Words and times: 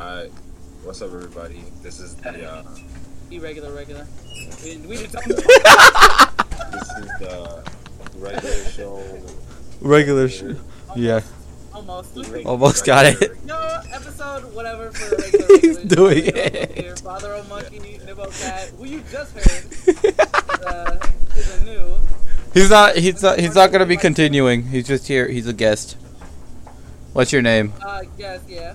Alright, 0.00 0.30
what's 0.82 1.02
up, 1.02 1.12
everybody? 1.12 1.62
This 1.82 2.00
is 2.00 2.14
the 2.16 2.48
uh, 2.50 2.64
Irregular, 3.30 3.72
regular. 3.72 4.06
We, 4.64 4.78
we 4.78 4.96
just 4.96 5.12
don't 5.12 5.26
this 5.28 5.38
is 5.38 7.18
the 7.18 7.62
regular 8.16 8.64
show. 8.70 9.20
Regular 9.80 10.28
sh- 10.28 10.42
Yeah. 10.96 11.20
almost. 11.74 12.16
Almost 12.46 12.84
got 12.86 13.06
it. 13.06 13.44
No 13.44 13.58
episode, 13.92 14.54
whatever 14.54 14.90
for 14.90 15.16
regular. 15.22 15.46
He's 15.60 15.76
regular. 15.78 15.84
doing 15.84 16.24
Nibbo 16.24 16.36
it. 16.46 16.78
Here, 16.78 16.96
Father 16.96 17.34
O 17.34 17.44
Monkey, 17.44 17.78
Nibblecat, 17.78 18.70
who 18.78 18.86
you 18.86 19.02
just 19.12 19.34
heard 19.34 20.66
uh, 20.66 20.96
is 21.36 21.60
a 21.60 21.64
new. 21.64 21.96
He's 22.54 22.70
not. 22.70 22.96
He's 22.96 23.22
not. 23.22 23.38
He's 23.38 23.54
not 23.54 23.70
gonna 23.70 23.86
be 23.86 23.96
continuing. 23.98 24.64
He's 24.64 24.86
just 24.88 25.06
here. 25.06 25.28
He's 25.28 25.46
a 25.46 25.52
guest. 25.52 25.96
What's 27.12 27.32
your 27.32 27.42
name? 27.42 27.74
Uh, 27.82 28.02
yes, 28.18 28.40
yeah. 28.48 28.74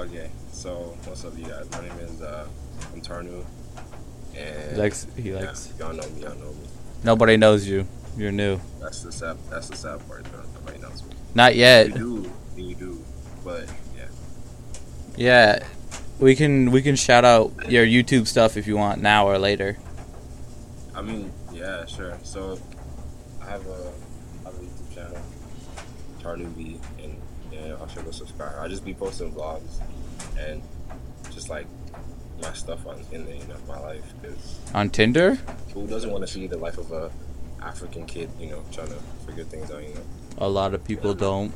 Okay, 0.00 0.30
so 0.50 0.96
what's 1.04 1.26
up, 1.26 1.36
you 1.36 1.44
guys? 1.44 1.70
My 1.72 1.82
name 1.82 1.98
is 1.98 2.22
uh, 2.22 2.48
I'm 2.94 3.02
Tarnue, 3.02 3.44
and 4.34 4.72
He 4.72 4.76
likes. 4.78 5.06
He 5.14 5.30
yeah, 5.30 5.40
likes. 5.40 5.74
y'all 5.78 5.92
know 5.92 6.08
me. 6.08 6.22
Y'all 6.22 6.34
know 6.36 6.52
me. 6.52 6.68
Nobody 7.04 7.36
knows 7.36 7.68
you. 7.68 7.86
You're 8.16 8.32
new. 8.32 8.58
That's 8.80 9.02
the 9.02 9.12
sad. 9.12 9.36
That's 9.50 9.68
the 9.68 9.76
sad 9.76 10.08
part. 10.08 10.24
though. 10.24 10.42
Nobody 10.54 10.78
knows 10.78 11.02
me. 11.02 11.10
Not 11.34 11.54
yet. 11.54 11.88
You 11.88 12.32
do, 12.56 12.62
you 12.62 12.74
do, 12.76 13.04
but 13.44 13.70
yeah. 13.94 14.06
Yeah. 15.18 15.66
We 16.18 16.34
can. 16.34 16.70
We 16.70 16.80
can 16.80 16.96
shout 16.96 17.26
out 17.26 17.52
your 17.70 17.84
YouTube 17.84 18.26
stuff 18.26 18.56
if 18.56 18.66
you 18.66 18.78
want 18.78 19.02
now 19.02 19.28
or 19.28 19.38
later. 19.38 19.76
I 20.94 21.02
mean, 21.02 21.30
yeah, 21.52 21.84
sure. 21.84 22.16
So 22.22 22.58
I 23.42 23.50
have 23.50 23.66
a, 23.66 23.92
I 24.46 24.50
have 24.50 24.54
a 24.54 24.62
YouTube 24.62 24.94
channel, 24.94 25.18
Tarnue 26.22 26.56
B, 26.56 26.80
and 27.02 27.20
yeah, 27.52 27.66
y'all 27.66 27.88
should 27.88 28.04
go 28.06 28.10
subscribe. 28.10 28.54
I 28.58 28.66
just 28.68 28.84
be 28.84 28.94
posting 28.94 29.32
vlogs 29.32 29.80
and 30.48 30.62
just 31.32 31.48
like 31.48 31.66
my 32.42 32.52
stuff 32.52 32.86
on 32.86 33.00
in 33.12 33.24
the 33.26 33.32
you 33.36 33.46
know 33.46 33.56
my 33.68 33.78
life 33.78 34.04
On 34.74 34.88
Tinder. 34.88 35.34
who 35.74 35.86
doesn't 35.86 36.10
want 36.10 36.26
to 36.26 36.32
see 36.32 36.46
the 36.46 36.56
life 36.56 36.78
of 36.78 36.90
a 36.92 37.10
African 37.62 38.06
kid, 38.06 38.30
you 38.40 38.46
know, 38.46 38.62
trying 38.72 38.88
to 38.88 38.96
figure 39.26 39.44
things 39.44 39.70
out, 39.70 39.82
you 39.82 39.94
know. 39.94 40.00
A 40.38 40.48
lot 40.48 40.72
of 40.72 40.82
people 40.82 41.12
don't. 41.14 41.52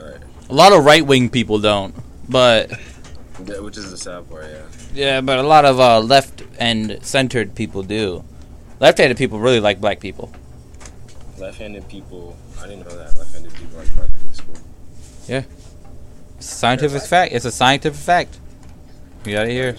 All 0.00 0.06
right, 0.06 0.20
A 0.48 0.54
lot 0.54 0.72
of 0.72 0.84
right 0.84 1.04
wing 1.04 1.28
people 1.28 1.58
don't. 1.58 1.94
But 2.28 2.70
yeah, 3.44 3.58
which 3.58 3.76
is 3.76 3.90
the 3.90 3.98
sad 3.98 4.28
part, 4.30 4.46
yeah. 4.46 4.62
yeah, 4.94 5.20
but 5.20 5.38
a 5.38 5.42
lot 5.42 5.64
of 5.64 5.78
uh, 5.78 6.00
left 6.00 6.42
and 6.58 6.98
centered 7.04 7.54
people 7.54 7.82
do. 7.82 8.24
Left-handed 8.80 9.16
people 9.18 9.38
really 9.38 9.60
like 9.60 9.80
black 9.80 10.00
people. 10.00 10.32
Left-handed 11.38 11.88
people, 11.88 12.36
I 12.60 12.66
didn't 12.66 12.88
know 12.88 12.96
that. 12.96 13.16
Left-handed 13.16 13.52
people 13.54 13.78
like 13.78 13.94
black 13.94 14.10
people 14.10 14.28
in 14.28 14.34
school. 14.34 14.54
It's 14.98 15.28
a 15.28 15.61
scientific 16.42 17.02
fact. 17.02 17.32
It's 17.32 17.44
a 17.44 17.50
scientific 17.52 17.98
fact. 17.98 18.38
You 19.24 19.32
gotta 19.32 19.50
here. 19.50 19.76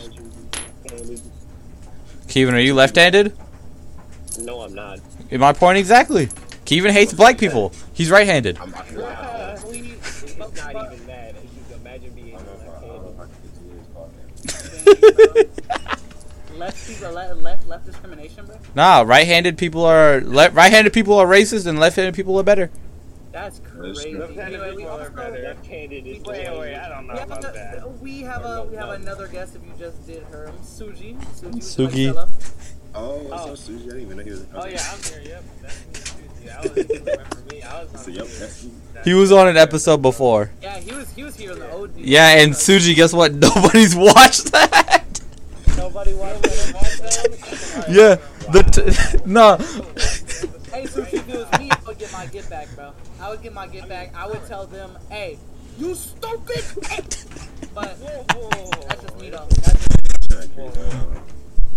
Kevin, 2.28 2.56
are 2.56 2.60
you 2.60 2.74
left-handed? 2.74 3.38
No, 4.40 4.62
I'm 4.62 4.74
not. 4.74 5.00
In 5.30 5.40
my 5.40 5.54
point 5.54 5.78
exactly. 5.78 6.30
Kevin 6.66 6.92
hates 6.92 7.14
black 7.14 7.38
people. 7.38 7.72
He's 7.94 8.10
right-handed. 8.10 8.58
I'm, 8.58 8.72
not 8.72 8.88
even. 8.96 9.06
Imagine 11.76 12.14
being 12.16 12.34
left-handed. 12.34 12.84
left 16.58 16.88
people, 16.88 17.12
left, 17.12 17.36
left, 17.38 17.68
left 17.68 17.86
discrimination, 17.86 18.46
bro. 18.46 18.56
nah, 18.76 19.02
right-handed 19.02 19.58
people 19.58 19.84
are 19.86 20.22
le- 20.22 20.50
right-handed 20.52 20.94
people 20.94 21.16
are 21.16 21.28
racist, 21.28 21.68
and 21.68 21.80
left-handed 21.80 22.16
people 22.16 22.40
are 22.40 22.44
better. 22.44 22.70
That's 23.34 23.60
That's 23.60 23.72
crazy. 23.76 24.10
Anyway, 24.40 24.70
we 24.72 24.78
people 24.78 24.92
are 24.92 25.00
also- 25.00 25.10
better. 25.10 25.42
Left-handed 25.42 26.06
is 26.08 26.24
Wait, 26.24 26.48
way- 26.50 26.60
wait, 26.60 26.76
I 26.76 26.88
don't 26.90 27.08
know 27.08 27.14
We 27.14 27.20
have, 27.20 27.32
about 27.32 27.44
a, 27.44 27.54
that. 27.54 28.00
we 28.00 28.22
have 28.22 28.46
a 28.46 28.64
we 28.70 28.76
have 28.78 28.90
another 28.90 29.28
guest. 29.28 29.56
If 29.56 29.64
you 29.66 29.72
just 29.78 30.06
did 30.08 30.24
her, 30.32 30.52
Suji. 30.64 31.18
Suji. 31.36 31.58
Sugi. 31.58 32.14
like 32.14 32.28
to 32.40 32.46
tell 32.46 32.54
Oh, 32.96 33.28
Oh. 33.32 33.56
so 33.56 33.72
Suji, 33.72 33.82
I 33.82 33.84
didn't 33.86 34.02
even 34.02 34.18
know 34.18 34.24
he 34.24 34.30
was. 34.32 34.46
Oh 34.54 34.66
yeah, 34.68 34.86
I'm 34.94 35.02
here. 35.02 35.22
Yep, 35.26 35.44
that's 35.64 35.86
me. 35.88 35.94
Susie. 35.96 36.50
I 36.52 36.62
was 36.62 36.76
remember 36.76 37.38
me. 37.52 37.62
I 37.64 37.82
was 37.84 37.94
on 37.96 37.98
So, 38.04 38.12
yep, 38.12 38.28
here. 38.28 38.38
that's 38.40 38.64
you. 38.66 38.72
He 39.04 39.14
was 39.16 39.32
on 39.32 39.48
an 39.48 39.58
episode 39.58 40.02
before. 40.04 40.52
Yeah, 40.62 40.78
he 40.78 40.92
was 40.94 41.12
he 41.14 41.24
was 41.24 41.36
here 41.36 41.54
in 41.54 41.60
the 41.60 41.72
OD. 41.74 41.92
Yeah, 41.98 42.38
and 42.38 42.54
Suji, 42.54 42.94
guess 42.96 43.14
what? 43.14 43.34
Nobody's 43.34 43.96
watched 43.96 44.52
that. 44.52 45.06
Nobody 45.76 46.14
watched 46.14 46.44
that. 46.44 46.72
Watched 46.76 47.02
that? 47.02 47.86
Yeah, 47.90 48.18
the 48.52 48.62
t- 48.62 49.24
no. 49.26 49.58
I 53.24 53.30
would 53.30 53.42
get 53.42 53.54
my 53.54 53.68
get 53.68 53.88
back. 53.88 54.14
I 54.18 54.28
would 54.28 54.46
tell 54.48 54.68
them, 54.68 54.98
hey, 55.10 55.40
you 55.80 55.96
stupid. 55.96 56.62
but 57.74 57.98
that's 57.98 59.02
just 59.02 59.18
me 59.18 59.30
though. 59.30 59.48
That's 59.48 59.88
just, 60.28 60.50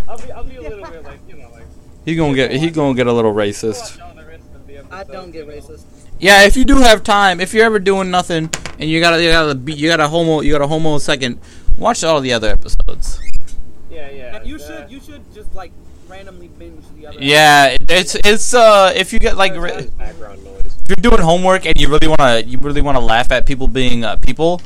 I'll 0.09 0.17
be, 0.17 0.31
I'll 0.33 0.43
be 0.43 0.57
a 0.57 0.61
little 0.61 0.85
bit 0.85 1.05
like, 1.05 1.19
you 1.25 1.37
know, 1.37 1.49
like. 1.51 1.63
He 2.03 2.15
gonna 2.15 2.35
get 2.35 2.51
he 2.51 2.69
gonna 2.69 2.95
get 2.95 3.07
a 3.07 3.13
little 3.13 3.33
racist. 3.33 3.97
watch 3.97 4.01
all 4.01 4.13
the 4.13 4.25
rest 4.25 4.43
of 4.55 4.67
the 4.67 4.93
I 4.93 5.05
don't 5.05 5.31
get 5.31 5.47
racist. 5.47 5.85
Yeah, 6.19 6.43
if 6.43 6.57
you 6.57 6.65
do 6.65 6.79
have 6.79 7.01
time, 7.03 7.39
if 7.39 7.53
you're 7.53 7.65
ever 7.65 7.79
doing 7.79 8.11
nothing 8.11 8.49
and 8.77 8.89
you 8.89 8.99
gotta 8.99 9.23
you 9.23 9.31
gotta 9.31 9.57
you 9.71 9.87
got 9.87 10.01
a 10.01 10.07
homo 10.09 10.41
you 10.41 10.51
got 10.51 10.61
a 10.61 10.67
homo 10.67 10.97
second, 10.97 11.39
watch 11.77 12.03
all 12.03 12.19
the 12.19 12.33
other 12.33 12.49
episodes. 12.49 13.21
Yeah, 13.89 14.09
yeah. 14.09 14.35
And 14.35 14.45
you 14.45 14.59
should 14.59 14.91
you 14.91 14.99
should 14.99 15.23
just 15.33 15.55
like 15.55 15.71
randomly 16.09 16.49
binge 16.49 16.83
the 16.97 17.07
other. 17.07 17.17
Yeah, 17.21 17.77
it's 17.87 18.15
it's 18.15 18.53
uh 18.53 18.91
if 18.93 19.13
you 19.13 19.19
get 19.19 19.37
like 19.37 19.53
uh, 19.53 19.61
re- 19.61 19.89
that's 19.97 20.56
if 20.87 20.95
you're 20.97 21.11
doing 21.11 21.21
homework 21.21 21.65
and 21.65 21.79
you 21.79 21.89
really 21.89 22.07
wanna 22.07 22.39
you 22.39 22.57
really 22.61 22.81
wanna 22.81 22.99
laugh 23.01 23.29
at 23.31 23.45
people 23.45 23.67
being 23.67 24.05
uh, 24.05 24.15
people, 24.17 24.61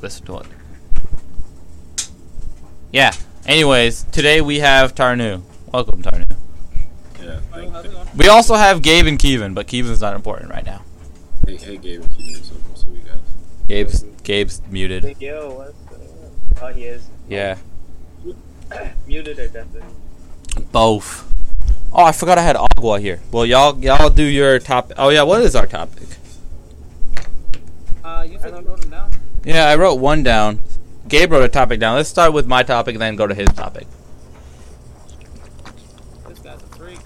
listen 0.00 0.24
to 0.26 0.38
it. 0.38 0.46
Yeah. 2.92 3.12
Anyways, 3.44 4.04
today 4.12 4.40
we 4.40 4.60
have 4.60 4.94
Tarnue. 4.94 5.42
Welcome, 5.72 6.02
Tarnue. 6.02 6.24
Yeah, 7.20 7.40
thank 7.52 7.72
how's 7.72 7.84
it 7.84 7.90
going? 7.90 8.06
We 8.16 8.28
also 8.28 8.54
have 8.54 8.80
Gabe 8.80 9.06
and 9.06 9.18
Kevin, 9.18 9.54
but 9.54 9.66
Kevin's 9.66 10.00
not 10.00 10.14
important 10.14 10.50
right 10.50 10.64
now. 10.64 10.82
Hey, 11.44 11.56
hey, 11.56 11.76
Gabe, 11.78 12.02
and 12.02 12.16
Keaton, 12.16 12.44
so 12.44 12.54
what's 12.54 12.84
up, 12.84 12.90
you 12.90 13.00
guys? 13.00 13.18
Gabe's 13.66 14.04
Gabe's 14.22 14.62
muted. 14.70 15.02
Think, 15.02 15.20
yo, 15.20 15.50
what's 15.50 15.92
uh, 15.92 16.64
Oh, 16.64 16.72
he 16.72 16.84
is. 16.84 17.08
Yeah, 17.28 17.56
Muted 19.08 19.38
or 19.38 19.48
deafened. 19.48 19.82
both. 20.70 21.27
Oh, 21.92 22.04
I 22.04 22.12
forgot 22.12 22.38
I 22.38 22.42
had 22.42 22.56
Agua 22.56 23.00
here. 23.00 23.20
Well, 23.32 23.46
y'all 23.46 23.78
y'all 23.82 24.10
do 24.10 24.22
your 24.22 24.58
top. 24.58 24.92
Oh 24.98 25.08
yeah, 25.08 25.22
what 25.22 25.42
is 25.42 25.56
our 25.56 25.66
topic? 25.66 26.06
Uh, 28.04 28.26
you 28.28 28.38
said 28.38 28.50
you 28.50 28.68
wrote 28.68 28.80
them 28.80 28.90
down. 28.90 29.12
Yeah, 29.44 29.68
I 29.68 29.76
wrote 29.76 29.94
one 29.94 30.22
down. 30.22 30.60
Gabe 31.08 31.32
wrote 31.32 31.44
a 31.44 31.48
topic 31.48 31.80
down. 31.80 31.96
Let's 31.96 32.08
start 32.08 32.32
with 32.34 32.46
my 32.46 32.62
topic 32.62 32.94
and 32.94 33.02
then 33.02 33.16
go 33.16 33.26
to 33.26 33.34
his 33.34 33.48
topic. 33.48 33.86
This 36.28 36.38
guy's 36.40 36.62
a 36.62 36.66
freak. 36.76 36.98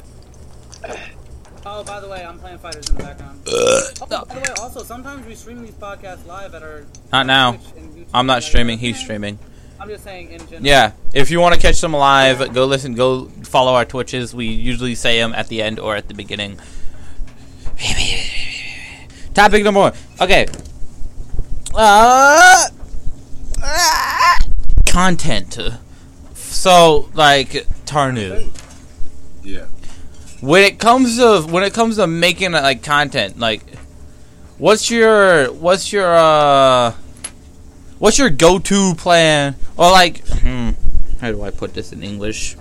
Oh, 1.64 1.84
by 1.84 2.00
the 2.00 2.09
way, 2.09 2.25
I'm 2.25 2.38
playing 2.41 2.59
fighters 2.59 2.88
in 2.88 2.97
the 2.97 3.04
background. 3.04 3.41
Oh, 3.47 3.91
by 4.00 4.34
the 4.34 4.41
way, 4.41 4.54
also 4.60 4.82
sometimes 4.82 5.25
we 5.26 5.37
stream 5.37 5.62
these 5.62 5.75
podcasts 5.75 6.26
live 6.26 6.54
at 6.54 6.62
our. 6.64 6.84
Not 7.12 7.26
now. 7.26 7.53
Twitch 7.53 7.62
and 7.76 7.94
YouTube 7.94 8.06
I'm 8.12 8.26
not 8.26 8.43
streaming. 8.43 8.78
He's 8.78 8.99
streaming. 8.99 9.38
I'm 9.82 9.88
just 9.88 10.04
saying 10.04 10.31
in 10.31 10.38
general. 10.38 10.65
Yeah, 10.65 10.93
if 11.12 11.28
you 11.32 11.41
want 11.41 11.56
to 11.56 11.60
catch 11.60 11.81
them 11.81 11.93
live, 11.93 12.54
go 12.54 12.66
listen. 12.66 12.94
Go 12.94 13.26
follow 13.43 13.75
our 13.75 13.84
Twitches. 13.84 14.32
We 14.32 14.47
usually 14.47 14.94
say 14.94 15.19
them 15.19 15.34
at 15.34 15.48
the 15.48 15.60
end 15.60 15.81
or 15.81 15.97
at 15.97 16.06
the 16.06 16.15
beginning. 16.15 16.60
Topic 19.34 19.65
number 19.65 19.81
one. 19.81 19.93
Okay. 20.20 20.47
Uh, 21.75 22.69
content. 24.87 25.59
So, 26.34 27.10
like 27.14 27.49
Tarnue. 27.84 28.53
Yeah. 29.43 29.66
when 30.41 30.62
it 30.62 30.78
comes 30.78 31.16
to 31.16 31.41
when 31.50 31.64
it 31.64 31.75
comes 31.75 31.97
to 31.97 32.06
making 32.06 32.53
like 32.53 32.84
content 32.84 33.41
like 33.41 33.64
what's 34.59 34.88
your 34.88 35.47
what's 35.53 35.93
your 35.93 36.14
uh 36.14 36.94
what's 38.02 38.19
your 38.19 38.31
go-to 38.31 38.96
plan 38.96 39.54
or 39.76 39.88
like 39.93 40.26
hmm, 40.26 40.70
how 41.20 41.31
do 41.31 41.40
i 41.40 41.50
put 41.50 41.72
this 41.72 41.93
in 41.93 42.02
english 42.02 42.54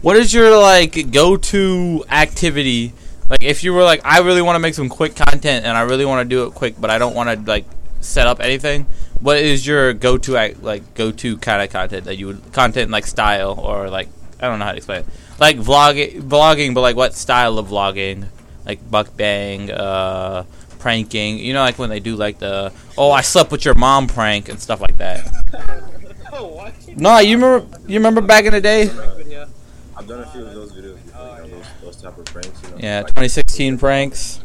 what 0.00 0.14
is 0.14 0.32
your 0.32 0.56
like 0.56 1.10
go-to 1.10 2.04
activity 2.08 2.92
like 3.28 3.42
if 3.42 3.64
you 3.64 3.72
were 3.72 3.82
like 3.82 4.00
i 4.04 4.20
really 4.20 4.40
want 4.40 4.54
to 4.54 4.60
make 4.60 4.74
some 4.74 4.88
quick 4.88 5.16
content 5.16 5.66
and 5.66 5.76
i 5.76 5.80
really 5.80 6.04
want 6.04 6.24
to 6.24 6.28
do 6.28 6.46
it 6.46 6.54
quick 6.54 6.80
but 6.80 6.88
i 6.88 6.98
don't 6.98 7.16
want 7.16 7.28
to 7.28 7.50
like 7.50 7.64
set 8.00 8.28
up 8.28 8.38
anything 8.38 8.86
what 9.18 9.36
is 9.36 9.66
your 9.66 9.92
go-to 9.92 10.34
like 10.62 10.94
go-to 10.94 11.36
kind 11.38 11.60
of 11.60 11.68
content 11.70 12.04
that 12.04 12.14
you 12.16 12.28
would 12.28 12.52
content 12.52 12.92
like 12.92 13.04
style 13.04 13.58
or 13.58 13.90
like 13.90 14.08
I 14.40 14.48
don't 14.48 14.58
know 14.58 14.66
how 14.66 14.72
to 14.72 14.76
explain 14.76 15.00
it. 15.00 15.06
Like 15.38 15.56
vlogging, 15.56 16.20
vlogging, 16.22 16.74
but 16.74 16.82
like 16.82 16.96
what 16.96 17.14
style 17.14 17.58
of 17.58 17.68
vlogging? 17.68 18.26
Like 18.64 18.90
buck 18.90 19.16
bang, 19.16 19.70
uh, 19.70 20.44
pranking. 20.86 21.38
You 21.38 21.52
know, 21.52 21.62
like 21.62 21.80
when 21.80 21.90
they 21.90 21.98
do 21.98 22.14
like 22.14 22.38
the 22.38 22.72
oh 22.96 23.10
I 23.10 23.20
slept 23.22 23.50
with 23.50 23.64
your 23.64 23.74
mom 23.74 24.06
prank 24.06 24.48
and 24.48 24.60
stuff 24.60 24.80
like 24.80 24.96
that. 24.98 25.20
Oh. 26.38 26.70
No, 26.96 27.18
you 27.18 27.36
remember 27.38 27.78
you 27.88 27.94
remember 27.98 28.20
back 28.20 28.44
in 28.44 28.52
the 28.52 28.60
day? 28.60 28.90
Video. 29.16 29.48
I've 29.96 30.06
done 30.06 30.20
a 30.20 30.26
few 30.26 30.44
of 30.44 30.52
those 30.52 30.70
videos 30.70 31.02
before, 31.02 31.40
you 31.46 31.50
know, 31.50 31.56
those, 31.56 31.66
those 31.82 31.96
type 32.02 32.18
of 32.18 32.24
pranks, 32.26 32.62
you 32.62 32.68
know. 32.70 32.76
Yeah, 32.78 32.98
like- 32.98 33.06
2016 33.06 33.78
pranks. 33.78 34.44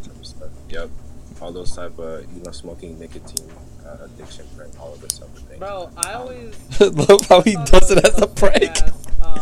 Yep. 0.69 0.89
All 1.41 1.47
all 1.47 1.51
those 1.51 1.75
type 1.75 1.99
of 1.99 2.21
you 2.33 2.43
know 2.43 2.51
smoking 2.51 2.97
nicotine 2.97 3.45
uh, 3.85 3.97
addiction 4.05 4.45
prank, 4.55 4.71
all 4.79 4.93
of 4.93 5.01
this 5.01 5.17
type 5.19 5.27
of 5.35 5.39
thing. 5.43 5.59
Bro, 5.59 5.89
I 5.97 6.13
always. 6.13 6.55
Love 6.79 7.25
how 7.27 7.41
he 7.41 7.55
does 7.65 7.91
it 7.91 8.05
as 8.05 8.21
a 8.21 8.27
prank. 8.27 8.77
fake-ass, 8.77 9.07
Um, 9.21 9.39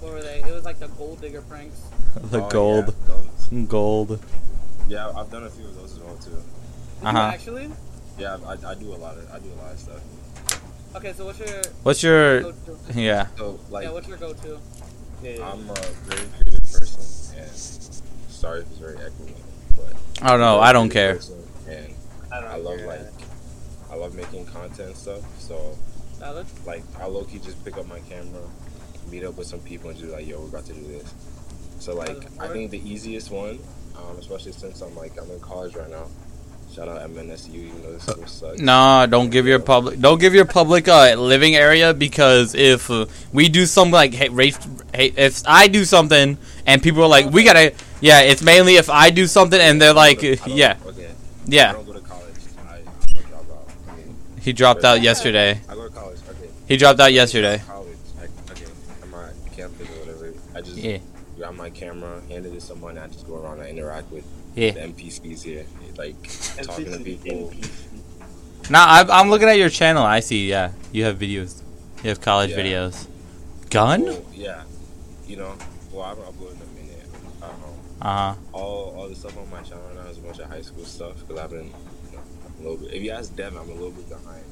what 0.00 0.12
were 0.14 0.22
they? 0.22 0.40
It 0.40 0.52
was 0.52 0.64
like 0.64 0.80
the 0.80 0.88
gold 0.88 1.20
digger 1.20 1.42
pranks. 1.42 1.80
The 2.24 2.42
Oh, 2.42 2.48
gold, 2.48 2.94
Yeah, 3.52 3.62
gold. 3.68 4.20
Yeah, 4.90 5.08
I've 5.16 5.30
done 5.30 5.44
a 5.44 5.50
few 5.50 5.64
of 5.66 5.76
those 5.76 5.92
as 5.92 6.00
well 6.00 6.16
too. 6.16 6.42
Uh-huh. 7.06 7.18
actually? 7.18 7.70
Yeah, 8.18 8.38
I, 8.44 8.52
I 8.70 8.74
do 8.74 8.92
a 8.92 8.98
lot 8.98 9.16
of 9.16 9.30
I 9.32 9.38
do 9.38 9.48
a 9.52 9.58
lot 9.62 9.72
of 9.72 9.78
stuff. 9.78 10.02
Okay, 10.96 11.12
so 11.12 11.24
what's 11.24 11.38
your 11.38 11.62
What's 11.84 12.02
your 12.02 12.42
go-to? 12.42 12.78
yeah? 12.94 13.28
So 13.38 13.60
like 13.70 13.84
yeah, 13.84 13.92
what's 13.92 14.08
your 14.08 14.18
go-to? 14.18 14.58
Yeah, 15.22 15.30
yeah. 15.30 15.52
I'm 15.52 15.70
a 15.70 15.74
very 15.74 16.26
creative 16.42 16.62
person, 16.72 17.38
and 17.38 17.50
sorry 18.28 18.60
if 18.62 18.66
it's 18.66 18.78
very 18.78 18.96
echoey, 18.96 19.32
but 19.76 19.94
I 20.22 20.30
don't 20.30 20.40
know. 20.40 20.56
I'm 20.56 20.62
a 20.62 20.66
I 20.66 20.72
don't 20.72 20.90
care. 20.90 21.20
And 21.68 21.94
I, 22.32 22.40
don't 22.40 22.50
I 22.50 22.56
love 22.56 22.78
care. 22.78 22.86
like 22.88 23.00
I 23.92 23.94
love 23.94 24.14
making 24.14 24.46
content 24.46 24.88
and 24.88 24.96
stuff. 24.96 25.40
So 25.40 25.78
Salad? 26.18 26.46
like 26.66 26.82
I 26.98 27.06
low 27.06 27.22
key 27.24 27.38
just 27.38 27.64
pick 27.64 27.78
up 27.78 27.86
my 27.86 28.00
camera, 28.00 28.42
meet 29.08 29.22
up 29.24 29.36
with 29.38 29.46
some 29.46 29.60
people, 29.60 29.90
and 29.90 29.98
just 29.98 30.10
be 30.10 30.16
like, 30.16 30.26
yo, 30.26 30.40
we're 30.40 30.48
about 30.48 30.66
to 30.66 30.72
do 30.72 30.82
this. 30.82 31.14
So 31.78 31.94
like 31.94 32.18
I 32.40 32.48
think 32.48 32.72
the 32.72 32.82
easiest 32.90 33.30
one, 33.30 33.60
um, 34.08 34.16
especially 34.18 34.52
since 34.52 34.80
I'm 34.80 34.94
like 34.96 35.12
I'm 35.20 35.30
in 35.30 35.40
college 35.40 35.74
right 35.76 35.90
now. 35.90 36.06
Shout 36.74 36.86
out 36.86 37.00
MNSU, 37.10 37.52
even 37.52 37.82
though 37.82 37.92
this 37.92 38.04
school 38.04 38.26
sucks. 38.26 38.60
Nah, 38.60 39.06
don't 39.06 39.30
give 39.30 39.44
your 39.46 39.58
public 39.58 39.98
don't 39.98 40.20
give 40.20 40.34
your 40.34 40.44
public 40.44 40.86
uh, 40.86 41.14
living 41.16 41.56
area 41.56 41.92
because 41.92 42.54
if 42.54 42.88
uh, 42.90 43.06
we 43.32 43.48
do 43.48 43.66
something 43.66 43.92
like 43.92 44.14
hey, 44.14 44.28
race, 44.28 44.56
hey, 44.94 45.12
if 45.16 45.42
I 45.46 45.66
do 45.66 45.84
something 45.84 46.38
and 46.66 46.82
people 46.82 47.02
are 47.02 47.08
like 47.08 47.26
we 47.26 47.42
gotta 47.42 47.74
yeah 48.00 48.20
it's 48.20 48.40
mainly 48.40 48.76
if 48.76 48.88
I 48.88 49.10
do 49.10 49.26
something 49.26 49.60
and 49.60 49.82
they're 49.82 49.92
like 49.92 50.22
yeah 50.22 50.76
yeah 51.46 51.72
don't 51.72 51.86
go 51.86 51.94
to 51.94 52.00
college. 52.00 52.34
I, 52.68 52.76
I'm 52.76 52.86
a 52.86 53.18
dropout. 53.18 53.72
I 53.88 53.96
mean, 53.96 54.16
he 54.40 54.52
dropped 54.52 54.84
out 54.84 55.02
yesterday 55.02 55.60
I 55.68 55.74
go 55.74 55.88
to 55.88 55.92
college. 55.92 56.18
Okay. 56.30 56.50
he 56.68 56.76
dropped 56.76 57.00
out 57.00 57.12
yesterday 57.12 57.58
College. 57.66 57.96
I, 58.20 58.52
okay. 58.52 58.66
I'm 59.02 59.14
at 59.14 59.34
campus 59.56 59.88
or 59.88 60.00
whatever. 60.06 60.34
I 60.54 60.60
just 60.60 60.76
yeah 60.76 60.98
grab 61.36 61.48
my 61.60 61.70
camera, 61.70 62.20
hand 62.28 62.46
it 62.46 62.50
to 62.52 62.60
someone, 62.60 62.96
and 62.96 63.00
I 63.04 63.08
just 63.08 63.26
go 63.26 63.36
around 63.36 63.60
and 63.60 63.68
interact 63.68 64.10
with 64.10 64.24
yeah 64.54 64.70
the 64.72 64.80
NPCs 64.80 65.42
here, 65.42 65.64
like 65.96 66.16
talking 66.62 66.86
to 66.92 66.98
people. 67.00 67.52
Now 68.70 68.84
I'm, 68.88 69.10
I'm 69.10 69.30
looking 69.30 69.48
at 69.48 69.58
your 69.58 69.68
channel 69.68 70.04
I 70.04 70.20
see 70.20 70.48
yeah 70.48 70.72
you 70.92 71.04
have 71.04 71.18
videos 71.18 71.60
you 72.02 72.08
have 72.10 72.20
college 72.20 72.50
Yeah. 72.50 72.58
videos 72.60 73.06
gun 73.70 74.04
Well, 74.04 74.24
yeah, 74.32 74.62
you 75.26 75.36
know. 75.36 75.54
Well, 75.92 76.04
I 76.04 76.08
haven't 76.10 76.24
uploaded 76.24 76.56
in 76.56 76.62
a 76.62 76.80
minute. 76.80 77.06
Um, 77.42 77.50
uh 78.00 78.34
huh 78.34 78.34
all 78.52 78.94
all 78.96 79.08
the 79.08 79.14
stuff 79.16 79.36
on 79.38 79.50
my 79.50 79.60
channel 79.62 79.82
right 79.88 79.96
now 80.04 80.10
is 80.10 80.18
a 80.18 80.20
bunch 80.20 80.38
of 80.38 80.48
high 80.48 80.62
school 80.62 80.84
stuff 80.84 81.14
because 81.20 81.38
I've 81.42 81.50
been, 81.50 81.66
you 82.10 82.16
know, 82.16 82.22
a 82.58 82.62
little 82.62 82.76
bit. 82.78 82.94
If 82.94 83.02
you 83.02 83.10
ask 83.10 83.34
Devin, 83.34 83.58
I'm 83.58 83.68
a 83.68 83.72
little 83.74 83.90
bit 83.90 84.08
behind. 84.08 84.44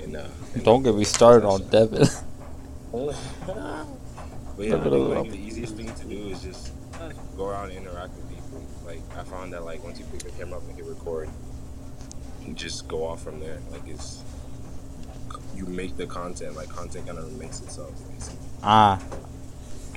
In, 0.00 0.16
uh, 0.16 0.28
in 0.54 0.62
don't 0.64 0.82
get 0.82 0.94
me 0.96 1.04
started 1.04 1.46
on 1.46 1.62
Devin 1.68 2.06
But 4.56 4.66
yeah, 4.66 4.76
I 4.76 4.80
think 4.80 5.08
like 5.08 5.30
the 5.30 5.38
easiest 5.38 5.76
thing 5.76 5.92
to 5.94 6.04
do 6.04 6.28
is 6.28 6.42
just 6.42 6.72
go 7.36 7.48
around 7.48 7.70
and 7.70 7.86
interact 7.86 8.14
with 8.16 8.28
people. 8.28 8.62
Like 8.84 9.00
I 9.16 9.24
found 9.24 9.52
that 9.52 9.64
like 9.64 9.82
once 9.82 9.98
you 9.98 10.04
pick 10.06 10.22
the 10.22 10.30
camera 10.32 10.58
up 10.58 10.68
and 10.68 10.76
hit 10.76 10.84
record, 10.84 11.28
you 12.46 12.52
just 12.54 12.88
go 12.88 13.06
off 13.06 13.22
from 13.22 13.40
there. 13.40 13.58
Like 13.70 13.86
it's 13.86 14.22
you 15.54 15.66
make 15.66 15.96
the 15.96 16.06
content. 16.06 16.56
Like 16.56 16.68
content 16.68 17.06
kind 17.06 17.18
of 17.18 17.32
makes 17.38 17.60
itself. 17.60 17.92
Ah. 18.62 19.02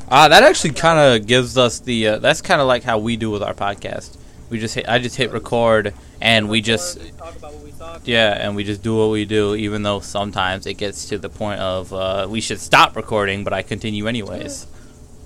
Ah, 0.09 0.27
that 0.27 0.43
actually 0.43 0.73
kind 0.73 0.99
of 0.99 1.25
gives 1.25 1.57
us 1.57 1.79
the. 1.79 2.07
Uh, 2.07 2.19
that's 2.19 2.41
kind 2.41 2.61
of 2.61 2.67
like 2.67 2.83
how 2.83 2.97
we 2.99 3.17
do 3.17 3.31
with 3.31 3.41
our 3.41 3.53
podcast. 3.53 4.17
We 4.49 4.59
just 4.59 4.75
hit. 4.75 4.87
I 4.87 4.99
just 4.99 5.15
hit 5.15 5.31
record, 5.31 5.93
and 6.21 6.49
we 6.49 6.61
just. 6.61 6.97
Or 6.97 7.09
talk 7.11 7.35
about 7.35 7.53
what 7.53 7.63
we. 7.63 7.71
Yeah, 8.03 8.33
and 8.33 8.55
we 8.55 8.63
just 8.63 8.83
do 8.83 8.95
what 8.97 9.09
we 9.09 9.25
do, 9.25 9.55
even 9.55 9.83
though 9.83 9.99
sometimes 9.99 10.65
it 10.65 10.75
gets 10.75 11.05
to 11.09 11.17
the 11.17 11.29
point 11.29 11.59
of 11.59 11.93
uh, 11.93 12.27
we 12.29 12.41
should 12.41 12.59
stop 12.59 12.95
recording, 12.95 13.43
but 13.43 13.53
I 13.53 13.61
continue 13.61 14.07
anyways. 14.07 14.67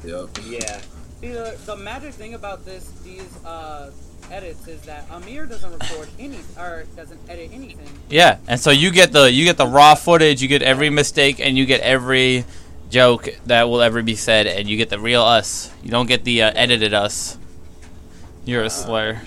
Yep. 0.03 0.29
Yeah. 0.45 0.81
See, 1.19 1.29
the, 1.29 1.57
the 1.65 1.75
magic 1.75 2.13
thing 2.13 2.33
about 2.33 2.65
this, 2.65 2.89
these 3.03 3.27
uh, 3.45 3.91
edits, 4.31 4.67
is 4.67 4.81
that 4.83 5.05
Amir 5.11 5.45
doesn't 5.45 5.71
record 5.71 6.09
any, 6.17 6.39
or 6.57 6.85
doesn't 6.95 7.19
edit 7.29 7.51
anything. 7.53 7.89
Yeah, 8.09 8.37
and 8.47 8.59
so 8.59 8.71
you 8.71 8.91
get 8.91 9.11
the 9.11 9.31
you 9.31 9.45
get 9.45 9.57
the 9.57 9.67
raw 9.67 9.95
footage, 9.95 10.41
you 10.41 10.47
get 10.47 10.61
every 10.61 10.89
mistake, 10.89 11.39
and 11.39 11.57
you 11.57 11.65
get 11.65 11.81
every 11.81 12.45
joke 12.89 13.29
that 13.45 13.69
will 13.69 13.81
ever 13.81 14.01
be 14.01 14.15
said, 14.15 14.47
and 14.47 14.69
you 14.69 14.77
get 14.77 14.89
the 14.89 14.99
real 14.99 15.21
us. 15.21 15.71
You 15.83 15.91
don't 15.91 16.07
get 16.07 16.23
the 16.23 16.43
uh, 16.43 16.51
edited 16.55 16.93
us. 16.93 17.37
You're 18.45 18.63
a 18.63 18.69
slur. 18.69 19.21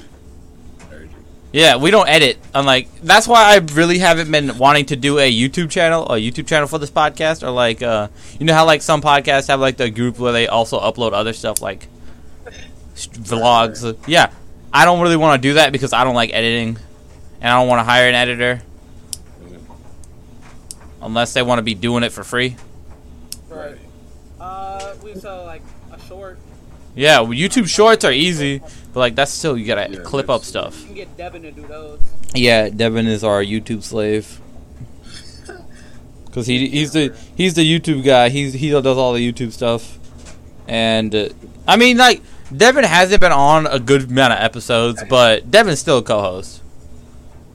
Yeah, 1.53 1.77
we 1.77 1.91
don't 1.91 2.09
edit. 2.09 2.39
Unlike 2.55 3.03
that's 3.03 3.29
why 3.29 3.55
I 3.55 3.59
really 3.59 3.99
haven't 3.99 4.31
been 4.31 4.57
wanting 4.57 4.87
to 4.87 4.97
do 4.97 5.19
a 5.19 5.31
YouTube 5.31 5.71
channel, 5.71 6.07
a 6.07 6.17
YouTube 6.17 6.47
channel 6.47 6.67
for 6.67 6.79
this 6.79 6.91
podcast, 6.91 7.43
or 7.43 7.51
like 7.51 7.83
uh, 7.83 8.09
you 8.39 8.47
know 8.47 8.55
how 8.55 8.65
like 8.65 8.81
some 8.81 9.03
podcasts 9.03 9.49
have 9.49 9.61
like 9.61 9.77
the 9.77 9.91
group 9.91 10.19
where 10.19 10.33
they 10.33 10.49
also 10.49 10.81
upload 10.81 11.13
other 11.13 11.35
stuff 11.35 11.61
like 11.61 11.89
vlogs. 12.97 13.97
Yeah, 14.07 14.33
I 14.73 14.87
don't 14.87 15.01
really 15.01 15.17
want 15.17 15.43
to 15.43 15.49
do 15.49 15.55
that 15.55 15.73
because 15.73 15.93
I 15.93 16.05
don't 16.05 16.15
like 16.15 16.33
editing, 16.33 16.79
and 17.41 17.53
I 17.53 17.59
don't 17.59 17.69
want 17.69 17.81
to 17.81 17.85
hire 17.85 18.09
an 18.09 18.15
editor 18.15 18.63
unless 21.03 21.35
they 21.35 21.43
want 21.43 21.59
to 21.59 21.63
be 21.63 21.75
doing 21.75 22.03
it 22.03 22.13
for 22.13 22.25
free. 22.25 22.57
Right. 23.51 23.77
Uh, 24.41 24.95
we 25.03 25.15
so 25.15 25.45
like 25.45 25.63
a 25.93 26.01
short. 26.01 26.39
Yeah, 26.95 27.21
well, 27.21 27.31
YouTube 27.31 27.69
Shorts 27.69 28.05
are 28.05 28.13
easy, 28.13 28.63
but 28.93 29.01
like 29.01 29.15
that's 29.15 29.33
still 29.33 29.57
you 29.57 29.67
gotta 29.67 29.91
Yeah, 29.93 30.01
clip 30.01 30.29
up 30.31 30.43
stuff. 30.45 30.81
You 30.81 30.87
can 30.87 30.95
get 30.95 31.17
Devin 31.17 31.43
to 31.43 31.51
do 31.53 31.63
those. 31.67 32.01
Yeah, 32.35 32.69
Devin 32.71 33.07
is 33.07 33.23
our 33.25 33.43
YouTube 33.43 33.83
slave. 33.83 34.41
Cause 36.33 36.47
he 36.47 36.69
he's 36.69 36.93
the 36.93 37.15
he's 37.37 37.55
the 37.55 37.63
YouTube 37.79 38.05
guy. 38.05 38.29
He's 38.31 38.55
he 38.55 38.71
does 38.71 38.87
all 38.87 39.13
the 39.13 39.33
YouTube 39.33 39.53
stuff, 39.53 39.99
and 40.67 41.15
uh, 41.15 41.29
I 41.69 41.77
mean 41.77 41.99
like 41.99 42.23
Devin 42.57 42.85
hasn't 42.85 43.21
been 43.21 43.33
on 43.33 43.67
a 43.67 43.79
good 43.79 44.11
amount 44.11 44.33
of 44.33 44.39
episodes, 44.41 45.03
but 45.11 45.51
Devin's 45.51 45.79
still 45.81 45.99
a 45.99 46.03
co-host. 46.03 46.63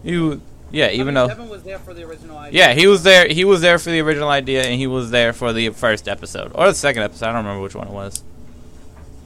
You 0.04 0.42
yeah, 0.72 0.88
I 0.88 0.92
even 0.92 1.08
mean, 1.08 1.14
though 1.16 1.28
Devin 1.30 1.50
was 1.50 1.64
there 1.64 1.80
for 1.80 1.94
the 1.94 2.04
original 2.04 2.38
idea. 2.38 2.68
yeah 2.68 2.74
he 2.74 2.86
was 2.88 3.02
there 3.04 3.28
he 3.28 3.46
was 3.46 3.62
there 3.62 3.80
for 3.80 3.90
the 3.90 4.00
original 4.02 4.30
idea 4.30 4.64
and 4.64 4.76
he 4.76 4.86
was 4.86 5.12
there 5.12 5.34
for 5.34 5.54
the 5.54 5.70
first 5.70 6.08
episode 6.08 6.52
or 6.54 6.68
the 6.68 6.74
second 6.76 7.02
episode. 7.04 7.28
I 7.28 7.34
don't 7.34 7.46
remember 7.46 7.64
which 7.64 7.74
one 7.76 7.88
it 7.88 7.94
was. 7.94 8.22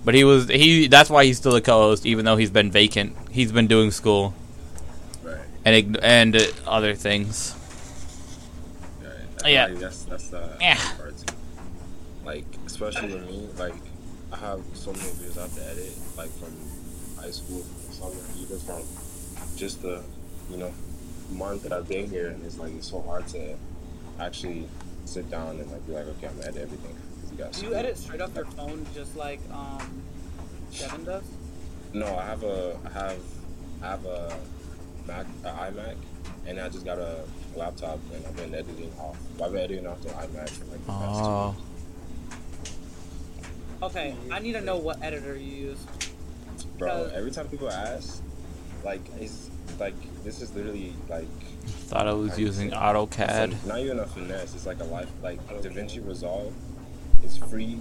But 0.04 0.16
he 0.16 0.24
was 0.24 0.48
he. 0.50 0.88
That's 0.88 1.10
why 1.10 1.26
he's 1.26 1.38
still 1.38 1.56
a 1.56 1.62
co-host, 1.62 2.06
even 2.06 2.26
though 2.26 2.36
he's 2.38 2.50
been 2.50 2.72
vacant. 2.72 3.16
He's 3.30 3.52
been 3.52 3.68
doing 3.68 3.92
school 3.92 4.34
Right. 5.24 5.38
and 5.64 5.98
and 6.04 6.36
uh, 6.36 6.42
other 6.66 6.96
things. 6.96 7.56
Right. 9.44 9.52
Yeah. 9.52 9.66
like 9.68 9.80
that's 9.80 10.04
that's 10.04 10.28
the 10.30 10.50
Yeah. 10.60 10.76
hard 10.76 10.98
part. 10.98 11.34
Like 12.26 12.46
especially 12.66 13.14
with 13.14 13.28
me, 13.28 13.48
like 13.58 13.76
I 14.32 14.38
have 14.38 14.62
so 14.74 14.92
many 14.92 15.04
videos 15.04 15.38
I 15.38 15.42
have 15.44 15.56
to 15.56 15.66
edit, 15.70 15.92
like 16.18 16.30
from 16.40 16.54
high 17.22 17.32
school, 17.32 17.62
from 17.62 17.94
summer, 17.94 18.24
even 18.40 18.60
from 18.60 18.82
just 19.58 19.82
the 19.82 20.04
you 20.50 20.58
know 20.58 20.72
month 21.32 21.64
that 21.64 21.74
I've 21.74 21.88
been 21.88 22.10
here, 22.10 22.28
and 22.30 22.44
it's 22.46 22.58
like 22.58 22.74
it's 22.74 22.90
so 22.90 23.02
hard 23.02 23.28
to 23.30 23.56
actually 24.20 24.68
sit 25.06 25.30
down 25.30 25.60
and 25.60 25.72
like 25.72 25.86
be 25.88 25.94
like, 25.94 26.06
okay, 26.08 26.28
I'm 26.28 26.36
gonna 26.38 26.48
edit 26.50 26.64
everything. 26.64 26.96
'Cause 27.48 27.62
you 27.62 27.70
got 27.70 27.72
Do 27.72 27.76
you 27.76 27.76
edit 27.76 27.98
straight 27.98 28.22
off 28.22 28.36
your 28.36 28.46
phone, 28.46 28.86
just 28.94 29.16
like 29.16 29.40
um, 29.52 30.02
Devin 30.78 31.04
does? 31.04 31.24
No, 31.94 32.16
I 32.18 32.26
have 32.26 32.44
a 32.44 32.78
I 32.86 32.90
have 32.90 33.18
I 33.82 33.88
have 33.88 34.06
a 34.06 34.34
Mac, 35.08 35.26
an 35.44 35.74
iMac, 35.74 35.96
and 36.46 36.60
I 36.60 36.70
just 36.70 36.86
got 36.86 37.00
a 37.00 37.22
laptop, 37.56 38.00
and 38.14 38.26
I've 38.26 38.36
been 38.36 38.54
editing 38.54 38.92
off. 39.00 39.18
I've 39.42 39.52
been 39.52 39.62
editing 39.62 39.88
off 39.88 40.02
the 40.02 40.10
iMac 40.10 40.50
for 40.50 40.66
like 40.66 40.86
the 40.86 40.92
past 40.92 41.20
two 41.20 41.26
Oh, 41.26 41.56
Okay, 43.84 44.16
I 44.32 44.38
need 44.40 44.52
to 44.54 44.62
know 44.62 44.78
what 44.78 45.02
editor 45.02 45.36
you 45.36 45.70
use. 45.70 45.80
Bro, 46.78 47.10
every 47.16 47.32
time 47.32 47.48
people 47.48 47.70
ask, 47.72 48.22
like, 48.84 49.02
it's 49.20 49.50
like 49.80 49.96
this 50.24 50.42
is 50.42 50.54
literally 50.54 50.94
like 51.10 51.26
thought 51.66 52.08
I 52.08 52.14
was 52.14 52.38
using 52.38 52.72
AutoCAD. 52.72 53.54
it's 53.54 53.66
not 53.66 53.80
even 53.80 54.00
a 54.00 54.06
finesse. 54.06 54.54
It's 54.54 54.68
like 54.68 54.80
a 54.82 54.84
life, 54.86 55.10
like 55.24 55.40
DaVinci 55.48 56.08
Resolve. 56.08 56.54
It's 57.24 57.38
free. 57.38 57.80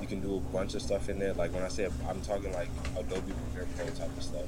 You 0.00 0.06
can 0.06 0.20
do 0.20 0.36
a 0.36 0.40
bunch 0.52 0.74
of 0.74 0.82
stuff 0.82 1.08
in 1.08 1.18
there. 1.18 1.32
Like 1.34 1.52
when 1.54 1.62
I 1.62 1.68
say 1.68 1.88
I'm 2.08 2.20
talking 2.22 2.52
like 2.52 2.68
Adobe 2.98 3.32
Premiere 3.52 3.66
Pro 3.76 3.86
type 3.86 4.16
of 4.16 4.22
stuff. 4.22 4.44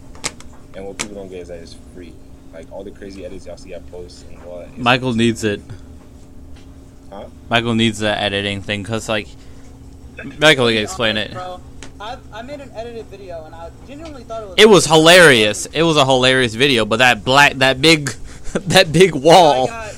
And 0.75 0.85
what 0.87 0.99
people 0.99 1.15
don't 1.15 1.29
get 1.29 1.41
is 1.41 1.49
that 1.49 1.59
it's 1.61 1.77
free. 1.95 2.13
Like 2.53 2.71
all 2.73 2.85
the 2.85 2.91
crazy 2.91 3.25
edits 3.25 3.47
y'all 3.47 3.57
see 3.57 3.75
I 3.75 3.79
post 3.79 4.27
and 4.29 4.39
all 4.45 4.59
that. 4.59 4.65
it's- 4.69 4.79
Michael 4.79 5.15
needs 5.15 5.45
it. 5.45 5.61
Huh? 7.11 7.27
Michael 7.49 7.75
needs 7.75 7.99
the 8.01 8.09
editing 8.21 8.61
thing 8.63 8.83
because 8.83 9.09
like 9.09 9.29
Michael 10.39 10.69
can 10.69 10.77
explain 10.79 11.17
it. 11.17 11.33
Bro, 11.33 11.61
I, 12.01 12.17
I 12.33 12.43
made 12.43 12.61
an 12.61 12.71
edited 12.75 13.07
video 13.07 13.45
and 13.45 13.55
I 13.55 13.71
genuinely 13.87 14.25
thought 14.25 14.43
it 14.43 14.47
was. 14.49 14.55
It 14.59 14.69
was 14.69 14.85
hilarious. 14.87 15.67
It 15.67 15.83
was 15.83 15.97
a 15.97 16.05
hilarious 16.05 16.55
video, 16.55 16.85
but 16.85 16.99
that 16.99 17.25
black, 17.25 17.55
that 17.55 17.81
big, 17.81 18.11
that 18.53 18.93
big 18.93 19.15
wall. 19.15 19.67
got- 19.69 19.95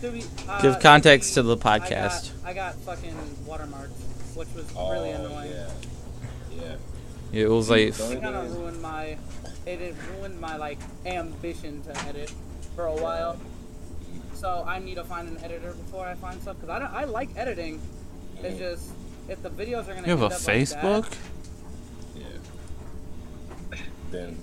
to 0.00 0.10
be- 0.10 0.24
uh, 0.48 0.62
Give 0.62 0.78
context 0.80 1.34
to 1.34 1.42
the 1.42 1.56
I 1.56 1.78
got- 1.78 1.88
podcast. 1.90 2.30
I 2.48 2.54
got, 2.54 2.76
fucking 2.76 3.14
watermarks, 3.44 3.92
which 4.34 4.48
was 4.54 4.64
Oh, 4.74 4.90
really 4.90 5.10
annoying. 5.10 5.50
yeah. 5.50 5.68
Yeah. 6.58 6.76
It 7.42 7.46
was 7.50 7.68
like 7.68 7.88
It 7.88 8.22
kind 8.22 8.34
of 8.34 8.56
ruined 8.56 8.80
my. 8.80 9.18
It, 9.66 9.82
it 9.82 9.94
ruined 10.16 10.40
my 10.40 10.56
like 10.56 10.78
ambition 11.04 11.82
to 11.82 11.94
edit 12.06 12.32
for 12.74 12.86
a 12.86 12.94
while. 12.94 13.38
So 14.32 14.64
I 14.66 14.78
need 14.78 14.94
to 14.94 15.04
find 15.04 15.28
an 15.28 15.44
editor 15.44 15.72
before 15.72 16.06
I 16.06 16.14
find 16.14 16.40
stuff 16.40 16.56
because 16.56 16.70
I 16.70 16.78
don't. 16.78 16.90
I 16.90 17.04
like 17.04 17.28
editing. 17.36 17.82
It's 18.42 18.58
just 18.58 18.92
if 19.28 19.42
the 19.42 19.50
videos 19.50 19.86
are 19.88 19.94
gonna. 19.94 20.06
you 20.06 20.16
have 20.16 20.22
end 20.22 20.32
a 20.32 20.36
up 20.36 20.46
like 20.46 20.68
that- 20.68 20.82
Facebook. 20.82 21.12
Yeah. 22.16 23.78
Then, 24.10 24.38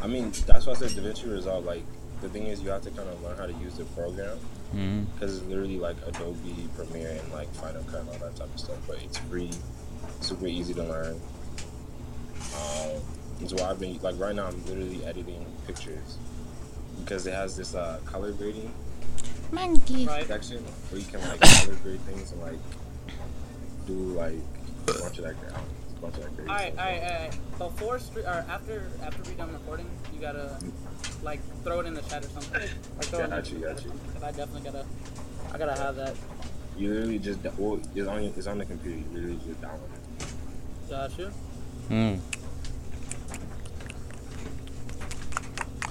I 0.00 0.06
mean, 0.06 0.30
that's 0.46 0.64
why 0.66 0.74
I 0.74 0.76
said 0.76 0.90
DaVinci 0.90 1.32
Resolve. 1.32 1.64
Like, 1.64 1.82
the 2.20 2.28
thing 2.28 2.46
is, 2.46 2.62
you 2.62 2.68
have 2.68 2.82
to 2.82 2.90
kind 2.92 3.08
of 3.08 3.20
learn 3.24 3.36
how 3.36 3.46
to 3.46 3.52
use 3.54 3.74
the 3.78 3.84
program 3.86 4.38
Mm. 4.74 5.06
because 5.14 5.38
it's 5.38 5.46
literally 5.46 5.78
like 5.78 5.96
Adobe 6.06 6.68
Premiere 6.76 7.10
and 7.22 7.32
like 7.32 7.48
Final 7.54 7.82
Cut 7.84 8.00
and 8.00 8.08
all 8.10 8.18
that 8.18 8.36
type 8.36 8.52
of 8.52 8.60
stuff. 8.60 8.76
But 8.86 9.02
it's 9.02 9.18
free, 9.18 9.50
super 10.20 10.46
easy 10.46 10.74
to 10.74 10.82
learn. 10.82 11.20
Um, 12.54 13.00
and 13.40 13.50
so 13.50 13.64
I've 13.64 13.78
been 13.78 13.98
like 14.02 14.18
right 14.18 14.34
now, 14.34 14.46
I'm 14.46 14.64
literally 14.66 15.04
editing 15.04 15.44
pictures 15.66 16.18
because 17.00 17.26
it 17.26 17.34
has 17.34 17.56
this 17.56 17.74
uh, 17.74 18.00
color 18.06 18.32
grading 18.32 18.72
Monkey. 19.52 20.06
Right. 20.06 20.26
section 20.26 20.64
where 20.90 21.00
you 21.00 21.06
can 21.06 21.20
like 21.28 21.40
color 21.40 21.74
grade 21.82 22.00
things 22.00 22.32
and 22.32 22.40
like 22.42 22.58
do 23.86 23.92
like 23.92 24.34
a 24.88 24.92
bunch 25.00 25.18
of 25.18 25.24
that 25.24 25.40
gra- 25.40 25.60
a 25.60 26.00
bunch 26.00 26.16
of 26.16 26.22
that 26.24 26.34
grading 26.36 26.50
All 26.50 26.56
right, 26.56 26.72
stuff. 26.72 26.84
all 26.86 26.92
right, 26.92 27.02
all 27.02 27.20
right. 27.20 27.58
Before 27.58 27.98
stre- 27.98 28.24
or 28.24 28.50
after 28.50 28.88
after 29.02 29.22
we 29.30 29.36
done 29.36 29.52
recording, 29.52 29.88
you 30.12 30.20
gotta 30.20 30.58
like 31.26 31.40
throw 31.64 31.80
it 31.80 31.86
in 31.86 31.94
the 31.94 32.00
chat 32.02 32.24
or 32.24 32.28
something. 32.28 32.62
Or 32.62 33.02
throw 33.02 33.18
it 33.20 33.24
in 33.24 33.30
the 33.30 33.36
Got 33.36 33.50
you, 33.52 33.58
got 33.58 33.76
chat 33.76 33.84
you. 33.84 33.90
something, 33.90 34.12
'cause 34.14 34.22
I 34.22 34.30
definitely 34.32 34.62
gotta. 34.62 34.84
I 35.52 35.58
gotta 35.58 35.74
have 35.82 35.96
that. 35.96 36.14
You 36.78 36.92
literally 36.94 37.18
just 37.18 37.40
well, 37.58 37.80
it's 37.94 38.08
on 38.08 38.22
it's 38.22 38.46
on 38.46 38.58
the 38.58 38.64
computer. 38.64 38.96
You 38.98 39.04
literally 39.12 39.40
just 39.46 39.60
download 39.60 39.90
it. 39.94 40.90
Got 40.90 41.18
you. 41.18 41.30
Mm. 41.90 42.20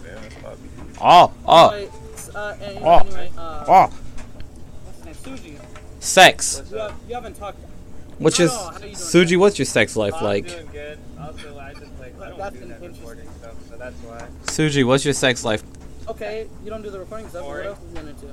Yeah, 0.06 0.16
that's 0.22 0.36
probably 0.36 0.70
good. 0.78 0.98
Oh, 1.02 1.32
oh, 1.48 1.70
Anyway, 1.70 1.92
uh, 2.36 2.56
and, 2.62 2.78
Oh. 2.84 3.00
anyway, 3.00 3.32
uh, 3.38 3.66
oh. 3.68 3.88
what's 4.86 5.06
name? 5.26 5.38
Suji. 5.38 5.60
Sex. 6.00 6.62
You, 6.72 6.78
have, 6.78 6.94
you 7.08 7.16
haven't 7.16 7.34
talked. 7.36 7.58
What's 8.20 8.40
I 8.40 8.44
your 8.44 8.52
know, 8.52 8.72
you 8.76 8.80
doing, 8.82 8.96
Suji? 8.96 9.38
What's 9.40 9.60
your 9.60 9.66
sex 9.66 9.96
life 9.96 10.14
I'm 10.16 10.24
like? 10.24 10.48
doing 10.48 10.68
good. 10.72 11.00
Also, 11.20 11.58
I 11.60 11.74
just 11.74 12.00
like 12.00 12.22
I 12.22 12.30
don't 12.30 12.38
That's 12.38 12.56
do 12.56 12.66
that 12.68 12.82
recording 12.82 13.24
stuff, 13.26 13.35
so 13.35 13.35
that's 13.86 14.02
why. 14.02 14.28
Suji, 14.46 14.84
what's 14.84 15.06
your 15.06 15.14
sex 15.14 15.46
life? 15.46 15.64
Okay, 16.08 16.48
you 16.64 16.70
don't 16.70 16.82
do 16.82 16.90
the 16.90 17.00
recording 17.00 17.28
stuff. 17.30 17.46
What 17.46 17.66
else 17.66 17.78
have 17.78 17.88
you 17.88 17.94
been 17.94 18.08
into? 18.08 18.26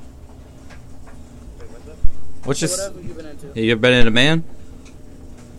What's 2.43 2.65
up? 2.65 2.67
So 2.67 2.67
your? 2.67 2.71
what 2.71 2.81
else 2.81 2.95
have 2.97 3.05
you 3.05 3.15
been 3.15 3.27
into? 3.27 3.61
You 3.61 3.73
ever 3.73 3.81
been 3.81 3.93
in 3.95 4.07
a 4.07 4.11
man? 4.11 4.45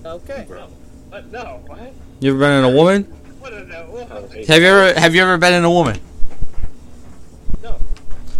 Okay. 0.05 0.45
No. 0.49 0.67
What? 1.09 1.23
Uh, 1.23 1.27
no. 1.31 1.63
What? 1.67 1.93
You 2.19 2.31
ever 2.31 2.39
been 2.39 2.51
in 2.51 2.63
a 2.63 2.75
woman? 2.75 3.03
What 3.03 3.53
is 3.53 3.67
that? 3.69 3.87
What? 3.87 4.31
Hey. 4.31 4.45
Have 4.45 4.61
you 4.61 4.67
ever 4.67 4.99
Have 4.99 5.15
you 5.15 5.21
ever 5.21 5.37
been 5.37 5.53
in 5.53 5.63
a 5.63 5.71
woman? 5.71 5.99
No. 7.61 7.79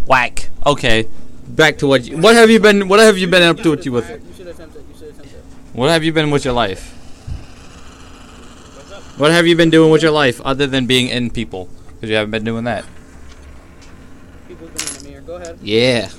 Whack. 0.07 0.49
Okay. 0.65 1.07
Back 1.47 1.77
to 1.79 1.87
what? 1.87 2.03
You, 2.05 2.17
what 2.17 2.35
have 2.35 2.49
you 2.49 2.59
been? 2.59 2.87
What 2.87 2.99
have 2.99 3.17
you 3.17 3.27
been 3.27 3.43
up 3.43 3.57
to 3.57 3.71
with 3.71 3.85
you 3.85 3.91
with? 3.91 4.09
You 4.09 4.33
should 4.35 4.47
attempt 4.47 4.75
it. 4.75 4.85
You 4.91 4.97
should 4.97 5.09
attempt 5.09 5.33
it. 5.33 5.43
What 5.73 5.89
have 5.89 6.03
you 6.03 6.13
been 6.13 6.31
with 6.31 6.45
your 6.45 6.53
life? 6.53 6.92
What's 9.23 9.31
up? 9.31 9.35
What 9.35 9.37
have 9.37 9.47
you 9.47 9.55
been 9.55 9.69
doing 9.69 9.89
with 9.89 10.01
your 10.01 10.11
life 10.11 10.41
other 10.41 10.67
than 10.67 10.85
being 10.85 11.07
in 11.07 11.29
people? 11.29 11.69
Because 11.87 12.09
you 12.09 12.15
haven't 12.17 12.31
been 12.31 12.43
doing 12.43 12.65
that. 12.65 12.83
People's 14.49 14.69
been 14.71 14.97
in 14.97 15.03
the 15.03 15.09
mirror. 15.09 15.21
Go 15.21 15.35
ahead. 15.35 15.59
Yeah. 15.61 16.09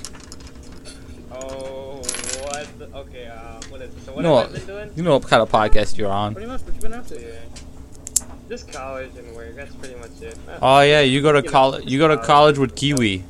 Oh, 1.31 2.01
what? 2.41 2.67
Okay. 2.95 3.27
Uh, 3.27 3.61
what 3.69 3.81
is 3.83 3.93
it? 3.95 4.05
So 4.05 4.13
what 4.13 4.23
No. 4.23 4.37
have 4.37 4.49
I 4.49 4.53
been 4.57 4.65
doing? 4.65 4.91
You 4.95 5.03
know 5.03 5.17
what 5.19 5.27
kind 5.27 5.43
of 5.43 5.51
podcast 5.51 5.99
you're 5.99 6.11
on. 6.11 6.33
Pretty 6.33 6.47
much 6.49 6.61
what 6.61 6.73
you 6.73 6.81
been 6.81 6.93
up 6.93 7.05
to. 7.07 7.21
Yeah. 7.21 7.35
Just 8.49 8.71
college 8.73 9.11
and 9.17 9.35
work. 9.35 9.55
That's 9.55 9.75
pretty 9.75 9.95
much 9.95 10.19
it. 10.21 10.35
Uh, 10.49 10.57
Oh 10.63 10.81
yeah, 10.81 11.01
you 11.01 11.21
go 11.21 11.31
to 11.31 11.43
college. 11.43 11.85
You 11.85 11.99
go 11.99 12.07
to 12.07 12.17
college 12.17 12.57
with 12.57 12.75
Kiwi. 12.75 13.23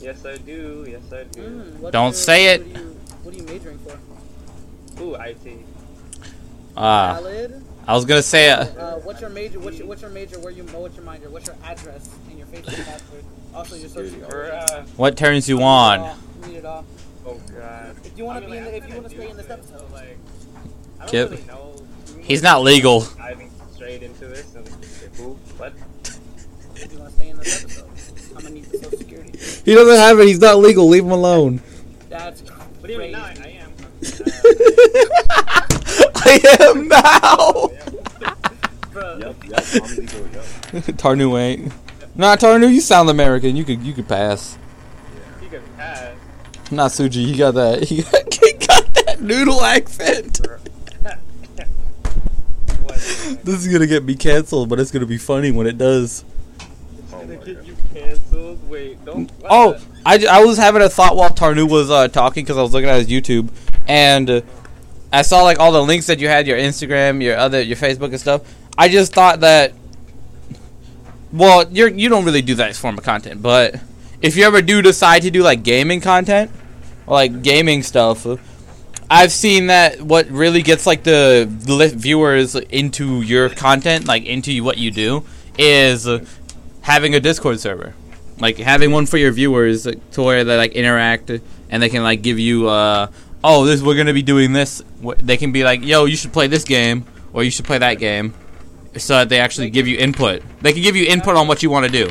Yes, 0.00 0.24
I 0.24 0.38
do. 0.38 0.86
Yes, 0.88 1.02
I 1.12 1.24
do. 1.24 1.42
Mm, 1.42 1.90
Don't 1.92 2.04
your- 2.06 2.12
say 2.14 2.54
it. 2.54 2.66
What 2.66 2.76
are, 2.76 2.80
you, 2.80 2.96
what 3.24 3.34
are 3.34 3.36
you 3.36 3.44
majoring 3.44 3.78
for? 3.80 5.02
Ooh, 5.02 5.14
IT. 5.16 5.66
Ah, 6.76 7.18
Valid. 7.20 7.63
I 7.86 7.94
was 7.94 8.04
gonna 8.04 8.22
say. 8.22 8.50
Uh, 8.50 8.64
Uh, 8.64 8.98
what's 9.00 9.20
your 9.20 9.30
major? 9.30 9.60
What's 9.60 9.78
your, 9.78 9.86
what's 9.86 10.02
your 10.02 10.10
major? 10.10 10.38
Where 10.40 10.50
you? 10.52 10.64
What's 10.64 10.96
your 10.96 11.04
minor? 11.04 11.28
What's 11.28 11.46
your 11.46 11.56
address 11.64 12.08
and 12.28 12.38
your 12.38 12.46
Facebook 12.48 12.84
password? 12.84 13.24
Also 13.54 13.76
your 13.76 13.88
social. 13.88 14.20
For 14.28 14.52
uh, 14.52 14.84
what 14.96 15.16
turns 15.16 15.48
you 15.48 15.56
We 15.58 15.62
need 15.64 15.68
it 15.68 15.72
on? 15.72 16.00
all. 16.00 16.16
Need 16.46 16.56
it 16.56 16.64
all. 16.64 16.84
oh 17.26 17.40
god. 17.58 17.96
If 18.04 18.18
you 18.18 18.24
want 18.24 18.38
I 18.38 18.40
to 18.40 18.46
mean, 18.48 18.62
be 18.62 18.66
in, 18.68 18.72
the, 18.72 18.76
if 18.78 18.88
you 18.88 18.94
want 18.94 19.08
to 19.10 19.14
stay 19.16 19.30
in 19.30 19.36
this 19.36 19.50
episode, 19.50 19.78
so, 19.80 19.86
like, 19.92 20.18
I 20.98 21.06
don't 21.06 21.08
Kip. 21.10 21.30
really 21.30 21.44
know. 21.44 21.86
He's 22.22 22.42
not 22.42 22.62
legal. 22.62 23.00
Diving 23.18 23.50
straight 23.74 24.02
into 24.02 24.26
this 24.26 24.54
and 24.54 24.66
who? 25.16 25.34
What? 25.58 25.72
if 26.76 26.92
you 26.92 26.98
want 26.98 27.10
to 27.10 27.16
stay 27.16 27.28
in 27.28 27.36
this 27.38 27.64
episode, 27.64 27.88
I'm 28.36 28.42
gonna 28.42 28.54
need 28.54 28.64
the 28.64 28.78
social 28.78 28.98
security. 28.98 29.38
He 29.64 29.74
doesn't 29.74 29.96
have 29.96 30.18
it. 30.20 30.26
He's 30.26 30.40
not 30.40 30.58
legal. 30.58 30.88
Leave 30.88 31.04
him 31.04 31.12
alone. 31.12 31.60
That's 32.08 32.40
What 32.40 32.86
do 32.86 32.92
you 32.94 32.98
mean? 32.98 33.12
No, 33.12 33.20
I, 33.22 33.34
crazy. 33.34 33.58
I 33.58 33.62
am. 35.64 35.68
I 36.24 36.40
am 36.60 36.88
now. 36.88 37.70
Yep, 39.18 39.44
yep, 39.44 39.64
I'm 39.82 39.96
legal, 39.96 40.20
yep. 40.28 40.84
Tarnue 40.96 41.38
ain't. 41.38 41.72
Nah, 42.16 42.36
Tarnue, 42.36 42.72
you 42.72 42.80
sound 42.80 43.10
American. 43.10 43.56
You 43.56 43.64
could 43.64 43.82
you 43.82 43.92
could 43.92 44.08
pass. 44.08 44.56
You 45.42 45.48
can 45.48 45.62
pass. 45.76 46.14
Not 46.70 46.90
Suji. 46.92 47.26
He 47.26 47.36
got 47.36 47.54
that. 47.54 47.84
He 47.88 48.02
got, 48.02 48.34
he 48.34 48.52
got 48.66 48.94
that 49.06 49.20
noodle 49.20 49.62
accent. 49.62 50.40
This 53.44 53.56
is 53.66 53.68
gonna 53.72 53.86
get 53.86 54.04
me 54.04 54.14
canceled, 54.14 54.68
but 54.68 54.80
it's 54.80 54.90
gonna 54.90 55.04
be 55.06 55.18
funny 55.18 55.50
when 55.50 55.66
it 55.66 55.76
does. 55.76 56.24
It's 56.98 57.12
Oh 57.12 57.18
gonna 57.18 57.36
my 57.38 57.44
get 57.44 57.56
God. 57.56 57.66
you 57.66 57.76
canceled. 57.92 58.68
Wait, 58.70 59.04
don't. 59.04 59.30
Oh, 59.48 59.72
the- 59.72 59.82
I, 60.06 60.18
j- 60.18 60.26
I 60.26 60.42
was 60.42 60.56
having 60.56 60.80
a 60.82 60.88
thought 60.88 61.16
while 61.16 61.30
Tarnue 61.30 61.68
was 61.68 61.90
uh, 61.90 62.08
talking 62.08 62.44
because 62.44 62.56
I 62.56 62.62
was 62.62 62.72
looking 62.72 62.88
at 62.88 62.98
his 62.98 63.08
YouTube, 63.08 63.50
and 63.86 64.30
uh, 64.30 64.40
I 65.14 65.22
saw 65.22 65.42
like 65.42 65.58
all 65.58 65.72
the 65.72 65.82
links 65.82 66.06
that 66.06 66.18
you 66.18 66.28
had, 66.28 66.46
your 66.46 66.58
Instagram, 66.58 67.22
your 67.22 67.36
other, 67.36 67.60
your 67.62 67.76
Facebook 67.76 68.08
and 68.08 68.20
stuff. 68.20 68.42
I 68.76 68.88
just 68.88 69.12
thought 69.12 69.40
that, 69.40 69.72
well, 71.32 71.70
you're 71.70 71.88
you 71.88 72.08
don't 72.08 72.24
really 72.24 72.42
do 72.42 72.56
that 72.56 72.74
form 72.76 72.98
of 72.98 73.04
content, 73.04 73.40
but 73.40 73.80
if 74.20 74.36
you 74.36 74.44
ever 74.44 74.60
do 74.62 74.82
decide 74.82 75.22
to 75.22 75.30
do 75.30 75.42
like 75.42 75.62
gaming 75.62 76.00
content 76.00 76.50
or 77.06 77.14
like 77.14 77.42
gaming 77.42 77.82
stuff, 77.82 78.26
I've 79.08 79.32
seen 79.32 79.68
that 79.68 80.00
what 80.02 80.28
really 80.28 80.62
gets 80.62 80.86
like 80.86 81.04
the 81.04 81.46
viewers 81.48 82.54
into 82.56 83.22
your 83.22 83.50
content, 83.50 84.06
like 84.06 84.24
into 84.24 84.64
what 84.64 84.78
you 84.78 84.90
do, 84.90 85.24
is 85.56 86.08
having 86.82 87.14
a 87.14 87.20
Discord 87.20 87.60
server 87.60 87.94
like 88.38 88.58
having 88.58 88.90
one 88.90 89.06
for 89.06 89.16
your 89.16 89.32
viewers 89.32 89.84
to 89.84 90.22
where 90.22 90.44
they 90.44 90.56
like 90.56 90.72
interact 90.72 91.30
and 91.30 91.82
they 91.82 91.88
can 91.88 92.02
like 92.02 92.22
give 92.22 92.38
you 92.38 92.68
uh 92.68 93.06
oh 93.44 93.64
this 93.64 93.80
we're 93.82 93.94
gonna 93.94 94.12
be 94.12 94.22
doing 94.22 94.52
this 94.52 94.82
they 95.22 95.36
can 95.36 95.52
be 95.52 95.62
like 95.62 95.84
yo 95.84 96.04
you 96.06 96.16
should 96.16 96.32
play 96.32 96.46
this 96.48 96.64
game 96.64 97.04
or 97.32 97.44
you 97.44 97.50
should 97.50 97.64
play 97.66 97.78
that 97.78 97.94
game 97.98 98.32
so 98.96 99.14
that 99.18 99.28
they 99.28 99.38
actually 99.38 99.68
give 99.70 99.86
you 99.86 99.96
input 99.98 100.42
they 100.62 100.72
can 100.72 100.82
give 100.82 100.96
you 100.96 101.04
input 101.06 101.36
on 101.36 101.46
what 101.46 101.62
you 101.62 101.68
want 101.70 101.84
to 101.86 101.92
do 101.92 102.10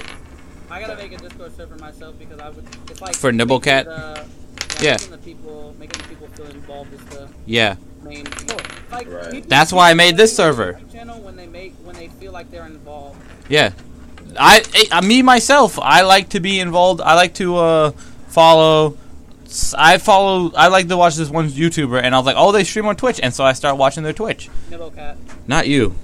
I 0.69 0.79
gotta 0.79 0.95
make 0.95 1.11
a 1.13 1.17
Discord 1.17 1.55
server 1.55 1.75
myself 1.77 2.17
because 2.17 2.39
I 2.39 2.49
would. 2.49 2.65
It's 2.89 2.99
like 3.01 3.15
For 3.15 3.31
Nibblecat? 3.31 3.85
the- 3.85 4.25
Yeah. 4.81 4.93
Making 4.97 5.11
the 5.11 5.17
people, 5.19 5.75
making 5.79 6.01
the 6.01 6.07
people 6.09 6.27
feel 6.35 6.45
involved 6.47 6.91
is 6.93 7.03
the 7.13 7.27
yeah 7.45 7.75
main. 8.01 8.25
Thing. 8.25 8.59
Like 8.91 9.07
Right. 9.07 9.31
people 9.31 9.49
That's 9.49 9.71
why 9.71 9.91
I 9.91 9.93
made 9.93 10.17
this 10.17 10.35
server. 10.35 10.79
Channel 10.91 11.19
when 11.21 11.35
they 11.35 11.45
make 11.47 11.73
when 11.85 11.95
they 11.95 12.07
feel 12.19 12.31
like 12.31 12.49
they're 12.51 12.65
involved. 12.65 13.17
yeah 13.49 13.71
I, 14.37 14.63
I 14.91 15.01
me 15.01 15.21
myself 15.21 15.77
I 15.79 16.01
like 16.01 16.29
to 16.29 16.39
be 16.39 16.59
involved 16.59 16.99
I 17.01 17.13
like 17.13 17.35
to 17.35 17.55
uh 17.57 17.91
follow 18.29 18.93
s- 18.93 18.97
I 19.77 19.98
follow 20.00 20.51
I 20.55 20.67
like 20.67 20.88
to 20.88 20.98
watch 20.98 21.15
this 21.15 21.29
one 21.29 21.50
YouTuber 21.50 22.01
and 22.01 22.15
I 22.15 22.17
was 22.17 22.25
like 22.25 22.36
oh 22.38 22.51
they 22.51 22.63
stream 22.63 22.86
on 22.88 22.95
Twitch 22.95 23.19
and 23.22 23.33
so 23.33 23.43
I 23.43 23.53
start 23.53 23.77
watching 23.77 24.03
their 24.03 24.13
Twitch 24.13 24.50
Nibblecat, 24.69 25.15
not 25.48 25.67
you 25.67 25.95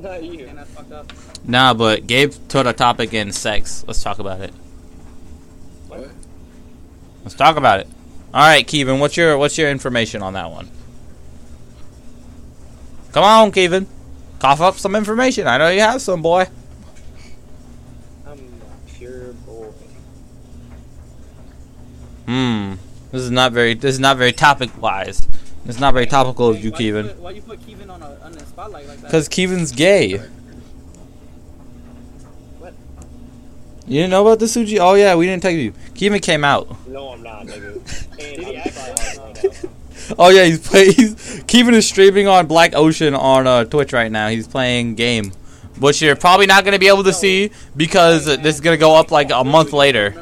Not 0.00 0.22
you. 0.24 0.46
and 0.46 0.58
that's 0.58 0.70
fucked 0.70 0.92
up. 0.92 1.12
Nah, 1.44 1.74
but 1.74 2.06
Gabe 2.06 2.32
put 2.48 2.66
a 2.66 2.72
topic 2.72 3.14
in 3.14 3.32
sex. 3.32 3.84
Let's 3.86 4.02
talk 4.02 4.18
about 4.18 4.40
it. 4.40 4.52
What? 5.88 6.08
Let's 7.22 7.34
talk 7.34 7.56
about 7.56 7.80
it. 7.80 7.86
All 8.34 8.40
right, 8.42 8.66
Kevin, 8.66 8.98
what's 9.00 9.16
your 9.16 9.36
what's 9.38 9.56
your 9.58 9.70
information 9.70 10.22
on 10.22 10.32
that 10.34 10.50
one? 10.50 10.68
Come 13.12 13.24
on, 13.24 13.50
Kevin. 13.52 13.86
Cough 14.38 14.60
up 14.60 14.76
some 14.76 14.94
information. 14.96 15.46
I 15.46 15.58
know 15.58 15.68
you 15.68 15.80
have 15.80 16.00
some, 16.00 16.22
boy. 16.22 16.46
I'm 18.26 18.38
a 18.38 18.90
pure 18.90 19.32
boy. 19.46 19.70
Hmm. 22.30 22.74
This 23.10 23.22
is 23.22 23.30
not 23.32 23.50
very 23.50 23.74
this 23.74 23.94
is 23.94 23.98
not 23.98 24.16
very 24.16 24.30
topic 24.30 24.70
wise. 24.80 25.26
It's 25.66 25.80
not 25.80 25.94
very 25.94 26.06
topical 26.06 26.48
of 26.48 26.62
you, 26.62 26.70
Kevin. 26.70 27.06
why 27.20 27.32
you 27.32 27.42
put 27.42 27.58
Kevin 27.66 27.90
on 27.90 28.00
a 28.02 28.16
on 28.22 28.30
the 28.30 28.46
spotlight 28.46 28.86
like 28.86 28.98
that? 28.98 29.06
Because 29.06 29.28
Kevin's 29.28 29.72
gay. 29.72 30.18
What? 32.60 32.72
You 33.88 34.02
didn't 34.02 34.10
know 34.10 34.24
about 34.24 34.38
the 34.38 34.46
Suji? 34.46 34.78
Oh 34.78 34.94
yeah, 34.94 35.16
we 35.16 35.26
didn't 35.26 35.42
tell 35.42 35.50
you. 35.50 35.72
Kevin 35.96 36.20
came 36.20 36.44
out. 36.44 36.68
No, 36.86 37.08
I'm 37.08 37.22
not, 37.24 37.46
nigga. 37.46 37.74
And 38.20 38.46
I'm 38.46 38.70
trying 38.70 39.16
hard 39.18 39.42
right 39.42 39.62
now. 39.64 39.70
Oh 40.16 40.28
yeah, 40.28 40.44
he's 40.44 40.60
play. 40.60 40.92
He's 40.92 41.42
Kevin 41.48 41.74
is 41.74 41.88
streaming 41.88 42.28
on 42.28 42.46
Black 42.46 42.76
Ocean 42.76 43.16
on 43.16 43.48
uh, 43.48 43.64
Twitch 43.64 43.92
right 43.92 44.12
now. 44.12 44.28
He's 44.28 44.46
playing 44.46 44.94
game, 44.94 45.32
which 45.80 46.00
you're 46.00 46.14
probably 46.14 46.46
not 46.46 46.62
going 46.62 46.74
to 46.74 46.78
be 46.78 46.86
able 46.86 47.02
to 47.02 47.12
see 47.12 47.50
because 47.76 48.28
uh, 48.28 48.36
this 48.36 48.54
is 48.54 48.60
going 48.60 48.76
to 48.76 48.80
go 48.80 48.94
up 48.94 49.10
like 49.10 49.32
a 49.32 49.42
month 49.42 49.72
later. 49.72 50.14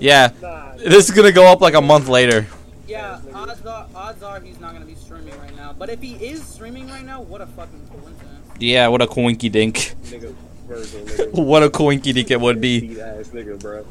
Yeah, 0.00 0.30
Nah, 0.40 0.71
this 0.84 1.08
is 1.08 1.10
going 1.10 1.26
to 1.26 1.32
go 1.32 1.46
up 1.50 1.60
like 1.60 1.74
a 1.74 1.80
month 1.80 2.08
later. 2.08 2.46
Yeah, 2.92 3.20
odds 3.32 3.64
are, 3.64 3.86
odds 3.94 4.22
are 4.22 4.38
he's 4.40 4.60
not 4.60 4.74
gonna 4.74 4.84
be 4.84 4.94
streaming 4.94 5.38
right 5.40 5.56
now. 5.56 5.72
But 5.72 5.88
if 5.88 6.02
he 6.02 6.14
is 6.14 6.44
streaming 6.44 6.88
right 6.88 7.04
now, 7.04 7.22
what 7.22 7.40
a 7.40 7.46
fucking 7.46 7.88
coincidence. 7.88 8.46
Yeah, 8.58 8.88
what 8.88 9.00
a 9.00 9.06
coinky 9.06 9.50
dink. 9.50 9.94
nigga, 10.04 10.34
Virgil, 10.66 11.00
nigga. 11.06 11.32
What 11.32 11.62
a 11.62 11.70
coinky 11.70 12.12
dink 12.12 12.30
it 12.30 12.38
would 12.38 12.60
be. 12.60 12.94
Nigga. 12.94 13.86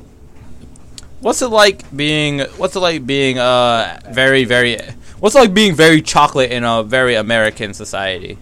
What's 1.21 1.41
it 1.41 1.47
like 1.47 1.95
being? 1.95 2.41
What's 2.57 2.75
it 2.75 2.79
like 2.79 3.05
being 3.07 3.39
uh 3.39 3.99
very 4.09 4.43
very? 4.43 4.77
What's 5.19 5.35
it 5.35 5.39
like 5.39 5.53
being 5.53 5.73
very 5.73 6.01
chocolate 6.03 6.51
in 6.51 6.63
a 6.63 6.83
very 6.83 7.15
American 7.15 7.73
society? 7.73 8.37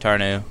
Tarnue. 0.00 0.42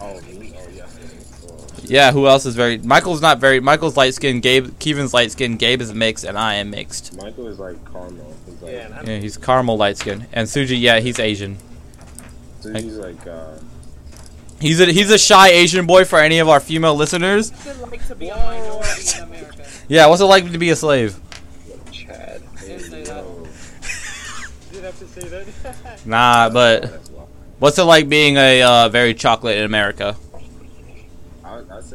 Oh, 0.00 0.20
me? 0.20 0.52
Oh, 0.56 0.68
yes. 0.74 1.46
Oh, 1.48 1.66
Yeah, 1.86 2.12
who 2.12 2.26
else 2.26 2.46
is 2.46 2.54
very? 2.54 2.78
Michael's 2.78 3.20
not 3.20 3.38
very. 3.38 3.60
Michael's 3.60 3.96
light 3.96 4.14
skinned. 4.14 4.42
Gabe, 4.42 4.78
Kevin's 4.78 5.12
light 5.12 5.32
skinned. 5.32 5.58
Gabe 5.58 5.80
is 5.80 5.92
mixed, 5.92 6.24
and 6.24 6.38
I 6.38 6.54
am 6.54 6.70
mixed. 6.70 7.16
Michael 7.16 7.46
is 7.48 7.58
like 7.58 7.76
caramel. 7.92 8.34
He's 8.46 8.62
like, 8.62 8.72
Yeah, 8.72 9.02
Yeah, 9.04 9.18
he's 9.18 9.36
caramel 9.36 9.76
light 9.76 9.96
skinned, 9.98 10.26
and 10.32 10.48
Suji, 10.48 10.80
yeah, 10.80 11.00
he's 11.00 11.18
Asian. 11.18 11.58
so 12.60 12.72
he's 12.72 12.96
like, 12.96 13.26
uh, 13.26 13.58
He's 14.60 14.80
a 14.80 14.86
he's 14.86 15.10
a 15.10 15.18
shy 15.18 15.48
Asian 15.48 15.84
boy 15.86 16.04
for 16.04 16.18
any 16.18 16.38
of 16.38 16.48
our 16.48 16.60
female 16.60 16.94
listeners. 16.94 17.50
What's 17.50 17.66
it 17.66 17.80
like 17.90 18.06
to 18.08 18.14
be 18.14 18.28
a 18.28 18.36
minority 18.36 19.18
in 19.18 19.22
America? 19.28 19.66
Yeah, 19.88 20.06
what's 20.06 20.22
it 20.22 20.26
like 20.26 20.50
to 20.50 20.58
be 20.58 20.70
a 20.70 20.76
slave? 20.76 21.20
Chad. 21.90 22.42
Hey, 22.58 22.66
Didn't 22.68 22.90
say 22.90 23.04
that. 23.04 23.24
have 24.82 24.98
to 24.98 25.06
say 25.08 25.28
that. 25.28 26.06
Nah, 26.06 26.48
but 26.48 27.00
what's 27.58 27.78
it 27.78 27.84
like 27.84 28.08
being 28.08 28.36
a 28.36 28.62
uh, 28.62 28.88
very 28.88 29.12
chocolate 29.12 29.58
in 29.58 29.64
America? 29.64 30.16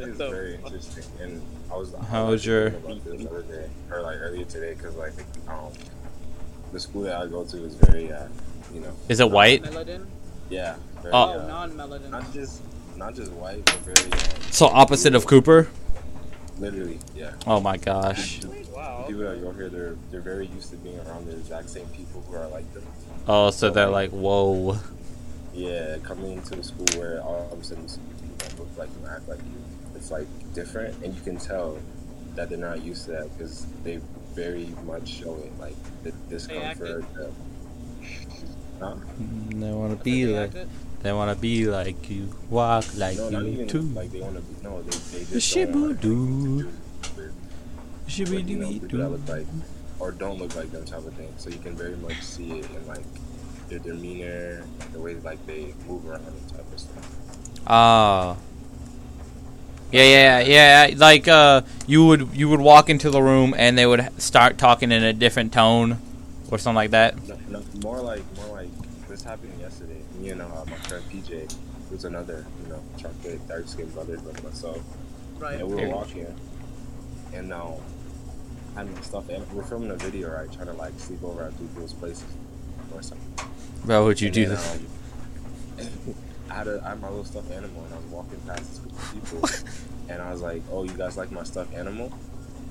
I, 0.00 0.08
it's 0.08 0.18
So- 0.18 0.30
very 0.30 0.54
interesting. 0.56 1.04
And 1.20 1.42
I 1.72 1.76
was, 1.76 1.94
How 2.08 2.24
was 2.26 2.32
was 2.32 2.46
your- 2.46 2.70
thinking 2.70 2.90
about 2.92 3.04
this 3.04 3.22
the 3.22 3.30
other 3.30 3.42
day, 3.42 3.68
or 3.90 4.02
like 4.02 4.18
earlier 4.20 4.44
today, 4.44 4.74
because 4.74 4.94
like 4.96 5.12
um, 5.48 5.72
the 6.72 6.80
school 6.80 7.02
that 7.02 7.16
I 7.16 7.26
go 7.26 7.44
to 7.44 7.64
is 7.64 7.74
very, 7.74 8.12
uh, 8.12 8.26
you 8.74 8.80
know, 8.80 8.92
Is 9.08 9.20
it 9.20 9.30
white? 9.30 9.62
Melanin? 9.64 10.06
yeah, 10.48 10.76
very, 11.02 11.14
Oh. 11.14 11.38
Uh, 11.40 11.46
non-melanin. 11.46 12.10
not 12.10 12.32
just 12.32 12.62
not 12.96 13.14
just 13.14 13.32
white, 13.32 13.64
but 13.64 13.76
very 13.94 14.12
um, 14.12 14.18
So 14.50 14.66
opposite 14.66 15.14
of 15.14 15.26
Cooper? 15.26 15.68
literally, 16.58 16.98
yeah. 17.14 17.32
Oh 17.46 17.58
my 17.60 17.76
gosh. 17.78 18.40
wow. 18.74 19.04
People 19.06 19.22
that 19.22 19.40
go 19.40 19.52
here, 19.52 19.68
they're 19.70 19.96
they're 20.10 20.20
very 20.20 20.46
used 20.46 20.70
to 20.70 20.76
being 20.76 20.98
around 21.00 21.26
the 21.26 21.32
exact 21.32 21.70
same 21.70 21.86
people 21.88 22.22
who 22.28 22.36
are 22.36 22.46
like 22.48 22.70
them. 22.74 22.82
Oh, 23.26 23.50
so 23.50 23.70
they're 23.70 23.88
like, 23.88 24.10
whoa. 24.10 24.76
Yeah, 25.54 25.96
coming 26.04 26.32
into 26.34 26.54
a 26.58 26.62
school 26.62 26.86
where 26.96 27.20
all 27.22 27.48
of 27.52 27.58
a 27.60 27.64
sudden 27.64 27.82
you 27.84 27.88
see 27.88 28.00
people 28.48 28.66
look 28.66 28.78
like 28.78 28.88
you, 29.00 29.08
act 29.08 29.28
like 29.28 29.38
you, 29.38 29.58
it's 30.00 30.10
like 30.10 30.26
different, 30.54 30.96
and 31.04 31.14
you 31.14 31.20
can 31.20 31.36
tell 31.36 31.78
that 32.34 32.48
they're 32.48 32.58
not 32.58 32.82
used 32.82 33.04
to 33.04 33.10
that 33.12 33.36
because 33.36 33.66
they 33.84 34.00
very 34.34 34.68
much 34.86 35.06
show 35.08 35.34
it, 35.36 35.52
like 35.60 35.76
the 36.02 36.12
discomfort. 36.30 37.04
The, 37.14 37.30
huh? 38.80 38.96
They 39.50 39.72
want 39.72 39.98
to 39.98 40.02
be 40.02 40.24
they 40.24 40.32
like, 40.32 40.48
acted? 40.48 40.68
they 41.02 41.12
want 41.12 41.36
to 41.36 41.40
be 41.40 41.66
like 41.66 42.08
you, 42.08 42.30
walk 42.48 42.86
like 42.96 43.18
no, 43.18 43.28
you 43.28 43.46
even 43.48 43.68
too. 43.68 43.82
like 43.82 44.10
they 44.10 44.20
want 44.20 44.36
to 44.36 44.40
be. 44.40 44.62
No, 44.62 44.82
they 44.82 45.18
they 45.18 45.24
just 45.26 45.54
don't 45.54 45.70
want 45.70 46.00
Shiboo-doo. 46.00 46.72
with, 47.16 47.34
Should 48.06 48.30
with, 48.30 48.48
you 48.48 48.58
know, 48.58 48.68
people 48.70 48.98
that 49.00 49.08
look 49.10 49.28
like 49.28 49.46
or 49.98 50.12
don't 50.12 50.38
look 50.38 50.56
like 50.56 50.72
them 50.72 50.86
type 50.86 51.06
of 51.06 51.12
thing. 51.12 51.32
So 51.36 51.50
you 51.50 51.58
can 51.58 51.76
very 51.76 51.96
much 51.96 52.22
see 52.22 52.60
it 52.60 52.70
in 52.70 52.86
like 52.88 53.04
their 53.68 53.80
demeanor, 53.80 54.64
the 54.92 54.98
way 54.98 55.16
like 55.16 55.44
they 55.46 55.74
move 55.86 56.08
around 56.08 56.24
and 56.26 56.48
type 56.48 56.72
of 56.72 56.80
stuff. 56.80 57.06
Ah. 57.66 58.36
Yeah, 59.92 60.40
yeah, 60.40 60.86
yeah. 60.88 60.94
Like, 60.96 61.26
uh, 61.28 61.62
you 61.86 62.06
would 62.06 62.28
you 62.34 62.48
would 62.48 62.60
walk 62.60 62.88
into 62.88 63.10
the 63.10 63.22
room 63.22 63.54
and 63.56 63.76
they 63.76 63.86
would 63.86 64.08
start 64.20 64.56
talking 64.58 64.92
in 64.92 65.02
a 65.02 65.12
different 65.12 65.52
tone, 65.52 65.98
or 66.50 66.58
something 66.58 66.76
like 66.76 66.90
that. 66.92 67.16
No, 67.28 67.36
no, 67.48 67.62
more 67.82 68.00
like 68.00 68.22
more 68.36 68.46
like 68.56 68.68
this 69.08 69.22
happened 69.22 69.58
yesterday. 69.60 70.00
Me 70.20 70.30
and 70.30 70.40
uh, 70.42 70.46
my 70.66 70.76
friend 70.76 71.02
PJ, 71.10 71.54
who's 71.90 72.04
another 72.04 72.46
you 72.62 72.68
know 72.68 72.82
chocolate 72.98 73.46
dark 73.48 73.66
skinned 73.66 73.92
brother 73.94 74.16
like 74.18 74.42
myself, 74.44 74.78
Right. 75.38 75.58
and 75.58 75.68
we 75.68 75.76
Here. 75.78 75.88
were 75.88 75.94
walking, 75.96 76.26
and 77.34 77.48
now 77.48 77.80
I'm 78.76 79.02
stuff. 79.02 79.28
And 79.28 79.50
we're 79.52 79.64
filming 79.64 79.90
a 79.90 79.96
video, 79.96 80.30
right? 80.30 80.50
Trying 80.52 80.66
to 80.68 80.72
like 80.74 80.92
sleep 80.98 81.24
over 81.24 81.42
at 81.44 81.58
people's 81.58 81.92
places 81.94 82.24
or 82.94 83.02
something. 83.02 83.26
Bro, 83.84 84.04
would 84.04 84.20
you 84.20 84.26
And 84.28 84.34
do 84.34 84.46
then, 84.46 84.56
this? 84.56 84.74
um, 84.74 86.14
I 86.50 86.54
had 86.54 86.66
a, 86.68 86.82
I 86.84 86.88
had 86.90 87.00
my 87.00 87.08
little 87.08 87.24
stuffed 87.24 87.50
animal, 87.52 87.84
and 87.84 87.94
I 87.94 87.96
was 87.96 88.06
walking 88.06 88.40
past 88.46 88.68
this 88.68 88.78
group 88.80 88.92
of 88.92 89.12
people, 89.12 89.48
and 90.10 90.20
I 90.20 90.30
was 90.32 90.42
like, 90.42 90.62
"Oh, 90.72 90.82
you 90.84 90.90
guys 90.92 91.16
like 91.16 91.30
my 91.32 91.44
stuffed 91.44 91.72
animal?" 91.74 92.12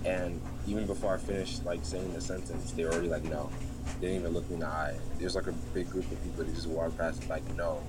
And 0.06 0.40
even 0.68 0.86
before 0.86 1.14
I 1.16 1.18
finished 1.18 1.66
like 1.66 1.80
saying 1.84 2.14
the 2.14 2.22
sentence, 2.22 2.72
they 2.72 2.84
were 2.84 2.92
already 2.92 3.10
like, 3.10 3.24
"No." 3.24 3.50
They 4.00 4.08
didn't 4.08 4.22
even 4.22 4.34
look 4.34 4.48
me 4.50 4.56
in 4.56 4.60
the 4.62 4.68
eye. 4.68 4.94
There's 5.20 5.36
like 5.36 5.48
a 5.48 5.52
big 5.74 5.90
group 5.90 6.10
of 6.12 6.24
people 6.24 6.44
that 6.46 6.54
just 6.56 6.68
walk 6.68 6.96
past 6.98 7.28
like, 7.30 7.44
"No," 7.56 7.82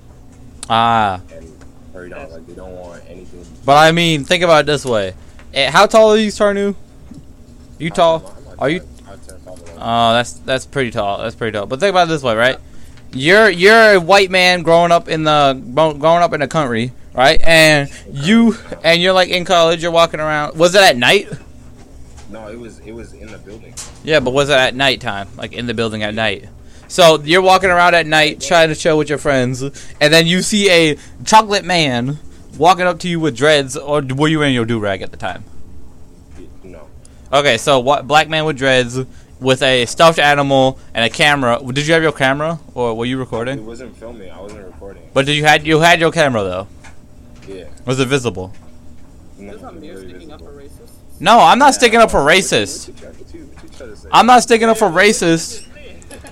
Ah. 0.69 1.21
and 1.33 1.51
hurried 1.93 2.13
on. 2.13 2.31
Like 2.31 2.47
they 2.47 2.53
don't 2.53 2.75
want 2.75 3.03
anything. 3.07 3.45
But 3.65 3.77
I 3.77 3.91
mean, 3.91 4.23
think 4.23 4.43
about 4.43 4.61
it 4.61 4.65
this 4.67 4.83
way. 4.85 5.13
Eh, 5.53 5.69
How 5.69 5.85
tall 5.85 6.13
are 6.13 6.17
you, 6.17 6.31
Tarnue? 6.31 6.75
You 7.77 7.89
tall? 7.91 8.33
Are 8.57 8.69
you? 8.69 8.81
Oh, 9.83 10.13
that's 10.13 10.33
that's 10.33 10.65
pretty 10.65 10.91
tall. 10.91 11.17
That's 11.19 11.35
pretty 11.35 11.57
tall. 11.57 11.65
But 11.65 11.79
think 11.79 11.89
about 11.91 12.07
it 12.07 12.11
this 12.11 12.23
way, 12.23 12.35
right? 12.35 12.57
You're 13.13 13.49
you're 13.49 13.93
a 13.95 13.99
white 13.99 14.29
man 14.31 14.61
growing 14.63 14.91
up 14.91 15.07
in 15.09 15.23
the 15.23 15.59
growing 15.73 16.23
up 16.23 16.33
in 16.33 16.39
the 16.39 16.47
country, 16.47 16.91
right? 17.13 17.39
And 17.43 17.89
you 18.11 18.55
and 18.83 19.01
you're 19.01 19.13
like 19.13 19.29
in 19.29 19.45
college. 19.45 19.81
You're 19.81 19.91
walking 19.91 20.19
around. 20.19 20.57
Was 20.57 20.75
it 20.75 20.81
at 20.81 20.97
night? 20.97 21.29
no, 22.29 22.47
it 22.47 22.57
was 22.59 22.79
it 22.79 22.91
was 22.93 23.13
in 23.13 23.27
the 23.31 23.37
building. 23.37 23.73
Yeah, 24.03 24.19
but 24.19 24.31
was 24.31 24.49
it 24.49 24.53
at 24.57 24.75
nighttime? 24.75 25.27
Like 25.37 25.53
in 25.53 25.65
the 25.67 25.73
building 25.73 26.03
at 26.03 26.13
night? 26.13 26.47
So 26.87 27.21
you're 27.21 27.41
walking 27.41 27.69
around 27.69 27.95
at 27.95 28.05
night 28.05 28.41
trying 28.41 28.67
to 28.69 28.75
chill 28.75 28.97
with 28.97 29.07
your 29.09 29.17
friends, 29.17 29.61
and 29.61 30.13
then 30.13 30.27
you 30.27 30.41
see 30.41 30.69
a 30.69 30.97
chocolate 31.25 31.63
man 31.63 32.19
walking 32.57 32.85
up 32.85 32.99
to 32.99 33.07
you 33.07 33.19
with 33.19 33.35
dreads, 33.37 33.77
or 33.77 34.01
were 34.01 34.27
you 34.27 34.41
in 34.41 34.53
your 34.53 34.65
do 34.65 34.77
rag 34.79 35.01
at 35.01 35.11
the 35.11 35.17
time? 35.17 35.43
No, 36.63 36.87
Okay, 37.31 37.57
so 37.57 37.79
what? 37.79 38.07
Black 38.07 38.27
man 38.27 38.43
with 38.43 38.57
dreads, 38.57 38.99
with 39.39 39.61
a 39.63 39.85
stuffed 39.85 40.19
animal 40.19 40.79
and 40.93 41.05
a 41.05 41.09
camera. 41.09 41.59
Did 41.65 41.87
you 41.87 41.93
have 41.93 42.03
your 42.03 42.11
camera, 42.11 42.59
or 42.75 42.93
were 42.93 43.05
you 43.05 43.17
recording? 43.17 43.59
it 43.59 43.63
wasn't 43.63 43.95
filming. 43.95 44.29
I 44.29 44.41
wasn't 44.41 44.65
recording. 44.65 45.03
But 45.13 45.25
did 45.27 45.37
you 45.37 45.45
had 45.45 45.65
you 45.65 45.79
had 45.79 45.99
your 46.01 46.11
camera 46.11 46.43
though? 46.43 46.67
Yeah. 47.57 47.65
Was 47.85 47.99
it 47.99 48.07
visible? 48.07 48.53
No, 49.37 49.47
There's 49.51 49.61
it 49.61 49.63
not 49.63 49.73
was 49.73 49.81
mirror 49.81 49.95
very 49.97 50.09
sticking 50.09 50.31
up 50.31 50.39
visible. 50.39 50.59
for 50.59 50.63
racists. 50.85 50.91
No, 51.19 51.39
I'm 51.39 51.59
not 51.59 51.73
sticking 51.73 51.99
up 51.99 52.11
for 52.11 52.23
What 52.23 52.33
racist. 52.33 52.87
What 52.89 52.95
you, 52.99 53.01
try- 53.03 53.09
what 53.19 53.33
you, 53.33 53.41
what 53.45 53.63
you 53.63 53.69
try 53.69 53.87
to 53.87 53.95
say? 53.95 54.09
I'm 54.11 54.25
not 54.25 54.43
sticking 54.43 54.69
up 54.69 54.77
for 54.77 54.87
racist. 54.89 55.67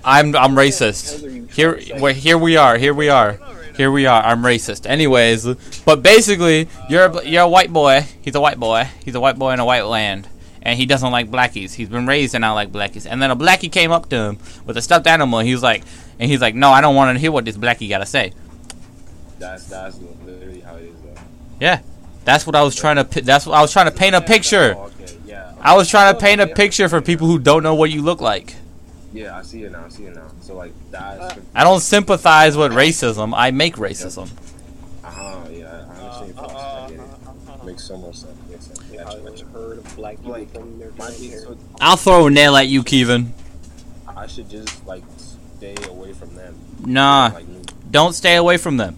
I'm 0.03 0.36
I'm 0.36 0.53
racist. 0.55 1.51
Here 1.51 1.79
where 1.99 2.13
here 2.13 2.38
we 2.38 2.55
are. 2.58 2.77
Here 2.77 2.93
we 2.93 3.10
are. 3.10 3.39
Here 3.75 3.91
we 3.91 4.05
are. 4.05 4.21
I'm 4.23 4.41
racist. 4.41 4.86
Anyways, 4.86 5.45
but 5.86 6.01
basically, 6.03 6.67
you're 6.89 7.05
a, 7.05 7.25
you're 7.25 7.43
a 7.43 7.47
white 7.49 7.71
boy. 7.71 8.05
He's 8.21 8.36
a 8.36 8.41
white 8.41 8.60
boy. 8.60 8.88
He's 9.03 9.15
a 9.15 9.19
white 9.19 9.38
boy 9.38 9.51
in 9.51 9.60
a 9.60 9.65
white 9.65 9.84
land, 9.86 10.27
and 10.62 10.77
he 10.77 10.86
doesn't 10.86 11.12
like 11.12 11.29
blackies. 11.32 11.73
He's 11.73 11.89
been 11.89 12.05
raised 12.08 12.34
to 12.34 12.39
not 12.39 12.53
like 12.53 12.71
blackies. 12.71 13.05
And 13.10 13.21
then 13.21 13.32
a 13.32 13.36
blackie 13.36 13.71
came 13.71 13.91
up 13.91 14.10
to 14.10 14.15
him 14.17 14.38
with 14.65 14.75
a 14.77 14.82
stuffed 14.82 15.08
animal. 15.08 15.39
He 15.39 15.53
was 15.53 15.63
like, 15.63 15.84
and 16.19 16.29
he's 16.29 16.41
like, 16.41 16.55
no, 16.55 16.71
I 16.71 16.82
don't 16.82 16.95
want 16.95 17.15
to 17.15 17.19
hear 17.19 17.32
what 17.32 17.45
this 17.45 17.58
blackie 17.58 17.88
got 17.89 17.99
to 17.99 18.05
say. 18.05 18.34
That's 19.38 19.65
that's 19.65 19.97
Yeah, 21.60 21.82
that's 22.26 22.45
what 22.48 22.56
I 22.56 22.63
was 22.63 22.76
trying 22.76 22.95
to. 23.06 23.22
That's 23.22 23.45
what 23.45 23.56
I 23.56 23.62
was 23.62 23.72
trying 23.72 23.86
to 23.88 23.91
paint 23.91 24.15
a 24.15 24.22
picture. 24.22 24.76
Oh, 24.78 24.89
yeah. 25.26 25.54
I 25.60 25.76
was 25.76 25.89
trying 25.89 26.13
to 26.13 26.19
paint 26.19 26.39
a 26.41 26.48
picture 26.48 26.88
for 26.89 27.02
people 27.02 27.28
who 27.28 27.38
don't 27.39 27.63
know 27.63 27.76
what 27.76 27.91
you 27.91 28.02
look 28.02 28.22
like. 28.22 28.56
Yeah, 29.12 29.38
I 29.38 29.41
see 29.41 29.63
it 29.63 29.72
now. 29.72 29.86
I 29.86 29.89
see 29.89 30.06
it 30.06 30.15
now. 30.15 30.28
So 30.41 30.56
like 30.56 30.72
that's. 30.91 31.19
Uh, 31.19 31.41
I 31.56 31.63
don't 31.63 31.80
sympathize 31.82 32.56
with 32.56 32.72
racism. 32.72 33.34
I 33.36 33.52
make 33.52 33.76
racism. 33.76 34.30
Uh 35.04 35.10
huh. 35.12 35.38
Yeah, 35.52 35.65
I 35.65 35.69
I 35.69 35.80
understand. 35.80 36.28
your 36.36 36.45
Uh, 36.45 36.48
thoughts. 36.48 36.54
uh, 36.54 36.58
I 36.86 36.89
get 36.89 37.00
it. 37.00 37.02
uh, 37.50 37.52
uh, 37.62 37.65
Makes 37.65 37.84
so 37.84 37.98
much 37.98 38.15
sense. 38.17 38.38
Makes 38.50 38.65
sense. 38.67 38.84
Yeah, 38.91 39.04
Gotcha, 39.04 39.17
I've 39.17 39.26
gotcha. 39.26 39.45
heard 39.48 39.78
of 39.80 39.95
black 39.95 40.17
people 40.17 40.32
Like, 40.32 40.54
from 40.54 40.80
their 40.80 40.91
my 40.91 40.95
grandparents. 41.08 41.19
thing. 41.19 41.58
So 41.58 41.58
I'll 41.82 41.98
throw 41.98 42.28
a 42.28 42.30
nail 42.30 42.56
at 42.56 42.67
you, 42.67 42.84
Kevin. 42.84 43.34
I 44.15 44.28
should 44.28 44.50
just 44.50 44.86
like 44.86 45.04
stay 45.58 45.76
away 45.89 46.13
from 46.13 46.36
them. 46.36 46.56
Nah, 46.86 47.32
Like 47.34 47.45
don't 47.91 48.13
stay 48.13 48.36
away 48.36 48.58
from 48.58 48.78
them. 48.78 48.95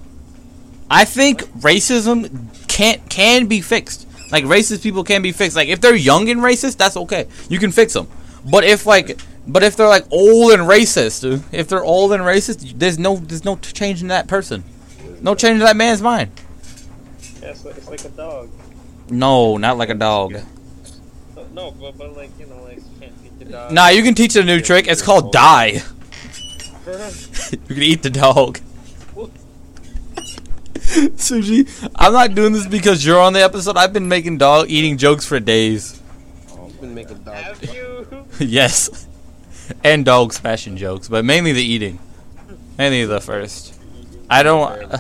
I 0.92 1.06
think 1.06 1.44
racism 1.62 2.68
can't 2.68 3.10
can 3.10 3.46
be 3.46 3.62
fixed. 3.62 4.08
Like 4.30 4.44
racist 4.44 4.84
people 4.84 5.06
can 5.06 5.22
be 5.22 5.32
fixed. 5.32 5.56
Like 5.56 5.70
if 5.70 5.80
they're 5.80 5.96
young 5.96 6.28
and 6.30 6.42
racist, 6.42 6.76
that's 6.76 6.98
okay. 6.98 7.28
You 7.48 7.60
can 7.60 7.72
fix 7.72 7.94
them. 7.94 8.10
But 8.50 8.66
if 8.66 8.86
like, 8.86 9.18
but 9.48 9.64
if 9.64 9.78
they're 9.78 9.88
like 9.88 10.06
old 10.12 10.52
and 10.52 10.64
racist, 10.64 11.44
if 11.54 11.70
they're 11.70 11.84
old 11.84 12.12
and 12.12 12.22
racist, 12.24 12.78
there's 12.78 13.00
no 13.00 13.16
there's 13.16 13.46
no 13.46 13.56
change 13.56 14.02
in 14.02 14.10
that 14.10 14.28
person. 14.28 14.66
No 15.22 15.34
change 15.34 15.54
in 15.54 15.60
that 15.60 15.78
man's 15.78 16.02
mind. 16.02 16.30
Yeah, 17.42 17.50
it's 17.50 17.64
like, 17.64 17.78
it's 17.78 17.88
like 17.88 18.04
a 18.04 18.10
dog. 18.10 18.50
No, 19.10 19.56
not 19.56 19.78
like 19.78 19.90
a 19.90 19.96
dog. 19.96 20.36
No, 21.54 21.72
but, 21.72 21.98
but 21.98 22.16
like, 22.16 22.32
you 22.40 22.48
know, 22.48 22.64
like, 22.64 22.78
you 22.78 22.84
can't 23.00 23.24
beat 23.24 23.40
the 23.40 23.46
dog. 23.46 23.72
Nah, 23.72 23.88
you 23.90 24.04
can 24.04 24.14
teach 24.14 24.36
a 24.36 24.44
new 24.44 24.60
trick. 24.60 24.88
It's 24.88 25.02
called 25.02 25.32
die. 25.32 25.68
you 27.52 27.58
can 27.68 27.84
eat 27.84 28.04
the 28.04 28.10
dog. 28.10 28.60
Suji, 31.16 31.90
I'm 31.96 32.12
not 32.12 32.36
doing 32.36 32.52
this 32.52 32.68
because 32.68 33.06
you're 33.06 33.20
on 33.20 33.32
the 33.32 33.42
episode. 33.42 33.78
I've 33.78 33.94
been 33.94 34.10
making 34.10 34.40
dog 34.40 34.70
eating 34.70 34.98
jokes 34.98 35.26
for 35.26 35.40
days. 35.40 36.02
Been 36.82 36.94
making 36.94 37.24
dog. 37.24 37.36
Have 37.36 37.64
you? 37.64 38.26
yes. 38.40 39.08
And 39.86 40.04
dog 40.04 40.34
smashing 40.34 40.76
jokes, 40.76 41.08
but 41.08 41.24
mainly 41.24 41.54
the 41.54 41.64
eating. 41.64 42.00
Mainly 42.78 43.06
the 43.06 43.22
first. 43.22 43.74
I 44.30 44.44
don't. 44.44 44.92
Uh, 44.92 44.98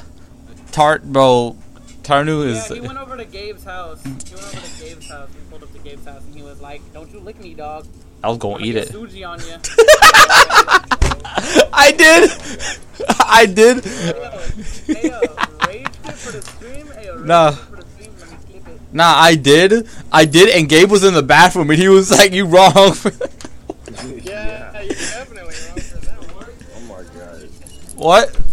tart, 0.71 1.03
bro. 1.03 1.57
Tarnue 2.03 2.45
is. 2.45 2.69
Yeah, 2.69 2.77
is. 2.77 2.81
he 2.81 2.87
went 2.87 2.97
over 2.97 3.17
to 3.17 3.25
Gabe's 3.25 3.65
house. 3.65 4.01
He 4.03 4.09
went 4.11 4.23
over 4.31 4.65
to 4.65 4.83
Gabe's 4.83 5.09
house. 5.09 5.29
He 5.33 5.49
pulled 5.49 5.63
up 5.63 5.73
to 5.73 5.79
Gabe's 5.79 6.05
house 6.05 6.23
and 6.23 6.35
he 6.35 6.41
was 6.41 6.61
like, 6.61 6.81
"Don't 6.93 7.11
you 7.11 7.19
lick 7.19 7.37
me, 7.41 7.53
dog. 7.53 7.85
I 8.23 8.27
was 8.29 8.35
I'm 8.35 8.39
gonna 8.39 8.53
gonna 8.55 8.65
eat 8.65 8.75
it. 8.75 8.89
Suji 8.89 9.27
on 9.27 9.39
you." 9.39 9.55
I 11.73 11.91
did. 11.91 12.29
I 13.19 13.45
did. 13.45 13.83
Hey, 13.85 15.09
uh, 15.09 15.21
rage 15.67 15.87
quit 16.03 16.15
for 16.15 16.31
the 16.31 16.41
stream. 16.41 16.87
Hey, 16.87 17.09
uh, 17.09 17.15
rage 17.17 17.25
Nah. 17.25 17.51
quit 17.51 17.63
for 17.69 17.75
the 17.77 17.85
stream. 17.89 18.11
Let 18.19 18.31
me 18.31 18.37
clip 18.63 18.67
it. 18.67 18.93
Nah, 18.93 19.13
I 19.17 19.35
did. 19.35 19.87
I 20.11 20.25
did, 20.25 20.49
and 20.49 20.67
Gabe 20.69 20.91
was 20.91 21.03
in 21.03 21.13
the 21.13 21.23
bathroom, 21.23 21.69
and 21.71 21.79
he 21.79 21.87
was 21.87 22.11
like, 22.11 22.31
"You 22.33 22.45
wrong." 22.45 22.95
Yeah, 24.23 24.81
you're 24.81 24.93
definitely 24.93 25.43
wrong 25.43 25.79
for 25.79 25.97
that 26.05 26.19
one. 26.33 26.45
Oh 26.75 26.79
my 26.87 27.03
god. 27.19 27.49
what? 27.95 28.29
Funny. 28.29 28.45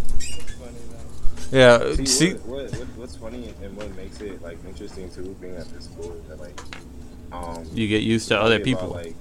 Yeah. 1.52 1.94
See, 1.94 2.07
See. 2.07 2.33
what, 2.33 2.48
what, 2.48 2.70
what, 2.72 2.88
what's 2.96 3.16
funny 3.16 3.54
and 3.62 3.76
what 3.76 3.94
makes 3.96 4.20
it 4.20 4.42
like 4.42 4.59
interesting 4.66 5.09
too, 5.11 5.37
being 5.40 5.54
at 5.57 5.68
this 5.72 5.85
school, 5.85 6.12
is 6.12 6.22
that 6.28 6.40
like, 6.40 6.61
um, 7.33 7.64
You 7.72 7.87
get 7.88 8.02
used 8.02 8.28
to 8.28 8.38
other 8.40 8.59
people. 8.59 8.90
About, 8.90 9.04
like 9.04 9.14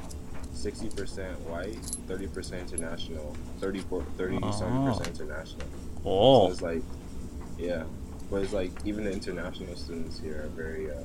sixty 0.67 0.89
percent 0.89 1.39
white, 1.47 1.77
thirty 2.09 2.27
percent 2.27 2.73
international, 2.73 3.33
30 3.61 3.79
30 4.17 4.39
Oh. 4.43 4.51
something 4.51 4.85
percent 4.85 5.07
international. 5.19 5.61
So 5.61 6.09
Oh. 6.09 6.51
it's 6.51 6.61
like, 6.61 6.81
yeah, 7.57 7.83
but 8.29 8.43
it's 8.43 8.51
like 8.53 8.71
even 8.83 9.05
the 9.05 9.11
international 9.11 9.75
students 9.77 10.19
here 10.19 10.43
are 10.43 10.49
very 10.49 10.91
uh, 10.91 10.95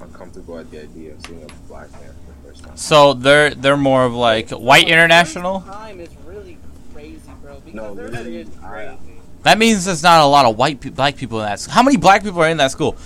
uncomfortable 0.00 0.58
at 0.58 0.70
the 0.70 0.80
idea 0.82 1.12
of 1.12 1.26
seeing 1.26 1.42
a 1.42 1.68
black 1.68 1.90
man 1.92 2.00
for 2.24 2.32
the 2.32 2.48
first 2.48 2.64
time. 2.64 2.76
So 2.76 3.12
they're 3.12 3.50
they're 3.54 3.76
more 3.76 4.04
of 4.06 4.14
like 4.14 4.48
white 4.50 4.88
international. 4.88 5.60
Time 5.60 6.00
is 6.00 6.08
really 6.26 6.56
crazy, 6.94 7.20
bro. 7.42 7.56
Because 7.60 7.74
No, 7.74 7.94
there's 7.94 8.10
really, 8.12 8.38
It's 8.38 8.56
I- 8.62 8.96
That 9.42 9.58
means 9.58 9.84
there's 9.84 10.02
not 10.02 10.22
a 10.22 10.26
lot 10.26 10.46
of 10.46 10.56
white 10.56 10.80
pe- 10.80 10.90
black 10.90 11.16
people 11.16 11.40
in 11.40 11.44
that. 11.46 11.54
s- 11.54 11.66
How 11.66 11.82
many 11.82 11.96
black 11.98 12.22
people 12.22 12.40
are 12.40 12.48
in 12.48 12.56
that 12.58 12.70
school? 12.70 12.96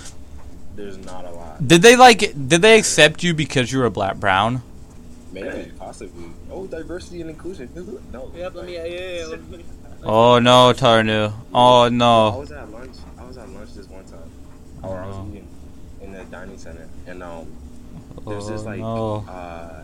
there's 0.77 0.97
not 0.99 1.25
a 1.25 1.31
lot. 1.31 1.67
Did 1.67 1.81
they 1.81 1.95
like? 1.97 2.19
Did 2.51 2.61
they 2.61 2.77
accept 2.79 3.21
you 3.23 3.33
because 3.33 3.71
you 3.71 3.79
were 3.79 3.85
a 3.87 3.91
black 3.91 4.15
brown? 4.17 4.61
Maybe, 5.41 5.71
possibly. 5.77 6.25
Oh, 6.51 6.67
diversity 6.67 7.21
and 7.21 7.29
inclusion. 7.29 7.69
no. 8.13 8.31
Yep, 8.35 8.55
let 8.55 8.65
me. 8.65 8.73
Yeah, 8.75 8.85
yeah, 8.85 9.19
yeah. 9.19 9.25
Let 9.27 9.49
me 9.49 9.65
Oh 10.03 10.39
no, 10.39 10.73
Tarnue. 10.73 11.33
Oh 11.53 11.89
no. 11.89 12.29
I 12.29 12.35
was 12.37 12.51
at 12.51 12.71
lunch. 12.71 12.95
I 13.17 13.23
was 13.25 13.37
at 13.37 13.49
lunch 13.49 13.73
this 13.73 13.87
one 13.89 14.05
time, 14.05 14.29
or 14.83 14.99
I 14.99 15.07
was 15.07 15.15
Oh. 15.17 15.27
eating 15.31 15.47
in 16.01 16.11
the 16.13 16.23
dining 16.25 16.57
center, 16.57 16.87
and 17.07 17.23
um, 17.23 17.47
Oh 18.25 18.29
there's 18.29 18.47
this 18.47 18.63
like 18.63 18.79
no. 18.79 19.25
uh, 19.27 19.83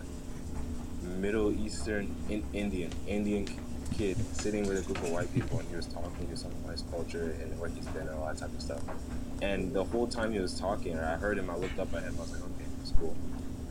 Middle 1.19 1.51
Eastern 1.51 2.13
in, 2.29 2.43
Indian 2.53 2.91
Indian 3.07 3.47
kid 3.93 4.17
sitting 4.35 4.67
with 4.67 4.79
a 4.79 4.81
group 4.85 4.97
of 5.03 5.11
white 5.11 5.33
people, 5.33 5.59
and 5.59 5.67
he 5.69 5.75
was 5.75 5.85
talking 5.87 6.27
to 6.27 6.37
some 6.37 6.51
of 6.63 6.69
his 6.71 6.83
culture 6.91 7.35
and 7.41 7.59
where 7.59 7.69
he's 7.69 7.85
been 7.87 8.07
and 8.07 8.17
all 8.17 8.25
that 8.27 8.37
type 8.37 8.53
of 8.53 8.61
stuff. 8.61 8.81
And 9.41 9.73
the 9.73 9.83
whole 9.83 10.07
time 10.07 10.31
he 10.31 10.39
was 10.39 10.57
talking, 10.59 10.97
I 10.97 11.15
heard 11.15 11.37
him. 11.37 11.49
I 11.49 11.55
looked 11.57 11.77
up 11.79 11.93
at 11.93 12.03
him. 12.03 12.15
I 12.17 12.21
was 12.21 12.31
like, 12.31 12.41
okay, 12.41 12.65
that's 12.77 12.91
cool. 12.99 13.15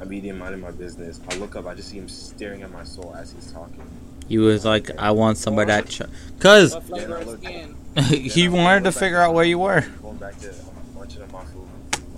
I'm 0.02 0.12
eating, 0.12 0.36
minding 0.36 0.60
my 0.60 0.72
business. 0.72 1.20
I 1.30 1.36
look 1.36 1.54
up. 1.54 1.66
I 1.66 1.74
just 1.74 1.88
see 1.90 1.98
him 1.98 2.08
staring 2.08 2.62
at 2.62 2.72
my 2.72 2.82
soul 2.82 3.14
as 3.16 3.32
he's 3.32 3.52
talking. 3.52 3.80
He 4.28 4.38
was 4.38 4.64
like, 4.64 4.90
I 4.98 5.12
want 5.12 5.38
somebody 5.38 5.68
that, 5.68 5.88
ch-. 5.88 6.02
cause 6.40 6.74
What 6.74 6.82
flavor 6.84 7.16
of 7.18 7.38
skin? 7.40 7.76
he 8.08 8.48
wanted 8.48 8.84
to 8.84 8.92
figure 8.92 9.20
out 9.20 9.32
where 9.32 9.44
you 9.44 9.60
were. 9.60 9.82
Going 10.02 10.16
back 10.16 10.38
to 10.40 10.48
I'm 10.50 10.94
munching 10.98 11.22
on 11.22 11.30
my 11.30 11.44
food. 11.44 11.68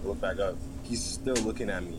I 0.02 0.06
look 0.08 0.20
back 0.20 0.38
up. 0.38 0.56
He's 0.82 1.02
still 1.04 1.34
looking 1.36 1.68
at 1.68 1.82
me. 1.82 1.98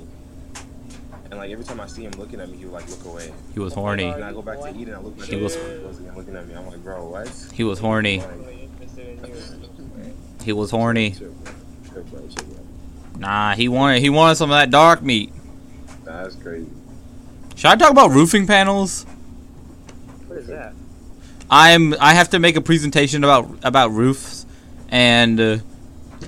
And 1.26 1.36
like 1.40 1.52
every 1.52 1.66
time 1.66 1.80
I 1.80 1.86
see 1.88 2.04
him 2.04 2.12
looking 2.14 2.40
at 2.40 2.50
me, 2.50 2.58
he 2.58 2.66
would 2.66 2.74
like 2.74 2.90
look 2.90 3.06
away. 3.06 3.32
He 3.54 3.60
was 3.60 3.74
horny. 3.76 4.06
And 4.06 4.24
I 4.24 4.32
go 4.34 4.42
back 4.42 4.60
to 4.62 4.70
eating. 4.76 4.94
I 4.96 5.00
look 5.00 5.18
back 5.20 5.28
He 5.28 5.36
at 5.36 5.42
was- 5.42 5.56
him. 5.56 5.82
He 5.82 5.86
was 5.88 6.00
looking 6.16 6.36
at 6.36 6.48
me. 6.48 6.56
I'm 6.56 6.66
like, 6.66 6.84
bro, 6.84 7.08
what? 7.10 7.30
He 7.54 7.64
was 7.64 7.78
horny. 7.78 8.20
Like, 8.20 8.32
Really 8.38 8.70
interested. 8.80 10.16
He 10.44 10.54
was 10.54 10.72
horny. 10.72 11.16
Nah, 13.18 13.54
he 13.56 13.68
wanted 13.70 14.02
he 14.02 14.10
wanted 14.10 14.36
some 14.36 14.52
of 14.52 14.56
that 14.56 14.70
dark 14.70 15.02
meat. 15.02 15.32
That's 16.24 16.36
crazy. 16.36 16.70
Should 17.56 17.70
I 17.72 17.76
talk 17.76 17.92
about 17.92 18.12
roofing 18.12 18.48
panels? 18.48 19.06
What 20.28 20.40
is 20.40 20.48
that? 20.48 20.74
I'm 21.50 21.94
I 22.00 22.14
have 22.14 22.30
to 22.32 22.40
make 22.40 22.56
a 22.56 22.62
presentation 22.62 23.24
about 23.24 23.50
about 23.64 23.92
roofs, 23.92 24.46
and 24.90 25.40
uh, 25.40 25.58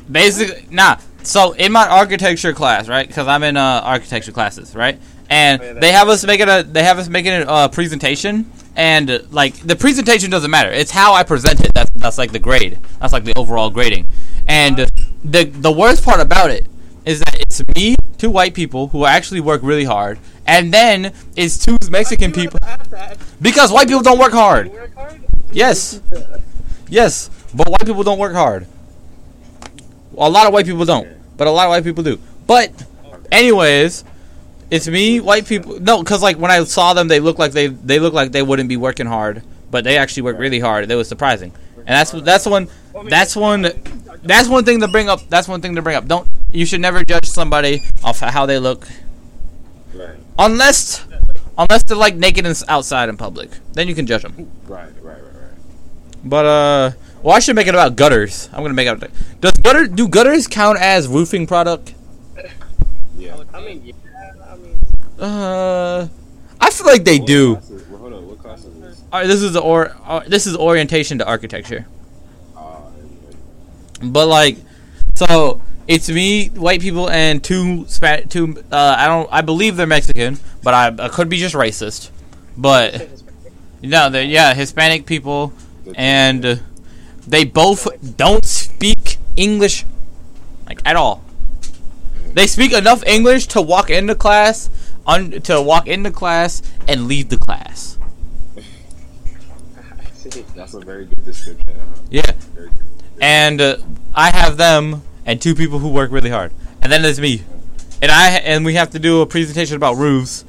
basically 0.10 0.68
nah. 0.70 0.98
So 1.24 1.52
in 1.54 1.72
my 1.72 1.88
architecture 1.88 2.54
class, 2.54 2.88
right? 2.88 3.08
Because 3.08 3.28
I'm 3.28 3.44
in 3.44 3.58
uh, 3.58 3.82
architecture 3.84 4.32
classes, 4.32 4.76
right? 4.76 5.00
And 5.30 5.62
Oh, 5.62 5.74
they 5.74 5.92
have 5.92 6.08
us 6.08 6.26
making 6.26 6.48
a 6.48 6.64
they 6.64 6.84
have 6.84 7.00
us 7.00 7.10
making 7.10 7.34
a 7.34 7.42
uh, 7.42 7.68
presentation, 7.68 8.50
and 8.76 9.10
uh, 9.10 9.20
like 9.32 9.56
the 9.56 9.76
presentation 9.76 10.30
doesn't 10.30 10.52
matter. 10.52 10.72
It's 10.72 10.92
how 10.92 11.14
I 11.14 11.24
present 11.24 11.60
it. 11.62 11.74
That's 11.74 11.92
that's 11.96 12.18
like 12.18 12.32
the 12.32 12.40
grade. 12.40 12.80
That's 13.02 13.12
like 13.12 13.26
the 13.26 13.34
overall 13.36 13.70
grading. 13.70 14.08
And 14.48 14.80
uh, 14.80 14.88
the 15.26 15.44
the 15.46 15.72
worst 15.72 16.06
part 16.06 16.22
about 16.22 16.52
it 16.52 16.68
is 17.04 17.20
that 17.20 17.36
it's 17.40 17.62
me, 17.76 17.96
two 18.18 18.30
white 18.30 18.54
people 18.54 18.88
who 18.90 19.06
actually 19.06 19.40
work 19.40 19.62
really 19.64 19.84
hard, 19.86 20.20
and 20.46 20.74
then 20.74 21.14
it's 21.36 21.64
two 21.64 21.78
Mexican 21.90 22.32
people 22.32 22.60
because 23.42 23.72
white 23.72 23.88
people 23.88 24.04
don't 24.04 24.20
work 24.20 24.34
hard. 24.34 24.72
Work 24.72 24.94
hard? 24.96 25.22
Yes. 25.52 26.02
Yes, 26.90 27.30
but 27.54 27.68
white 27.68 27.86
people 27.86 28.04
don't 28.04 28.20
work 28.20 28.34
hard. 28.34 28.66
A 30.18 30.30
lot 30.30 30.48
of 30.48 30.54
white 30.54 30.66
people 30.66 30.86
don't, 30.86 31.08
but 31.38 31.48
a 31.48 31.52
lot 31.52 31.66
of 31.66 31.70
white 31.70 31.84
people 31.84 32.04
do. 32.04 32.20
But, 32.48 32.72
anyways, 33.32 34.04
it's 34.72 34.88
me, 34.88 35.20
white 35.20 35.46
people. 35.46 35.80
No, 35.80 36.02
because 36.02 36.24
like 36.24 36.38
when 36.38 36.50
I 36.50 36.64
saw 36.64 36.94
them, 36.94 37.08
they 37.08 37.20
look 37.20 37.38
like 37.38 37.52
they 37.52 37.68
they 37.68 38.00
look 38.00 38.14
like 38.14 38.32
they 38.32 38.42
wouldn't 38.42 38.70
be 38.70 38.78
working 38.78 39.06
hard, 39.06 39.44
but 39.70 39.84
they 39.84 39.98
actually 39.98 40.24
work 40.24 40.40
really 40.40 40.60
hard. 40.60 40.90
It 40.90 40.96
was 40.96 41.08
surprising, 41.08 41.52
and 41.88 41.96
that's 41.96 42.12
that's 42.12 42.46
one 42.46 42.68
that's 43.08 43.36
one 43.36 43.72
that's 44.24 44.48
one 44.50 44.64
thing 44.66 44.80
to 44.82 44.88
bring 44.88 45.10
up. 45.10 45.22
That's 45.30 45.48
one 45.48 45.62
thing 45.62 45.76
to 45.76 45.82
bring 45.82 45.96
up. 45.96 46.06
Don't 46.08 46.28
you 46.52 46.66
should 46.66 46.82
never 46.82 47.04
judge 47.04 47.26
somebody 47.26 47.84
off 48.04 48.20
how 48.20 48.46
they 48.46 48.60
look, 48.60 48.88
Right. 49.94 50.16
unless 50.38 51.06
unless 51.58 51.84
they're 51.84 51.98
like 51.98 52.16
naked 52.16 52.46
and 52.46 52.62
outside 52.68 53.10
in 53.10 53.18
public. 53.18 53.50
Then 53.74 53.88
you 53.88 53.96
can 53.96 54.06
judge 54.06 54.22
them. 54.24 54.50
Right. 54.68 54.86
Right. 55.02 55.14
Right. 55.16 55.22
Right. 55.24 55.54
But 56.24 56.46
uh, 56.46 56.92
well, 57.24 57.36
I 57.36 57.40
should 57.40 57.56
make 57.56 57.68
it 57.68 57.74
about 57.76 57.96
gutters. 57.96 58.50
I'm 58.54 58.62
gonna 58.64 58.74
make 58.74 58.88
it. 58.88 59.12
Does 59.42 59.54
gutter 59.54 59.88
do 59.88 60.08
gutters 60.08 60.48
count 60.48 60.80
as 60.80 61.08
roofing 61.08 61.48
product? 61.48 61.94
Yeah. 63.18 63.38
I 63.54 63.62
mean, 63.62 63.82
yeah. 63.86 63.94
I 64.48 64.56
mean, 64.58 64.80
Uh, 65.20 66.08
I 66.62 66.70
feel 66.70 66.86
like 66.88 67.04
they 67.04 67.18
do. 67.20 67.56
class 67.56 67.70
is- 67.72 67.88
well, 67.88 68.00
hold 68.00 68.14
on. 68.14 68.28
What 68.28 68.40
class 68.40 68.60
is 68.66 69.02
this? 69.26 69.42
Is 69.42 69.54
the 69.54 69.62
or 69.62 69.96
uh, 70.06 70.22
this 70.28 70.46
is 70.46 70.56
orientation 70.56 71.18
to 71.20 71.26
architecture. 71.26 71.88
But 74.02 74.28
like, 74.28 74.58
so 75.16 75.62
it's 75.88 76.10
me, 76.10 76.50
white 76.50 76.82
people, 76.82 77.10
and 77.10 77.44
two 77.44 77.86
two. 78.30 78.64
Uh, 78.72 78.96
I 78.98 79.08
don't. 79.08 79.30
I 79.32 79.42
believe 79.42 79.78
they're 79.78 79.88
Mexican, 79.88 80.40
but 80.64 80.74
I, 80.74 81.06
I 81.06 81.10
could 81.10 81.30
be 81.30 81.38
just 81.38 81.56
racist. 81.56 82.12
But 82.56 83.10
no, 83.82 84.10
they're 84.10 84.24
yeah 84.24 84.54
Hispanic 84.54 85.06
people, 85.06 85.54
and 85.96 86.62
they 87.28 87.44
both 87.44 88.18
don't 88.18 88.46
speak 88.46 89.18
English 89.36 89.86
like 90.68 90.82
at 90.86 90.96
all. 90.96 91.24
They 92.34 92.46
speak 92.46 92.74
enough 92.74 93.04
English 93.08 93.48
to 93.48 93.62
walk 93.62 93.90
into 93.90 94.14
class, 94.14 94.70
un- 95.08 95.42
to 95.42 95.62
walk 95.62 95.88
into 95.88 96.12
class 96.12 96.62
and 96.88 97.08
leave 97.08 97.30
the 97.30 97.38
class. 97.38 97.97
That's 100.56 100.74
a 100.74 100.80
very 100.80 101.06
good 101.06 101.26
description. 101.26 101.78
Yeah, 102.10 102.32
good. 102.56 102.72
and 103.22 103.62
uh, 103.62 103.78
I 104.14 104.32
have 104.32 104.58
them 104.58 105.04
and 105.26 105.42
two 105.42 105.56
people 105.56 105.80
who 105.80 105.90
work 105.90 106.12
really 106.12 106.30
hard, 106.30 106.52
and 106.82 106.92
then 106.92 107.02
there's 107.02 107.20
me, 107.20 107.44
and 108.02 108.12
I 108.12 108.30
and 108.32 108.66
we 108.66 108.74
have 108.76 108.90
to 108.92 109.00
do 109.00 109.22
a 109.22 109.26
presentation 109.26 109.76
about 109.76 109.96
roofs, 109.96 110.46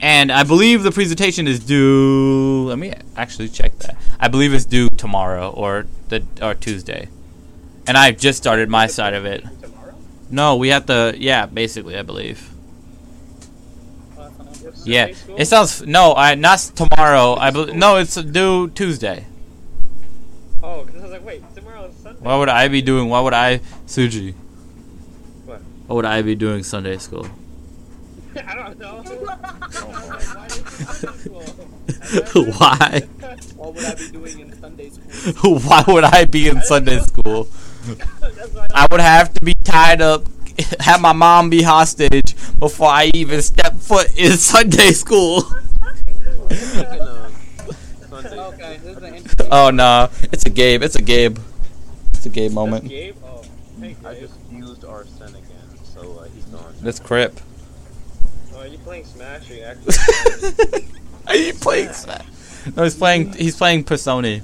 and 0.00 0.30
I 0.32 0.42
believe 0.42 0.82
the 0.82 0.92
presentation 0.92 1.46
is 1.46 1.60
due. 1.60 2.66
Let 2.68 2.78
me 2.78 2.92
actually 3.16 3.48
check 3.48 3.78
that. 3.78 3.96
I 4.20 4.28
believe 4.28 4.52
it's 4.54 4.64
due 4.64 4.88
tomorrow 4.90 5.50
or 5.50 5.86
the 6.08 6.24
or 6.42 6.54
Tuesday, 6.54 7.08
and 7.86 7.96
I've 7.96 8.18
just 8.18 8.38
started 8.38 8.68
my 8.68 8.86
side 8.86 9.14
of 9.14 9.24
it. 9.24 9.44
tomorrow? 9.60 9.94
No, 10.30 10.56
we 10.56 10.68
have 10.68 10.86
to. 10.86 11.14
Yeah, 11.16 11.46
basically, 11.46 11.96
I 11.96 12.02
believe. 12.02 12.50
Yeah, 14.88 15.14
it 15.36 15.46
sounds 15.46 15.82
no. 15.86 16.14
I 16.14 16.34
not 16.34 16.58
tomorrow. 16.74 17.34
I 17.34 17.50
bel 17.50 17.66
no. 17.66 17.96
It's 17.96 18.14
due 18.14 18.68
Tuesday. 18.70 19.26
Oh, 20.62 20.84
because 20.84 21.00
I 21.00 21.04
was 21.04 21.12
like, 21.12 21.24
wait, 21.24 21.54
tomorrow 21.54 21.84
is 21.84 21.96
Sunday. 21.96 22.20
What 22.20 22.38
would 22.38 22.48
I 22.48 22.68
be 22.68 22.82
doing? 22.82 23.08
What 23.08 23.24
would 23.24 23.34
I, 23.34 23.58
Suji? 23.86 24.34
What? 25.44 25.60
What 25.86 25.96
would 25.96 26.04
I 26.04 26.22
be 26.22 26.34
doing 26.34 26.62
Sunday 26.62 26.98
school? 26.98 27.26
I 28.36 28.54
don't 28.54 28.78
know. 28.78 29.02
Why 29.02 30.48
did 30.48 30.56
you 30.58 30.74
Sunday 30.76 31.30
school? 32.24 32.44
Why? 32.52 33.02
What 33.56 33.74
would 33.74 33.84
I 33.84 33.94
be 33.94 34.08
doing 34.10 34.40
in 34.40 34.60
Sunday 34.60 34.90
school? 34.90 35.58
Why 35.60 35.84
would 35.86 36.04
I 36.04 36.24
be 36.24 36.48
in 36.48 36.62
Sunday 36.62 36.98
school? 37.00 37.48
That's 37.86 38.72
I 38.74 38.86
would 38.90 39.00
have 39.00 39.32
to 39.34 39.44
be 39.44 39.54
tied 39.64 40.00
up, 40.00 40.24
have 40.80 41.00
my 41.00 41.12
mom 41.12 41.50
be 41.50 41.62
hostage 41.62 42.34
before 42.58 42.88
I 42.88 43.10
even 43.14 43.42
step 43.42 43.76
foot 43.76 44.16
in 44.18 44.32
Sunday 44.36 44.92
school. 44.92 45.42
Speaking 46.50 47.00
of 47.00 47.18
Okay, 48.12 48.78
this 48.82 48.98
is. 48.98 49.34
Oh 49.50 49.70
nah, 49.70 50.08
it's 50.32 50.44
a 50.44 50.50
Gabe. 50.50 50.82
It's 50.82 50.96
a 50.96 51.02
Gabe. 51.02 51.38
It's 52.14 52.26
a 52.26 52.28
Gabe 52.28 52.52
moment. 52.52 52.88
Gabe? 52.88 53.14
Oh, 53.24 53.42
hey, 53.80 53.96
I 54.04 54.14
just 54.14 54.34
used 54.50 54.84
Arsene 54.84 55.28
again, 55.28 55.84
so 55.84 56.18
uh, 56.18 56.24
he's 56.24 56.44
gone. 56.46 56.74
That's 56.80 56.98
Crip. 56.98 57.38
Oh, 58.54 58.58
are 58.60 58.66
you 58.66 58.78
playing 58.78 59.04
Smash 59.04 59.50
or 59.50 59.54
you 59.54 59.62
actually? 59.62 60.88
Are 61.28 61.36
you 61.36 61.54
playing? 61.60 61.92
Smash? 61.92 62.26
No, 62.74 62.82
he's 62.82 62.96
playing. 62.96 63.32
He's 63.34 63.56
playing 63.56 63.84
Persona. 63.84 64.40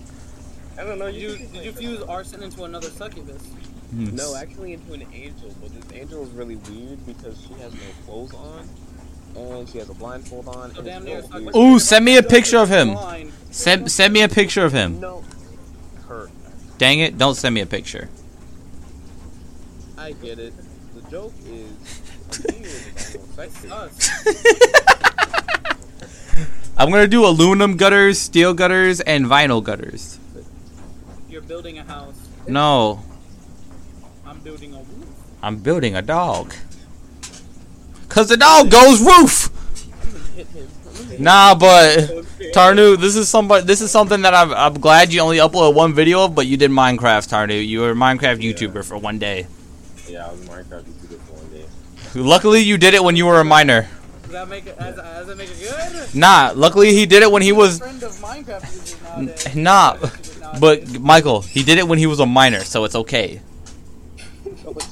I 0.78 0.84
don't 0.84 0.98
know. 0.98 1.10
Did 1.10 1.20
You, 1.20 1.28
you, 1.30 1.46
did 1.46 1.64
you 1.64 1.72
fuse 1.72 2.02
Arsene 2.02 2.42
into 2.44 2.62
another 2.64 2.90
succubus? 2.90 3.42
No, 3.96 4.34
actually 4.36 4.72
into 4.72 4.92
an 4.92 5.06
angel, 5.12 5.54
but 5.60 5.72
this 5.72 5.92
angel 5.98 6.22
is 6.24 6.30
really 6.30 6.56
weird 6.56 7.04
because 7.06 7.40
she 7.40 7.54
has 7.62 7.72
no 7.72 7.80
clothes 8.06 8.34
on, 8.34 8.68
and 9.36 9.68
she 9.68 9.78
has 9.78 9.88
a 9.88 9.94
blindfold 9.94 10.48
on. 10.48 10.72
So 10.72 10.78
and 10.78 10.86
damn 10.86 10.96
it's 11.02 11.04
near 11.06 11.16
real 11.16 11.22
succubus. 11.26 11.54
weird. 11.54 11.74
Ooh, 11.74 11.78
send 11.78 12.04
me 12.04 12.16
a 12.16 12.22
picture 12.22 12.58
of 12.58 12.68
him. 12.68 12.96
Send 13.50 13.90
send 13.90 14.12
me 14.12 14.22
a 14.22 14.28
picture 14.28 14.64
of 14.64 14.72
him. 14.72 14.98
No, 15.00 15.22
her. 16.08 16.28
Dang 16.78 16.98
it! 17.00 17.16
Don't 17.18 17.34
send 17.36 17.54
me 17.54 17.60
a 17.60 17.66
picture. 17.66 18.08
I 19.96 20.12
get 20.12 20.38
it. 20.38 20.52
The 20.94 21.10
joke 21.10 21.32
is, 21.46 21.70
he 22.46 22.60
was 22.62 23.16
That's 23.36 23.64
homosexual. 23.64 23.72
us. 23.74 24.10
I'm 26.76 26.90
gonna 26.90 27.06
do 27.06 27.24
aluminum 27.24 27.76
gutters, 27.76 28.18
steel 28.18 28.54
gutters, 28.54 29.00
and 29.00 29.26
vinyl 29.26 29.62
gutters. 29.62 30.18
You're 31.28 31.42
building 31.42 31.78
a 31.78 31.84
house. 31.84 32.16
No, 32.48 33.02
I'm 33.12 33.13
building 34.44 34.74
a 34.74 34.78
roof. 34.78 35.08
I'm 35.42 35.56
building 35.56 35.96
a 35.96 36.02
dog. 36.02 36.54
Cause 38.08 38.28
the 38.28 38.36
dog 38.36 38.70
goes 38.70 39.00
roof. 39.00 39.50
Nah, 41.18 41.54
but 41.54 41.98
Tarnue, 42.52 42.96
this 42.98 43.16
is 43.16 43.28
somebody. 43.28 43.64
This 43.64 43.80
is 43.80 43.90
something 43.90 44.22
that 44.22 44.34
I'm. 44.34 44.52
I'm 44.52 44.74
glad 44.74 45.12
you 45.12 45.20
only 45.20 45.38
uploaded 45.38 45.74
one 45.74 45.94
video 45.94 46.24
of, 46.24 46.34
but 46.34 46.46
you 46.46 46.56
did 46.56 46.70
Minecraft, 46.70 47.26
Tarnue. 47.28 47.66
You 47.66 47.80
were 47.80 47.90
a 47.90 47.94
Minecraft 47.94 48.42
Yeah. 48.42 48.52
YouTuber 48.52 48.84
for 48.84 48.98
one 48.98 49.18
day. 49.18 49.46
Yeah, 50.08 50.26
I 50.26 50.30
was 50.30 50.40
Minecraft 50.40 50.84
YouTuber 50.84 51.18
for 51.20 51.34
one 51.34 51.50
day. 51.50 51.64
Luckily, 52.14 52.60
you 52.60 52.78
did 52.78 52.94
it 52.94 53.02
when 53.02 53.16
you 53.16 53.26
were 53.26 53.40
a 53.40 53.44
minor. 53.44 53.88
Does 54.22 54.32
that 54.32 54.48
make 54.48 54.66
it? 54.66 54.78
Does, 54.78 54.96
does 54.96 55.26
that 55.26 55.36
make 55.36 55.50
it 55.50 55.58
good? 55.60 56.14
Nah, 56.14 56.52
luckily 56.54 56.92
he 56.92 57.06
did 57.06 57.22
it 57.22 57.30
when 57.30 57.42
he 57.42 57.52
was. 57.52 57.78
Trend 57.78 58.02
of 58.02 58.12
Minecraft. 58.16 59.54
Nah, 59.56 59.96
But 60.60 61.00
Michael, 61.00 61.40
he 61.42 61.62
did 61.62 61.78
it 61.78 61.86
when 61.88 61.98
he 61.98 62.06
was 62.06 62.20
a 62.20 62.26
minor, 62.26 62.60
so 62.60 62.84
it's 62.84 62.94
okay. 62.94 63.40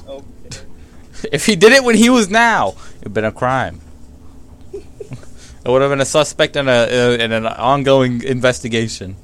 Okay. 0.07 0.25
If 1.31 1.45
he 1.45 1.55
did 1.55 1.71
it 1.71 1.85
when 1.85 1.95
he 1.95 2.09
was 2.09 2.29
now, 2.29 2.75
it'd 2.99 3.13
been 3.13 3.23
a 3.23 3.31
crime. 3.31 3.79
it 4.73 4.83
would 5.65 5.81
have 5.81 5.89
been 5.89 6.01
a 6.01 6.05
suspect 6.05 6.57
in 6.57 6.67
a 6.67 7.17
in 7.17 7.31
an 7.31 7.45
ongoing 7.45 8.21
investigation. 8.23 9.15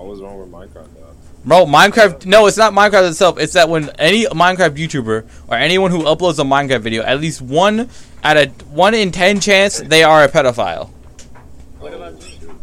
What 0.00 0.06
was 0.06 0.20
wrong 0.22 0.38
with 0.38 0.50
Minecraft 0.50 0.94
though? 0.94 1.14
Bro, 1.44 1.66
Minecraft. 1.66 2.24
No, 2.24 2.46
it's 2.46 2.56
not 2.56 2.72
Minecraft 2.72 3.10
itself. 3.10 3.38
It's 3.38 3.52
that 3.54 3.68
when 3.68 3.90
any 3.98 4.24
Minecraft 4.24 4.76
YouTuber 4.76 5.26
or 5.48 5.56
anyone 5.56 5.90
who 5.90 6.04
uploads 6.04 6.38
a 6.38 6.42
Minecraft 6.44 6.80
video, 6.80 7.02
at 7.02 7.20
least 7.20 7.42
one 7.42 7.90
out 8.22 8.36
of 8.36 8.72
one 8.72 8.94
in 8.94 9.10
ten 9.10 9.40
chance 9.40 9.78
they 9.78 10.02
are 10.02 10.24
a 10.24 10.28
pedophile. 10.28 10.88
What 11.80 11.92
about 11.92 12.12
you? 12.40 12.58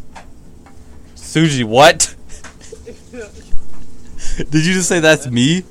Suji, 1.16 1.64
what? 1.64 2.16
Did 4.50 4.66
you 4.66 4.74
just 4.74 4.90
say 4.90 5.00
that's 5.00 5.28
me? 5.28 5.64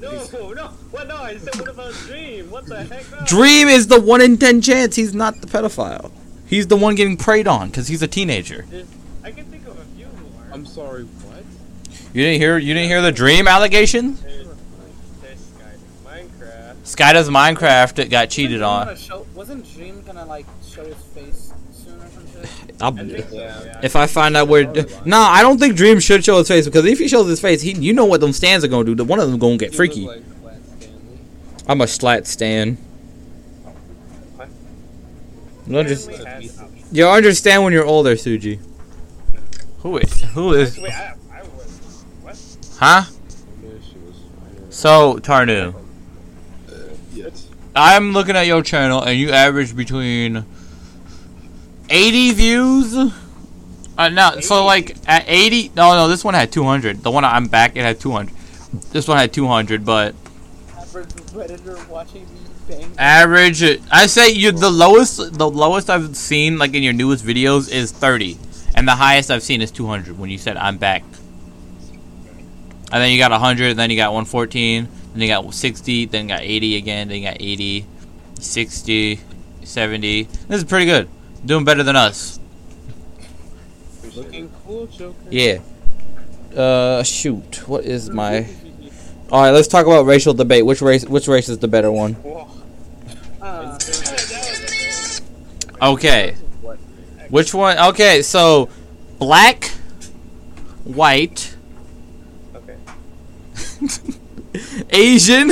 No, 0.00 0.52
no. 0.52 0.68
What? 0.90 1.08
No, 1.08 1.16
I 1.16 1.36
said 1.38 1.56
what 1.56 1.68
about 1.68 1.92
Dream? 2.06 2.50
What 2.50 2.66
the 2.66 2.84
heck? 2.84 3.10
No. 3.10 3.18
Dream 3.26 3.68
is 3.68 3.88
the 3.88 4.00
one 4.00 4.20
in 4.20 4.38
ten 4.38 4.60
chance 4.60 4.96
he's 4.96 5.14
not 5.14 5.40
the 5.40 5.46
pedophile. 5.46 6.12
He's 6.46 6.66
the 6.68 6.76
one 6.76 6.94
getting 6.94 7.16
preyed 7.16 7.46
on 7.46 7.68
because 7.68 7.88
he's 7.88 8.02
a 8.02 8.06
teenager. 8.08 8.64
I 9.24 9.32
can 9.32 9.44
think 9.46 9.66
of 9.66 9.78
a 9.78 9.84
few 9.96 10.06
more. 10.06 10.46
I'm 10.52 10.64
sorry, 10.64 11.04
what? 11.04 11.44
You 12.14 12.22
didn't 12.24 12.40
hear? 12.40 12.58
You 12.58 12.74
didn't 12.74 12.88
hear 12.88 13.02
the 13.02 13.12
Dream 13.12 13.46
allegation? 13.48 14.14
There's, 14.14 14.46
there's 15.20 15.40
Sky, 15.40 15.74
Minecraft. 16.06 16.86
Sky 16.86 17.12
does 17.12 17.28
Minecraft 17.28 17.98
It 17.98 18.08
got 18.10 18.30
cheated 18.30 18.62
on. 18.62 18.96
Show, 18.96 19.26
wasn't 19.34 19.70
Dream 19.74 20.02
gonna 20.02 20.24
like 20.24 20.46
show 20.66 20.84
his 20.84 20.96
face 20.96 21.52
soon 21.72 22.00
or 22.00 22.08
some 22.08 22.26
shit? 22.32 22.67
I'll, 22.80 22.98
I 22.98 23.04
think 23.08 23.28
so. 23.28 23.34
Yeah. 23.36 23.62
Yeah. 23.64 23.80
if 23.82 23.96
I 23.96 24.06
find 24.06 24.36
out 24.36 24.46
where, 24.48 24.64
nah, 25.04 25.28
I 25.30 25.42
don't 25.42 25.58
think 25.58 25.74
Dream 25.76 25.98
should 26.00 26.24
show 26.24 26.38
his 26.38 26.48
face 26.48 26.64
because 26.64 26.84
if 26.84 26.98
he 26.98 27.08
shows 27.08 27.26
his 27.28 27.40
face, 27.40 27.60
he, 27.60 27.72
you 27.72 27.92
know 27.92 28.04
what 28.04 28.20
them 28.20 28.32
stands 28.32 28.64
are 28.64 28.68
gonna 28.68 28.84
do. 28.84 28.94
The 28.94 29.04
one 29.04 29.18
of 29.18 29.28
them 29.30 29.38
gonna 29.38 29.56
get 29.56 29.74
freaky. 29.74 30.06
look 30.06 30.16
like 30.16 30.24
Flat 30.40 30.62
Stanley. 30.78 31.18
I'm 31.68 31.80
a 31.80 31.86
slat 31.86 32.26
stan. 32.26 32.74
What? 34.36 34.48
You 35.66 35.78
under- 35.78 35.96
Stanley 35.96 36.24
has- 36.46 36.58
you 36.92 37.06
understand 37.06 37.64
when 37.64 37.72
you're 37.72 37.84
older, 37.84 38.14
Suji. 38.14 38.58
Who 39.80 39.98
is? 39.98 40.22
Who 40.34 40.52
is? 40.54 40.78
Wait, 40.78 40.92
I, 40.92 41.14
I 41.32 41.42
was. 41.42 42.04
What? 42.22 42.38
Huh? 42.78 43.02
Yeah, 43.62 43.68
she 43.90 43.98
was. 43.98 44.16
So 44.70 45.18
Tarnue, 45.18 45.74
uh, 45.74 46.72
Yes. 47.12 47.46
I'm 47.76 48.12
looking 48.12 48.36
at 48.36 48.46
your 48.46 48.62
channel 48.62 49.02
and 49.02 49.18
you 49.18 49.30
average 49.30 49.76
between 49.76 50.44
80 51.90 52.32
views. 52.32 53.12
Uh, 53.96 54.08
no, 54.10 54.40
so 54.40 54.64
like 54.64 54.96
at 55.06 55.24
80. 55.26 55.72
No, 55.74 55.94
no, 55.94 56.08
this 56.08 56.24
one 56.24 56.34
had 56.34 56.52
200. 56.52 57.02
The 57.02 57.10
one 57.10 57.24
I'm 57.24 57.46
back, 57.46 57.76
it 57.76 57.82
had 57.82 57.98
200. 58.00 58.34
This 58.92 59.08
one 59.08 59.16
had 59.18 59.32
200, 59.32 59.84
but 59.84 60.14
Average 60.76 61.08
predator 61.32 61.78
watching 61.88 62.22
me 62.22 62.40
bang. 62.68 62.92
average. 62.98 63.62
I 63.90 64.06
say 64.06 64.30
you 64.30 64.52
the 64.52 64.70
lowest. 64.70 65.34
The 65.38 65.48
lowest 65.50 65.90
I've 65.90 66.16
seen 66.16 66.58
like 66.58 66.74
in 66.74 66.82
your 66.82 66.92
newest 66.92 67.24
videos 67.24 67.72
is 67.72 67.90
30, 67.90 68.38
and 68.76 68.86
the 68.86 68.94
highest 68.96 69.30
I've 69.30 69.42
seen 69.42 69.62
is 69.62 69.70
200. 69.70 70.18
When 70.18 70.30
you 70.30 70.38
said 70.38 70.56
I'm 70.56 70.76
back, 70.78 71.02
and 72.92 73.02
then 73.02 73.10
you 73.10 73.18
got 73.18 73.30
100, 73.32 73.74
then 73.74 73.90
you 73.90 73.96
got 73.96 74.12
114, 74.12 74.88
then 75.12 75.22
you 75.22 75.28
got 75.28 75.52
60, 75.52 76.04
then 76.06 76.24
you 76.24 76.28
got 76.28 76.42
80 76.42 76.76
again, 76.76 77.08
then 77.08 77.18
you 77.22 77.28
got 77.28 77.36
80, 77.40 77.84
60, 78.38 79.20
70. 79.64 80.22
This 80.22 80.58
is 80.58 80.64
pretty 80.64 80.86
good. 80.86 81.08
Doing 81.44 81.64
better 81.64 81.82
than 81.82 81.96
us. 81.96 82.38
Looking 84.14 84.50
cool, 84.66 84.86
Joker. 84.86 85.14
Yeah. 85.30 85.58
Uh, 86.56 87.02
shoot. 87.02 87.68
What 87.68 87.84
is 87.84 88.10
my? 88.10 88.46
All 89.30 89.42
right, 89.42 89.50
let's 89.50 89.68
talk 89.68 89.86
about 89.86 90.06
racial 90.06 90.34
debate. 90.34 90.64
Which 90.64 90.80
race? 90.80 91.04
Which 91.04 91.28
race 91.28 91.48
is 91.48 91.58
the 91.58 91.68
better 91.68 91.92
one? 91.92 92.16
Okay. 95.80 96.34
Which 97.28 97.54
one? 97.54 97.78
Okay, 97.78 98.22
so 98.22 98.68
black, 99.18 99.66
white, 100.84 101.54
Okay. 102.54 102.76
Asian, 104.90 105.50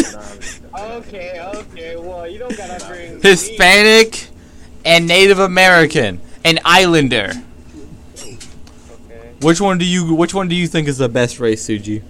Okay, 0.79 1.41
okay. 1.55 1.97
Well, 1.97 2.27
you 2.29 2.39
don't 2.39 2.57
gotta 2.57 2.85
bring. 2.87 3.21
Hispanic, 3.21 4.29
and 4.87 5.07
Native 5.07 5.39
American, 5.41 6.21
and 6.45 6.61
Islander. 6.65 7.33
Okay. 8.17 8.39
Which 9.43 9.61
one 9.61 9.77
do 9.79 9.85
you? 9.85 10.15
Which 10.15 10.33
one 10.33 10.49
do 10.49 10.55
you 10.55 10.67
think 10.67 10.89
is 10.89 10.97
the 10.99 11.09
best 11.09 11.39
race, 11.41 11.67
Suji? 11.69 12.03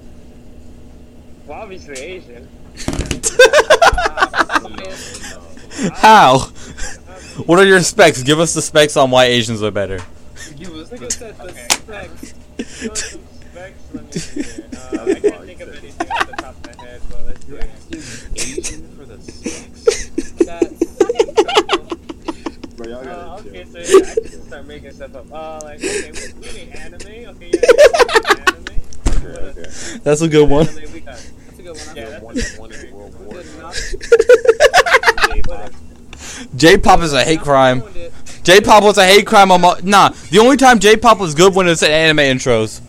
Well, 1.46 1.60
obviously 1.62 1.96
Asian. 1.98 2.48
How? 5.94 6.38
What 7.46 7.58
are 7.58 7.64
your 7.66 7.80
specs? 7.82 8.22
Give 8.22 8.40
us 8.40 8.54
the 8.54 8.62
specs 8.62 8.96
on 8.96 9.10
why 9.10 9.26
Asians 9.26 9.62
are 9.62 9.70
better. 9.70 9.98
Give 10.56 10.72
us 10.74 10.88
the 10.88 10.96
at 10.96 11.10
that. 11.10 11.36
The 11.38 11.44
Okay. 11.44 11.68
specs. 11.68 12.32
You 12.82 12.88
want 12.88 12.98
some 12.98 13.20
specs? 13.50 13.78
Let 13.92 14.04
me 14.04 14.12
see 14.12 14.42
here. 14.42 14.64
Uh, 14.74 15.02
I 15.02 15.04
can't 15.20 15.44
think 15.44 15.60
of 15.60 15.68
anything 15.76 16.10
off 16.10 16.26
the 16.26 16.32
top 16.36 16.54
of 16.56 16.64
my 16.78 16.84
head, 16.84 17.00
but 17.10 17.20
let's 17.26 17.44
see. 17.44 17.58
Asian 18.58 18.82
for 18.96 19.04
the 19.04 19.20
sex. 19.20 20.10
That's 20.44 20.84
Bro, 22.76 22.86
y'all 22.88 22.98
Uh, 22.98 23.04
gotta 23.04 23.48
okay, 23.48 23.62
chill. 23.64 23.72
so 23.72 23.75
yeah, 23.75 23.75
I 23.88 24.14
can 24.14 24.22
just 24.24 24.46
start 24.46 24.66
making 24.66 24.90
stuff 24.92 25.14
up. 25.14 25.26
Uh, 25.32 25.60
like, 25.64 25.78
okay, 25.78 26.12
we 26.40 26.52
need 26.52 26.68
anime. 26.76 27.00
Okay, 27.36 27.50
yeah, 27.52 28.44
anime. 28.46 28.66
Okay, 29.08 29.60
okay. 29.60 29.98
That's 30.02 30.20
a 30.22 30.28
good 30.28 30.48
one. 30.48 30.68
Anime, 30.68 30.92
we 30.92 31.00
got. 31.00 31.14
that's 31.16 31.58
a 31.58 31.62
good 31.62 31.76
one. 31.76 31.96
Yeah, 31.96 32.04
That's 32.10 32.22
One, 32.58 32.70
one 32.70 32.72
in 32.72 32.94
World 32.94 33.14
War. 33.20 33.34
good. 33.34 33.46
J-pop. 35.34 35.70
J-pop 36.56 37.00
is 37.00 37.12
a 37.12 37.24
hate 37.24 37.40
crime. 37.40 37.82
J-pop 38.42 38.82
was 38.84 38.98
a 38.98 39.06
hate 39.06 39.26
crime. 39.26 39.50
On 39.50 39.60
mo- 39.60 39.76
nah, 39.82 40.10
the 40.30 40.38
only 40.38 40.56
time 40.56 40.78
J-pop 40.78 41.18
was 41.18 41.34
good 41.34 41.54
when 41.54 41.66
it's 41.68 41.82
in 41.82 41.90
anime 41.90 42.18
intros. 42.18 42.80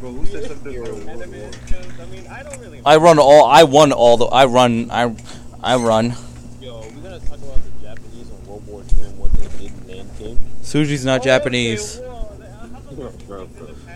Bro, 0.00 0.12
who 0.12 0.26
said 0.26 0.44
something 0.46 0.76
about 0.76 0.88
World 0.92 1.08
Anime, 1.08 1.32
War? 1.40 1.50
because, 1.50 2.00
I 2.00 2.06
mean, 2.06 2.26
I 2.28 2.42
don't 2.42 2.60
really. 2.60 2.80
I 2.84 2.96
run 2.96 3.18
all. 3.18 3.44
I 3.46 3.62
won 3.64 3.92
all 3.92 4.16
the. 4.16 4.26
I 4.26 4.44
run. 4.44 4.90
I. 4.90 5.14
I 5.62 5.76
run. 5.76 6.14
Yo, 6.60 6.80
we're 6.80 6.90
gonna 7.02 7.18
talk 7.20 7.38
about 7.38 7.56
the 7.64 7.70
Japanese 7.82 8.28
in 8.28 8.46
World 8.46 8.66
War 8.66 8.82
II 8.98 9.02
and 9.04 9.18
what 9.18 9.32
they 9.32 9.46
did 9.58 9.72
in 9.88 10.06
Nanking. 10.06 10.38
Suji's 10.74 11.04
not 11.04 11.22
Japanese. 11.22 12.00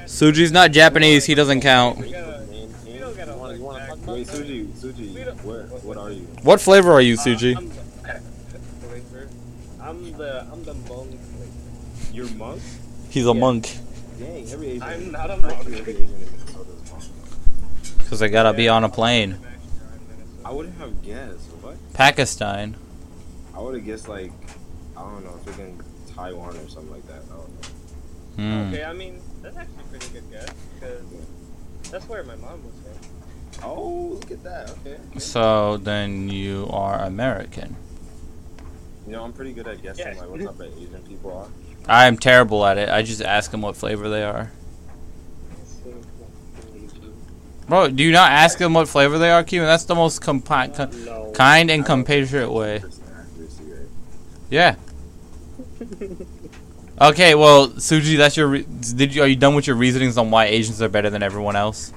Suji's 0.07 0.53
not 0.53 0.71
Japanese. 0.71 1.25
He 1.25 1.35
doesn't 1.35 1.61
count. 1.61 1.99
What 6.45 6.61
flavor 6.61 6.93
are 6.93 7.01
you, 7.01 7.17
Suji? 7.17 7.57
I'm, 9.81 10.13
the 10.13 10.47
I'm 10.53 10.63
the 10.63 10.75
monk. 10.75 11.19
You're 12.13 12.29
monk? 12.35 12.63
He's 13.11 13.27
a 13.27 13.35
monk. 13.35 13.77
I'm 14.23 15.11
not 15.11 15.33
a 15.33 15.37
monk. 15.39 15.85
Because 17.99 18.21
they 18.21 18.29
gotta 18.29 18.53
be 18.53 18.69
on 18.69 18.85
a 18.85 18.89
plane. 18.89 19.37
I 20.45 20.53
wouldn't 20.53 20.79
have 20.79 21.03
guessed. 21.03 21.51
What? 21.61 21.75
Pakistan. 21.95 22.77
I 23.53 23.59
would 23.59 23.75
have 23.75 23.85
guessed 23.85 24.09
like, 24.09 24.31
I 24.97 25.01
don't 25.03 25.25
know, 25.25 25.41
freaking 25.45 25.83
Taiwan 26.19 26.57
or 26.57 26.69
something 26.69 26.91
like 26.91 27.07
that. 27.07 27.23
I 27.33 27.37
don't 27.37 27.49
know. 28.39 28.65
Hmm. 28.67 28.75
Okay, 28.75 28.85
I 28.85 28.93
mean 28.93 29.21
that's 29.43 29.57
actually 29.57 29.83
a 29.85 29.89
pretty 29.89 30.09
good 30.13 30.31
guess 30.31 30.49
because 30.75 31.03
that's 31.91 32.09
where 32.09 32.23
my 32.25 32.35
mom 32.37 32.63
was 32.65 32.75
from. 32.83 33.69
Oh, 33.71 34.11
look 34.15 34.31
at 34.31 34.43
that. 34.45 34.71
Okay. 34.87 34.99
So 35.19 35.77
then 35.79 36.29
you 36.29 36.69
are 36.71 37.01
American. 37.01 37.77
You 39.07 39.13
know, 39.13 39.25
I'm 39.25 39.33
pretty 39.33 39.53
good 39.53 39.67
at 39.67 39.83
guessing 39.83 40.07
Yes. 40.07 40.19
like 40.19 40.29
what 40.29 40.41
type 40.41 40.51
of 40.51 40.79
Asian 40.79 41.03
people 41.09 41.33
are. 41.33 41.49
I'm 41.89 42.19
terrible 42.19 42.65
at 42.67 42.77
it. 42.79 42.89
I 42.91 43.03
just 43.03 43.23
ask 43.23 43.51
them 43.51 43.63
what 43.63 43.75
flavor 43.77 44.09
they 44.09 44.23
are. 44.23 44.51
Bro, 47.69 47.91
do 47.91 48.03
you 48.03 48.13
not 48.13 48.33
ask 48.33 48.59
them 48.59 48.73
what 48.75 48.89
flavor 48.89 49.19
they 49.19 49.31
are, 49.31 49.45
Kevin? 49.45 49.67
That's 49.67 49.85
the 49.85 49.95
most 49.95 50.23
compi- 50.23 50.75
con- 50.75 51.05
No. 51.05 51.33
kind 51.33 51.71
and 51.71 51.83
I 51.85 51.87
compatriot 51.87 52.51
way. 52.51 52.79
Percent 52.79 53.03
accuracy 53.11 53.65
rate. 53.65 53.89
Yeah. 54.49 54.77
Okay, 57.01 57.37
well, 57.37 57.69
Suji, 57.69 58.17
that's 58.17 58.37
your. 58.37 58.49
Re- 58.49 58.67
did 58.97 59.15
you 59.15 59.23
are 59.23 59.29
you 59.29 59.37
done 59.37 59.55
with 59.55 59.69
your 59.69 59.77
reasonings 59.77 60.19
on 60.19 60.33
why 60.33 60.47
Asians 60.47 60.83
are 60.83 60.89
better 60.89 61.11
than 61.11 61.23
everyone 61.23 61.55
else? 61.55 61.93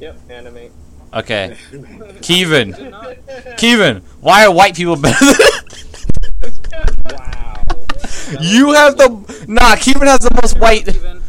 Yep, 0.00 0.18
anime. 0.28 0.70
Okay, 1.14 1.56
Kevin, 2.20 2.74
Kevin, 3.56 4.02
why 4.20 4.44
are 4.44 4.52
white 4.52 4.76
people 4.76 4.96
better? 4.96 5.24
than... 5.24 6.50
wow. 7.10 7.62
you 8.40 8.72
have 8.74 8.98
the 8.98 9.44
nah. 9.48 9.76
Kevin 9.76 10.08
has 10.08 10.18
the 10.18 10.38
most 10.42 10.58
white. 10.58 10.88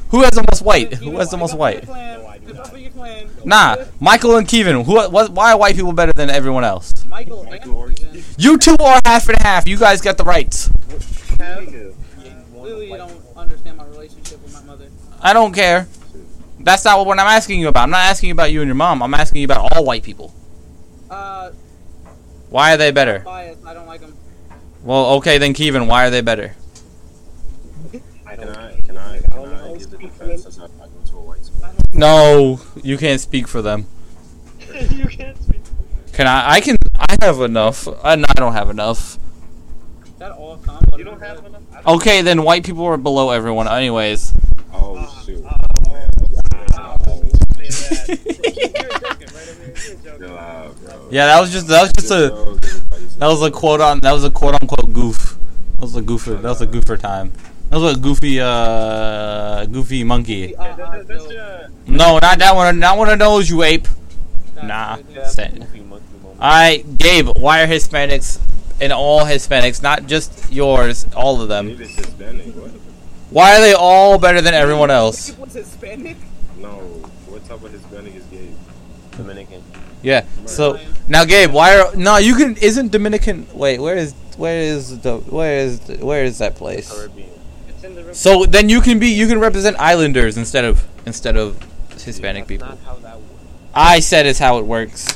Who 0.10 0.22
has 0.24 0.32
the 0.32 0.46
most 0.52 0.62
white? 0.62 0.96
Who 0.96 1.18
has 1.18 1.32
the 1.32 1.38
most 1.38 1.58
white? 1.58 1.88
No, 1.88 1.94
I 2.28 2.38
do 2.40 2.54
not. 2.54 3.46
Nah, 3.46 3.78
Michael 4.02 4.36
and 4.36 4.48
Kevin. 4.48 4.84
Who? 4.84 4.94
What? 5.10 5.32
Why 5.32 5.54
are 5.54 5.58
white 5.58 5.76
people 5.76 5.94
better 5.94 6.12
than 6.12 6.30
everyone 6.30 6.66
else? 6.66 7.06
Michael 7.06 7.46
Michael 7.46 7.76
or 7.76 7.94
You 8.38 8.58
two 8.58 8.76
are 8.80 9.00
half 9.06 9.30
and 9.30 9.38
half. 9.42 9.70
You 9.70 9.78
guys 9.78 10.02
got 10.02 10.18
the 10.18 10.26
rights. 10.26 10.70
Clearly, 11.38 12.90
you 12.92 12.98
don't 12.98 13.22
understand 13.36 13.78
my 13.78 13.86
relationship 13.86 14.42
with 14.42 14.54
my 14.54 14.64
mother. 14.64 14.88
I 15.22 15.34
don't 15.34 15.54
care. 15.54 15.88
That's 16.60 16.86
not 16.86 17.06
what 17.06 17.20
I'm 17.20 17.28
asking 17.28 17.60
you 17.60 17.68
about. 17.68 17.84
I'm 17.84 17.90
not 17.92 18.06
asking 18.06 18.30
you 18.30 18.34
about 18.34 18.52
you 18.52 18.62
and 18.62 18.68
your 18.68 18.76
mom. 18.76 19.04
I'm 19.04 19.14
asking 19.14 19.42
you 19.42 19.46
about 19.46 19.74
all 19.74 19.86
white 19.86 20.04
people. 20.04 20.34
Uh, 21.10 21.52
Why 22.50 22.74
are 22.74 22.78
they 22.78 22.92
better? 22.92 23.20
bias. 23.20 23.58
I 23.66 23.74
don't 23.74 23.86
like 23.86 24.02
them. 24.02 24.16
Well, 24.84 25.14
okay 25.18 25.38
then, 25.38 25.54
Kevin. 25.54 25.88
Why 25.88 26.08
are 26.08 26.10
they 26.10 26.22
better? 26.22 26.56
I 28.26 28.36
Can 28.36 28.48
don't. 28.48 28.58
I, 28.58 28.82
can 28.82 28.98
I, 28.98 29.20
can 29.20 29.46
I 29.46 29.78
give 29.78 30.00
defense 30.00 30.44
since 30.44 30.60
I 30.60 30.66
I 30.66 30.68
to 30.68 31.18
a 31.18 31.22
white 31.22 31.46
school? 31.46 31.70
No, 31.94 32.60
you 32.82 32.98
can't 32.98 33.22
speak 33.22 33.48
for 33.48 33.62
them. 33.62 33.86
you 34.90 35.06
can't 35.06 35.42
speak. 35.42 35.62
Can 36.14 36.28
I? 36.28 36.54
I 36.54 36.62
can. 36.62 36.78
I 36.98 37.16
have 37.22 37.42
enough. 37.42 37.88
I, 37.88 38.14
I 38.14 38.34
don't 38.36 38.54
have 38.54 38.70
enough. 38.70 39.20
That 40.26 40.32
all 40.40 40.58
combo. 40.58 40.98
You 40.98 41.04
don't 41.04 41.20
have 41.22 41.46
enough. 41.46 41.62
I 41.72 41.82
don't- 41.84 41.96
Okay, 41.98 42.24
then 42.24 42.42
white 42.42 42.64
people 42.66 42.84
are 42.86 42.98
below 42.98 43.30
everyone. 43.30 43.68
Anyways. 43.68 44.34
Oh, 44.74 44.98
shoot. 45.24 45.46
Oh. 45.46 45.52
Say 47.70 48.16
that. 48.16 48.42
You're 48.66 48.90
joking, 48.90 49.28
right? 49.36 49.48
I 49.48 49.60
mean, 49.60 49.74
you're 49.76 49.96
joking. 50.04 50.20
Chill 50.28 50.36
out, 50.36 50.76
bro. 50.84 51.08
Yeah, 51.12 51.28
that 51.28 51.40
was 51.40 51.52
just 51.52 51.68
that 51.68 51.82
was 51.84 51.92
just 51.94 52.10
a 52.10 52.30
that 53.20 53.28
was 53.28 53.44
a 53.44 53.52
quote 53.52 53.82
on 53.82 54.00
that 54.00 54.14
was 54.14 54.24
a 54.24 54.32
quote 54.32 54.56
unquote 54.60 54.92
goof. 54.94 55.38
That 55.76 55.82
was 55.82 55.96
a 55.96 56.02
goofer. 56.02 56.42
That 56.42 56.50
was 56.50 56.62
a 56.62 56.68
goofer 56.68 57.00
time. 57.00 57.32
That 57.70 57.78
was 57.80 57.96
a 57.96 58.00
goofy 58.00 58.40
uh 58.42 59.66
goofy 59.68 60.04
monkey. 60.04 60.56
Yeah, 60.58 60.76
that- 60.76 60.92
that- 60.92 61.08
that's 61.08 61.26
uh, 61.28 61.68
No, 61.86 62.18
not 62.18 62.40
that 62.40 62.56
one. 62.56 62.80
Not 62.80 62.98
one 62.98 63.10
of 63.10 63.20
those, 63.20 63.48
you 63.48 63.62
ape. 63.62 63.88
That's 64.56 64.68
Nah. 64.68 64.96
good. 64.96 65.06
That's 65.14 65.34
Stand- 65.34 65.58
a 65.58 65.60
goofy 65.60 65.82
monkey 65.82 66.06
moment. 66.24 66.42
Alright, 66.42 66.98
Gabe, 66.98 67.30
why 67.38 67.62
are 67.62 67.68
Hispanics 67.68 68.40
and 68.82 68.92
all 68.94 69.22
Hispanics, 69.26 69.82
not 69.82 70.06
just 70.08 70.52
yours, 70.52 71.06
all 71.16 71.42
of 71.42 71.48
them? 71.50 71.70
David's 71.70 71.96
Hispanic. 71.96 72.46
What? 72.56 72.72
Why 73.32 73.58
are 73.58 73.62
they 73.62 73.74
all 73.74 74.18
better 74.20 74.42
than 74.42 74.54
everyone 74.54 74.92
else? 74.92 75.28
He 75.30 75.42
was 75.42 75.54
Hispanic. 75.54 76.18
No. 76.58 76.70
What 77.28 77.44
type 77.48 77.64
of 77.64 77.72
Hispanic 77.72 78.16
is 78.16 78.24
Gabe? 78.26 78.54
Dominican. 79.18 79.64
Yeah. 80.02 80.26
So 80.46 80.80
now, 81.08 81.26
Gabe, 81.26 81.52
why 81.52 81.80
are 81.80 81.96
no? 81.96 82.18
You 82.18 82.36
can 82.36 82.56
isn't 82.58 82.92
Dominican? 82.92 83.48
Wait, 83.54 83.80
where 83.80 83.98
is 83.98 84.14
where 84.38 84.60
is 84.60 85.00
the 85.00 85.18
where 85.18 85.58
is 85.60 85.80
where 86.00 86.24
is 86.24 86.38
that 86.40 86.56
place? 86.56 86.92
Caribbean. 86.92 87.30
it's 87.68 87.84
in 87.84 87.96
the. 87.96 88.14
So 88.14 88.46
then 88.46 88.70
you 88.70 88.82
can 88.82 89.00
be 89.00 89.08
you 89.08 89.28
can 89.28 89.40
represent 89.40 89.78
Islanders 89.80 90.38
instead 90.38 90.64
of 90.66 90.86
instead 91.06 91.36
of 91.38 91.58
Hispanic 92.04 92.44
That's 92.44 92.48
people. 92.50 92.68
not 92.68 92.78
how 92.86 92.96
that 92.96 93.16
works. 93.20 93.32
I 93.74 94.00
said 94.00 94.26
it's 94.28 94.38
how 94.40 94.60
it 94.60 94.66
works. 94.66 95.08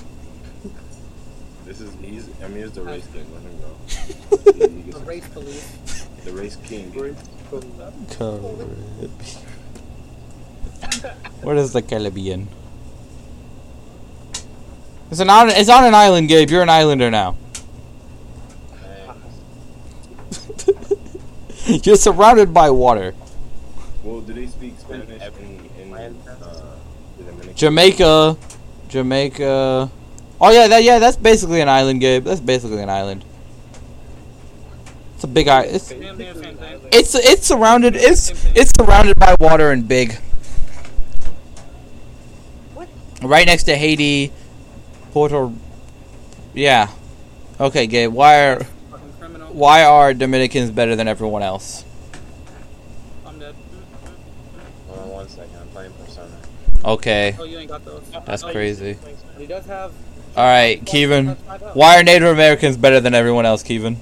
This 1.65 1.81
is 1.81 1.91
he's. 2.01 2.27
I 2.43 2.47
mean, 2.47 2.63
it's 2.63 2.73
the 2.75 2.81
race 2.81 3.05
king. 3.13 3.25
Let 3.33 3.41
him 3.43 3.59
go. 3.59 3.75
He- 3.87 4.13
he 4.13 4.13
gets 4.29 4.38
The 4.53 5.03
race 5.05 5.27
police. 5.29 6.05
The 6.25 6.31
race 6.31 6.57
king. 6.63 6.91
What 11.41 11.57
is 11.57 11.71
the 11.73 11.81
Caribbean? 11.81 12.47
It's 15.09 15.19
an 15.19 15.29
on, 15.29 15.49
it's 15.49 15.69
on 15.69 15.85
an 15.85 15.95
island, 15.95 16.27
Gabe. 16.27 16.49
You're 16.49 16.61
an 16.61 16.69
islander 16.69 17.09
now. 17.09 17.35
You're 21.65 21.95
surrounded 21.95 22.53
by 22.53 22.69
water. 22.69 23.15
Well, 24.03 24.21
do 24.21 24.33
they 24.33 24.47
speak 24.47 24.77
Spanish 24.79 25.09
in, 25.39 25.69
in 25.79 25.89
My 25.89 25.97
uh, 25.97 26.01
ancestors. 26.01 26.61
the 27.17 27.23
Dominican? 27.23 27.55
Jamaica, 27.55 28.37
Jamaica. 28.89 29.89
Oh 30.41 30.51
yeah, 30.51 30.67
that 30.67 30.83
yeah, 30.83 30.99
that's 30.99 31.17
basically 31.17 31.61
an 31.61 31.69
island, 31.69 32.01
Gabe. 32.01 32.23
That's 32.23 32.39
basically 32.41 32.81
an 32.81 32.89
island. 32.89 33.23
It's 35.19 35.25
a 35.25 35.27
big 35.27 35.49
island. 35.49 35.75
It's 35.75 35.89
Damn 35.89 36.17
near 36.17 36.33
same 36.33 36.55
thing. 36.55 36.79
it's 36.93 37.13
it's 37.13 37.45
surrounded. 37.45 37.93
It's 37.97 38.29
it's 38.55 38.71
surrounded 38.79 39.17
by 39.19 39.35
water 39.37 39.71
and 39.71 39.85
big. 39.85 40.17
Right 43.21 43.45
next 43.45 43.63
to 43.63 43.75
Haiti, 43.75 44.31
Puerto. 45.11 45.53
Yeah. 46.53 46.87
Okay, 47.59 47.85
Gabe. 47.85 48.13
Why 48.13 48.47
are 48.47 48.63
why 49.51 49.83
are 49.83 50.13
Dominicans 50.13 50.71
better 50.71 50.95
than 50.95 51.09
everyone 51.09 51.43
else? 51.43 51.83
I'm 53.25 53.37
dead. 53.39 53.53
Hold 54.87 54.99
on 55.01 55.09
one 55.09 55.27
second. 55.27 55.49
I'm 55.59 55.67
playing 55.67 55.91
Persona. 56.05 56.29
Okay, 56.85 57.35
Oh, 57.37 57.43
you 57.43 57.57
ain't 57.57 57.67
got 57.69 57.83
those. 57.83 58.03
that's 58.25 58.45
Oh, 58.45 58.51
crazy. 58.53 58.95
He 59.37 59.45
does 59.47 59.65
have. 59.65 59.91
All 60.37 60.45
right, 60.45 60.79
Kevin. 60.85 61.31
Why 61.73 61.99
are 61.99 62.03
Native 62.03 62.29
Americans 62.29 62.77
better 62.77 63.01
than 63.01 63.13
everyone 63.13 63.45
else, 63.45 63.63
Kevin? 63.63 63.97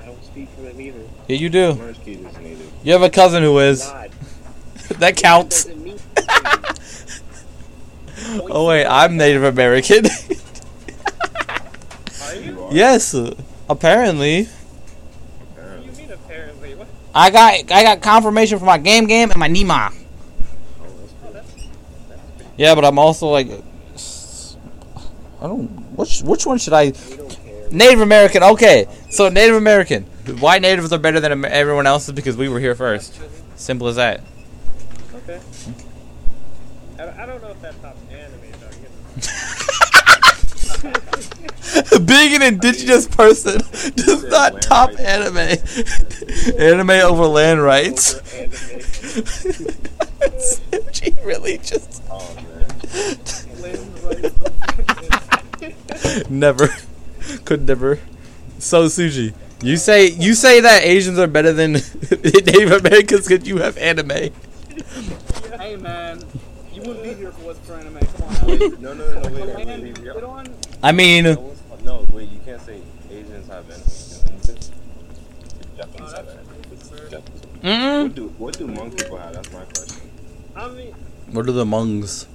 I 0.00 0.04
don't 0.06 0.24
speak 0.24 0.48
for 0.50 0.60
them 0.62 0.80
either. 0.80 1.00
Yeah, 1.32 1.38
you 1.38 1.48
do. 1.48 1.74
Merge 1.76 2.04
kid 2.04 2.26
is 2.26 2.38
native. 2.38 2.72
You 2.84 2.92
have 2.92 3.00
a 3.00 3.08
cousin 3.08 3.42
who 3.42 3.58
is. 3.58 3.90
That 4.98 5.16
counts. 5.16 5.66
Oh 8.50 8.66
wait, 8.68 8.84
I'm 8.84 9.16
Native 9.16 9.42
American. 9.44 10.04
Are 12.22 12.34
you? 12.34 12.42
You 12.42 12.64
are. 12.64 12.74
yes, 12.74 13.14
apparently. 13.70 14.44
What 14.44 15.80
do 15.80 15.86
you 15.86 15.92
mean 15.92 16.10
apparently? 16.12 16.74
What? 16.74 16.88
I 17.14 17.30
got 17.30 17.72
I 17.72 17.82
got 17.82 18.02
confirmation 18.02 18.58
from 18.58 18.66
my 18.66 18.76
game 18.76 19.06
game 19.06 19.30
and 19.30 19.40
my 19.40 19.48
Nima. 19.48 19.94
Oh, 20.82 20.86
that's 21.32 21.54
that's, 21.54 21.54
that's 22.08 22.28
Yeah, 22.58 22.74
but 22.74 22.84
I'm 22.84 22.98
also 22.98 23.28
like, 23.28 23.48
I 23.48 25.46
don't. 25.46 25.68
Which 25.96 26.20
which 26.20 26.44
one 26.44 26.58
should 26.58 26.74
I? 26.74 26.86
We 26.86 27.16
don't 27.16 27.30
care. 27.30 27.70
Native 27.70 28.02
American. 28.02 28.42
Okay, 28.42 28.86
so 29.08 29.30
Native 29.30 29.56
American. 29.56 30.04
Why 30.26 30.58
natives 30.58 30.92
are 30.92 30.98
better 30.98 31.20
than 31.20 31.44
everyone 31.44 31.86
else 31.86 32.08
is 32.08 32.14
because 32.14 32.36
we 32.36 32.48
were 32.48 32.60
here 32.60 32.74
first. 32.74 33.20
Simple 33.56 33.88
as 33.88 33.96
that. 33.96 34.20
Okay. 35.14 35.40
I, 36.98 37.22
I 37.22 37.26
don't 37.26 37.42
know 37.42 37.50
if 37.50 37.60
that 37.62 37.80
tops 37.82 38.00
anime 38.10 38.40
though. 38.60 38.68
Being 42.04 42.34
an 42.34 42.42
indigenous 42.42 43.06
person 43.06 43.58
does 43.94 44.24
not 44.24 44.62
top 44.62 44.90
anime. 44.98 45.58
anime 46.58 46.90
over 46.90 47.26
land 47.26 47.62
rights. 47.62 48.14
Over. 48.14 49.72
She 50.92 51.14
really 51.24 51.58
just 51.58 52.02
Oh 52.08 52.34
never 56.30 56.68
could 57.44 57.66
never. 57.66 57.98
So 58.58 58.86
Suji, 58.86 59.34
you 59.62 59.76
say 59.76 60.08
you 60.08 60.34
say 60.34 60.60
that 60.60 60.82
Asians 60.84 61.18
are 61.18 61.26
better 61.26 61.52
than 61.52 61.72
Native 62.10 62.72
Americans 62.72 63.26
because 63.28 63.46
you 63.46 63.58
have 63.58 63.76
anime. 63.78 64.10
Hey 65.58 65.76
man, 65.76 66.22
you 66.72 66.82
wouldn't 66.82 67.02
be 67.04 67.14
here 67.14 67.28
if 67.28 67.38
it 67.38 67.44
wasn't 67.44 67.66
for 67.66 67.74
anime. 67.74 67.98
Come 67.98 68.28
on. 68.28 68.46
Wait, 68.46 68.80
no, 68.80 68.92
no, 68.94 69.06
no, 69.14 69.20
no, 69.22 69.30
wait, 69.30 69.56
wait, 69.56 69.66
Man, 69.66 69.82
wait, 69.82 69.98
wait. 69.98 70.04
get 70.04 70.24
on. 70.24 70.54
I 70.82 70.92
mean, 70.92 71.24
No, 71.24 71.54
No, 71.84 72.04
wait, 72.12 72.28
you 72.30 72.40
can't 72.44 72.60
say 72.60 72.80
Asians 73.10 73.48
have 73.48 73.68
enemies. 73.70 74.24
Japanese 75.76 76.12
have 76.12 76.28
enemies. 76.28 76.90
Japanese. 77.10 77.42
mm, 77.62 78.02
What 78.04 78.14
do 78.14 78.28
what 78.38 78.58
do 78.58 78.66
Hmong 78.66 78.98
people 78.98 79.16
have? 79.18 79.32
That's 79.34 79.52
my 79.52 79.64
question. 79.64 80.10
I 80.56 80.68
mean, 80.68 80.92
what 81.30 81.48
are 81.48 81.52
the 81.52 81.64
Hmongs? 81.64 82.26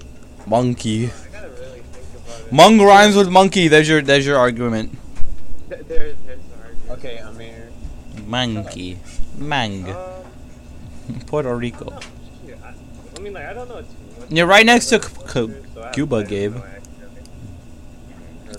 Monkey. 0.47 1.07
I 1.07 1.09
gotta 1.33 1.49
really 1.49 1.81
think 1.81 2.25
about 2.25 2.39
it. 2.47 2.53
Mung 2.53 2.79
rhymes 2.79 3.15
with 3.17 3.29
monkey. 3.29 3.67
There's 3.67 3.89
your 3.89 4.01
there's 4.01 4.25
your 4.25 4.37
argument. 4.37 4.97
There, 5.67 6.13
there's 7.01 7.25
I'm 7.25 7.39
here. 7.39 7.69
Amir. 8.17 8.25
Monkey. 8.25 8.99
Mang. 9.37 9.89
Um, 9.89 11.19
Puerto 11.27 11.55
Rico. 11.55 11.85
no, 11.91 11.99
shit, 12.45 12.57
I, 12.63 12.73
I 13.15 13.19
mean, 13.19 13.33
like, 13.33 13.45
I 13.45 13.53
don't 13.53 13.69
know 13.69 13.81
too. 13.81 13.87
You're 14.29 14.47
right 14.47 14.65
next 14.65 14.87
to 14.87 14.97
about 14.97 15.27
Cu- 15.27 15.63
so 15.73 15.89
Cuba, 15.93 16.23
Gabe. 16.23 16.55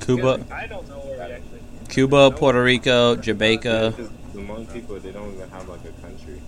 Cuba, 0.01 0.45
I 0.51 0.67
don't 0.67 0.89
know 0.89 0.99
where 1.01 1.27
we 1.27 1.33
actually. 1.35 1.61
Cuba, 1.89 2.31
Puerto 2.31 2.63
Rico, 2.63 3.17
Jamaica. 3.17 3.95
Because 3.97 4.11
the 4.33 4.41
Hmong 4.41 4.73
people, 4.73 4.99
they 5.01 5.11
don't 5.13 5.35
even 5.35 5.49
have 5.51 5.69
like 5.69 5.81
a 5.85 5.93
country. 6.01 6.41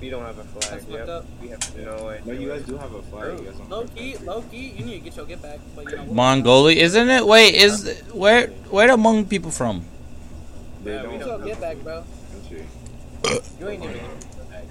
We 0.00 0.08
don't 0.10 0.24
have 0.24 0.38
a 0.38 0.44
flag. 0.44 0.70
That's 0.70 0.84
Yep. 0.88 0.98
fucked 0.98 1.08
up. 1.10 1.24
We 1.42 1.48
have 1.48 1.76
no 1.76 2.08
idea. 2.08 2.34
No, 2.34 2.40
you 2.40 2.48
guys 2.48 2.62
do 2.62 2.76
have 2.78 2.94
a 2.94 3.02
flag. 3.02 3.38
You 3.38 3.44
guys 3.44 3.54
don't 3.58 3.70
Low 3.70 3.84
key, 3.86 4.16
low 4.18 4.42
key, 4.42 4.74
you 4.76 4.84
need 4.84 4.98
to 4.98 5.00
get 5.00 5.16
your 5.16 5.26
get 5.26 5.42
back. 5.42 5.58
But 5.76 5.90
you 5.90 5.96
know. 5.96 6.04
Mongolia, 6.06 6.82
isn't 6.82 7.10
it? 7.10 7.26
Wait, 7.26 7.54
is 7.54 8.02
where 8.12 8.48
where 8.70 8.86
the 8.88 8.96
Hmong 8.96 9.28
people 9.28 9.50
from? 9.50 9.84
They 10.82 10.92
Yeah, 10.94 11.02
we 11.02 11.08
don't 11.08 11.18
Get 11.18 11.26
your 11.26 11.38
have 11.38 11.46
get 11.46 11.60
back, 11.60 11.76
bro. 11.78 12.04
country. 12.32 12.64
You 13.60 13.68
ain't 13.68 13.84
even. 13.84 14.00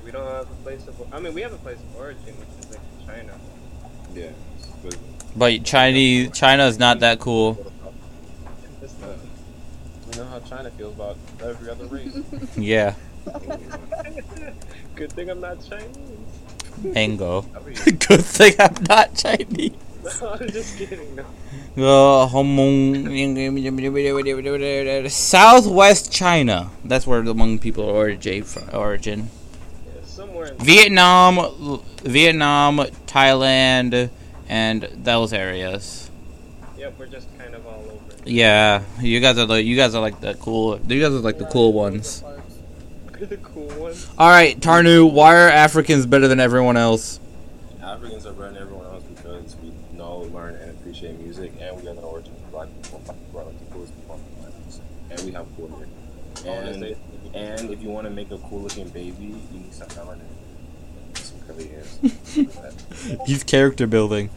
We 0.03 0.11
don't 0.11 0.25
have 0.25 0.49
a 0.49 0.55
place 0.63 0.87
of. 0.87 1.13
I 1.13 1.19
mean, 1.19 1.33
we 1.33 1.41
have 1.41 1.53
a 1.53 1.57
place 1.57 1.77
of 1.77 1.95
origin, 1.97 2.33
which 2.39 2.65
is 2.65 2.71
like 2.71 2.79
China. 3.05 3.33
Yeah. 4.15 4.31
But, 4.83 4.97
But 5.35 5.63
Chinese 5.63 6.31
China 6.31 6.65
is 6.65 6.79
not 6.79 6.99
that 7.01 7.19
cool. 7.19 7.57
It's 8.81 8.93
You 10.11 10.15
know 10.23 10.25
how 10.25 10.39
China 10.39 10.71
feels 10.71 10.95
about 10.95 11.17
every 11.43 11.69
other 11.69 11.85
race. 11.85 12.17
Yeah, 12.57 12.95
Good 14.95 15.11
thing 15.13 15.29
I'm 15.29 15.39
not 15.39 15.57
Chinese. 15.63 15.93
mango. 16.81 17.41
Good 17.85 18.25
thing 18.25 18.53
I'm 18.59 18.75
not 18.87 19.13
Chinese. 19.15 19.73
No, 20.03 20.29
I'm 20.39 20.49
just 20.49 20.77
kidding. 20.77 21.15
No. 21.75 22.23
Uh, 22.23 22.27
Hmong- 22.29 23.09
Southwest 25.11 26.11
China. 26.11 26.69
That's 26.85 27.05
where 27.07 27.21
the 27.21 27.33
Hmong 27.33 27.59
people 27.61 27.89
are 27.89 27.93
origin. 27.93 28.45
Origin. 28.73 29.29
Yeah, 29.85 30.01
somewhere 30.03 30.47
in 30.47 30.57
Vietnam, 30.57 31.81
Vietnam, 32.03 32.77
Thailand, 33.07 34.09
and 34.47 34.83
those 35.03 35.33
areas. 35.33 36.09
Yep, 36.77 36.95
we're 36.97 37.07
just 37.07 37.27
kind 37.37 37.53
of 37.55 37.65
all 37.67 37.83
over. 37.85 37.99
Yeah, 38.25 38.83
you 39.01 39.19
guys 39.19 39.37
are 39.37 39.45
the 39.45 39.61
you 39.61 39.75
guys 39.75 39.95
are 39.95 40.01
like 40.01 40.19
the 40.21 40.33
cool. 40.35 40.79
You 40.87 41.01
guys 41.01 41.11
are 41.11 41.19
like 41.19 41.37
the 41.37 41.45
cool 41.45 41.73
ones. 41.73 42.23
The 43.19 43.35
cool 43.35 43.67
ones. 43.71 44.07
All 44.17 44.29
right, 44.29 44.57
Tarnue, 44.57 45.11
why 45.11 45.35
are 45.35 45.49
Africans 45.49 46.05
better 46.05 46.29
than 46.29 46.39
everyone 46.39 46.77
else? 46.77 47.19
Africans 47.83 48.25
are 48.25 48.31
better 48.31 48.53
than 48.53 48.61
everyone 48.61 48.85
else 48.85 49.03
because 49.03 49.57
we 49.57 49.73
know, 49.91 50.19
learn, 50.33 50.55
and 50.55 50.71
appreciate 50.71 51.19
music, 51.19 51.51
and 51.59 51.75
we 51.83 51.89
are 51.89 51.95
the 51.95 51.99
origin 52.01 52.31
of 52.33 52.49
black 52.51 52.69
people. 52.81 53.01
Black 53.05 53.17
people 53.25 53.41
are 53.41 53.43
like 53.43 53.59
the 53.59 53.73
coolest 53.73 53.93
people 53.93 54.15
on 54.15 54.21
the 54.23 54.39
planet, 54.39 54.81
and 55.11 55.21
we 55.25 55.31
have 55.33 55.47
cool 55.57 55.67
hair. 56.45 56.63
And 57.33 57.58
and 57.69 57.77
if 57.77 57.83
you 57.83 57.89
want 57.89 58.05
to 58.05 58.09
make 58.11 58.31
a 58.31 58.37
cool 58.39 58.61
looking 58.61 58.87
baby, 58.89 59.25
you 59.25 59.59
need 59.59 59.71
some 59.73 59.87
melanin, 59.89 60.21
some 61.15 61.39
curly 61.47 61.67
hairs. 61.67 61.99
He's 63.27 63.43
character 63.43 63.85
building. 63.85 64.29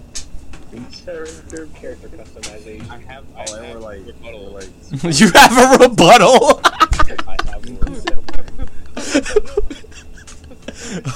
Character, 1.05 1.67
character 1.75 2.09
customization. 2.09 2.91
I 2.91 2.99
have. 2.99 3.25
I 3.37 3.45
Oh, 3.49 3.55
and 3.57 3.65
have 3.67 3.75
we're 3.77 3.81
like, 3.81 4.07
rebuttal. 4.07 4.51
like, 4.51 4.69
you 5.21 5.31
have 5.33 5.81
a 5.81 5.85
rebuttal. 5.85 6.61
I 6.65 7.37
have 7.47 7.67
a 7.67 7.71
rebuttal. 7.71 8.03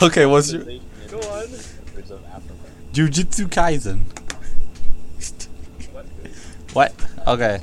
okay, 0.02 0.26
what's 0.26 0.52
your 0.52 0.64
Go 0.64 1.18
on. 1.18 1.44
Of 1.44 2.24
Africa. 2.32 2.54
Jujutsu 2.92 3.46
Kaisen? 3.46 4.04
What? 5.92 6.92
What? 6.92 7.28
Okay. 7.28 7.58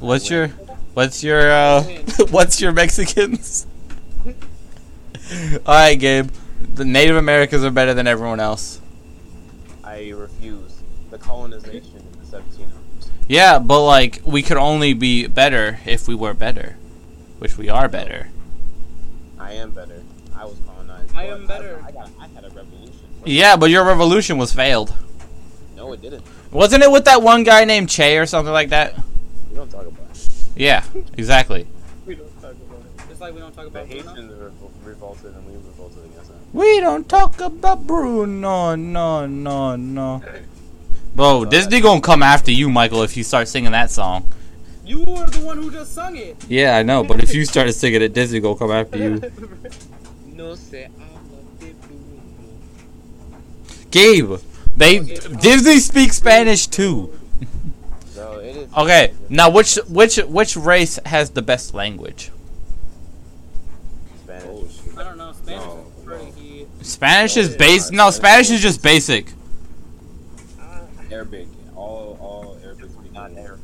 What's 0.00 0.30
your 0.30 0.48
what's 0.94 1.22
your 1.24 1.50
uh 1.50 1.82
what's 2.30 2.60
your 2.60 2.72
Mexicans? 2.72 3.66
Alright, 5.66 5.98
Gabe. 5.98 6.30
The 6.74 6.84
Native 6.84 7.16
Americans 7.16 7.64
are 7.64 7.70
better 7.70 7.94
than 7.94 8.06
everyone 8.06 8.40
else. 8.40 8.80
I 9.84 10.10
refuse 10.10 10.80
the 11.10 11.18
colonization 11.18 11.96
in 11.96 12.30
the 12.30 12.36
1700s. 12.36 13.08
Yeah, 13.28 13.58
but 13.58 13.84
like 13.84 14.20
we 14.24 14.42
could 14.42 14.56
only 14.56 14.92
be 14.94 15.26
better 15.26 15.80
if 15.84 16.06
we 16.08 16.14
were 16.14 16.34
better. 16.34 16.76
Which 17.38 17.58
we 17.58 17.68
are 17.68 17.88
better. 17.88 18.28
I 19.38 19.52
am 19.52 19.72
better. 19.72 20.02
I 20.34 20.44
was 20.44 20.56
colonized. 20.66 21.14
I 21.14 21.24
am 21.26 21.46
better. 21.46 21.82
I, 21.86 21.90
got. 21.92 22.10
I 22.18 22.26
had 22.28 22.44
a 22.44 22.50
revolution. 22.50 22.94
Yeah, 23.24 23.56
but 23.56 23.70
your 23.70 23.84
revolution 23.84 24.38
was 24.38 24.52
failed. 24.52 24.94
No, 25.76 25.92
it 25.92 26.00
didn't. 26.00 26.24
Wasn't 26.50 26.82
it 26.82 26.90
with 26.90 27.04
that 27.04 27.22
one 27.22 27.42
guy 27.42 27.64
named 27.64 27.90
Che 27.90 28.16
or 28.16 28.26
something 28.26 28.52
like 28.52 28.70
that? 28.70 28.94
We 29.50 29.56
don't 29.56 29.70
talk 29.70 29.86
about 29.86 30.06
it. 30.14 30.28
Yeah, 30.56 30.84
exactly. 31.16 31.66
We 32.06 32.14
don't 32.14 32.32
talk 32.40 32.52
about 32.52 32.80
it. 32.80 33.08
Just 33.08 33.20
like 33.20 33.34
we 33.34 33.40
don't 33.40 33.52
talk 33.54 33.64
The 33.64 33.80
about 33.80 33.88
Bruno. 33.88 34.02
Haitians 34.08 34.32
revol- 35.30 35.36
and 35.36 35.46
we 35.46 35.52
revolted 35.54 36.04
against 36.04 36.28
them. 36.28 36.38
We 36.52 36.80
don't 36.80 37.08
talk 37.08 37.40
about 37.40 37.86
Bruno, 37.86 38.74
no, 38.74 39.26
no, 39.26 39.76
no. 39.76 40.22
Bro, 41.14 41.46
Disney 41.46 41.80
gonna 41.80 42.00
come 42.00 42.22
after 42.22 42.50
you, 42.50 42.68
Michael, 42.68 43.02
if 43.02 43.16
you 43.16 43.24
start 43.24 43.48
singing 43.48 43.72
that 43.72 43.90
song. 43.90 44.30
You 44.84 45.00
were 45.00 45.26
the 45.26 45.40
one 45.40 45.56
who 45.56 45.70
just 45.70 45.92
sung 45.94 46.14
it. 46.16 46.36
Yeah, 46.48 46.76
I 46.76 46.82
know, 46.82 47.02
but 47.02 47.22
if 47.22 47.34
you 47.34 47.44
started 47.44 47.72
singing 47.72 48.02
it, 48.02 48.12
Disney 48.12 48.38
gonna 48.40 48.56
come 48.56 48.70
after 48.70 48.98
you. 48.98 49.20
No 50.36 50.54
se 50.54 50.88
Gabe, 53.90 54.38
they 54.76 54.98
uh, 54.98 55.04
Disney 55.40 55.78
speaks 55.78 56.16
Spanish 56.16 56.66
too. 56.66 57.18
No, 58.14 58.38
it 58.38 58.56
is. 58.56 58.68
Okay, 58.76 59.14
now 59.30 59.48
which 59.48 59.76
which 59.88 60.16
which 60.18 60.56
race 60.56 60.98
has 61.06 61.30
the 61.30 61.40
best 61.42 61.72
language? 61.72 62.30
Spanish. 64.24 64.44
oh 64.46 64.68
shit. 64.68 64.98
I 64.98 65.04
don't 65.04 65.16
know. 65.18 65.32
Spanish 65.32 65.64
No, 65.64 65.86
is 65.98 66.04
pretty. 66.04 66.66
Spanish 66.90 67.36
is 67.36 67.54
base. 67.56 67.90
No, 67.90 68.10
Spanish 68.10 68.48
is 68.50 68.60
just 68.60 68.82
basic. 68.82 69.32
Arabic. 71.10 71.48
All 71.74 72.16
all 72.20 72.56
Arabic 72.62 72.90
speaking 72.90 73.14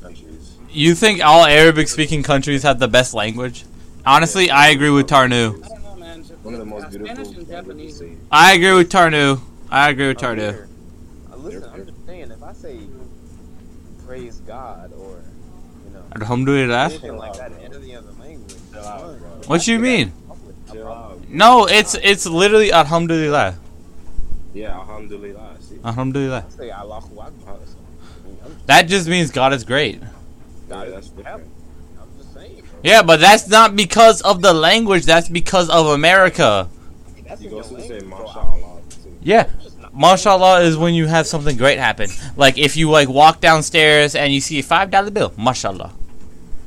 countries. 0.03 0.57
You 0.71 0.95
think 0.95 1.25
all 1.25 1.45
Arabic 1.45 1.89
speaking 1.89 2.23
countries 2.23 2.63
have 2.65 2.79
the 2.79 2.89
best 2.89 3.15
language? 3.15 3.65
Honestly, 4.05 4.51
I 4.51 4.69
agree 4.69 4.91
with 4.91 5.07
Tarnue. 5.07 5.63
I 5.65 5.69
don't 5.69 5.83
know, 5.85 5.95
man. 5.97 6.23
One 6.43 6.55
of 6.55 6.61
the 6.61 6.67
most 6.67 6.85
Uh, 6.85 6.89
beautiful 6.89 7.15
Spanish 7.15 7.29
and 7.29 7.49
languages 7.49 7.49
Japanese. 7.49 7.99
to 8.01 8.05
see. 8.05 8.17
I 8.31 8.53
agree 8.55 8.73
with 8.73 8.89
Tarnue. 8.91 9.41
I 9.71 9.91
agree 9.91 10.09
with 10.09 10.19
Tarnue. 10.19 10.67
Uh, 11.33 11.37
listen, 11.37 11.65
I'm 11.73 11.87
just 11.87 12.07
saying, 12.07 12.31
if 12.33 12.43
I 12.43 12.53
say 12.53 12.79
praise 14.07 14.41
God 14.47 14.93
or, 14.99 15.21
you 15.87 15.95
know, 15.95 16.03
Alhamdulillah. 16.21 16.85
anything 16.87 17.17
like 17.17 17.35
that 17.37 17.53
in 17.53 17.73
any 17.73 17.95
other 17.97 18.09
language, 18.21 18.55
Chill 18.73 18.85
out, 18.85 19.47
What 19.47 19.67
you 19.69 19.79
mean? 19.79 20.13
No 20.29 20.37
Chill 20.75 20.83
problem. 20.85 21.13
out. 21.22 21.22
No, 21.33 21.67
it's 21.67 21.95
it's 21.95 22.27
literally 22.27 22.73
Alhamdulillah. 22.73 23.57
Yeah, 24.55 24.79
alhamdulillah. 24.79 25.57
See? 25.61 25.79
Alhamdulillah. 25.83 26.45
I 26.47 26.51
say 26.51 26.71
Allahu 26.71 27.19
Akbar 27.19 27.55
or 27.55 27.59
something. 27.65 27.87
I 28.25 28.29
mean, 28.29 28.37
I'm, 28.45 28.57
That 28.67 28.83
just 28.83 29.09
means 29.09 29.31
God 29.31 29.55
is 29.55 29.65
great. 29.65 30.03
God 30.69 30.89
Yeah, 30.89 30.99
is 30.99 31.09
different. 31.09 31.49
I'm 31.99 32.09
just 32.19 32.35
saying. 32.35 32.57
Bro. 32.57 32.81
Yeah, 32.83 33.03
but 33.03 33.19
that's 33.21 33.49
not 33.49 33.75
because 33.77 34.21
of 34.21 34.43
the 34.43 34.53
language. 34.53 35.07
That's 35.07 35.31
because 35.31 35.71
of 35.71 35.87
America. 35.87 36.69
That's 37.27 37.41
You 37.41 37.49
in 37.49 37.55
go 37.55 37.63
to 37.63 37.69
say 37.69 37.75
language, 38.01 38.05
mashallah. 38.05 38.81
Yeah. 39.23 39.49
Mashallah 39.95 40.61
is 40.63 40.77
when 40.77 40.93
you 40.95 41.07
have 41.07 41.27
something 41.27 41.57
great 41.57 41.79
happen. 41.79 42.11
Like 42.37 42.59
if 42.59 42.77
you 42.77 42.91
like 42.91 43.09
walk 43.09 43.41
downstairs 43.41 44.15
and 44.15 44.35
you 44.35 44.41
see 44.43 44.59
a 44.59 44.63
five 44.63 44.91
dollar 44.91 45.11
bill, 45.11 45.33
mashallah. 45.39 45.93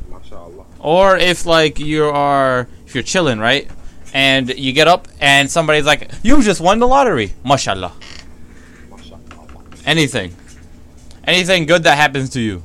Mashallah. 0.09 0.65
Or 0.79 1.17
if 1.17 1.45
like 1.45 1.77
you 1.79 2.05
are 2.05 2.67
if 2.87 2.95
you're 2.95 3.03
chilling, 3.03 3.37
right? 3.39 3.69
And 4.15 4.57
you 4.57 4.71
get 4.71 4.87
up 4.87 5.09
and 5.19 5.51
somebody's 5.51 5.85
like, 5.85 6.09
You 6.23 6.41
just 6.41 6.61
won 6.61 6.79
the 6.79 6.87
lottery. 6.87 7.33
Mashallah. 7.43 7.91
Anything. 9.85 10.33
Anything 11.25 11.65
good 11.65 11.83
that 11.83 11.97
happens 11.97 12.29
to 12.29 12.39
you. 12.39 12.63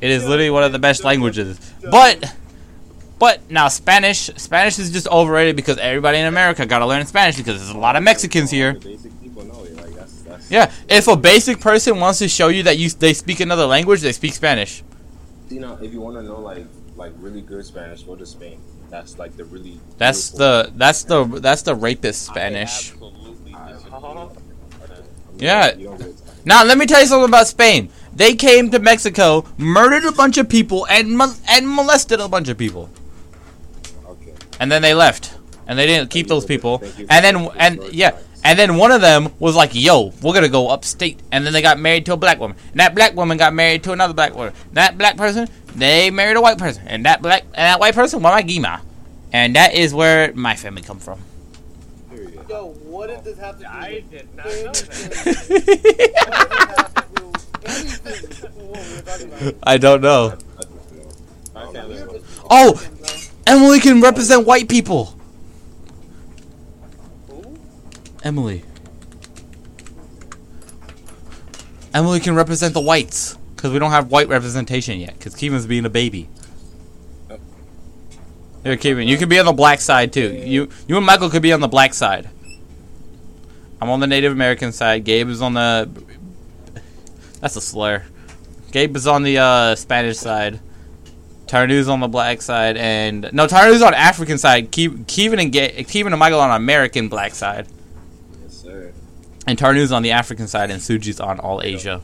It 0.00 0.10
is 0.10 0.24
literally 0.24 0.50
one 0.50 0.64
of 0.64 0.72
the 0.72 0.80
best 0.80 1.04
languages. 1.04 1.60
But 1.88 2.34
but 3.20 3.48
now 3.48 3.68
Spanish 3.68 4.28
Spanish 4.36 4.80
is 4.80 4.90
just 4.90 5.06
overrated 5.06 5.54
because 5.54 5.78
everybody 5.78 6.18
in 6.18 6.26
America 6.26 6.66
gotta 6.66 6.84
learn 6.84 7.06
Spanish 7.06 7.36
because 7.36 7.56
there's 7.58 7.70
a 7.70 7.78
lot 7.78 7.94
of 7.94 8.02
Mexicans 8.02 8.50
here. 8.50 8.76
Yeah, 10.50 10.72
if 10.88 11.06
a 11.06 11.16
basic 11.16 11.60
person 11.60 12.00
wants 12.00 12.18
to 12.18 12.28
show 12.28 12.48
you 12.48 12.64
that 12.64 12.76
you 12.76 12.90
they 12.90 13.14
speak 13.14 13.38
another 13.38 13.66
language, 13.66 14.00
they 14.00 14.12
speak 14.12 14.34
Spanish. 14.34 14.82
You 15.48 15.60
know, 15.60 15.78
if 15.80 15.92
you 15.92 16.00
want 16.00 16.16
to 16.16 16.22
know 16.22 16.40
like 16.40 16.66
like 16.96 17.12
really 17.18 17.40
good 17.40 17.64
Spanish, 17.64 18.02
go 18.02 18.16
to 18.16 18.26
Spain. 18.26 18.60
That's 18.90 19.18
like 19.18 19.36
the 19.36 19.44
really. 19.44 19.80
That's 19.98 20.30
the 20.30 20.72
that's 20.76 21.04
the 21.04 21.24
that's 21.24 21.62
the 21.62 21.74
rapist 21.74 22.22
Spanish. 22.26 22.90
I 22.90 22.94
absolutely 22.94 23.54
I 23.54 23.72
Uh-huh. 23.72 24.28
Yeah. 25.36 25.74
You 25.74 25.86
don't 25.88 25.98
get 25.98 26.06
it. 26.08 26.16
Now, 26.44 26.62
let 26.64 26.78
me 26.78 26.86
tell 26.86 27.00
you 27.00 27.06
something 27.06 27.28
about 27.28 27.48
Spain. 27.48 27.90
They 28.14 28.34
came 28.34 28.70
to 28.70 28.78
Mexico, 28.78 29.44
murdered 29.58 30.04
a 30.04 30.12
bunch 30.12 30.38
of 30.38 30.48
people, 30.48 30.86
and 30.88 31.10
mol- 31.18 31.34
and 31.50 31.68
molested 31.68 32.20
a 32.20 32.28
bunch 32.28 32.48
of 32.48 32.56
people, 32.56 32.88
Okay. 34.08 34.32
and 34.60 34.70
then 34.72 34.80
they 34.80 34.94
left, 34.94 35.34
and 35.66 35.78
they 35.78 35.86
didn't 35.86 36.08
keep 36.10 36.28
those 36.28 36.44
people. 36.46 36.82
And 37.10 37.24
then 37.24 37.48
and 37.58 37.82
yeah, 37.92 38.16
and 38.44 38.58
then 38.58 38.76
one 38.76 38.90
of 38.92 39.00
them 39.02 39.34
was 39.38 39.54
like, 39.56 39.70
"Yo, 39.74 40.12
we're 40.22 40.32
gonna 40.32 40.48
go 40.48 40.68
upstate," 40.68 41.18
and 41.32 41.44
then 41.44 41.52
they 41.52 41.60
got 41.60 41.78
married 41.78 42.06
to 42.06 42.12
a 42.14 42.16
black 42.16 42.38
woman. 42.40 42.56
And 42.70 42.80
that 42.80 42.94
black 42.94 43.14
woman 43.16 43.36
got 43.36 43.52
married 43.52 43.82
to 43.84 43.92
another 43.92 44.14
black 44.14 44.34
woman. 44.34 44.54
That 44.72 44.96
black 44.96 45.16
person, 45.18 45.48
they 45.76 46.10
married 46.10 46.36
a 46.36 46.40
white 46.40 46.58
person, 46.58 46.86
and 46.86 47.04
that 47.04 47.22
black 47.22 47.42
and 47.42 47.52
that 47.54 47.80
white 47.80 47.94
person, 47.94 48.22
was 48.22 48.32
my 48.32 48.42
gima, 48.42 48.80
and 49.32 49.54
that 49.56 49.74
is 49.74 49.92
where 49.94 50.32
my 50.34 50.54
family 50.56 50.82
come 50.82 50.98
from. 50.98 51.20
Period. 52.10 52.38
Yo, 52.48 52.68
what 52.84 53.08
did 53.08 53.24
this 53.24 53.38
have 53.38 53.58
to 53.58 53.64
do 53.64 53.68
I 53.70 54.04
did 54.10 54.28
not 54.36 54.46
know 54.46 54.52
that. 54.52 55.26
anything? 55.26 55.42
What 55.46 55.66
did 55.66 55.90
this 55.90 56.14
have 56.76 56.94
to 56.94 57.14
do 57.14 57.32
anything 57.66 58.56
with 58.56 58.56
what 58.58 58.80
we 58.80 58.94
were 58.94 59.02
talking 59.02 59.32
about? 59.52 59.54
I 59.62 59.76
don't 59.78 60.00
know. 60.00 60.26
I 60.56 60.62
just 60.62 60.88
feel. 60.90 61.12
My 61.54 61.72
family 61.72 61.94
We're 62.02 62.06
was- 62.12 62.22
just 62.22 62.40
Oh! 62.50 62.82
Emily 63.46 63.80
can 63.80 64.00
represent 64.00 64.46
white 64.46 64.68
people. 64.68 65.14
Emily. 68.24 68.64
Emily 71.94 72.18
can 72.20 72.34
represent 72.34 72.74
the 72.74 72.80
whites 72.80 73.38
because 73.66 73.72
we 73.72 73.80
don't 73.80 73.90
have 73.90 74.12
white 74.12 74.28
representation 74.28 75.00
yet. 75.00 75.18
Because 75.18 75.34
Kevin's 75.34 75.66
being 75.66 75.84
a 75.84 75.90
baby. 75.90 76.28
Here, 78.62 78.76
Keevan, 78.76 79.08
you 79.08 79.16
could 79.16 79.28
be 79.28 79.40
on 79.40 79.44
the 79.46 79.52
black 79.52 79.80
side 79.80 80.12
too. 80.12 80.32
You, 80.32 80.68
you 80.86 80.96
and 80.96 81.04
Michael 81.04 81.30
could 81.30 81.42
be 81.42 81.52
on 81.52 81.58
the 81.60 81.66
black 81.68 81.94
side. 81.94 82.28
I'm 83.80 83.90
on 83.90 83.98
the 83.98 84.06
Native 84.06 84.30
American 84.30 84.70
side. 84.70 85.02
Gabe 85.04 85.28
is 85.28 85.42
on 85.42 85.54
the. 85.54 85.88
That's 87.40 87.56
a 87.56 87.60
slur. 87.60 88.04
Gabe 88.70 88.94
is 88.96 89.06
on 89.08 89.24
the 89.24 89.38
uh, 89.38 89.74
Spanish 89.74 90.18
side. 90.18 90.60
Tarnue's 91.48 91.88
on 91.88 91.98
the 92.00 92.08
black 92.08 92.42
side, 92.42 92.76
and 92.76 93.28
no, 93.32 93.46
Tarnue's 93.46 93.82
on 93.82 93.94
African 93.94 94.38
side. 94.38 94.68
Ke- 94.68 95.06
Keevan 95.06 95.40
and 95.40 95.52
Ga- 95.52 95.84
Keevan 95.84 96.06
and 96.12 96.18
Michael 96.18 96.40
on 96.40 96.50
American 96.50 97.08
black 97.08 97.34
side. 97.34 97.66
Yes, 98.42 98.52
sir. 98.62 98.92
And 99.46 99.56
Tarnue's 99.58 99.92
on 99.92 100.02
the 100.02 100.10
African 100.12 100.48
side, 100.48 100.70
and 100.70 100.80
Suji's 100.80 101.20
on 101.20 101.38
all 101.40 101.62
Asia. 101.62 102.00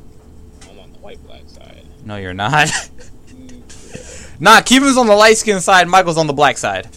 I'm 0.71 0.79
on 0.79 0.93
the 0.93 0.99
white 1.01 1.21
black 1.27 1.43
side. 1.49 1.85
No, 2.05 2.17
you're 2.17 2.35
not. 2.35 2.69
nah, 4.41 4.61
Keevan's 4.61 4.97
on 4.97 5.07
the 5.07 5.15
light 5.15 5.37
skin 5.39 5.61
side, 5.61 5.89
Michael's 5.89 6.19
on 6.19 6.27
the 6.27 6.33
black 6.33 6.59
side. 6.59 6.89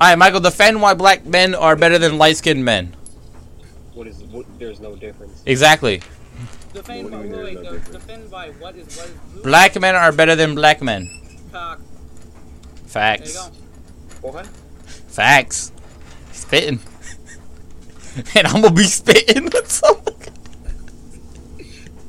Alright, 0.00 0.16
Michael, 0.18 0.40
defend 0.40 0.80
why 0.80 0.94
black 0.94 1.26
men 1.26 1.54
are 1.54 1.76
better 1.76 1.98
than 1.98 2.16
light 2.16 2.36
skinned 2.38 2.64
men. 2.64 2.94
What 3.92 4.06
is? 4.06 4.22
What, 4.24 4.46
there's 4.58 4.80
no 4.80 4.96
difference. 4.96 5.42
Exactly. 5.44 6.00
Defend 6.72 7.10
by, 7.10 7.18
do 7.18 7.28
you 7.28 7.32
mean 7.34 7.42
wait, 7.44 7.54
there's 7.54 7.64
no 7.64 7.70
wait, 7.72 7.80
difference? 7.80 7.88
defend 7.88 8.30
by 8.30 8.48
what 8.50 8.76
is 8.76 8.96
what 8.96 9.08
is? 9.08 9.42
Black 9.42 9.78
men 9.80 9.94
are 9.94 10.12
better 10.12 10.34
than 10.36 10.54
black 10.54 10.80
men. 10.80 11.10
Cock. 11.52 11.80
There 11.80 12.82
you 12.82 12.88
Facts. 12.88 13.34
go. 13.34 14.30
What? 14.30 14.46
Facts. 14.46 15.72
Spitting. 16.32 16.80
and 18.34 18.46
I'm 18.46 18.62
gonna 18.62 18.74
be 18.74 18.84
spitting 18.84 19.44
with 19.44 19.70
someone. 19.70 20.14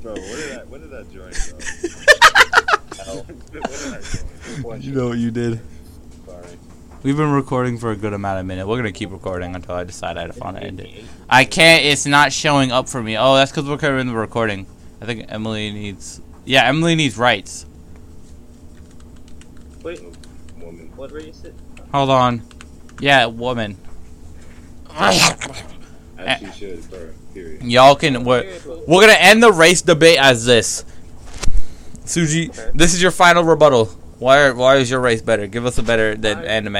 Bro, 0.01 0.13
where 0.15 0.35
did 0.35 0.51
that, 0.57 0.67
where 0.69 0.79
did 0.79 0.89
that 0.89 1.11
join 1.13 1.31
from? 1.31 3.05
Hell. 3.05 3.23
where 3.23 3.61
did 3.61 3.63
that 3.63 4.23
join? 4.63 4.81
You 4.81 4.91
know 4.93 5.09
what 5.09 5.17
you 5.19 5.29
did. 5.29 5.59
Sorry. 6.25 6.57
We've 7.03 7.17
been 7.17 7.31
recording 7.31 7.77
for 7.77 7.91
a 7.91 7.95
good 7.95 8.13
amount 8.13 8.39
of 8.39 8.45
minutes. 8.47 8.67
We're 8.67 8.77
gonna 8.77 8.91
keep 8.91 9.11
recording 9.11 9.53
until 9.55 9.75
I 9.75 9.83
decide 9.83 10.17
I 10.17 10.27
want 10.37 10.57
to 10.57 10.63
end 10.63 10.79
it. 10.79 11.03
I 11.29 11.45
can't. 11.45 11.85
It's 11.85 12.07
not 12.07 12.33
showing 12.33 12.71
up 12.71 12.89
for 12.89 13.01
me. 13.01 13.15
Oh, 13.15 13.35
that's 13.35 13.51
because 13.51 13.69
we're 13.69 13.77
covering 13.77 14.07
the 14.07 14.15
recording. 14.15 14.65
I 15.01 15.05
think 15.05 15.25
Emily 15.29 15.71
needs. 15.71 16.19
Yeah, 16.45 16.65
Emily 16.65 16.95
needs 16.95 17.17
rights. 17.17 17.67
Wait, 19.83 20.01
Woman. 20.59 20.91
what 20.95 21.11
race 21.11 21.43
it? 21.43 21.55
Hold 21.91 22.09
on. 22.09 22.41
Yeah, 22.99 23.27
woman. 23.27 23.77
As 24.95 25.35
she 26.39 26.51
should, 26.51 26.89
bro. 26.89 27.09
Period. 27.33 27.63
Y'all 27.63 27.95
can. 27.95 28.23
We're, 28.23 28.45
we're 28.87 29.01
gonna 29.01 29.13
end 29.19 29.41
the 29.41 29.51
race 29.51 29.81
debate 29.81 30.17
as 30.19 30.45
this. 30.45 30.83
Suji, 32.05 32.51
this 32.73 32.93
is 32.93 33.01
your 33.01 33.11
final 33.11 33.43
rebuttal. 33.43 33.85
Why? 34.19 34.41
Are, 34.41 34.53
why 34.53 34.75
is 34.77 34.89
your 34.89 34.99
race 34.99 35.21
better? 35.21 35.47
Give 35.47 35.65
us 35.65 35.77
a 35.77 35.83
better 35.83 36.15
than 36.15 36.39
My 36.39 36.45
anime. 36.45 36.75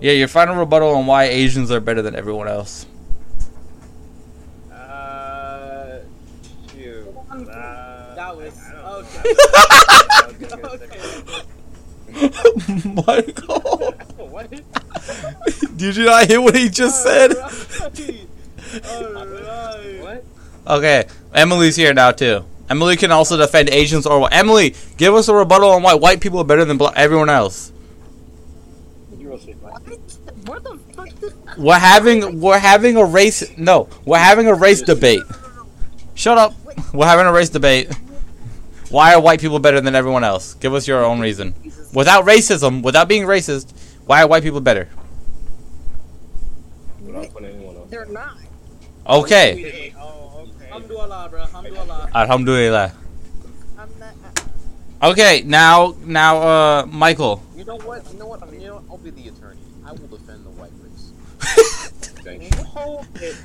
Yeah, 0.00 0.12
your 0.12 0.28
final 0.28 0.56
rebuttal 0.56 0.94
on 0.94 1.06
why 1.06 1.24
Asians 1.24 1.70
are 1.70 1.80
better 1.80 2.02
than 2.02 2.14
everyone 2.16 2.48
else. 2.48 2.86
Uh, 4.70 5.98
shoot. 6.72 7.06
Uh, 7.30 8.14
That 8.14 8.36
was 8.36 8.58
okay. 8.84 9.34
I 10.10 10.24
was 10.26 10.36
gonna 10.36 10.62
go 10.62 10.76
second. 10.76 11.46
Michael, 13.06 13.94
did 15.76 15.96
you 15.96 16.04
not 16.04 16.26
hear 16.26 16.40
what 16.40 16.54
he 16.54 16.68
just 16.68 17.02
said? 17.02 17.32
Alright. 18.74 20.02
What? 20.02 20.24
Okay, 20.66 21.04
Emily's 21.34 21.76
here 21.76 21.92
now 21.92 22.10
too. 22.12 22.44
Emily 22.70 22.96
can 22.96 23.10
also 23.12 23.36
defend 23.36 23.68
Asians 23.68 24.06
or 24.06 24.20
what? 24.20 24.32
Emily, 24.32 24.74
give 24.96 25.14
us 25.14 25.28
a 25.28 25.34
rebuttal 25.34 25.70
on 25.70 25.82
why 25.82 25.94
white 25.94 26.20
people 26.20 26.38
are 26.38 26.44
better 26.44 26.64
than 26.64 26.78
bla- 26.78 26.92
everyone 26.96 27.28
else. 27.28 27.72
You're 29.18 29.32
also 29.32 29.52
black. 29.54 29.82
What 30.46 30.64
the 30.64 30.78
fuck? 30.94 31.08
We're 31.58 31.78
having 31.78 32.40
we're 32.40 32.58
having 32.58 32.96
a 32.96 33.04
race. 33.04 33.56
No, 33.58 33.88
we're 34.06 34.18
having 34.18 34.46
a 34.46 34.54
race 34.54 34.80
debate. 34.80 35.20
Shut 36.14 36.38
up. 36.38 36.54
We're 36.94 37.06
having 37.06 37.26
a 37.26 37.32
race 37.32 37.50
debate. 37.50 37.92
Why 38.88 39.14
are 39.14 39.20
white 39.20 39.40
people 39.40 39.58
better 39.58 39.80
than 39.80 39.94
everyone 39.94 40.24
else? 40.24 40.54
Give 40.54 40.72
us 40.74 40.86
your 40.86 41.04
own 41.04 41.20
reason. 41.20 41.54
Without 41.92 42.24
racism, 42.24 42.82
without 42.82 43.08
being 43.08 43.24
racist, 43.24 43.72
why 44.06 44.22
are 44.22 44.28
white 44.28 44.42
people 44.42 44.60
better? 44.60 44.88
Without 47.00 47.30
putting 47.32 47.54
anyone 47.54 47.76
else. 47.76 47.90
They're 47.90 48.06
not. 48.06 48.36
Okay. 49.06 49.92
Oh, 49.98 50.46
okay. 50.46 50.66
Alhamdulillah, 50.70 51.28
bro. 51.30 51.40
Alhamdulillah. 51.42 52.10
Alhamdulillah. 52.14 52.92
I'm 53.78 53.88
not. 53.98 54.14
Okay, 55.02 55.42
now 55.44 55.94
now 56.04 56.38
uh 56.38 56.86
Michael. 56.86 57.42
You 57.56 57.64
know 57.64 57.76
what? 57.78 58.06
You 58.12 58.18
know 58.18 58.26
what? 58.26 58.40
You 58.52 58.68
know 58.68 58.74
what? 58.76 58.84
I'll 58.90 58.98
be 58.98 59.10
the 59.10 59.28
attorney. 59.28 59.58
I 59.84 59.90
will 59.90 60.06
defend 60.06 60.46
the 60.46 60.50
white 60.50 60.70
race. 60.78 61.10
Thank 62.22 62.42
you. 62.44 62.62
Hold 62.64 63.06
it. 63.16 63.36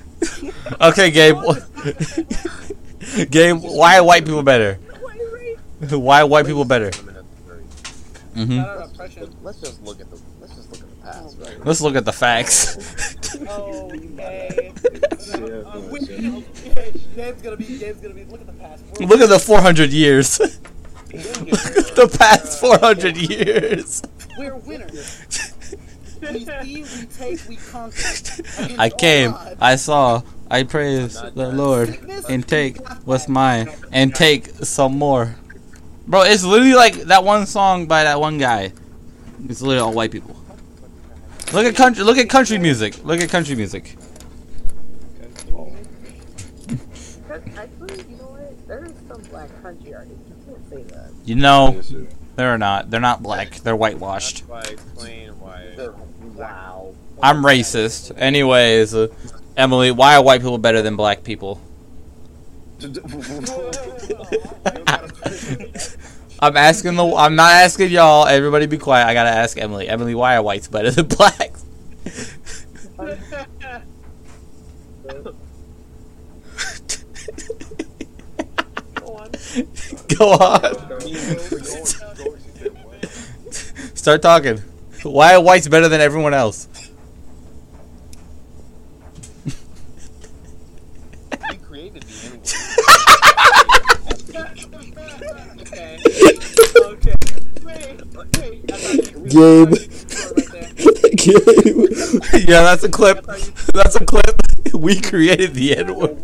Okay, 0.80 1.10
Gabe. 1.10 1.38
Gabe, 3.32 3.58
why 3.64 3.98
are 3.98 4.04
white 4.04 4.26
people 4.26 4.44
better? 4.44 4.76
Why 5.90 6.22
are 6.22 6.28
white 6.28 6.46
people 6.46 6.66
better? 6.66 6.92
Women 6.98 7.16
at 7.18 7.26
the 7.26 7.42
very- 7.50 8.46
hmm 8.46 8.58
Shout 8.62 8.78
out 8.78 8.86
oppression. 8.94 9.36
Let's 9.42 9.60
just 9.60 9.82
look 9.84 10.00
at 10.00 10.10
the. 10.12 10.18
Let's 11.08 11.36
look 11.36 11.46
oh. 11.48 11.48
at 11.48 11.56
the 11.56 11.56
right? 11.56 11.66
Let's 11.66 11.82
look 11.82 11.96
at 11.96 12.06
the 12.06 12.14
facts. 12.14 12.78
Okay. 13.38 14.02
Yeah, 14.18 15.38
yeah, 15.38 15.78
wait, 15.90 16.10
yeah. 16.10 16.42
okay. 16.72 16.94
Gabe's 17.16 17.42
gonna 17.42 17.58
be. 17.58 17.78
Gabe's 17.78 18.00
gonna 18.00 18.14
be. 18.14 18.26
Look 18.26 18.42
at 18.42 18.48
the 18.48 18.54
past. 18.54 18.84
We're- 19.00 19.06
Look 19.06 19.22
at 19.22 19.30
the 19.30 19.40
400 19.40 19.92
years. 19.92 20.38
the 21.08 22.16
past 22.18 22.60
400 22.60 23.18
years. 23.18 24.04
We're 24.38 24.56
winners. 24.56 25.54
We 26.22 26.46
see, 26.46 26.84
we 26.84 27.06
take, 27.18 27.48
we 27.48 27.56
conquer. 27.56 28.02
I 28.78 28.90
came. 28.90 29.36
I 29.62 29.76
saw, 29.76 30.24
I 30.50 30.64
praised 30.64 31.36
the 31.36 31.52
Lord, 31.52 31.98
and 32.30 32.48
take 32.48 32.86
what's 33.06 33.28
mine, 33.28 33.70
and 33.92 34.14
take 34.14 34.48
some 34.64 34.98
more. 34.98 35.36
Bro, 36.08 36.24
it's 36.24 36.44
literally 36.44 36.74
like 36.74 36.96
that 37.04 37.24
one 37.24 37.46
song 37.46 37.86
by 37.86 38.04
that 38.04 38.20
one 38.20 38.38
guy. 38.38 38.72
It's 39.48 39.62
literally 39.62 39.80
all 39.80 39.94
white 39.94 40.12
people. 40.12 40.37
Look 41.54 41.66
at 41.66 41.76
country. 41.76 42.04
Look 42.04 42.18
at 42.18 42.30
country 42.30 42.58
music. 42.58 43.04
Look 43.06 43.22
at 43.22 43.30
country 43.30 43.56
music. 43.56 43.96
Actually, 47.58 48.04
you 48.10 48.18
know 48.18 48.26
what? 48.26 48.68
There 48.68 48.86
is 48.86 48.94
some 49.08 49.22
black 49.24 49.50
country 49.62 49.94
artists. 49.94 50.20
You 50.28 50.36
can't 50.46 50.70
say 50.70 50.84
that. 50.94 51.12
You 51.26 51.36
know, 51.36 51.82
they're 52.36 52.58
not. 52.58 52.90
They're 52.92 53.00
not 53.00 53.24
black. 53.24 53.56
They're 53.56 53.76
whitewashed. 53.76 54.44
I 54.52 54.60
explain 54.62 55.30
why. 55.40 55.74
They're- 55.76 55.94
Wow. 56.36 56.94
I'm 57.24 57.38
racist. 57.38 58.12
Anyways, 58.16 58.94
uh, 58.94 59.08
Emily, 59.56 59.90
why 59.90 60.18
are 60.18 60.24
white 60.24 60.42
people 60.42 60.60
better 60.60 60.84
than 60.84 60.96
black 60.96 61.24
people? 61.24 61.60
I'm 66.40 66.56
asking 66.56 66.96
the. 66.96 67.06
I'm 67.16 67.36
not 67.36 67.52
asking 67.52 67.90
y'all. 67.92 68.28
Everybody, 68.28 68.68
be 68.68 68.78
quiet. 68.78 69.08
I 69.08 69.14
gotta 69.14 69.30
ask 69.32 69.58
Emily. 69.58 69.88
Emily, 69.88 70.14
why 70.14 70.36
are 70.36 70.44
whites 70.44 70.68
better 70.68 70.92
than 70.92 71.06
blacks? 71.18 71.66
Go 78.98 79.14
on. 79.16 79.32
Go 80.18 80.32
on. 80.32 80.76
Start 83.96 84.22
talking. 84.22 84.58
Why 85.04 85.36
are 85.36 85.42
whites 85.42 85.68
better 85.68 85.88
than 85.90 86.02
everyone 86.02 86.34
else? 86.34 86.68
Okay. 95.60 95.98
Okay. 96.84 97.16
Wait. 97.64 97.64
Wait. 97.64 97.98
That's 98.14 98.38
how 98.40 98.46
you- 98.46 98.57
Gabe. 98.68 99.76
Gabe. 101.16 102.38
yeah, 102.48 102.64
that's 102.64 102.84
a 102.84 102.90
clip. 102.90 103.26
That's 103.74 103.96
a 103.96 104.06
clip. 104.06 104.36
We 104.74 105.00
created 105.00 105.54
the 105.54 105.78
N 105.78 105.96
word. 105.96 106.18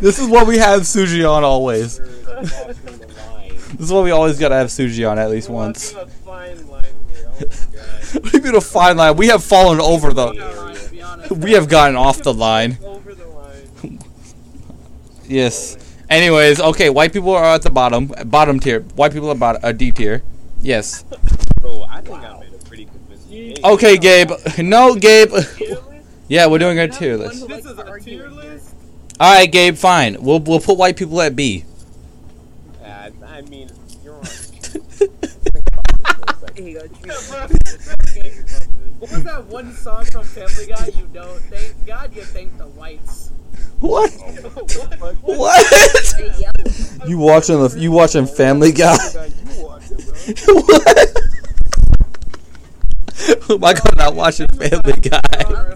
This 0.00 0.18
is 0.18 0.28
what 0.28 0.46
we 0.46 0.58
have 0.58 0.82
Suji 0.82 1.28
on 1.28 1.44
always. 1.44 1.98
This 1.98 3.80
is 3.80 3.92
what 3.92 4.04
we 4.04 4.10
always 4.10 4.38
gotta 4.38 4.54
have 4.54 4.68
Suji 4.68 5.08
on 5.08 5.18
at 5.18 5.30
least 5.30 5.48
once. 5.48 5.94
you 8.32 8.40
mean 8.40 8.54
a 8.54 8.60
fine 8.60 8.96
line? 8.96 9.16
We 9.16 9.28
have 9.28 9.42
fallen 9.42 9.80
over 9.80 10.12
the. 10.12 11.28
We 11.30 11.52
have 11.52 11.68
gotten 11.68 11.96
off 11.96 12.22
the 12.22 12.34
line. 12.34 12.78
Yes. 15.32 15.78
Anyways, 16.10 16.60
okay, 16.60 16.90
white 16.90 17.10
people 17.12 17.30
are 17.30 17.42
at 17.42 17.62
the 17.62 17.70
bottom, 17.70 18.12
bottom 18.26 18.60
tier. 18.60 18.80
White 18.80 19.12
people 19.12 19.30
are 19.30 19.34
bottom, 19.34 19.62
uh, 19.64 19.72
D 19.72 19.90
tier. 19.90 20.22
Yes. 20.60 21.04
Bro, 21.60 21.84
I 21.88 22.02
think 22.02 22.18
I 22.18 22.38
made 22.38 22.52
a 22.52 22.58
pretty 22.66 22.84
convincing 22.84 23.54
case. 23.54 23.64
Okay, 23.64 23.96
Gabe. 23.96 24.30
No, 24.58 24.94
Gabe. 24.94 25.32
Yeah, 26.28 26.46
we're 26.46 26.58
doing 26.58 26.78
a 26.78 26.88
tier 26.88 27.18
list. 27.18 27.46
This 27.46 27.66
is 27.66 27.78
a 27.78 28.00
tier 28.00 28.28
list. 28.28 28.74
All 29.20 29.34
right, 29.34 29.50
Gabe. 29.50 29.76
Fine. 29.76 30.22
We'll 30.22 30.38
we'll 30.38 30.60
put 30.60 30.78
white 30.78 30.96
people 30.96 31.20
at 31.20 31.36
B. 31.36 31.64
Uh, 32.82 33.10
I 33.26 33.42
mean, 33.42 33.68
you're 34.02 34.14
on. 34.14 34.24
Here 36.56 36.68
you 36.68 36.78
go. 36.78 36.86
treat. 36.88 37.12
What 39.02 39.10
was 39.10 39.24
that 39.24 39.44
one 39.46 39.72
song 39.72 40.04
from 40.04 40.22
Family 40.22 40.66
Guy? 40.68 40.86
You 40.96 41.08
don't 41.12 41.40
thank 41.50 41.86
God, 41.86 42.14
you 42.14 42.22
thank 42.22 42.56
the 42.56 42.68
whites. 42.68 43.32
What? 43.80 44.12
what? 45.00 45.16
What? 45.22 46.14
Hey. 46.16 47.08
You 47.08 47.18
watching 47.18 47.58
the 47.60 47.74
you 47.76 47.90
watching 47.90 48.26
Family 48.26 48.70
Guy? 48.70 48.94
you 48.94 49.64
watch 49.64 49.90
it, 49.90 50.44
bro. 50.46 50.54
what? 50.54 51.16
Who 53.42 53.54
am 53.54 53.64
I 53.64 53.72
gonna 53.72 53.96
not 53.96 54.14
watching 54.14 54.46
Family 54.46 55.00
Guy? 55.00 55.20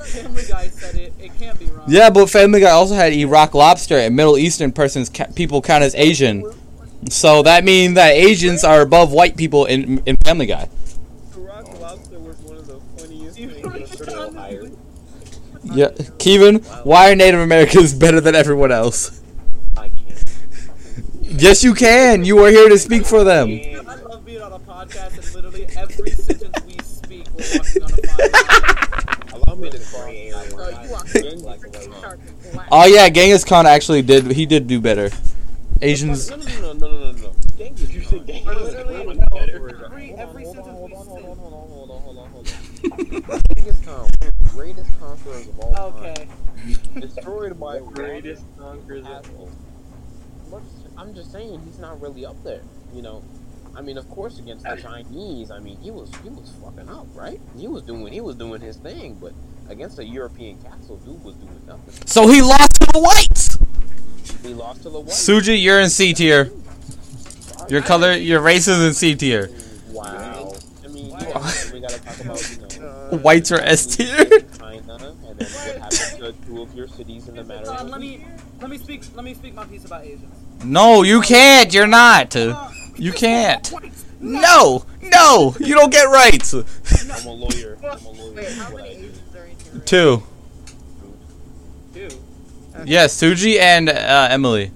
Family 0.05 0.45
Guy 0.49 0.69
said 0.69 0.95
it. 0.95 1.13
It 1.19 1.37
can't 1.37 1.59
be 1.59 1.67
wrong. 1.67 1.85
Yeah, 1.89 2.11
but 2.11 2.31
Family 2.31 2.61
Guy 2.61 2.71
also 2.71 2.95
had 2.95 3.13
Iraq 3.13 3.55
lobster, 3.55 3.99
and 3.99 4.15
Middle 4.15 4.39
Eastern 4.39 4.71
persons 4.71 5.09
ca- 5.09 5.33
people 5.35 5.61
count 5.63 5.83
as 5.83 5.97
Asian. 5.97 6.45
So 7.11 7.43
that 7.43 7.65
means 7.65 7.95
that 7.97 8.13
Asians 8.13 8.63
are 8.63 8.83
above 8.83 9.11
white 9.11 9.37
people 9.37 9.65
in 9.65 9.99
in 10.07 10.17
Family 10.19 10.47
Guy. 10.47 10.69
Rock 11.37 11.81
Lobster 11.81 12.19
was 12.19 12.37
one 12.39 12.57
of 12.57 12.67
the 12.67 12.81
funniest 12.97 13.39
You 13.39 13.49
things. 13.51 13.91
Still 13.93 14.33
higher. 14.35 14.71
Yeah, 15.77 15.89
Kevin, 16.19 16.57
why 16.85 17.11
are 17.13 17.15
Native 17.15 17.41
Americans 17.41 17.93
better 17.99 18.21
than 18.21 18.35
everyone 18.35 18.73
else? 18.73 19.21
I 19.77 19.89
can't. 19.91 20.25
Yes, 21.23 21.63
you 21.63 21.75
can. 21.75 22.25
You 22.25 22.39
are 22.45 22.49
here 22.51 22.69
to 22.69 22.79
speak 22.79 23.05
for 23.05 23.25
them. 23.25 23.49
I 23.51 23.81
love 23.97 24.25
being 24.25 24.41
on 24.41 24.53
a 24.53 24.59
podcast 24.59 25.19
and 25.19 25.35
literally 25.35 25.67
every 25.77 26.11
sentence 26.11 26.65
we 26.67 26.79
speak, 26.83 27.27
we're 27.35 27.45
walking 27.59 27.83
on 27.83 27.93
a 27.93 27.97
fine 28.07 28.33
line. 28.33 29.43
Allow 29.43 29.55
me 29.57 29.71
to 29.71 29.79
gray 29.93 30.31
area. 30.33 30.83
You 30.83 30.91
walk 30.91 31.13
Gang 31.13 31.25
in 31.27 31.43
like 31.43 31.61
a 31.65 31.69
white 31.69 32.01
shark 32.01 32.21
and 32.27 32.53
black. 32.53 32.69
Oh 32.73 32.87
yeah, 32.87 33.09
Genghis 33.11 33.45
Khan 33.45 33.67
actually 33.67 34.01
did. 34.03 34.31
He 34.33 34.47
did 34.47 34.67
do 34.67 34.81
better. 34.81 35.11
Asians. 35.83 36.31
No, 36.31 36.37
no, 36.37 36.45
no, 36.45 36.73
no, 36.73 36.73
no, 36.73 36.89
no, 36.89 37.13
no. 37.13 37.33
Genghis 37.59 37.93
You 37.93 38.03
said 38.03 38.27
Genghis 38.27 38.47
We're 38.47 38.55
Khan. 38.55 38.65
literally 38.65 39.07
was 39.07 39.19
no, 39.19 39.27
better. 39.31 39.85
every 39.85 40.15
every 40.15 40.45
Hold 40.45 40.57
on, 40.59 40.65
sentence 40.65 40.79
hold 40.79 40.91
we 40.91 40.97
on, 40.97 41.07
hold 41.07 41.21
say. 41.21 41.29
on, 41.29 41.37
hold 41.37 41.53
on, 41.53 41.69
hold 41.69 41.91
on, 41.91 42.01
hold 42.01 42.19
on, 42.19 42.31
hold 42.31 43.31
on. 43.31 43.43
Genghis 43.57 43.81
Khan, 43.85 43.99
one 44.01 44.29
of 44.29 44.39
the 44.39 44.51
greatest 44.51 44.99
conquerors 44.99 45.49
of 45.49 45.61
all 45.61 45.93
time. 45.93 46.05
Okay. 46.05 46.29
Destroyed 47.15 47.59
by 47.61 47.79
Greatest 47.79 48.43
conquerors 48.59 49.05
of 49.05 49.13
assholes. 49.13 49.53
But 50.51 50.63
I'm 50.97 51.15
just 51.15 51.31
saying 51.33 51.61
he's 51.65 51.79
not 51.79 52.01
really 52.01 52.27
up 52.27 52.43
there. 52.43 52.63
You 52.93 53.03
know, 53.03 53.23
I 53.77 53.81
mean, 53.81 53.99
of 53.99 54.09
course, 54.09 54.39
against 54.39 54.65
the 54.65 54.77
Chinese, 54.77 55.51
I 55.51 55.59
mean, 55.59 55.77
he 55.79 55.91
was 55.91 56.11
he 56.23 56.31
was 56.31 56.53
fucking 56.63 56.89
up, 56.89 57.07
right? 57.15 57.41
He 57.57 57.69
was 57.69 57.83
doing 57.83 58.13
he 58.13 58.21
was 58.21 58.37
doing 58.37 58.61
his 58.61 58.77
thing, 58.77 59.19
but 59.21 59.33
against 59.69 59.99
a 59.99 60.05
European 60.05 60.61
castle, 60.63 60.97
dude 60.97 61.23
was 61.23 61.35
doing 61.37 61.61
nothing. 61.67 62.07
So 62.07 62.27
he 62.29 62.43
lost 62.43 62.75
to 62.81 62.89
the 62.93 63.01
whites. 63.01 63.59
He 64.43 64.55
lost 64.55 64.83
to 64.83 64.91
the 64.91 65.01
whites. 65.01 65.29
Suji, 65.29 65.63
you're 65.63 65.81
in 65.81 65.91
C 65.91 66.13
tier. 66.13 66.51
Your 67.69 67.83
color, 67.83 68.13
your 68.13 68.41
race 68.41 68.67
is 68.67 68.83
in 68.83 68.95
C 68.95 69.15
tier. 69.15 69.51
Wow. 69.91 70.55
I 70.85 70.89
mean, 70.89 71.13
we 71.73 71.81
gotta 71.81 72.01
talk 72.03 72.21
about 72.21 72.51
you 72.51 72.81
know. 72.81 73.19
Whites 73.23 73.53
are 73.53 73.61
S 73.61 73.97
tier. 73.97 74.29
China, 75.39 75.49
and 75.49 75.49
then 75.49 75.81
what 75.81 75.95
happened 75.95 76.39
to 76.41 76.47
two 76.47 76.63
of 76.63 76.75
your 76.75 76.89
cities 76.89 77.29
in 77.29 77.37
the 77.37 77.45
matter 77.45 77.67
let 77.85 78.01
me 78.01 78.25
let 78.61 78.71
me 78.71 78.79
speak 78.79 79.03
let 79.15 79.25
me 79.25 79.35
speak 79.35 79.55
my 79.55 79.65
piece 79.65 79.85
about 79.85 80.05
Asians. 80.05 80.33
No, 80.65 81.03
you 81.03 81.21
can't. 81.21 81.73
You're 81.75 81.87
not. 81.87 82.35
Uh, 82.35 82.71
You 82.97 83.13
can't. 83.13 83.71
No, 84.21 84.87
no, 85.03 85.55
you 85.61 85.75
don't 85.75 85.93
get 85.93 86.05
rights. 86.05 86.55
I'm 86.55 87.27
a 87.27 87.33
lawyer. 87.33 87.77
I'm 87.85 88.05
a 88.07 88.11
lawyer. 88.11 88.33
Wait, 88.33 88.49
how 88.53 88.75
many 88.75 88.89
Asians 88.89 89.21
are 89.37 89.45
in 89.45 89.51
here? 89.59 89.81
Two. 89.85 90.23
Two. 91.93 92.09
Yes, 92.87 93.21
Suji 93.21 93.59
and 93.59 93.89
uh, 93.91 94.29
Emily. 94.31 94.71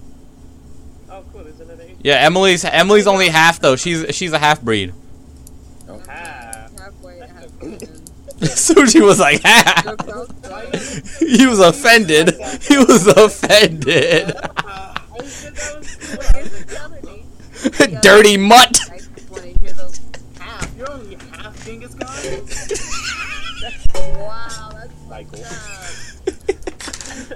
Oh, 1.11 1.25
cool. 1.33 1.45
There's 1.45 1.61
another 1.61 1.83
Asian. 1.83 1.97
Yeah, 2.03 2.17
Emily's 2.17 2.65
Emily's 2.65 3.07
only 3.07 3.29
half 3.29 3.59
though. 3.61 3.77
She's 3.77 4.15
she's 4.15 4.33
a 4.33 4.39
half 4.39 4.61
breed. 4.61 4.93
Suji 8.57 9.05
was 9.05 9.21
like, 9.21 9.43
ha. 9.45 9.97
He 11.19 11.47
was 11.47 11.61
offended. 11.61 12.31
He 12.63 12.79
was 12.79 13.07
offended. 13.07 14.35
Dirty 18.03 18.39
mutt. 18.39 18.81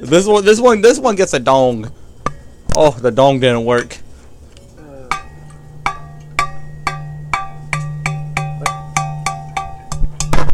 This 0.00 0.26
one, 0.26 0.44
this 0.44 0.60
one, 0.60 0.80
this 0.80 0.98
one 0.98 1.16
gets 1.16 1.34
a 1.34 1.38
dong. 1.38 1.92
Oh, 2.74 2.90
the 2.92 3.10
dong 3.10 3.40
didn't 3.40 3.66
work. 3.66 3.98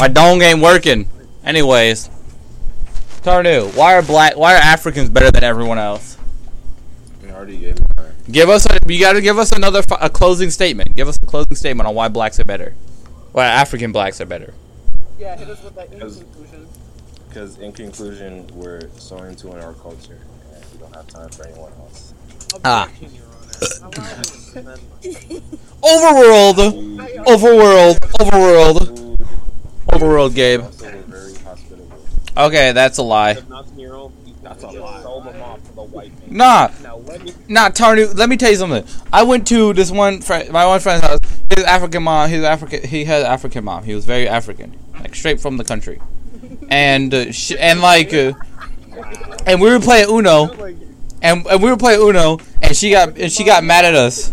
My 0.01 0.09
dong 0.09 0.41
ain't 0.43 0.61
working. 0.61 1.09
Anyways, 1.45 2.09
Tarnue, 3.23 3.75
why 3.77 3.95
are 3.95 4.03
black? 4.03 4.37
Why 4.37 4.55
are 4.55 4.59
Africans 4.59 5.11
better 5.11 5.31
than 5.31 5.45
everyone 5.45 5.79
else? 5.79 6.17
I 7.27 7.31
already 7.33 7.59
gave 7.59 7.79
mine. 7.99 8.13
Give 8.31 8.49
us 8.49 8.67
a. 8.67 8.79
You 8.87 8.99
got 8.99 9.13
to 9.13 9.21
give 9.21 9.39
us 9.39 9.53
another 9.53 9.83
a 10.01 10.09
closing 10.09 10.51
statement. 10.51 10.97
Give 10.97 11.07
us 11.07 11.19
a 11.23 11.27
closing 11.27 11.55
statement 11.55 11.87
on 11.87 11.95
why 11.95 12.09
blacks 12.09 12.41
are 12.41 12.45
better. 12.45 12.75
Why 13.33 13.45
African 13.47 13.93
blacks 13.93 14.21
are 14.21 14.27
better. 14.27 14.55
Yeah, 15.19 15.37
hit 15.37 15.49
us 15.49 15.63
with 15.63 15.75
that 15.77 15.89
in 15.89 15.99
Because- 15.99 16.17
conclusion. 16.19 16.67
Because 17.29 17.59
in 17.59 17.73
conclusion, 17.73 18.47
we're 18.55 18.81
so 18.97 19.19
into 19.19 19.53
in 19.53 19.61
our 19.61 19.75
culture, 19.75 20.19
and 20.53 20.65
we 20.73 20.79
don't 20.79 20.93
have 20.97 21.07
time 21.07 21.29
for 21.29 21.47
anyone 21.47 21.73
else. 21.79 22.13
Ah. 22.65 22.89
Continue 22.99 23.23
on 23.23 23.91
that. 23.91 24.81
Overworld, 25.83 26.57
overworld, 27.27 27.99
overworld, 28.19 29.10
Overworld, 29.93 30.35
Gabe. 30.35 30.63
Okay, 32.37 32.73
that's 32.73 32.99
a 32.99 33.03
lie. 33.03 33.35
That's 34.43 34.63
a 34.63 34.69
lie. 34.69 36.11
Nah. 36.29 36.69
Nah, 37.49 37.69
Tarnue, 37.71 38.15
let 38.17 38.29
me 38.29 38.37
tell 38.37 38.51
you 38.51 38.57
something. 38.57 38.85
I 39.13 39.23
went 39.25 39.47
to 39.49 39.73
this 39.75 39.91
one 39.91 40.21
friend, 40.23 40.51
my 40.51 40.67
one 40.67 40.81
friend's 40.81 41.05
house. 41.05 41.19
His 41.55 41.65
African 41.65 42.05
mom, 42.05 42.31
his 42.31 42.45
African, 42.45 42.87
he 42.89 43.05
had 43.05 43.25
African 43.25 43.65
mom. 43.65 43.85
He 43.85 43.95
was 43.95 44.05
very 44.05 44.29
African, 44.29 44.79
like 45.01 45.15
straight 45.15 45.41
from 45.41 45.57
the 45.57 45.65
country, 45.65 46.01
and 46.69 47.13
uh, 47.13 47.33
sh- 47.33 47.57
and 47.59 47.81
like, 47.81 48.15
uh, 48.15 48.33
and 49.47 49.61
we 49.61 49.69
were 49.69 49.81
playing 49.81 50.09
Uno, 50.09 50.53
and, 51.21 51.45
and 51.47 51.63
we 51.63 51.69
were 51.69 51.77
playing 51.77 52.01
Uno, 52.01 52.39
and 52.63 52.77
she 52.77 52.93
got 52.93 53.19
and 53.19 53.33
she 53.33 53.43
got 53.45 53.65
mad 53.65 53.85
at 53.85 53.95
us. 53.97 54.33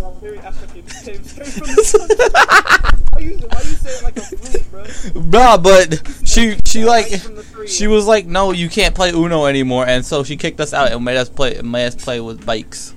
Very 0.88 1.18
African. 1.18 1.24
Very 1.24 1.50
from 1.52 2.08
the 2.08 3.08
Why 3.12 3.20
you, 3.20 3.38
why 3.38 3.60
you 3.60 3.76
say 3.76 3.90
it 3.90 4.04
like 4.04 4.18
a 4.18 4.22
flute, 4.22 4.72
bro? 4.72 5.22
nah, 5.24 5.58
but 5.58 6.02
she 6.24 6.58
she 6.66 6.86
like 6.86 7.08
From 7.22 7.36
the 7.36 7.44
tree. 7.44 7.68
she 7.68 7.88
was 7.88 8.06
like, 8.08 8.26
no, 8.26 8.52
you 8.52 8.70
can't 8.70 8.94
play 8.96 9.12
Uno 9.12 9.46
anymore, 9.46 9.86
and 9.88 10.06
so 10.06 10.24
she 10.24 10.38
kicked 10.38 10.60
us 10.60 10.74
out 10.74 10.92
and 10.92 11.04
made 11.04 11.18
us 11.18 11.30
play 11.30 11.60
made 11.62 11.88
us 11.88 11.96
play 11.96 12.20
with 12.20 12.46
bikes. 12.46 12.94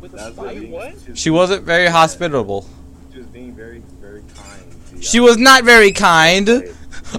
with 0.00 0.14
a 0.14 0.32
spike. 0.32 0.68
what? 0.68 0.94
She 1.04 1.10
was, 1.10 1.18
She 1.18 1.30
wasn't 1.30 1.64
very 1.64 1.86
hospitable. 1.88 2.66
she 3.12 3.18
was 3.18 3.26
being 3.28 3.54
very, 3.54 3.82
very 4.00 4.22
kind. 4.34 5.02
She 5.04 5.20
was 5.20 5.36
not 5.38 5.64
very 5.64 5.92
kind. 5.92 6.48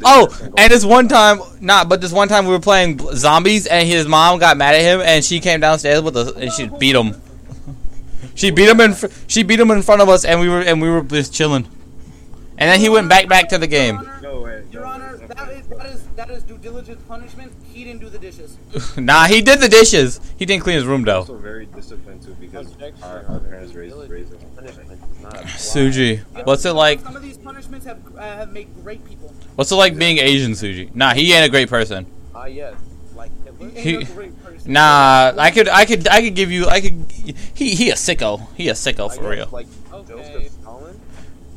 Oh, 0.06 0.30
and 0.41 0.56
goes- 0.56 0.70
this 0.70 0.86
one 0.86 1.10
time, 1.10 1.41
not, 1.60 1.89
but 1.89 1.99
this 1.99 2.14
one 2.14 2.30
time 2.30 2.45
we 2.45 2.52
were 2.52 2.62
playing 2.62 2.97
zombies, 3.14 3.68
and 3.68 3.86
his 3.86 4.08
mom 4.08 4.39
got 4.39 4.56
mad 4.56 4.74
at 4.74 4.82
him, 4.82 5.02
and 5.02 5.24
she 5.26 5.41
came 5.41 5.60
downstairs 5.60 6.02
with 6.02 6.16
us, 6.16 6.32
and 6.32 6.49
she 6.54 6.68
beat 6.80 6.95
him. 6.95 7.14
She 8.36 8.51
beat 8.51 8.69
him 8.69 8.79
in, 8.82 8.93
fr- 8.93 9.07
she 9.27 9.43
beat 9.43 9.59
him 9.59 9.71
in 9.71 9.82
front 9.82 10.01
of 10.01 10.09
us, 10.09 10.25
and 10.25 10.39
we 10.39 10.49
were, 10.49 10.61
and 10.61 10.82
we 10.82 10.89
were 10.89 11.01
just 11.03 11.34
chilling. 11.34 11.67
And 12.57 12.69
then 12.69 12.79
he 12.79 12.89
went 12.89 13.09
back 13.09 13.27
back 13.27 13.49
to 13.49 13.57
the 13.57 13.67
game. 13.67 13.95
Your 13.95 14.05
Honor, 14.05 14.19
No 14.21 14.41
way. 14.41 14.63
Your 14.71 14.86
Honor, 14.86 15.17
no 15.19 15.27
that 15.27 15.47
way. 15.47 15.53
is 15.55 15.67
that 15.67 15.86
is 15.88 16.03
that 16.15 16.29
is 16.29 16.43
due 16.43 16.57
diligence 16.59 17.01
punishment. 17.07 17.51
He 17.73 17.84
didn't 17.84 18.01
do 18.01 18.09
the 18.09 18.19
dishes. 18.19 18.57
nah, 18.97 19.25
he 19.25 19.41
did 19.41 19.59
the 19.59 19.67
dishes. 19.69 20.19
He 20.38 20.45
didn't 20.45 20.61
clean 20.63 20.75
his 20.75 20.86
room 20.86 21.03
though. 21.03 21.19
Also 21.19 21.38
very 21.38 21.65
disciplined 21.65 22.21
too 22.21 22.36
because 22.39 22.75
our, 23.01 23.25
our 23.27 23.39
parents 23.39 23.73
raised 23.73 23.95
raised 24.09 24.34
us. 24.36 24.43
Punishment 24.55 25.21
not. 25.23 25.34
Suji, 25.57 26.19
what's 26.45 26.63
it 26.65 26.73
like? 26.73 26.99
Some 26.99 27.15
of 27.15 27.23
these 27.23 27.38
punishments 27.38 27.86
have 27.88 27.99
uh, 28.15 28.21
have 28.21 28.51
made 28.51 28.67
great 28.84 29.03
people. 29.05 29.34
What's 29.55 29.71
it 29.71 29.75
like 29.75 29.97
being 29.97 30.19
Asian, 30.19 30.51
Suji? 30.51 30.93
Nah, 30.93 31.13
he 31.15 31.34
ain't 31.34 31.45
a 31.45 31.49
great 31.49 31.69
person. 31.69 32.05
Ah, 32.36 32.45
yes. 32.45 32.75
Like 33.15 33.32
Hitler. 33.43 33.69
He 33.69 33.75
ain't 33.77 33.77
He- 33.79 33.95
a 33.95 34.15
great 34.15 34.36
person. 34.36 34.41
Nah, 34.66 35.34
I 35.38 35.51
could, 35.51 35.68
I 35.68 35.86
could, 35.86 36.07
I 36.07 36.22
could 36.22 36.36
give 36.36 36.51
you, 36.51 36.68
I 36.68 36.82
could. 36.82 37.05
He, 37.12 37.76
he 37.76 37.89
a 37.89 37.95
sicko. 37.95 38.47
He 38.55 38.70
a 38.70 38.74
sicko 38.74 39.14
for 39.14 39.30
real. 39.30 39.47
Like 39.51 39.68
Okay. 39.91 40.14
Joseph 40.14 40.51
Stalin. 40.53 40.99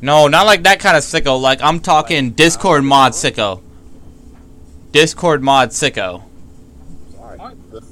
No, 0.01 0.27
not 0.27 0.45
like 0.45 0.63
that 0.63 0.79
kind 0.79 0.97
of 0.97 1.03
sicko. 1.03 1.39
Like 1.39 1.61
I'm 1.61 1.79
talking 1.79 2.31
Discord 2.31 2.83
mod 2.83 3.11
sicko. 3.13 3.61
Discord 4.91 5.43
mod 5.43 5.69
sicko. 5.69 6.23
Aren't, 7.19 7.41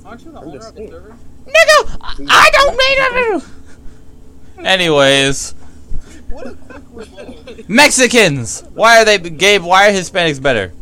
aren't 0.06 0.26
you 0.26 0.32
the 0.32 0.40
I'm 0.40 0.48
owner 0.48 0.58
of 0.68 0.76
the 0.76 0.88
server? 0.88 1.16
Nigga, 1.46 1.98
I- 2.02 2.16
I 2.30 2.50
don't 2.52 2.78
mean 2.78 3.42
it. 4.60 4.66
Anyways, 4.66 5.52
What 6.30 6.48
a. 6.48 7.64
Mexicans. 7.68 8.62
Why 8.74 9.02
are 9.02 9.06
they, 9.06 9.18
Gabe? 9.18 9.62
Why 9.64 9.90
are 9.90 9.92
Hispanics 9.92 10.42
better? 10.42 10.74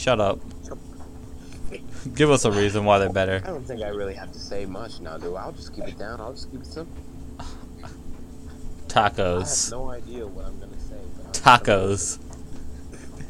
Shut 0.00 0.18
up. 0.18 0.40
Give 2.14 2.30
us 2.30 2.46
a 2.46 2.50
reason 2.50 2.86
why 2.86 2.98
they're 2.98 3.12
better. 3.12 3.42
I 3.44 3.48
don't 3.48 3.66
think 3.66 3.82
I 3.82 3.88
really 3.88 4.14
have 4.14 4.32
to 4.32 4.38
say 4.38 4.64
much 4.64 4.98
now, 5.00 5.18
do 5.18 5.36
I? 5.36 5.42
I'll 5.42 5.52
just 5.52 5.74
keep 5.74 5.84
it 5.86 5.98
down. 5.98 6.22
I'll 6.22 6.32
just 6.32 6.50
keep 6.50 6.62
it 6.62 6.66
simple. 6.66 6.96
I 7.38 7.42
have 7.82 7.92
Tacos. 8.88 9.70
no 9.70 9.90
idea 9.90 10.26
what 10.26 10.46
I'm 10.46 10.58
gonna 10.58 10.80
say. 10.80 10.96
But 11.18 11.46
I'm- 11.46 11.60
Tacos. 11.60 12.18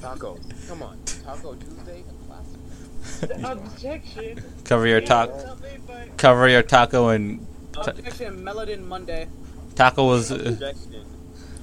Tacos. 0.01 0.69
Come 0.69 0.83
on. 0.85 0.97
Taco 1.25 1.55
Tuesday, 1.57 2.05
a 2.09 3.23
classic. 3.33 3.45
Objection. 3.45 4.45
Cover 4.65 4.87
your 4.87 5.01
taco. 5.01 5.43
Tell 5.43 5.57
me, 5.57 5.69
but- 5.89 6.17
Cover 6.19 6.49
your 6.49 6.63
taco 6.63 7.09
and 7.09 7.45
Objection, 7.77 8.43
Melanin 8.45 8.85
Monday. 8.87 9.27
taco 9.75 10.07
was. 10.07 10.31
Uh, 10.31 10.37
Objection. 10.37 11.05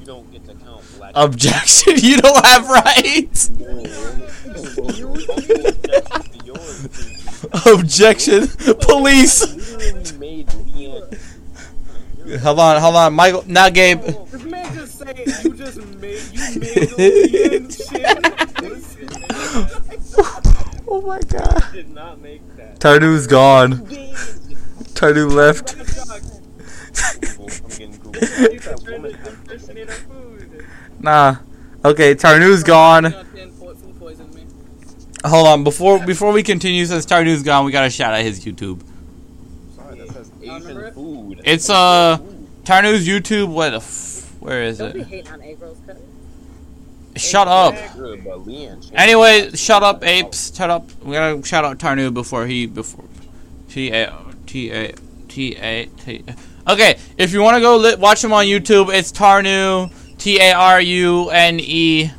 You 0.07 0.13
don't 0.13 0.31
get 0.31 0.45
to 0.45 0.53
count 0.53 0.81
black. 0.97 1.11
objection. 1.15 1.95
You 2.01 2.15
don't 2.15 2.45
have 2.45 2.69
rights. 2.69 3.49
Objection. 7.65 8.47
Police. 8.79 9.41
Literally 9.75 10.17
made 10.17 10.47
Leanne. 10.47 12.39
Hold 12.39 12.59
on, 12.59 12.81
hold 12.81 12.95
on, 12.95 13.13
Michael. 13.15 13.43
Now, 13.47 13.67
Gabe. 13.67 13.99
This 14.01 14.43
man 14.45 14.73
just 14.73 14.97
say 14.97 15.25
you 15.43 15.53
just 15.53 15.85
made 15.97 16.21
you 16.31 16.59
made 16.61 17.73
shit. 17.73 18.17
Oh 20.89 21.01
my 21.01 21.19
god. 21.19 21.61
Did 21.73 21.89
not 21.89 22.21
make 22.21 22.41
that. 22.55 22.79
Tarnue's 22.79 23.27
gone. 23.27 23.79
Tarnue 24.95 25.29
left. 25.29 25.75
I'm 29.63 29.75
getting 29.75 29.85
Google. 29.85 29.87
You 29.87 29.87
That 29.87 29.87
trying 29.87 29.87
woman 29.87 29.87
to 29.87 29.87
impersonate 29.87 29.89
our 29.89 29.95
food. 29.95 30.65
Nah. 30.99 31.35
Okay, 31.85 32.15
Tarnue's 32.15 32.63
gone. 32.63 33.11
Food 33.11 33.99
poisoned 33.99 34.33
me. 34.33 34.45
Hold 35.25 35.47
on, 35.47 35.63
before 35.63 35.99
before 36.05 36.31
we 36.31 36.43
continue, 36.43 36.85
since 36.85 37.05
Tarnue's 37.05 37.43
gone, 37.43 37.65
we 37.65 37.71
gotta 37.71 37.89
shout 37.89 38.13
out 38.13 38.21
his 38.21 38.43
YouTube. 38.43 38.81
Sorry, 39.75 39.97
that 39.99 40.09
says 40.09 40.31
Asian 40.41 40.93
food. 40.93 41.41
It's, 41.43 41.69
uh, 41.69 42.17
Tarnue's 42.63 43.07
YouTube. 43.07 43.49
What? 43.49 43.71
the 43.71 43.77
F- 43.77 44.35
where 44.39 44.63
is 44.63 44.77
Don't 44.79 44.95
it? 44.95 45.07
hating 45.07 45.31
on 45.31 45.41
April's 45.41 45.79
cut. 45.85 45.97
Shut 47.15 47.47
up. 47.47 47.73
Good, 47.95 48.23
but 48.23 48.45
Leanne. 48.45 48.73
changed 48.81 48.91
Anyway, 48.93 49.51
shut 49.55 49.81
up, 49.81 50.03
apes. 50.05 50.55
Shut 50.55 50.69
up. 50.69 50.87
We 51.03 51.13
gotta 51.13 51.43
shout 51.45 51.65
out 51.65 51.79
Tarnue 51.79 52.13
before 52.13 52.45
he 52.45 52.65
before 52.67 53.05
T 53.69 53.89
A 53.91 54.13
T 54.45 54.71
A 54.71 54.93
T 55.27 55.55
A 55.55 55.85
T. 55.85 56.23
Okay, 56.67 56.99
if 57.17 57.31
you 57.31 57.41
want 57.41 57.55
to 57.55 57.61
go 57.61 57.77
li- 57.77 57.95
watch 57.95 58.21
him 58.21 58.33
on 58.33 58.45
YouTube, 58.45 58.93
it's 58.93 59.11
Tarnue 59.11 59.89
T 60.17 60.39
A 60.39 60.51
R 60.53 60.81
U 60.81 61.29
N 61.29 61.59
E 61.61 62.11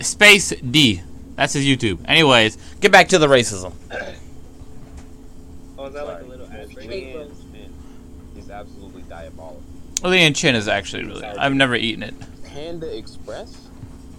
space 0.00 0.50
D. 0.50 1.02
That's 1.36 1.52
his 1.52 1.64
YouTube. 1.64 1.98
Anyways, 2.06 2.58
get 2.80 2.90
back 2.90 3.08
to 3.08 3.18
the 3.18 3.28
racism. 3.28 3.72
Oh, 5.78 5.86
is 5.86 5.94
that 5.94 6.06
like 6.06 6.22
a 6.22 6.24
little 6.24 6.46
ad 6.50 6.74
break? 6.74 6.88
Leanne's 6.88 7.42
fin 7.52 7.72
is 8.36 8.50
absolutely 8.50 9.02
diabolical. 9.02 9.62
Leeann 10.02 10.34
Chin 10.34 10.54
is 10.54 10.66
actually 10.66 11.04
really. 11.04 11.24
I've 11.24 11.54
never 11.54 11.76
eaten 11.76 12.02
it. 12.02 12.14
Panda 12.44 12.96
Express? 12.96 13.68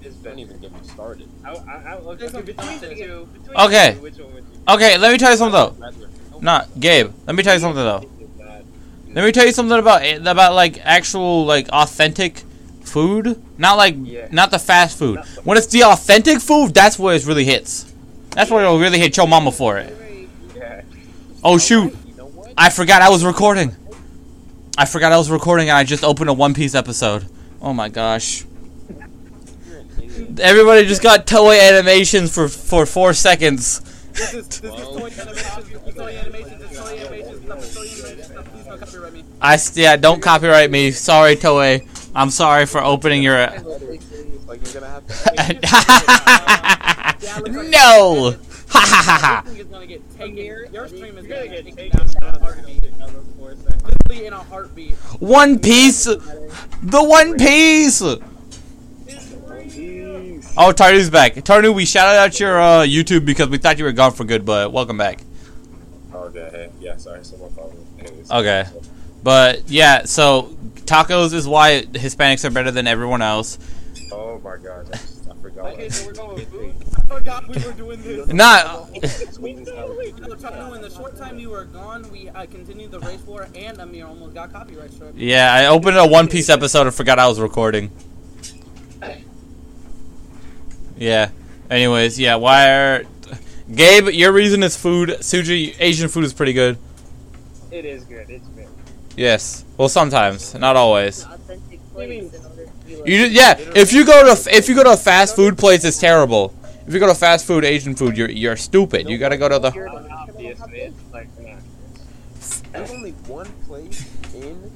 It's 0.02 0.16
Don't 0.18 0.40
even 0.40 0.60
get 0.60 0.72
me 0.72 0.80
started. 0.84 1.28
I, 1.44 1.52
I, 1.52 1.56
I, 1.56 1.96
okay, 1.96 2.42
between 2.42 2.80
the 2.80 3.28
Between 3.34 3.58
Okay. 3.58 3.92
The 3.92 3.96
two, 3.96 4.02
which 4.02 4.18
one 4.18 4.34
would 4.34 4.44
you? 4.44 4.74
Okay, 4.76 4.98
let 4.98 5.12
me 5.12 5.18
tell 5.18 5.32
you 5.32 5.38
something 5.38 5.52
though. 5.80 6.40
Not 6.40 6.70
Gabe. 6.80 7.12
Let 7.28 7.36
me 7.36 7.44
tell 7.44 7.54
you 7.54 7.60
something 7.60 7.84
though. 7.84 8.10
Let 9.16 9.24
me 9.26 9.32
tell 9.32 9.46
you 9.46 9.54
something 9.54 9.80
about 9.80 10.04
about 10.28 10.54
like 10.54 10.80
actual 10.86 11.46
like 11.46 11.70
authentic 11.70 12.44
food. 12.84 13.42
Not 13.58 13.78
like 13.78 13.96
Yeah. 14.04 14.28
not 14.32 14.52
the 14.52 14.60
fast 14.60 14.98
food. 15.00 15.20
When 15.46 15.58
it's 15.58 15.68
the 15.68 15.84
authentic 15.86 16.40
food, 16.42 16.74
that's 16.74 17.00
where 17.00 17.16
it 17.16 17.26
really 17.26 17.46
hits. 17.46 17.86
That's 18.32 18.52
where 18.52 18.62
it'll 18.64 18.78
really 18.80 19.00
hit 19.00 19.16
your 19.16 19.28
mama 19.28 19.52
for 19.54 19.78
it. 19.78 19.96
Yeah. 20.56 20.82
Oh 21.44 21.58
shoot! 21.58 21.96
I 22.58 22.70
forgot 22.70 23.02
I 23.02 23.10
was 23.10 23.24
recording. 23.24 23.76
I 24.78 24.84
forgot 24.86 25.14
I 25.14 25.18
was 25.18 25.30
recording 25.32 25.70
and 25.70 25.78
I 25.78 25.86
just 25.86 26.04
opened 26.04 26.30
a 26.30 26.34
One 26.34 26.54
Piece 26.54 26.76
episode. 26.76 27.26
Oh 27.62 27.72
my 27.72 27.88
gosh! 27.88 28.44
You're 28.90 29.78
an 29.80 29.90
idiot. 29.98 30.40
Everybody 30.42 30.86
just 30.86 31.02
got 31.02 31.26
Toei 31.26 31.62
animations 31.72 32.34
for 32.34 32.50
for 32.50 32.86
four 32.86 33.14
seconds. 33.14 33.80
This 34.12 34.34
is 34.34 34.48
this 34.48 34.64
is 34.64 34.80
animations. 34.82 35.26
This 35.26 35.38
is 35.88 35.96
Toei 35.96 36.20
animations. 36.22 36.60
This 36.60 36.72
is 36.72 36.78
Toei 36.78 37.00
animations. 37.00 37.44
Stuff. 37.46 37.60
This 37.60 37.76
is 37.76 37.78
Toei 37.78 38.10
animations. 38.10 38.26
Stuff. 38.26 38.52
Please 38.52 38.66
don't 38.66 38.80
copyright 38.80 39.14
me. 39.14 39.24
I 39.42 39.56
s- 39.56 39.76
yeah, 39.78 39.96
don't 39.98 40.22
copyright 40.22 40.72
me. 40.72 40.92
Sorry, 40.92 41.36
Toei. 41.36 41.88
I'm 42.16 42.30
sorry 42.30 42.66
for 42.66 42.82
opening 42.84 43.24
your. 43.24 43.48
Like 44.48 44.62
you're 44.74 44.80
gonna 44.82 44.94
have 44.94 45.08
to. 45.08 45.14
no! 47.70 48.36
Ha 48.70 48.80
ha 48.80 49.04
ha 49.04 49.18
ha! 49.20 49.42
This 49.44 49.54
thing 49.54 49.62
is 49.62 49.68
gonna 49.68 49.88
get 49.88 50.18
taken. 50.18 50.38
Your 50.74 50.88
stream 50.88 51.18
is 51.18 51.26
You're 51.26 51.38
gonna 51.38 51.48
gonna 51.48 51.62
get 51.64 51.76
get 51.76 51.76
taken 51.78 51.98
taken 52.00 52.00
down 52.00 52.06
in 52.08 52.16
a 52.16 52.32
down 52.32 52.42
heartbeat. 52.42 52.84
another 52.94 53.22
four 53.38 53.56
seconds. 53.56 53.84
Literally 54.08 54.26
in 54.28 54.34
a 54.34 54.38
heartbeat. 54.44 54.94
One 55.20 55.58
Piece! 55.60 56.04
The 56.06 56.20
One 57.04 57.38
Piece! 57.38 58.02
Oh, 60.58 60.72
Tarnue's 60.72 61.10
back. 61.10 61.34
Tarnue, 61.44 61.74
we 61.74 61.86
shouted 61.86 62.18
out 62.20 62.40
your 62.40 62.62
uh, 62.62 62.82
YouTube 62.84 63.26
because 63.26 63.50
we 63.50 63.58
thought 63.58 63.78
you 63.80 63.84
were 63.84 63.92
gone 63.92 64.12
for 64.14 64.24
good, 64.26 64.46
but 64.46 64.72
welcome 64.72 64.98
back. 64.98 65.22
Okay, 66.14 66.50
hey, 66.52 66.70
yeah, 66.80 66.96
sorry, 66.98 67.24
someone 67.26 67.52
called 67.56 67.74
me. 67.74 67.84
Anyways. 68.06 68.32
Okay. 68.32 68.66
But 69.26 69.72
yeah, 69.72 70.04
so 70.06 70.56
tacos 70.86 71.34
is 71.34 71.48
why 71.48 71.82
Hispanics 71.82 72.46
are 72.46 72.52
better 72.52 72.70
than 72.70 72.86
everyone 72.86 73.24
else. 73.24 73.58
Oh 74.12 74.40
my 74.44 74.58
god, 74.58 74.88
I, 74.94 75.34
forgot. 75.42 75.74
Okay, 75.74 75.90
so 75.90 76.06
we're 76.06 76.14
going 76.14 76.36
with 76.36 76.52
food. 76.52 76.76
I 76.96 77.02
forgot 77.08 77.48
we 77.48 77.60
were 77.66 77.72
doing 77.72 78.04
this. 78.04 78.28
Not. 78.28 78.88
Sweet 79.34 79.58
and 79.58 79.68
sour. 79.68 80.04
You 80.04 80.14
know, 80.14 80.36
Tarnue, 80.36 80.76
in 80.76 80.82
the 80.84 80.92
short 80.92 81.18
time 81.18 81.40
you 81.40 81.50
were 81.50 81.66
gone, 81.66 82.08
we 82.12 82.30
uh, 82.30 82.46
continued 82.46 82.92
the 82.92 83.00
race 83.00 83.22
war, 83.22 83.48
and 83.56 83.80
Amir 83.80 84.06
almost 84.06 84.36
got 84.36 84.54
copyright 84.54 84.94
struck. 84.94 85.14
Yeah, 85.16 85.52
I 85.52 85.66
opened 85.66 85.98
a 85.98 86.06
One 86.06 86.28
Piece 86.28 86.48
episode 86.48 86.86
and 86.86 86.94
forgot 86.94 87.18
I 87.18 87.28
was 87.28 87.40
recording. 87.40 87.92
Yeah. 90.98 91.32
Anyways, 91.72 92.20
yeah, 92.20 92.36
why 92.36 92.70
are. 92.70 93.04
Gabe, 93.74 94.10
your 94.10 94.32
reason 94.32 94.62
is 94.62 94.78
food. 94.78 95.10
Suji, 95.22 95.76
Asian 95.80 96.10
food 96.10 96.26
is 96.26 96.34
pretty 96.34 96.54
good. 96.54 96.78
It 97.72 97.86
is 97.86 98.04
good. 98.04 98.30
It's 98.30 98.48
good. 98.50 98.68
Yes. 99.16 99.64
Well, 99.78 99.90
sometimes, 99.90 100.54
not 100.56 100.76
always. 100.76 101.26
Authentic 101.26 101.80
What 101.94 102.08
do 102.08 102.14
you 102.14 102.22
mean? 102.22 102.30
place 102.30 102.42
in 102.42 102.46
order 102.52 102.66
to 102.66 102.72
be 102.86 102.96
like, 102.98 103.08
You 103.08 103.18
just, 103.30 103.32
yeah, 103.32 103.72
if 103.76 103.94
you 103.94 104.06
go 104.06 104.36
to 104.36 104.56
if 104.56 104.68
you 104.70 104.76
go 104.76 104.84
to 104.84 104.92
a 104.92 104.98
fast 104.98 105.36
food 105.36 105.58
place, 105.58 105.84
it's 105.84 105.98
terrible. 106.00 106.54
If 106.88 106.94
you 106.94 107.00
go 107.00 107.08
to 107.08 107.16
fast 107.16 107.46
food 107.48 107.64
Asian 107.66 107.96
food, 107.96 108.18
you're 108.18 108.30
you're 108.30 108.56
stupid. 108.56 109.10
You 109.10 109.18
gotta 109.18 109.38
go 109.38 109.50
to 109.50 109.60
the. 109.60 109.68
Obviously, 109.70 110.80
it's. 110.80 111.02
There's 112.72 112.92
only 112.92 113.12
one 113.28 113.48
place 113.68 114.06
in 114.34 114.72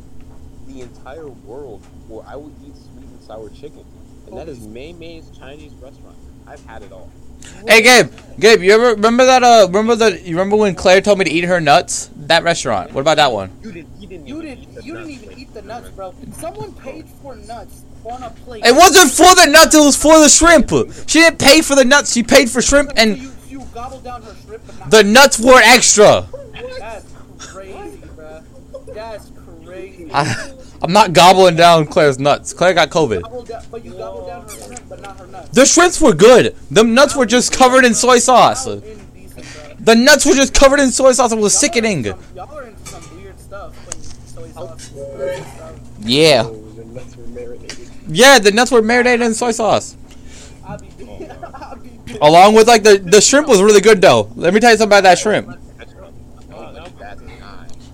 the 0.67 0.81
entire 0.81 1.27
world 1.27 1.85
where 2.07 2.25
I 2.25 2.35
would 2.35 2.53
eat 2.65 2.75
sweet 2.77 3.05
and 3.05 3.21
sour 3.21 3.49
chicken, 3.49 3.85
and 4.27 4.37
that 4.37 4.47
is 4.47 4.59
Mei 4.65 4.93
Mei's 4.93 5.29
Chinese 5.37 5.73
restaurant. 5.73 6.15
I've 6.47 6.63
had 6.65 6.81
it 6.81 6.91
all. 6.91 7.11
Hey 7.67 7.81
Gabe, 7.81 8.11
Gabe, 8.39 8.61
you 8.61 8.71
ever 8.71 8.95
remember 8.95 9.25
that? 9.25 9.43
Uh, 9.43 9.67
remember 9.67 9.95
the 9.95 10.21
you 10.21 10.35
remember 10.35 10.55
when 10.55 10.75
Claire 10.75 11.01
told 11.01 11.19
me 11.19 11.25
to 11.25 11.31
eat 11.31 11.43
her 11.43 11.59
nuts? 11.59 12.09
That 12.15 12.43
restaurant. 12.43 12.91
What 12.93 13.01
about 13.01 13.17
that 13.17 13.31
one? 13.31 13.51
You 13.61 13.71
didn't. 13.71 13.97
You 13.99 14.07
didn't. 14.07 14.27
You 14.27 14.41
didn't. 14.41 14.59
eat 14.59 14.75
the 14.75 14.83
You 14.83 14.93
didn't 14.93 15.09
nuts, 15.09 15.23
even 15.23 15.39
eat 15.39 15.53
the 15.53 15.61
nuts, 15.63 15.89
bro. 15.89 16.13
Someone 16.33 16.73
paid 16.73 17.07
for 17.21 17.35
nuts 17.35 17.83
on 18.05 18.23
a 18.23 18.29
plate. 18.29 18.65
It 18.65 18.75
wasn't 18.75 19.11
for 19.11 19.33
the 19.35 19.51
nuts. 19.51 19.75
It 19.75 19.79
was 19.79 19.95
for 19.95 20.19
the 20.19 20.29
shrimp. 20.29 20.69
She 21.09 21.19
didn't 21.19 21.39
pay 21.39 21.61
for 21.61 21.75
the 21.75 21.85
nuts. 21.85 22.13
She 22.13 22.23
paid 22.23 22.49
for 22.49 22.61
shrimp, 22.61 22.91
and 22.95 23.17
you, 23.17 23.31
you 23.49 23.65
gobbled 23.73 24.03
down 24.03 24.21
her 24.23 24.35
shrimp, 24.45 24.63
the 24.89 25.03
nuts 25.03 25.39
were 25.39 25.59
extra. 25.61 26.27
That's 26.79 27.05
crazy, 27.39 28.01
bro. 28.15 28.41
That's 28.93 29.31
crazy. 29.65 30.09
I, 30.13 30.53
I'm 30.81 30.93
not 30.93 31.13
gobbling 31.13 31.55
down 31.55 31.87
Claire's 31.87 32.19
nuts. 32.19 32.53
Claire 32.53 32.73
got 32.73 32.89
COVID. 32.89 33.47
Down, 33.47 33.63
but 33.69 33.83
you 33.83 33.91
gobbled 33.93 34.27
down 34.27 34.43
her 34.43 34.49
shrimp, 34.49 34.87
but 34.87 35.01
not 35.01 35.17
her 35.17 35.27
nuts. 35.27 35.49
The 35.49 35.65
shrimps 35.65 35.99
were 35.99 36.13
good. 36.13 36.55
The 36.71 36.83
nuts 36.83 37.15
were 37.15 37.25
just 37.25 37.51
covered 37.51 37.85
in 37.85 37.93
soy 37.93 38.19
sauce. 38.19 38.65
The 38.65 39.95
nuts 39.95 40.25
were 40.25 40.33
just 40.33 40.53
covered 40.53 40.79
in 40.79 40.91
soy 40.91 41.13
sauce. 41.13 41.31
It 41.31 41.37
was 41.39 41.57
sickening. 41.57 42.05
Yeah. 45.99 46.49
Yeah, 48.07 48.39
the 48.39 48.51
nuts 48.51 48.71
were 48.71 48.81
marinated 48.81 49.21
in 49.21 49.33
soy 49.33 49.51
sauce. 49.51 49.95
Along 52.21 52.53
with 52.53 52.67
like 52.67 52.83
the 52.83 52.97
the 52.97 53.21
shrimp 53.21 53.47
was 53.47 53.61
really 53.61 53.81
good 53.81 54.01
though. 54.01 54.31
Let 54.35 54.53
me 54.53 54.59
tell 54.59 54.71
you 54.71 54.77
something 54.77 54.97
about 54.97 55.03
that 55.03 55.19
shrimp. 55.19 55.57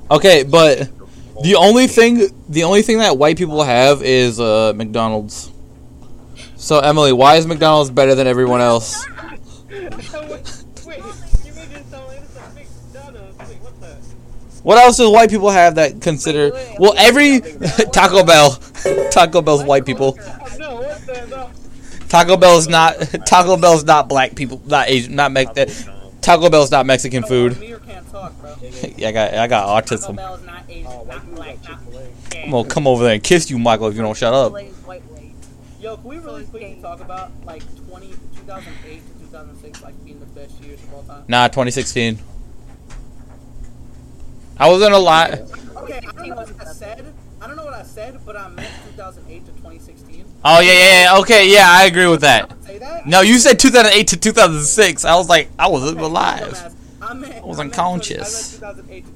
Okay, 0.09 0.43
but 0.43 0.89
the 1.43 1.55
only 1.55 1.87
thing 1.87 2.29
the 2.47 2.63
only 2.63 2.81
thing 2.81 2.99
that 2.99 3.17
white 3.17 3.37
people 3.37 3.63
have 3.63 4.01
is 4.03 4.39
uh 4.39 4.73
McDonald's. 4.75 5.51
So 6.65 6.79
Emily, 6.79 7.13
why 7.13 7.35
is 7.35 7.45
McDonald's 7.45 7.91
better 7.91 8.15
than 8.15 8.25
everyone 8.25 8.59
else? 8.59 9.05
wait, 9.69 9.77
you 9.77 9.83
mean 9.83 9.93
this 11.69 11.85
so 11.91 12.09
it's 12.09 12.35
a 12.35 12.49
McDonald's? 12.55 13.37
Wait, 13.37 14.63
what 14.63 14.79
else 14.79 14.97
do 14.97 15.11
white 15.11 15.29
people 15.29 15.51
have 15.51 15.75
that 15.75 16.01
consider 16.01 16.49
well 16.79 16.95
every 16.97 17.39
Taco 17.91 18.23
Bell 18.23 18.59
Taco 19.11 19.43
Bell's 19.43 19.63
white 19.63 19.85
people. 19.85 20.17
No, 20.57 20.77
what 20.77 21.05
the? 21.05 21.27
No. 21.29 21.51
Taco 22.09 22.35
Bell's 22.35 22.67
not 22.67 22.95
Taco 23.27 23.57
Bell's 23.57 23.83
not 23.83 24.09
black 24.09 24.33
people 24.33 24.59
not 24.65 24.89
Asian 24.89 25.15
not 25.15 25.31
Mex 25.31 25.51
Taco 26.21 26.45
eh, 26.47 26.49
Bell's 26.49 26.71
not 26.71 26.87
Mexican 26.87 27.21
food. 27.21 27.57
Amir 27.57 27.77
can't 27.77 28.09
talk, 28.09 28.41
bro. 28.41 28.55
Yeah, 28.97 29.09
I 29.09 29.11
got 29.11 29.33
I 29.35 29.45
got 29.45 29.85
autism. 29.85 30.15
Bell's 30.15 30.43
not 30.43 30.63
Asian, 30.67 30.87
Oh, 30.87 31.03
white 31.03 31.07
not 31.09 31.21
people 31.21 31.35
black, 31.35 31.61
got 31.61 31.69
not 31.69 31.79
Chick-fil-A. 31.85 32.43
I'm 32.43 32.49
gonna 32.49 32.67
come 32.67 32.87
over 32.87 33.03
there 33.03 33.13
and 33.13 33.23
kiss 33.23 33.51
you, 33.51 33.59
Michael, 33.59 33.89
if 33.89 33.95
you 33.95 34.01
don't 34.01 34.17
shut 34.17 34.33
up. 34.33 34.55
Blaze 35.85 35.85
white 35.85 35.85
Blaze. 35.85 35.85
Yo, 35.85 35.97
can 35.97 36.03
we 36.05 36.17
really 36.17 36.45
quickly 36.45 36.77
talk 36.81 36.99
about 37.01 37.31
like 37.45 37.61
20, 37.87 38.07
2008 38.35 39.01
to 39.19 39.25
2006 39.25 39.83
like 39.83 40.05
being 40.05 40.19
the 40.19 40.25
best 40.27 40.61
years 40.63 40.81
of 40.83 40.93
all 40.93 41.03
time? 41.03 41.23
Nah, 41.27 41.47
2016. 41.47 42.19
I 44.57 44.69
wasn't 44.69 44.93
a 44.93 44.97
lot. 44.97 45.31
Okay, 45.31 45.97
I 45.97 46.11
don't 46.11 46.29
know 46.29 46.35
what 46.35 46.61
I 46.61 46.73
said. 46.73 47.13
I 47.41 47.47
don't 47.47 47.57
know 47.57 47.65
what 47.65 47.73
I 47.73 47.83
said, 47.83 48.19
but 48.25 48.37
I 48.37 48.47
meant 48.49 48.69
2008 48.95 49.45
to 49.45 49.51
2016. 49.51 50.25
Oh 50.43 50.59
yeah, 50.61 50.71
yeah, 50.71 51.03
yeah. 51.03 51.19
Okay, 51.19 51.53
yeah, 51.53 51.65
I 51.67 51.85
agree 51.85 52.07
with 52.07 52.21
that. 52.21 52.49
That? 52.79 53.05
No, 53.05 53.21
you 53.21 53.37
said 53.37 53.59
2008 53.59 54.07
to 54.07 54.17
2006. 54.17 55.05
I 55.05 55.15
was 55.15 55.29
like, 55.29 55.49
I 55.59 55.67
wasn't 55.67 55.97
Okay, 55.97 56.05
alive. 56.05 56.73
I 57.01 57.13
meant. 57.13 57.35
I 57.35 57.45
was 57.45 57.57
meant 57.57 57.71
unconscious. 57.71 58.61
I 58.63 58.67
meant 58.67 58.77
2008 58.87 59.05
to 59.05 59.11
2006. 59.11 59.14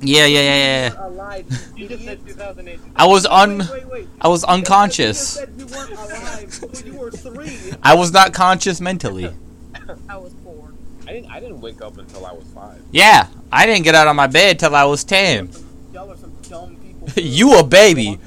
Yeah, 0.00 0.26
yeah, 0.26 0.40
yeah, 0.40 0.94
yeah. 0.94 1.22
I. 1.28 1.44
You 1.76 1.88
just 1.88 2.04
said 2.04 2.26
2008. 2.26 2.80
I 2.96 3.06
was 3.06 3.26
un, 3.26 3.58
Wait, 3.58 3.68
wait, 3.70 3.86
wait. 3.86 4.08
I 4.20 4.28
was 4.28 4.42
You 4.42 4.48
unconscious. 4.48 5.18
said 5.34 5.52
you 5.58 5.66
weren't 5.66 5.90
alive 5.92 6.84
you 6.84 6.94
were 6.96 7.10
three. 7.10 7.58
I 7.82 7.94
was 7.94 8.12
not 8.12 8.32
conscious 8.32 8.80
mentally. 8.80 9.32
I 10.08 10.16
was 10.16 10.32
four. 10.44 10.70
I 11.06 11.12
didn't. 11.12 11.30
I 11.30 11.40
didn't 11.40 11.60
wake 11.60 11.82
up 11.82 11.98
until 11.98 12.24
I 12.26 12.32
was 12.32 12.44
five. 12.54 12.80
Yeah, 12.92 13.26
I 13.52 13.66
didn't 13.66 13.84
get 13.84 13.94
out 13.94 14.06
of 14.06 14.16
my 14.16 14.26
bed 14.26 14.58
till 14.58 14.74
I 14.74 14.84
was 14.84 15.04
10. 15.04 15.50
Y'all 15.92 16.10
are 16.10 16.16
some 16.16 16.32
dumb 16.48 16.76
people. 16.76 17.08
you 17.22 17.58
a 17.58 17.64
baby. 17.64 18.18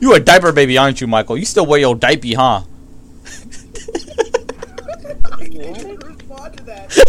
You 0.00 0.14
a 0.14 0.20
diaper 0.20 0.50
baby, 0.52 0.76
aren't 0.78 1.00
you, 1.00 1.06
Michael? 1.06 1.36
You 1.38 1.44
still 1.44 1.66
wear 1.66 1.78
your 1.78 1.94
diaper, 1.94 2.28
huh? 2.36 2.62
I 5.32 5.48
can't 5.48 6.04
respond 6.04 6.56
to 6.58 6.64
that. 6.64 6.92
He's 6.92 7.04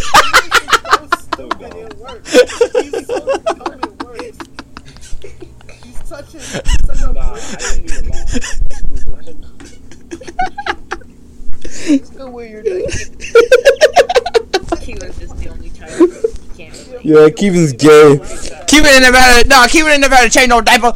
so 0.82 1.08
stupid, 1.18 1.74
it 1.74 1.97
works. 2.08 2.32
He's 2.32 3.06
so 3.06 3.18
dumb, 3.38 3.80
it 3.82 4.02
works. 4.02 4.38
He's 5.84 5.98
such 6.04 6.34
a, 6.34 6.40
such 6.40 7.02
a 7.02 7.12
Nah, 7.12 7.32
I 7.32 7.38
didn't 7.74 7.84
even 7.84 8.08
lie. 8.08 8.24
Still 12.04 12.30
wear 12.32 12.46
your 12.46 12.62
diaper. 12.62 12.90
Keelan's 14.76 15.18
just 15.18 15.36
the 15.38 15.48
only 15.50 15.70
child. 15.70 16.10
Can't. 16.56 17.04
Yeah, 17.04 17.28
Kevin's 17.30 17.72
gay. 17.72 18.18
Keep 18.66 18.84
it 18.84 18.96
in 18.96 19.02
Nevada. 19.02 19.48
No, 19.48 19.66
keep 19.68 19.84
it 19.84 19.94
in 19.94 20.00
Nevada. 20.00 20.28
Change 20.28 20.48
no 20.48 20.60
diaper. 20.60 20.92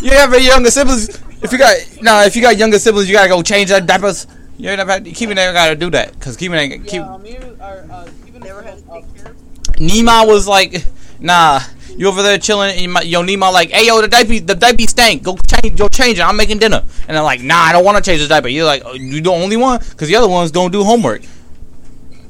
You 0.00 0.12
have 0.12 0.32
any 0.32 0.46
younger 0.46 0.70
siblings? 0.70 1.20
If 1.42 1.52
you 1.52 1.58
got 1.58 1.76
no, 2.00 2.22
if 2.22 2.34
you 2.36 2.42
got 2.42 2.56
younger 2.56 2.78
siblings, 2.78 3.08
you 3.08 3.14
gotta 3.14 3.28
go 3.28 3.42
change 3.42 3.70
their 3.70 3.80
diapers. 3.80 4.26
You 4.56 4.70
ain't 4.70 4.78
never 4.78 5.00
Keeping 5.00 5.34
never 5.34 5.52
gotta 5.52 5.76
do 5.76 5.90
that 5.90 6.12
because 6.14 6.36
keeping 6.36 6.56
ain't 6.58 6.84
keep. 6.84 7.02
Yeah, 7.02 7.14
Amir, 7.14 7.56
or, 7.60 7.86
uh, 7.90 8.08
even 8.26 8.42
Never 8.42 8.62
had 8.62 8.78
to 8.78 8.90
uh, 8.90 8.94
take 8.94 9.14
care 9.16 9.32
of 9.32 9.36
Nima 9.76 10.26
was 10.26 10.46
like, 10.46 10.84
nah. 11.20 11.60
You 11.96 12.08
over 12.08 12.22
there 12.22 12.38
chilling, 12.38 12.76
and 12.76 12.92
my, 12.92 13.02
yo 13.02 13.22
Nima 13.22 13.52
like, 13.52 13.70
hey 13.70 13.86
yo, 13.86 14.00
the 14.00 14.08
diaper, 14.08 14.40
the 14.40 14.54
diaper 14.54 14.82
stank. 14.82 15.22
Go 15.22 15.36
change, 15.46 15.78
go 15.78 15.86
change 15.88 16.18
it. 16.18 16.22
I'm 16.22 16.36
making 16.36 16.58
dinner. 16.58 16.82
And 17.06 17.16
I'm 17.16 17.22
like, 17.22 17.40
nah, 17.40 17.56
I 17.56 17.72
don't 17.72 17.84
want 17.84 17.96
to 17.96 18.02
change 18.02 18.20
the 18.20 18.26
diaper. 18.26 18.48
You're 18.48 18.64
like, 18.64 18.82
oh, 18.84 18.94
you 18.94 19.20
the 19.20 19.30
only 19.30 19.56
one, 19.56 19.78
because 19.78 20.08
the 20.08 20.16
other 20.16 20.28
ones 20.28 20.50
don't 20.50 20.72
do 20.72 20.82
homework. 20.82 21.22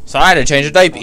So 0.05 0.19
I 0.19 0.29
had 0.29 0.35
to 0.35 0.45
change 0.45 0.67
the 0.67 0.71
diaper. 0.71 0.99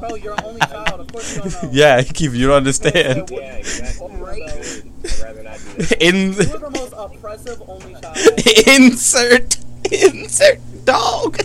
bro, 0.00 0.16
you're 0.16 0.34
only 0.44 0.60
child. 0.60 1.00
Of 1.00 1.12
course 1.12 1.36
you 1.36 1.42
don't 1.42 1.62
know. 1.62 1.70
yeah, 1.72 2.02
keep 2.02 2.32
you 2.32 2.48
don't 2.48 2.56
understand. 2.56 3.30
Yeah, 3.30 3.54
exactly. 3.56 4.10
Right. 4.24 4.40
I'd 4.40 5.20
rather 5.22 5.42
not 5.42 5.58
do 5.58 5.82
that. 5.82 6.02
In 6.02 6.32
You 6.32 6.38
were 6.38 6.58
the 6.58 6.70
most 6.70 6.94
oppressive 6.96 7.62
only 7.68 7.94
child. 8.00 8.16
insert 8.66 9.58
insert 9.92 10.58
dog. 10.84 11.38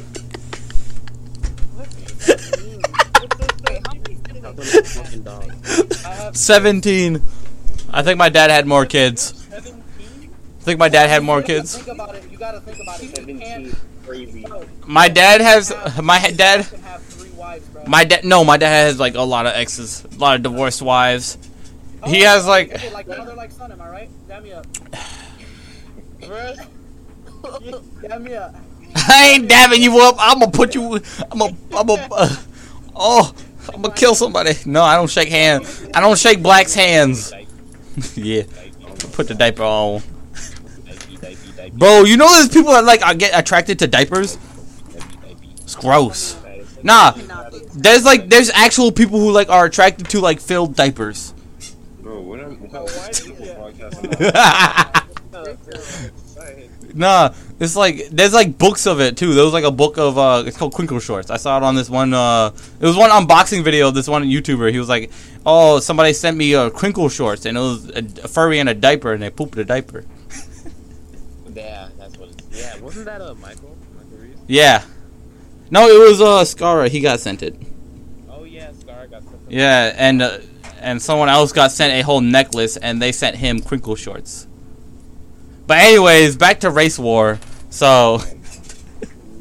Wait, 3.70 3.82
how 3.86 3.94
many 3.94 4.16
siblings? 4.16 4.46
Fucking 4.62 5.24
dog. 5.24 6.36
17. 6.36 7.22
I 7.92 8.04
think 8.04 8.18
my 8.18 8.30
dad 8.30 8.52
had 8.52 8.68
more 8.68 8.86
kids. 8.86 9.34
I 9.52 9.60
think 10.64 10.80
my 10.80 10.90
dad 10.90 11.10
had 11.10 11.24
more 11.24 11.42
kids. 11.42 11.76
Think 11.78 11.88
about 12.00 12.16
it. 12.16 12.30
You 12.32 12.38
gotta 12.38 12.60
think 12.62 12.80
about 12.82 13.00
it. 13.00 13.04
You 13.04 13.10
Seventeen. 13.16 13.40
can't. 13.40 13.76
Crazy. 14.06 14.44
Bro, 14.44 14.66
My 14.86 15.08
dad 15.10 15.42
has 15.42 15.72
my 16.02 16.20
dad 16.32 16.66
can 16.68 16.82
have 16.82 17.02
three 17.04 17.30
wives, 17.32 17.68
bro. 17.70 17.84
my 17.88 18.04
dad 18.04 18.24
no, 18.26 18.44
my 18.44 18.58
dad 18.58 18.86
has 18.88 19.00
like 19.00 19.16
a 19.16 19.22
lot 19.22 19.46
of 19.46 19.54
exes, 19.54 20.04
a 20.06 20.18
lot 20.18 20.36
of 20.36 20.44
divorced 20.44 20.82
wives. 20.82 21.38
Oh, 22.02 22.10
he 22.10 22.22
has, 22.22 22.46
like- 22.48 22.72
okay, 22.74 22.94
like 22.94 23.52
son. 23.52 23.72
Am 23.72 23.82
I 23.82 23.90
right? 23.90 24.10
Damn 24.28 24.44
me 24.44 24.54
up. 24.54 24.66
Bruh. 26.22 26.66
Me 28.22 28.34
up. 28.36 28.56
I 28.96 29.30
ain't 29.34 29.48
dabbing 29.50 29.82
you 29.82 30.00
up. 30.02 30.16
I'm 30.20 30.40
gonna 30.40 30.52
put 30.52 30.76
you. 30.76 30.96
I'm 31.32 31.40
gonna. 31.40 31.56
I'm 31.76 31.88
gonna. 31.88 32.08
Uh, 32.12 32.36
oh, 32.96 33.34
I'm 33.74 33.82
gonna 33.82 33.94
kill 33.94 34.16
somebody. 34.16 34.54
No, 34.66 34.84
I 34.84 34.96
don't 34.96 35.10
shake 35.10 35.30
hands. 35.30 35.88
I 35.94 36.02
don't 36.02 36.18
shake 36.18 36.42
black's 36.42 36.74
hands. 36.74 37.34
yeah, 38.16 38.44
put 39.14 39.28
the 39.28 39.36
diaper 39.36 39.64
on. 39.64 40.02
Bro, 41.74 42.04
you 42.06 42.18
know 42.18 42.28
there's 42.36 42.50
people 42.50 42.72
that 42.72 42.84
like 42.84 43.06
uh, 43.06 43.14
get 43.14 43.38
attracted 43.38 43.80
to 43.80 43.88
diapers. 43.88 44.38
It's 45.62 45.76
gross. 45.76 46.36
Nah, 46.82 47.12
there's 47.74 48.06
like 48.06 48.30
there's 48.30 48.50
actual 48.50 48.92
people 48.92 49.20
who 49.20 49.32
like 49.32 49.50
are 49.50 49.66
attracted 49.66 50.10
to 50.10 50.20
like 50.20 50.40
filled 50.40 50.76
diapers. 50.76 51.34
Bro, 52.02 52.22
what 52.22 52.40
am 52.40 52.56
what 52.60 52.72
podcast? 53.74 54.06
Nah, 57.00 57.34
it's 57.62 57.78
like 57.78 58.10
there's 58.10 58.34
like 58.34 58.58
books 58.58 58.86
of 58.86 59.00
it 59.00 59.16
too. 59.16 59.34
There 59.34 59.46
was 59.46 59.54
like 59.54 59.64
a 59.64 59.72
book 59.72 59.98
of 59.98 60.18
uh, 60.18 60.44
it's 60.46 60.58
called 60.58 60.74
Crinkle 60.74 61.00
Shorts. 61.00 61.32
I 61.32 61.38
saw 61.38 61.56
it 61.56 61.64
on 61.64 61.74
this 61.74 61.90
one. 61.90 62.14
Uh, 62.14 62.52
it 62.78 62.86
was 62.86 62.98
one 62.98 63.10
unboxing 63.10 63.64
video. 63.64 63.88
of 63.88 63.94
This 63.94 64.10
one 64.10 64.26
YouTuber. 64.26 64.70
He 64.74 64.80
was 64.80 64.90
like, 64.90 65.10
"Oh, 65.46 65.80
somebody 65.80 66.12
sent 66.12 66.36
me 66.36 66.54
uh, 66.56 66.70
Crinkle 66.70 67.08
Shorts, 67.08 67.46
and 67.46 67.58
it 67.58 67.62
was 67.62 67.90
a, 67.92 68.00
a 68.26 68.28
furry 68.28 68.60
in 68.60 68.68
a 68.68 68.74
diaper, 68.74 69.14
and 69.14 69.24
they 69.24 69.30
pooped 69.30 69.58
a 69.58 69.64
diaper." 69.66 70.04
Yeah, 71.56 71.90
that's 71.98 72.18
what. 72.18 72.30
It, 72.30 72.42
yeah, 72.52 72.78
wasn't 72.80 73.06
that 73.06 73.22
a 73.22 73.34
Michael? 73.36 73.76
Michael 73.98 74.18
Reeves? 74.18 74.40
Yeah. 74.48 74.84
No, 75.72 75.88
it 75.88 76.00
was 76.10 76.22
uh 76.22 76.44
Scara. 76.44 76.90
He 76.90 77.00
got 77.00 77.20
sent 77.20 77.44
it. 77.44 77.56
Oh 78.30 78.44
yeah, 78.44 78.72
Scar 78.74 79.08
got 79.08 79.24
something. 79.24 79.40
Yeah, 79.50 79.94
and 79.98 80.22
uh, 80.22 80.40
and 80.80 81.02
someone 81.02 81.30
else 81.30 81.52
got 81.54 81.72
sent 81.72 81.94
a 81.94 82.02
whole 82.02 82.22
necklace, 82.22 82.78
and 82.78 83.02
they 83.02 83.12
sent 83.12 83.38
him 83.38 83.62
Crinkle 83.62 83.96
Shorts. 83.96 84.48
But 85.70 85.78
anyways, 85.82 86.36
back 86.36 86.62
to 86.62 86.72
race 86.72 86.98
war. 86.98 87.38
So, 87.70 88.24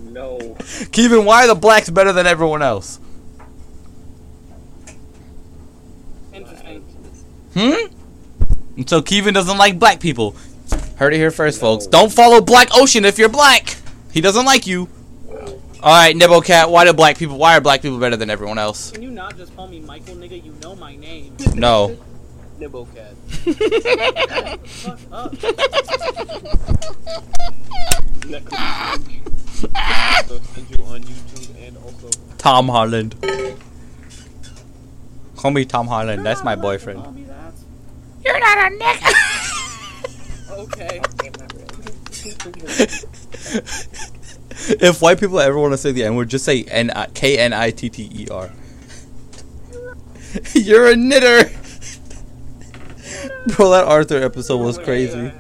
No. 0.03 0.39
Kevin, 0.93 1.25
why 1.25 1.45
are 1.45 1.47
the 1.47 1.55
blacks 1.55 1.89
better 1.89 2.13
than 2.13 2.27
everyone 2.27 2.61
else? 2.61 3.01
Interesting. 6.35 6.83
Hmm? 7.55 7.95
And 8.77 8.91
so 8.91 9.01
Kevin 9.01 9.33
doesn't 9.33 9.57
like 9.57 9.79
black 9.79 10.01
people. 10.01 10.37
Heard 10.97 11.15
it 11.15 11.17
here 11.17 11.31
first, 11.31 11.61
folks. 11.61 11.87
Don't 11.87 12.13
follow 12.13 12.43
Black 12.43 12.69
Ocean 12.75 13.07
if 13.07 13.19
you're 13.19 13.31
black. 13.31 13.77
He 14.13 14.21
doesn't 14.21 14.45
like 14.45 14.67
you. 14.67 14.91
All 15.83 15.95
right, 15.95 16.15
Nibblecat. 16.15 16.71
Why 16.71 16.85
do 16.85 16.93
black 16.93 17.17
people? 17.17 17.39
Why 17.39 17.57
are 17.57 17.63
black 17.63 17.81
people 17.81 17.99
better 17.99 18.17
than 18.17 18.29
everyone 18.29 18.59
else? 18.59 18.91
Can 18.91 19.03
you 19.03 19.11
not 19.11 19.39
just 19.39 19.57
call 19.57 19.67
me 19.67 19.81
Michael, 19.81 20.17
nigga? 20.17 20.45
You 20.45 20.53
know 20.63 20.77
my 20.77 20.95
name. 20.95 21.35
No. 21.55 21.97
Nibblecat. 22.59 23.15
Fuck 24.69 25.01
up. 25.13 25.35
so 30.27 30.39
send 30.39 30.71
you 30.71 30.85
on 30.85 31.03
YouTube 31.03 31.67
and 31.67 31.77
also 31.79 32.09
Tom 32.39 32.69
Holland. 32.69 33.15
Call 35.37 35.51
me 35.53 35.65
Tom 35.65 35.87
Holland. 35.87 36.27
That's 36.27 36.43
my 36.43 36.53
You're 36.55 36.57
not 36.57 36.65
allowed 36.65 36.79
to 36.79 36.79
boyfriend. 36.79 37.03
call 37.05 37.13
me 37.13 37.23
that. 37.25 37.55
You're 38.25 38.41
not 38.41 38.59
a 38.59 38.71
nigga. 38.77 39.15
Okay. 40.59 41.01
if 44.81 45.01
white 45.01 45.21
people 45.21 45.39
ever 45.39 45.59
want 45.59 45.73
to 45.73 45.79
say 45.79 45.93
the 45.93 46.05
N 46.05 46.17
word, 46.17 46.29
just 46.29 46.45
say 46.45 46.65
N 46.65 46.91
I 46.91 47.07
K 47.07 47.39
N 47.39 47.53
I 47.53 47.71
T 47.71 47.89
T 47.89 48.11
E 48.13 48.27
R. 48.29 48.51
You're 50.55 50.89
a 50.91 50.97
knitter. 50.97 51.51
Bro, 53.57 53.71
that 53.71 53.85
Arthur 53.85 54.23
episode 54.23 54.59
was 54.59 54.79
crazy. 54.79 55.33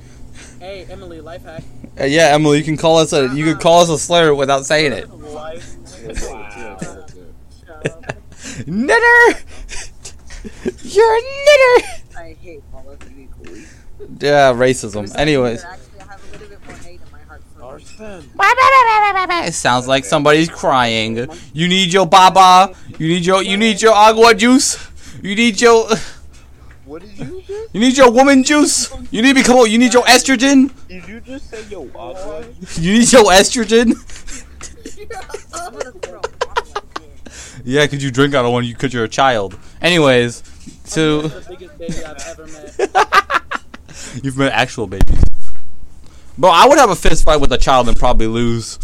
Hey, 0.60 0.86
Emily, 0.90 1.20
life 1.20 1.44
hack. 1.44 1.62
Uh, 2.00 2.04
yeah, 2.04 2.28
Emily, 2.34 2.58
you 2.58 2.64
can 2.64 2.76
call 2.76 2.98
us 2.98 3.12
a 3.12 3.34
you 3.34 3.44
can 3.44 3.56
call 3.58 3.80
us 3.80 3.88
a 3.88 3.98
slur 3.98 4.34
without 4.34 4.66
saying 4.66 4.92
it. 4.92 5.08
Wow. 5.08 5.54
Knitter. 8.66 9.38
You're 10.82 11.16
a 11.16 11.20
knitter. 11.20 11.86
I 12.16 12.36
hate 12.40 12.62
all 12.72 12.88
of 12.90 12.98
them 12.98 13.28
equally. 13.30 13.64
Yeah, 14.20 14.52
racism. 14.52 15.14
Anyways. 15.16 15.64
Actually, 15.64 16.00
I 16.00 16.04
have 16.04 16.20
a 16.22 16.32
little 16.32 16.48
bit 16.48 16.66
more 16.66 16.76
hate 16.76 17.00
in 17.00 17.12
my 17.12 17.20
heart 17.20 17.42
for 17.56 17.62
Arsene. 17.62 18.30
It 19.46 19.54
sounds 19.54 19.86
like 19.86 20.04
somebody's 20.04 20.48
crying. 20.48 21.28
You 21.52 21.68
need 21.68 21.92
your 21.92 22.06
baba. 22.06 22.74
You 22.98 23.08
need 23.08 23.24
your 23.26 23.42
you 23.42 23.56
need 23.56 23.80
your 23.80 23.94
agua 23.94 24.34
juice. 24.34 24.78
You 25.22 25.34
need 25.34 25.60
your 25.60 25.88
What 26.88 27.02
did 27.02 27.18
you 27.18 27.42
just? 27.42 27.74
you 27.74 27.80
need 27.80 27.98
your 27.98 28.10
woman 28.10 28.42
juice. 28.42 28.90
You 29.10 29.20
need 29.20 29.34
to 29.36 29.42
become 29.42 29.66
you 29.66 29.76
need 29.76 29.92
your 29.92 30.04
estrogen. 30.04 30.72
Did 30.88 31.06
you 31.06 31.20
just 31.20 31.50
say 31.50 31.62
yo 31.68 31.82
agua? 31.94 32.46
You 32.76 32.94
need 32.94 33.12
your 33.12 33.24
estrogen. 33.24 33.92
I'm 35.52 35.72
gonna 35.74 35.92
throw 35.92 36.18
a 36.18 36.46
bottle 36.46 36.72
at 36.76 37.02
you. 37.02 37.62
Yeah, 37.66 37.86
cause 37.86 38.02
you 38.02 38.10
drink 38.10 38.34
out 38.34 38.46
of 38.46 38.52
one 38.52 38.64
you 38.64 38.74
cause 38.74 38.94
you're 38.94 39.04
a 39.04 39.08
child. 39.08 39.58
Anyways, 39.82 40.42
so 40.84 41.18
oh, 41.18 41.28
the 41.28 41.46
biggest 41.50 41.76
baby 41.78 42.02
I've 42.06 42.26
ever 42.26 42.46
met. 42.46 43.52
you've 44.24 44.38
met 44.38 44.52
actual 44.54 44.86
babies. 44.86 45.22
Bro, 46.38 46.48
I 46.48 46.66
would 46.66 46.78
have 46.78 46.88
a 46.88 46.96
fist 46.96 47.22
fight 47.22 47.38
with 47.38 47.52
a 47.52 47.58
child 47.58 47.88
and 47.88 47.98
probably 47.98 48.28
lose. 48.28 48.78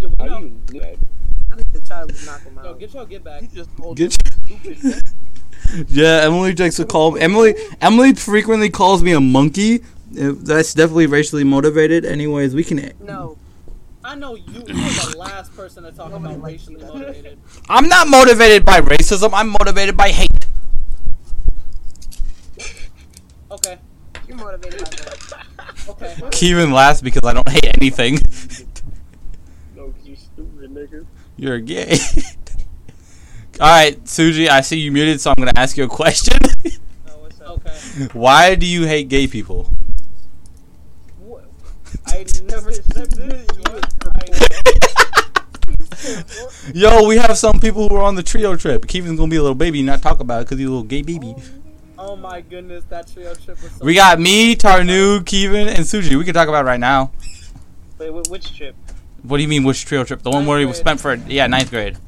Yo, 0.00 0.08
we 0.08 0.14
How 0.18 0.24
know, 0.26 0.38
you 0.40 0.60
do? 0.66 0.80
I 0.80 1.54
think 1.54 1.72
the 1.72 1.80
child 1.82 2.10
would 2.10 2.26
knock 2.26 2.41
him 2.41 2.41
yo, 2.72 2.78
get 2.78 2.94
your 2.94 3.06
get 3.06 3.24
back. 3.24 3.42
You 3.42 3.48
just 3.48 3.76
told 3.76 3.96
Get 3.96 4.12
stupid. 4.12 5.02
Yeah, 5.88 6.22
Emily 6.24 6.54
likes 6.54 6.76
to 6.76 6.84
call 6.84 7.16
Emily. 7.16 7.54
Emily 7.80 8.14
frequently 8.14 8.68
calls 8.68 9.02
me 9.02 9.12
a 9.12 9.20
monkey. 9.20 9.80
Uh, 10.20 10.32
That's 10.36 10.74
definitely 10.74 11.06
racially 11.06 11.44
motivated. 11.44 12.04
Anyways, 12.04 12.54
we 12.54 12.64
can. 12.64 12.92
No, 13.00 13.38
I 14.04 14.16
know 14.16 14.34
you. 14.34 14.44
You're 14.52 14.64
the 14.64 15.14
last 15.16 15.54
person 15.56 15.84
to 15.84 15.92
talk 15.92 16.12
about 16.12 16.42
racially 16.42 16.76
motivated. 16.76 17.38
I'm 17.70 17.88
not 17.88 18.08
motivated 18.08 18.66
by 18.66 18.80
racism. 18.80 19.30
I'm 19.32 19.48
motivated 19.48 19.96
by 19.96 20.08
hate. 20.10 20.46
Okay. 23.50 23.78
you're 24.26 24.36
motivated 24.36 24.80
by 24.80 24.90
that. 24.90 25.42
Okay. 25.88 26.16
Kevin 26.32 26.72
laughs 26.72 27.00
because 27.00 27.22
I 27.24 27.34
don't 27.34 27.48
hate 27.48 27.76
anything. 27.80 28.18
No, 29.76 29.94
you 30.04 30.16
stupid 30.16 30.74
nigga. 30.74 31.06
You're 31.36 31.60
gay. 31.60 31.96
All 33.60 33.68
right, 33.68 34.02
Suji, 34.04 34.48
I 34.48 34.60
see 34.62 34.78
you 34.78 34.90
muted, 34.90 35.20
so 35.20 35.30
I'm 35.30 35.36
gonna 35.36 35.52
ask 35.56 35.76
you 35.76 35.84
a 35.84 35.88
question. 35.88 36.38
Oh, 37.08 37.18
what's 37.18 37.40
up? 37.40 37.66
Okay. 37.66 38.08
Why 38.18 38.54
do 38.54 38.66
you 38.66 38.86
hate 38.86 39.08
gay 39.08 39.26
people? 39.26 39.70
What? 41.18 41.44
I 42.06 42.24
never 42.44 42.72
said 42.72 43.10
this. 43.12 43.46
Yo, 46.74 47.06
we 47.06 47.16
have 47.18 47.36
some 47.38 47.60
people 47.60 47.88
who 47.88 47.96
are 47.96 48.02
on 48.02 48.14
the 48.16 48.22
trio 48.22 48.56
trip. 48.56 48.86
Kevin's 48.88 49.18
gonna 49.18 49.30
be 49.30 49.36
a 49.36 49.42
little 49.42 49.54
baby, 49.54 49.80
and 49.80 49.86
not 49.86 50.02
talk 50.02 50.20
about 50.20 50.40
it 50.40 50.44
because 50.46 50.58
he's 50.58 50.66
a 50.66 50.70
little 50.70 50.82
gay 50.82 51.02
baby. 51.02 51.34
Oh 51.98 52.16
my 52.16 52.40
goodness, 52.40 52.84
that 52.88 53.12
trio 53.12 53.34
trip 53.34 53.62
was 53.62 53.70
so. 53.72 53.84
We 53.84 53.94
got 53.94 54.18
me, 54.18 54.56
Tarnue, 54.56 55.24
Kevin, 55.24 55.68
and 55.68 55.80
Suji. 55.80 56.16
We 56.16 56.24
can 56.24 56.34
talk 56.34 56.48
about 56.48 56.64
it 56.64 56.68
right 56.68 56.80
now. 56.80 57.12
Wait, 57.98 58.10
which 58.28 58.56
trip? 58.56 58.74
What 59.22 59.36
do 59.36 59.42
you 59.42 59.48
mean, 59.48 59.62
which 59.62 59.84
trio 59.84 60.02
trip? 60.02 60.22
The 60.22 60.30
one 60.30 60.40
Ninth 60.40 60.48
where 60.48 60.58
we 60.58 60.64
grade. 60.64 60.76
spent 60.76 61.00
for 61.00 61.14
yeah 61.14 61.46
ninth 61.46 61.70
grade. 61.70 61.98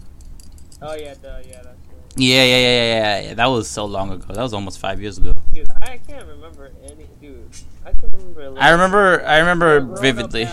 Oh 0.86 0.94
yeah, 0.94 1.14
duh, 1.14 1.40
yeah, 1.48 1.62
that's 1.62 1.66
right. 1.66 1.76
Yeah, 2.16 2.44
yeah, 2.44 2.58
yeah, 2.58 2.68
yeah, 2.68 3.20
yeah. 3.20 3.34
That 3.34 3.46
was 3.46 3.68
so 3.70 3.86
long 3.86 4.12
ago. 4.12 4.34
That 4.34 4.42
was 4.42 4.52
almost 4.52 4.78
five 4.78 5.00
years 5.00 5.16
ago. 5.16 5.32
Dude, 5.54 5.66
I 5.80 5.96
can't 5.96 6.26
remember 6.26 6.72
any. 6.84 7.06
Dude, 7.22 7.48
I 7.86 7.92
can 7.92 8.10
remember. 8.12 8.60
I 8.60 8.68
remember, 8.68 9.24
I 9.24 9.38
remember 9.38 9.80
vividly. 9.80 10.44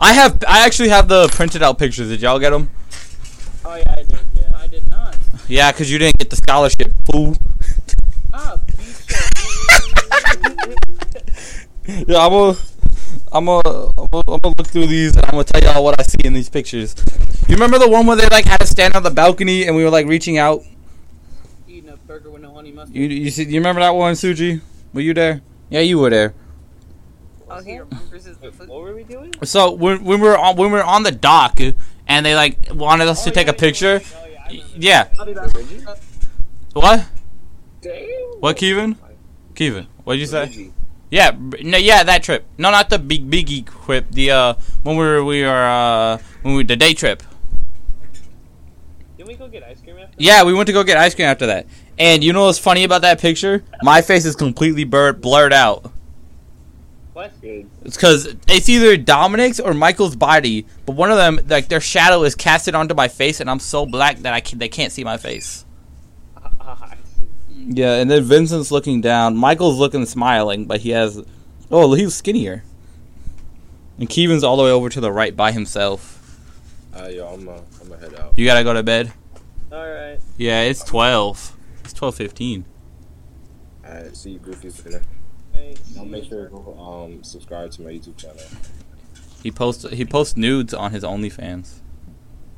I 0.00 0.14
have, 0.14 0.42
I 0.48 0.64
actually 0.64 0.88
have 0.88 1.08
the 1.08 1.28
printed 1.28 1.62
out 1.62 1.78
pictures. 1.78 2.08
Did 2.08 2.22
y'all 2.22 2.38
get 2.38 2.50
them? 2.50 2.70
Oh 3.62 3.74
yeah, 3.74 3.92
I 3.98 4.02
did. 4.02 4.18
Yeah. 4.34 4.52
I 4.56 4.66
did 4.66 4.90
not. 4.90 5.14
Yeah, 5.46 5.70
cause 5.72 5.90
you 5.90 5.98
didn't 5.98 6.16
get 6.16 6.30
the 6.30 6.36
scholarship, 6.36 6.90
fool. 7.12 7.36
Ah, 8.32 8.56
Beat 8.66 8.86
Yeah, 12.08 12.24
I'm 12.24 12.30
gonna, 12.30 12.56
I'm 13.32 13.46
gonna, 13.46 13.90
I'm 13.96 14.06
gonna, 14.10 14.24
I'm 14.28 14.54
look 14.58 14.66
through 14.66 14.86
these 14.86 15.14
and 15.14 15.24
I'm 15.24 15.32
gonna 15.32 15.44
tell 15.44 15.62
y'all 15.62 15.84
what 15.84 16.00
I 16.00 16.02
see 16.02 16.18
in 16.24 16.32
these 16.32 16.48
pictures. 16.48 16.96
You 17.48 17.54
remember 17.54 17.78
the 17.78 17.88
one 17.88 18.06
where 18.06 18.16
they 18.16 18.28
like 18.28 18.44
had 18.44 18.58
to 18.58 18.66
stand 18.66 18.94
on 18.94 19.02
the 19.02 19.10
balcony 19.10 19.66
and 19.66 19.76
we 19.76 19.84
were 19.84 19.90
like 19.90 20.06
reaching 20.06 20.38
out? 20.38 20.62
eating 21.68 21.90
a 21.90 21.96
burger 21.96 22.30
with 22.30 22.42
no 22.42 22.52
honey 22.52 22.72
mustard. 22.72 22.96
You, 22.96 23.06
you 23.06 23.30
see, 23.30 23.44
you 23.44 23.60
remember 23.60 23.80
that 23.80 23.90
one, 23.90 24.14
Suji? 24.14 24.60
Were 24.92 25.00
you 25.00 25.14
there? 25.14 25.42
Yeah, 25.68 25.80
you 25.80 25.98
were 25.98 26.10
there. 26.10 26.34
Oh, 27.48 27.60
he 27.60 27.78
remembers 27.78 28.24
his 28.24 28.40
Wait, 28.40 28.54
what 28.68 28.80
were 28.80 28.94
we 28.94 29.04
doing? 29.04 29.32
So 29.44 29.72
when, 29.72 30.04
when 30.04 30.20
we 30.20 30.28
were 30.28 30.38
on, 30.38 30.56
when 30.56 30.70
we 30.70 30.78
were 30.78 30.84
on 30.84 31.02
the 31.02 31.12
dock 31.12 31.60
and 32.06 32.26
they 32.26 32.34
like 32.34 32.56
wanted 32.72 33.08
us 33.08 33.22
oh, 33.22 33.24
to 33.24 33.30
Oh, 33.30 33.34
take 33.34 33.46
yeah, 33.46 33.52
a 33.52 33.56
picture. 33.56 34.00
Oh 34.04 34.26
yeah, 34.50 34.62
Yeah. 34.76 35.08
I'll 35.18 35.26
be 35.26 35.34
back. 35.34 35.50
What? 36.72 37.06
Damn. 37.80 38.08
What, 38.40 38.56
Kevin? 38.56 38.96
Kevin, 39.54 39.86
what'd 40.04 40.20
you 40.20 40.26
say? 40.26 40.70
Yeah, 41.10 41.36
no, 41.62 41.76
yeah, 41.76 42.04
that 42.04 42.22
trip. 42.22 42.46
No, 42.56 42.70
not 42.70 42.88
the 42.88 42.98
big 42.98 43.28
biggie 43.28 43.66
trip. 43.84 44.06
The 44.10 44.30
uh, 44.30 44.54
when 44.84 44.96
we 44.96 45.04
were 45.04 45.24
we 45.24 45.42
were 45.42 45.48
uh, 45.48 46.18
when 46.42 46.54
we 46.54 46.62
the 46.62 46.76
day 46.76 46.94
trip. 46.94 47.22
Didn't 49.16 49.28
we 49.28 49.34
go 49.34 49.48
get 49.48 49.64
ice 49.64 49.80
cream 49.80 49.98
after? 49.98 50.14
Yeah, 50.18 50.44
we 50.44 50.54
went 50.54 50.68
to 50.68 50.72
go 50.72 50.84
get 50.84 50.96
ice 50.96 51.14
cream 51.14 51.26
after 51.26 51.46
that. 51.46 51.66
And 51.98 52.22
you 52.22 52.32
know 52.32 52.46
what's 52.46 52.58
funny 52.58 52.84
about 52.84 53.02
that 53.02 53.20
picture? 53.20 53.64
My 53.82 54.02
face 54.02 54.24
is 54.24 54.36
completely 54.36 54.84
blurred 54.84 55.20
blurred 55.20 55.52
out. 55.52 55.92
What? 57.12 57.32
It's 57.42 57.96
because 57.96 58.36
it's 58.46 58.68
either 58.68 58.96
Dominic's 58.96 59.58
or 59.58 59.74
Michael's 59.74 60.14
body, 60.14 60.64
but 60.86 60.94
one 60.94 61.10
of 61.10 61.16
them, 61.16 61.40
like 61.48 61.68
their 61.68 61.80
shadow, 61.80 62.22
is 62.22 62.36
casted 62.36 62.74
onto 62.74 62.94
my 62.94 63.08
face, 63.08 63.40
and 63.40 63.50
I'm 63.50 63.58
so 63.58 63.84
black 63.84 64.18
that 64.18 64.32
I 64.32 64.40
can, 64.40 64.58
they 64.58 64.68
can't 64.68 64.92
see 64.92 65.02
my 65.02 65.16
face. 65.16 65.66
Ah, 67.70 67.74
I 67.74 67.76
see. 67.76 67.80
Yeah, 67.80 67.94
and 67.94 68.10
then 68.10 68.22
Vincent's 68.24 68.70
looking 68.70 69.00
down. 69.00 69.36
Michael's 69.36 69.78
looking 69.78 70.06
smiling, 70.06 70.66
but 70.66 70.80
he 70.80 70.90
has. 70.90 71.22
Oh, 71.70 71.92
he's 71.94 72.14
skinnier. 72.14 72.64
And 73.98 74.08
Kevin's 74.08 74.42
all 74.42 74.56
the 74.56 74.62
way 74.62 74.70
over 74.70 74.88
to 74.88 75.00
the 75.00 75.12
right 75.12 75.36
by 75.36 75.52
himself. 75.52 76.16
Uh, 76.94 77.08
yo, 77.08 77.26
I'm 77.28 77.48
uh, 77.48 77.58
I'm 77.80 77.88
gonna 77.88 78.00
head 78.00 78.18
out. 78.18 78.36
You 78.36 78.46
gotta 78.46 78.64
go 78.64 78.72
to 78.72 78.82
bed. 78.82 79.12
All 79.70 79.88
right. 79.88 80.18
Yeah, 80.36 80.62
it's 80.62 80.82
twelve. 80.82 81.56
It's 81.84 81.92
twelve 81.92 82.14
fifteen. 82.14 82.64
Alright, 83.84 84.16
see 84.16 84.30
you 84.32 84.38
goofies 84.38 84.84
later. 84.84 85.02
Hey, 85.52 85.76
I'll 85.98 86.04
make 86.04 86.24
sure 86.24 86.44
to 86.44 86.50
go 86.50 86.78
um 86.78 87.22
subscribe 87.22 87.70
to 87.72 87.82
my 87.82 87.90
YouTube 87.90 88.16
channel. 88.16 88.42
He 89.42 89.50
posts 89.50 89.88
he 89.90 90.04
posts 90.04 90.36
nudes 90.36 90.74
on 90.74 90.92
his 90.92 91.04
OnlyFans. 91.04 91.80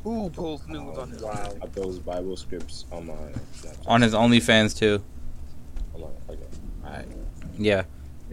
Who 0.05 0.29
pulls 0.31 0.67
nudes 0.67 0.99
on 0.99 1.11
his 1.11 1.23
Wow. 1.23 1.55
I 1.63 1.67
post 1.67 2.05
Bible 2.05 2.37
scripts 2.37 2.85
on 2.91 3.07
my 3.07 3.13
Snapchat. 3.15 3.77
On 3.87 4.03
his 4.03 4.15
OnlyFans 4.15 4.77
too. 4.77 5.03
I'm 5.95 6.03
okay. 6.29 6.39
Alright. 6.85 7.07
Yeah. 7.59 7.85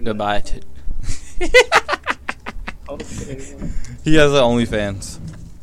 Goodbye. 0.04 0.40
T- 0.42 0.62
Okay. 2.90 3.06
he 4.04 4.16
has 4.16 4.32
an 4.32 4.40
OnlyFans. 4.40 5.20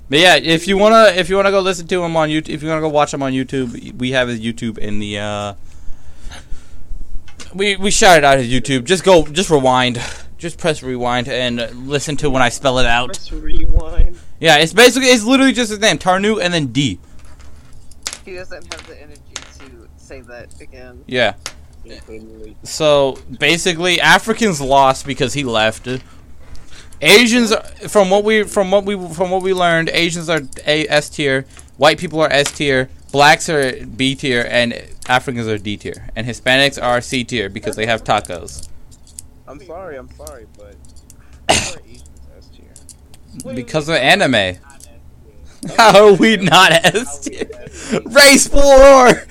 But 0.09 0.21
yeah, 0.21 0.37
if 0.37 0.69
you 0.69 0.79
wanna 0.79 1.07
if 1.17 1.29
you 1.29 1.35
wanna 1.35 1.51
go 1.51 1.59
listen 1.61 1.89
to 1.89 2.05
him 2.05 2.17
on 2.17 2.29
YouTube, 2.29 2.51
if 2.51 2.63
you 2.63 2.69
wanna 2.69 2.81
go 2.83 2.89
watch 2.89 3.13
him 3.13 3.21
on 3.25 3.33
YouTube, 3.33 3.99
we 3.99 4.13
have 4.13 4.29
his 4.29 4.39
YouTube 4.41 4.79
in 4.79 5.01
the. 5.01 5.19
uh 5.19 5.55
We 7.53 7.75
we 7.77 7.91
shouted 7.91 8.23
out 8.23 8.39
his 8.39 8.47
YouTube. 8.49 8.85
Just 8.85 9.03
go, 9.03 9.27
just 9.27 9.51
rewind, 9.51 10.01
just 10.39 10.59
press 10.59 10.85
rewind 10.85 11.27
and 11.29 11.89
listen 11.89 12.17
to 12.19 12.31
when 12.31 12.43
I 12.43 12.51
spell 12.51 12.79
it 12.79 12.87
out. 12.87 13.09
Press 13.09 13.33
rewind. 13.33 14.17
Yeah, 14.41 14.59
it's 14.59 14.73
basically 14.73 15.09
it's 15.09 15.25
literally 15.25 15.53
just 15.53 15.71
his 15.71 15.81
name, 15.81 15.99
Tarnue, 15.99 16.43
and 16.43 16.53
then 16.53 16.67
D. 16.69 16.99
He 18.25 18.35
doesn't 18.35 18.73
have 18.73 18.87
the 18.87 19.01
energy 19.01 19.21
to 19.59 19.89
say 19.97 20.21
that 20.23 20.61
again. 20.61 21.05
Yeah. 21.07 21.35
So 22.65 23.19
basically, 23.39 24.01
Africans 24.01 24.61
lost 24.61 25.07
because 25.07 25.35
he 25.35 25.45
left. 25.45 25.89
Asians, 27.01 27.53
are- 27.53 27.63
from 27.89 28.11
what 28.11 28.25
we 28.25 28.43
from 28.43 28.71
what 28.71 28.85
we 28.85 28.95
from 29.15 29.31
what 29.31 29.43
we 29.43 29.55
learned, 29.55 29.91
Asians 29.91 30.29
are 30.29 30.41
A 30.67 30.87
S 30.89 31.09
tier, 31.09 31.47
white 31.77 31.99
people 31.99 32.21
are 32.21 32.33
S 32.33 32.51
tier, 32.51 32.89
blacks 33.13 33.49
are 33.49 33.85
B 33.87 34.15
tier, 34.15 34.47
and 34.51 34.83
Africans 35.09 35.47
are 35.47 35.59
D 35.59 35.77
tier, 35.77 36.09
and 36.17 36.27
Hispanics 36.27 36.83
are 36.83 37.01
C 37.01 37.23
tier 37.23 37.49
because 37.49 37.77
they 37.77 37.87
have 37.87 38.03
tacos. 38.03 38.69
I'm 39.47 39.65
sorry, 39.65 39.97
I'm 39.97 40.11
sorry, 40.17 40.47
but 40.57 40.75
how 41.55 41.75
are 41.75 41.81
Asians 41.87 42.11
S 42.37 42.47
tier? 42.49 42.73
Because 43.45 43.89
of 43.89 43.97
anime. 43.97 44.57
How 45.77 46.07
are 46.07 46.13
we 46.13 46.37
not 46.37 46.71
S 46.73 47.21
tier? 47.21 47.49
Race 48.05 48.49
war. 48.51 49.27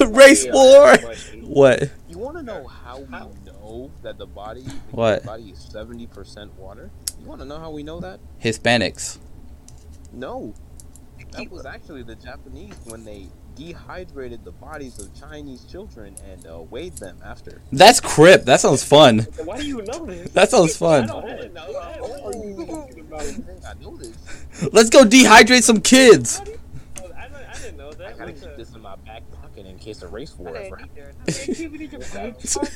Race 0.08 0.46
war. 0.50 0.96
What? 1.42 1.90
You 2.08 2.18
want 2.18 2.36
to 2.38 2.42
know 2.42 2.66
how 2.66 2.98
we 3.00 3.06
know 3.44 3.90
that 4.02 4.18
the 4.18 4.26
body, 4.26 4.62
the 4.62 4.72
What? 4.90 5.22
human 5.22 5.26
body 5.38 5.50
is 5.52 5.58
seventy 5.60 6.06
percent 6.06 6.54
water? 6.58 6.90
You 7.20 7.26
want 7.26 7.40
to 7.42 7.46
know 7.46 7.58
how 7.58 7.70
we 7.70 7.82
know 7.82 8.00
that? 8.00 8.18
Hispanics. 8.42 9.18
No, 10.12 10.54
that 11.32 11.50
was 11.50 11.66
actually 11.66 12.02
the 12.02 12.14
Japanese 12.16 12.74
when 12.84 13.04
they 13.04 13.28
dehydrated 13.56 14.44
the 14.44 14.52
bodies 14.52 14.98
of 14.98 15.12
Chinese 15.18 15.64
children 15.64 16.14
and 16.30 16.46
uh, 16.46 16.60
weighed 16.60 16.96
them 16.98 17.18
after. 17.24 17.62
That's 17.72 18.00
crip. 18.00 18.44
That 18.44 18.60
sounds 18.60 18.84
fun. 18.84 19.20
Why 19.44 19.58
do 19.58 19.66
you 19.66 19.82
know 19.82 20.06
this? 20.06 20.30
That 20.32 20.50
sounds 20.50 20.76
fun. 20.78 21.06
don't 21.08 21.24
I 21.24 21.36
didn't 21.36 21.54
know 21.54 21.72
that. 21.72 22.00
What 22.00 22.34
are 22.34 22.44
you 22.44 22.66
talking 22.66 23.00
about? 23.00 23.22
I 23.22 23.82
know 23.82 23.96
this. 23.96 24.72
Let's 24.72 24.90
go 24.90 25.04
dehydrate 25.04 25.62
some 25.62 25.80
kids. 25.80 26.40
I, 27.16 27.28
I 27.50 27.58
didn't 27.58 27.78
know 27.78 27.90
I 28.06 28.12
gotta 28.12 28.32
keep 28.32 28.56
this 28.56 28.74
in 28.74 28.80
my 28.82 28.94
back 28.96 29.22
pocket 29.32 29.66
in 29.66 29.78
case 29.78 30.02
a 30.02 30.08
race 30.08 30.36
war 30.38 30.56
ever 30.56 30.76
happens. 31.26 31.48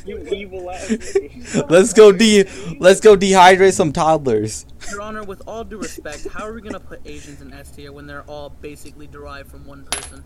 you 0.06 0.18
evil. 0.32 0.64
Let's 1.68 1.92
go 1.92 2.10
de 2.10 2.44
let's 2.78 3.00
go 3.00 3.16
dehydrate 3.16 3.74
some 3.74 3.92
toddlers. 3.92 4.66
Your 4.90 5.02
Honor, 5.02 5.22
with 5.22 5.42
all 5.46 5.62
due 5.62 5.78
respect, 5.78 6.26
how 6.28 6.44
are 6.46 6.52
we 6.52 6.60
gonna 6.62 6.80
put 6.80 7.00
Asians 7.04 7.42
in 7.42 7.52
S 7.52 7.70
tier 7.70 7.92
when 7.92 8.06
they're 8.06 8.22
all 8.22 8.50
basically 8.60 9.06
derived 9.06 9.50
from 9.50 9.66
one 9.66 9.84
person? 9.84 10.24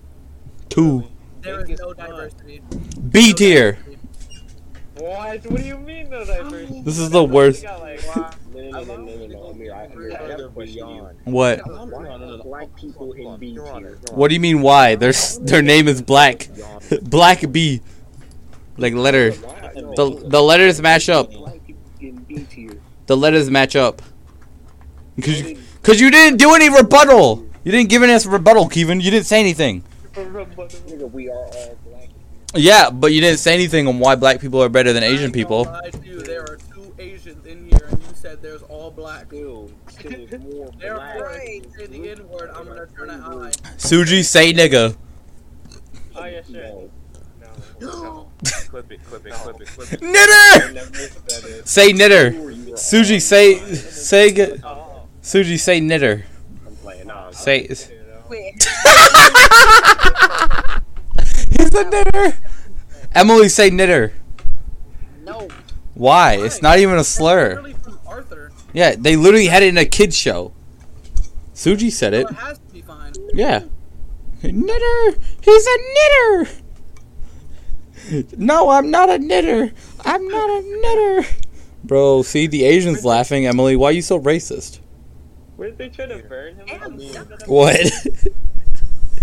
Two. 0.68 1.04
There 1.40 1.60
is 1.60 1.78
no 1.78 1.92
diversity. 1.92 2.62
B 3.10 3.32
tier. 3.32 3.78
What? 4.96 5.44
What 5.46 5.60
do 5.60 5.66
you 5.66 5.76
mean 5.76 6.08
no 6.10 6.24
diversity? 6.24 6.82
This 6.82 6.98
is 6.98 7.10
the 7.10 7.24
worst. 7.24 7.64
What? 11.24 11.64
Black 12.42 12.74
people 12.76 13.12
in 13.12 13.36
B 13.38 13.54
tier? 13.54 13.98
What 14.12 14.28
do 14.28 14.34
you 14.34 14.40
mean 14.40 14.62
why? 14.62 14.94
Their 14.94 15.12
their 15.40 15.62
name 15.62 15.88
is 15.88 16.00
Black. 16.00 16.48
Black 17.02 17.50
B. 17.50 17.80
Like 18.76 18.94
letter. 18.94 19.30
The 19.30 20.24
the 20.26 20.42
letters 20.42 20.80
match 20.80 21.08
up. 21.08 21.30
Black 21.30 21.64
people 21.66 21.82
in 22.00 22.16
B 22.24 22.46
tier. 22.50 22.80
The 23.06 23.16
letters 23.16 23.50
match 23.50 23.76
up. 23.76 24.00
Cause 25.20 25.40
you, 25.40 25.58
Cause 25.82 26.00
you 26.00 26.10
didn't 26.10 26.38
do 26.38 26.54
any 26.54 26.70
rebuttal. 26.70 27.46
You 27.62 27.70
didn't 27.70 27.90
give 27.90 28.02
any 28.02 28.16
rebuttal, 28.26 28.68
Kevin. 28.68 29.00
You 29.00 29.10
didn't 29.10 29.26
say 29.26 29.38
anything. 29.38 29.84
Nigga, 30.14 31.10
we 31.10 31.28
are 31.28 31.34
all 31.46 31.78
black. 31.86 32.08
Yeah, 32.54 32.90
but 32.90 33.12
you 33.12 33.20
didn't 33.20 33.38
say 33.40 33.52
anything 33.54 33.88
on 33.88 33.98
why 33.98 34.14
black 34.14 34.40
people 34.40 34.62
are 34.62 34.68
better 34.68 34.92
than 34.92 35.02
Asian 35.02 35.32
people. 35.32 35.64
gonna 35.64 35.80
lie 35.82 35.90
to 35.90 36.06
you, 36.06 36.20
there 36.22 36.42
are 36.42 36.58
two 36.72 36.94
Asians 36.98 37.44
in 37.46 37.64
here, 37.64 37.88
and 37.90 38.00
you 38.00 38.08
said 38.14 38.40
there's 38.40 38.62
all 38.62 38.90
black. 38.92 39.26
Still, 39.26 39.70
still 39.88 40.12
is 40.12 40.30
more 40.40 40.66
black. 40.78 40.78
Therefore, 40.80 41.30
if 41.34 41.64
you 41.64 41.70
say 41.76 41.86
the 41.86 42.08
N 42.10 42.28
word, 42.28 42.50
I'm 42.54 42.66
gonna 42.66 42.86
turn 42.96 43.10
an 43.10 43.22
eye. 43.22 43.50
Suji, 43.76 44.24
say 44.24 44.52
nigga. 44.52 44.96
Oh 46.14 46.24
yeah, 46.24 46.42
sure. 46.48 46.88
No. 47.80 47.90
No. 48.02 48.30
Clip 48.68 48.90
it, 48.92 49.04
clip 49.04 49.26
it, 49.26 49.32
clip 49.32 49.60
it, 49.60 49.68
clip 49.68 49.92
it. 49.92 50.02
Knitter. 50.02 50.72
Never 50.72 50.90
knew 50.90 51.02
what 51.02 51.28
that 51.28 51.44
is. 51.44 51.68
Say 51.70 51.92
knitter. 51.92 52.30
Suji, 52.74 53.20
say 53.20 53.58
say 53.74 54.32
g- 54.32 54.60
Oh. 54.64 55.02
Suji, 55.22 55.58
say 55.58 55.80
knitter. 55.80 56.24
I'm 56.66 56.76
playing. 56.76 57.06
Nah, 57.08 57.30
Say. 57.30 57.68
Wait, 58.28 58.66
He's 61.58 61.74
a 61.74 61.84
knitter. 61.88 62.36
Emily, 63.14 63.48
say 63.48 63.70
knitter. 63.70 64.12
no. 65.24 65.48
Why? 65.94 66.34
It's 66.34 66.60
not 66.60 66.78
even 66.78 66.98
a 66.98 67.04
slur. 67.04 67.62
From 67.82 67.98
Arthur. 68.06 68.50
Yeah, 68.72 68.94
they 68.98 69.16
literally 69.16 69.46
had 69.46 69.62
it 69.62 69.68
in 69.68 69.78
a 69.78 69.84
kids 69.84 70.16
show. 70.16 70.52
Suji 71.54 71.92
said 71.92 72.12
So 72.12 72.18
it. 72.18 72.26
it 72.30 72.34
has 72.34 72.58
to 72.58 72.72
be 72.72 72.82
fine. 72.82 73.12
Yeah. 73.32 73.62
Knitter. 74.42 75.18
He's 75.40 75.66
a 75.66 75.78
knitter. 75.94 76.50
No, 78.36 78.70
I'm 78.70 78.90
not 78.90 79.08
a 79.08 79.18
knitter. 79.18 79.72
I'm 80.04 80.28
not 80.28 80.50
a 80.50 80.62
knitter. 80.62 81.28
Bro, 81.84 82.22
see 82.22 82.46
the 82.48 82.64
Asians 82.64 83.04
laughing. 83.04 83.46
Emily, 83.46 83.76
why 83.76 83.90
are 83.90 83.92
you 83.92 84.02
so 84.02 84.18
racist? 84.20 84.80
Were 85.56 85.70
they 85.70 85.88
trying 85.88 86.08
to 86.08 86.18
burn 86.28 86.56
him? 86.56 86.98
What? 87.46 87.80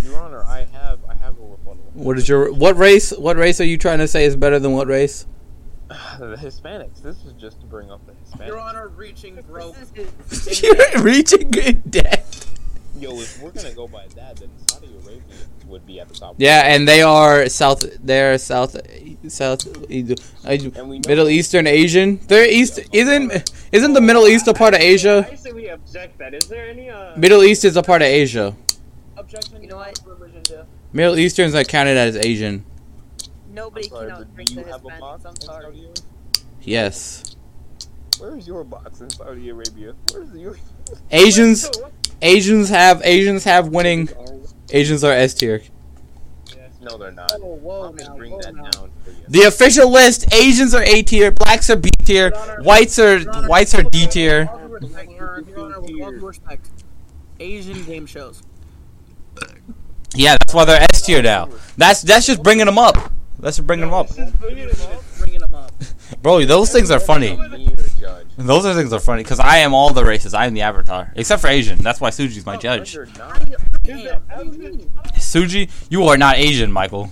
Your 0.04 0.20
Honor, 0.20 0.44
I 0.44 0.66
have 0.72 1.00
I 1.08 1.14
have 1.16 1.38
a 1.38 1.42
rebuttal. 1.42 1.84
what 1.94 2.18
is 2.18 2.28
your 2.28 2.52
what 2.52 2.78
race? 2.78 3.12
What 3.12 3.38
race 3.38 3.62
are 3.62 3.66
you 3.66 3.78
trying 3.78 4.00
to 4.00 4.08
say 4.08 4.26
is 4.26 4.36
better 4.36 4.60
than 4.60 4.74
what 4.74 4.88
race? 4.88 5.26
the 6.20 6.38
Hispanics. 6.38 7.02
This 7.02 7.24
is 7.26 7.34
just 7.34 7.60
to 7.62 7.68
bring 7.68 7.92
up 7.92 8.02
the 8.06 8.14
Hispanics. 8.14 8.48
Your 8.48 8.58
Hispanics. 8.58 8.70
Honor, 8.70 8.88
reaching 8.90 9.36
broke. 9.48 9.76
You're 10.62 11.04
reaching 11.04 11.54
in 11.54 11.84
death. 11.90 12.48
Yo, 13.00 13.12
if 13.20 13.42
we're 13.42 13.52
gonna 13.52 13.74
go 13.74 13.88
by 13.88 14.06
that, 14.16 14.36
then 14.38 14.50
Saudi 14.68 14.88
Arabia 14.88 15.22
would 15.68 15.86
be 15.86 16.00
at 16.00 16.10
the 16.10 16.14
top. 16.14 16.36
Yeah, 16.38 16.64
and 16.66 16.88
they 16.88 17.02
are 17.02 17.48
south. 17.48 17.86
They're 18.04 18.38
south, 18.38 18.76
south, 19.30 19.66
And 19.90 20.90
we 20.90 21.00
know 21.00 21.08
Middle 21.08 21.30
Eastern 21.30 21.68
Asian. 21.68 22.20
They're 22.28 22.50
east. 22.50 22.80
Isn't 22.92 23.50
isn't 23.72 23.94
the 23.94 24.02
Middle 24.02 24.28
East 24.28 24.48
a 24.48 24.54
part 24.54 24.74
of 24.74 24.82
Asia? 24.82 25.28
I 25.32 25.36
say 25.36 25.54
we 25.54 25.70
object 25.70 26.18
that. 26.18 26.34
Is 26.34 26.48
there 26.50 26.68
any 26.68 26.90
uh? 26.90 27.16
Middle 27.16 27.44
East 27.44 27.64
is 27.64 27.78
a 27.78 27.84
part 27.84 28.02
of 28.02 28.08
Asia. 28.08 28.56
Objection. 29.34 29.62
You 29.62 29.70
know 29.70 29.78
what? 29.78 29.98
Religion, 30.06 30.44
yeah. 30.52 30.64
Middle 30.92 31.18
Easterns 31.18 31.56
are 31.56 31.64
counted 31.64 31.96
as 31.96 32.18
Asian. 32.18 32.66
Nobody 33.54 33.86
I'm 33.86 33.90
sorry, 33.90 34.12
can 34.12 34.26
outdrink 34.26 34.48
the 34.48 34.54
you 34.56 34.64
have 34.66 34.86
a 34.86 35.00
box 35.00 35.24
Hispanics. 35.24 35.26
I'm 35.26 35.36
sorry. 35.42 35.88
Yes. 36.64 37.36
Where 38.20 38.36
is 38.36 38.46
your 38.46 38.66
box 38.66 39.00
in 39.00 39.10
Saudi 39.10 39.48
Arabia? 39.48 39.96
Where's 40.12 40.36
your? 40.36 40.58
Asians. 41.12 41.72
Asians 42.22 42.68
have 42.68 43.02
Asians 43.06 43.46
have 43.46 43.70
winning. 43.70 44.10
Asians 44.70 45.02
are 45.06 45.14
S 45.14 45.34
tier. 45.34 45.62
No, 46.82 46.98
they're 46.98 47.12
not. 47.12 47.32
Oh, 47.36 47.56
whoa, 47.56 47.84
I'm 47.84 47.96
gonna 47.96 48.10
now, 48.10 48.18
bring 48.18 48.32
whoa, 48.34 48.42
that 48.42 48.56
now. 48.56 48.64
down 48.64 48.92
for 49.06 49.12
you. 49.12 49.24
The 49.30 49.44
official 49.44 49.90
list: 49.90 50.34
Asians 50.34 50.76
are 50.76 50.84
A 50.84 51.04
tier, 51.04 51.32
blacks 51.32 51.70
are 51.70 51.78
B 51.78 51.90
tier, 52.04 52.32
whites 52.64 53.00
are 53.00 53.20
whites 53.48 53.74
are 53.76 53.84
D 53.84 54.08
tier. 54.08 54.50
All 54.52 54.58
due 54.68 54.74
respect, 54.74 55.12
Your 55.12 55.30
Honor, 55.30 55.50
Your 55.50 55.60
Honor, 55.60 55.80
with 55.80 56.02
all 56.02 56.12
due 56.12 56.28
respect, 56.28 56.70
Asian 57.40 57.86
game 57.86 58.06
shows. 58.06 58.42
Yeah, 60.14 60.34
that's 60.34 60.54
why 60.54 60.66
they're 60.66 60.82
S 60.82 61.02
tier 61.04 61.22
now. 61.22 61.50
That's 61.78 62.02
that's 62.02 62.26
just 62.26 62.44
bringing 62.44 62.66
them 62.66 62.78
up. 62.78 62.96
That's 63.40 63.58
just 63.58 63.68
bringing 63.68 63.86
them 63.86 63.94
up, 63.94 64.10
bringing 64.40 64.70
him 64.70 64.82
up. 64.82 65.04
Bringing 65.20 65.40
them 65.40 65.56
up. 65.56 65.72
bro. 66.22 66.46
Those 66.46 66.72
things 66.72 66.92
are 66.92 67.00
funny. 67.00 67.38
Those 68.38 68.66
are 68.66 68.74
things 68.74 68.94
are 68.94 69.00
funny 69.00 69.24
because 69.24 69.40
I 69.40 69.58
am 69.58 69.74
all 69.74 69.94
the 69.94 70.04
races. 70.06 70.34
I 70.34 70.46
am 70.46 70.54
the 70.54 70.62
avatar, 70.62 71.12
except 71.16 71.42
for 71.42 71.48
Asian. 71.48 71.80
That's 71.80 72.02
why 72.02 72.10
Suji's 72.10 72.46
my 72.46 72.58
judge. 72.58 72.94
You're 72.94 73.08
I, 73.08 73.18
not. 73.18 73.38
I 73.38 73.40
am. 73.40 73.52
What 73.52 73.84
do 73.84 74.52
you 74.52 74.58
mean? 74.58 74.92
Suji, 75.16 75.70
you 75.90 76.04
are 76.06 76.18
not 76.18 76.38
Asian, 76.38 76.72
Michael. 76.72 77.12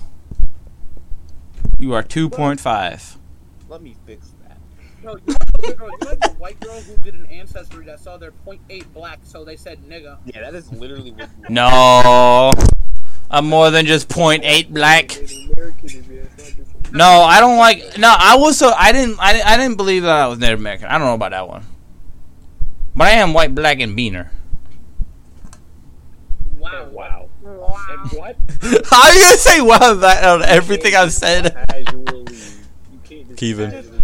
You 1.78 1.94
are 1.94 2.04
two 2.04 2.30
point 2.30 2.60
five. 2.60 3.18
Let 3.68 3.82
me 3.82 3.96
fix 4.06 4.34
that. 5.04 5.49
Bro, 5.60 5.70
you 5.70 5.72
like, 5.72 5.78
the 5.78 5.78
girl, 5.78 5.90
you 6.02 6.08
like 6.08 6.20
the 6.20 6.30
white 6.38 6.60
girl 6.60 6.82
who 6.82 6.98
did 6.98 7.14
an 7.14 7.26
ancestry 7.28 7.86
that 7.86 8.00
saw 8.00 8.18
their 8.18 8.32
0.8 8.32 8.94
black, 8.94 9.20
so 9.24 9.44
they 9.44 9.56
said 9.56 9.80
nigga. 9.84 10.18
Yeah, 10.26 10.42
that 10.42 10.56
is 10.56 10.72
literally 10.72 11.12
what. 11.12 11.30
No, 11.50 12.54
I'm 13.32 13.46
more 13.46 13.70
than 13.72 13.86
just 13.86 14.10
0.8 14.10 14.70
black. 14.70 15.16
American 15.16 15.86
is 15.86 16.08
yeah, 16.08 16.22
it's 16.22 16.38
not 16.38 16.68
just 16.68 16.94
No, 16.94 17.06
I 17.06 17.40
don't 17.40 17.58
like. 17.58 17.98
No, 17.98 18.14
I 18.18 18.36
was 18.38 18.58
so 18.58 18.72
I 18.78 18.92
didn't. 18.92 19.20
I, 19.20 19.42
I 19.42 19.58
didn't 19.58 19.78
believe 19.78 20.04
that 20.04 20.12
I 20.12 20.28
was 20.28 20.40
Native 20.40 20.60
American. 20.60 20.88
I 20.88 20.98
don't 20.98 21.08
know 21.08 21.14
about 21.14 21.32
that 21.32 21.48
one. 21.48 21.66
But 22.96 23.08
I 23.08 23.12
am 23.12 23.34
white, 23.34 23.54
black, 23.54 23.80
and 23.80 23.98
beaner. 23.98 24.30
Wow. 26.58 26.72
Oh, 26.74 26.90
wow. 26.90 27.30
Wow. 27.42 27.86
And 27.90 28.12
what? 28.12 28.36
How 28.90 29.08
are 29.08 29.14
you 29.14 29.22
gonna 29.22 29.38
say 29.38 29.62
wow 29.62 29.94
that 29.94 30.24
on 30.24 30.44
everything 30.44 30.96
I've 30.96 31.14
said? 31.14 31.54
Casually, 31.70 32.34
you 32.92 33.00
can't 33.04 33.28
just 33.28 33.40
Kevin. 33.40 33.99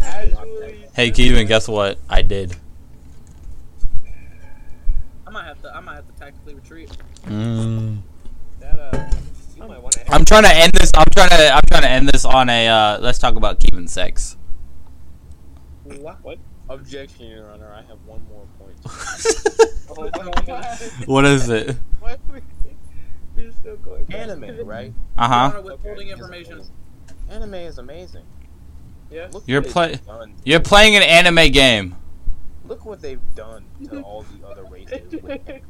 Casually 0.96 1.12
Casually. 1.12 1.12
Hey, 1.12 1.12
Kevin, 1.12 1.48
guess 1.48 1.68
what? 1.68 1.98
I 2.10 2.22
did. 2.22 2.56
I 5.28 5.30
might 5.30 5.46
have 5.46 5.62
to. 5.62 5.76
I 5.76 5.80
might 5.80 5.96
have 5.96 6.08
to 6.08 6.20
tactically 6.20 6.56
retreat. 6.56 6.90
Mm. 7.26 8.02
That 8.60 8.80
uh, 8.80 9.12
you 9.56 9.64
might 9.64 9.82
want 9.82 9.94
to. 9.96 10.12
I'm 10.14 10.24
trying 10.26 10.44
to 10.44 10.54
end 10.54 10.74
this. 10.74 10.92
I'm 10.96 11.08
trying 11.14 11.30
to. 11.30 11.54
I'm 11.54 11.62
trying 11.70 11.82
to 11.82 11.90
end 11.90 12.10
this 12.10 12.26
on 12.26 12.50
a. 12.50 12.68
Uh, 12.68 13.00
let's 13.00 13.20
talk 13.20 13.36
about 13.36 13.60
Kevin 13.60 13.88
sex. 13.88 14.38
What? 15.84 16.24
what? 16.24 16.38
Objection, 16.68 17.28
Your 17.28 17.52
Honor. 17.52 17.72
I 17.72 17.84
have 17.84 18.00
one 18.06 18.22
more 18.30 18.46
point. 18.60 18.78
Oh. 19.88 20.10
What 21.06 21.26
is 21.26 21.48
it? 21.48 21.78
Why 22.00 22.14
are 22.14 22.18
we? 22.34 22.42
We're 23.36 23.52
still 23.52 23.78
going. 23.78 24.04
back. 24.06 24.18
Anime, 24.18 24.66
right? 24.66 24.92
Uh 25.16 25.28
huh. 25.28 25.36
Honor, 25.36 25.62
withholding 25.62 26.08
information. 26.08 26.64
Anime 27.30 27.54
is 27.54 27.78
amazing. 27.78 28.24
Yes. 29.12 29.34
Look 29.34 29.44
You're 29.48 29.62
what 29.62 29.72
play- 29.72 30.00
You're 30.44 30.60
playing 30.60 30.96
an 30.96 31.04
anime 31.04 31.52
game. 31.52 31.96
Look 32.68 32.86
what 32.86 33.02
they've 33.02 33.22
done 33.36 33.66
to 33.90 34.02
all 34.04 34.24
the 34.24 34.48
other 34.48 34.64
races. 34.66 35.12
With 35.22 35.46
them. 35.46 35.62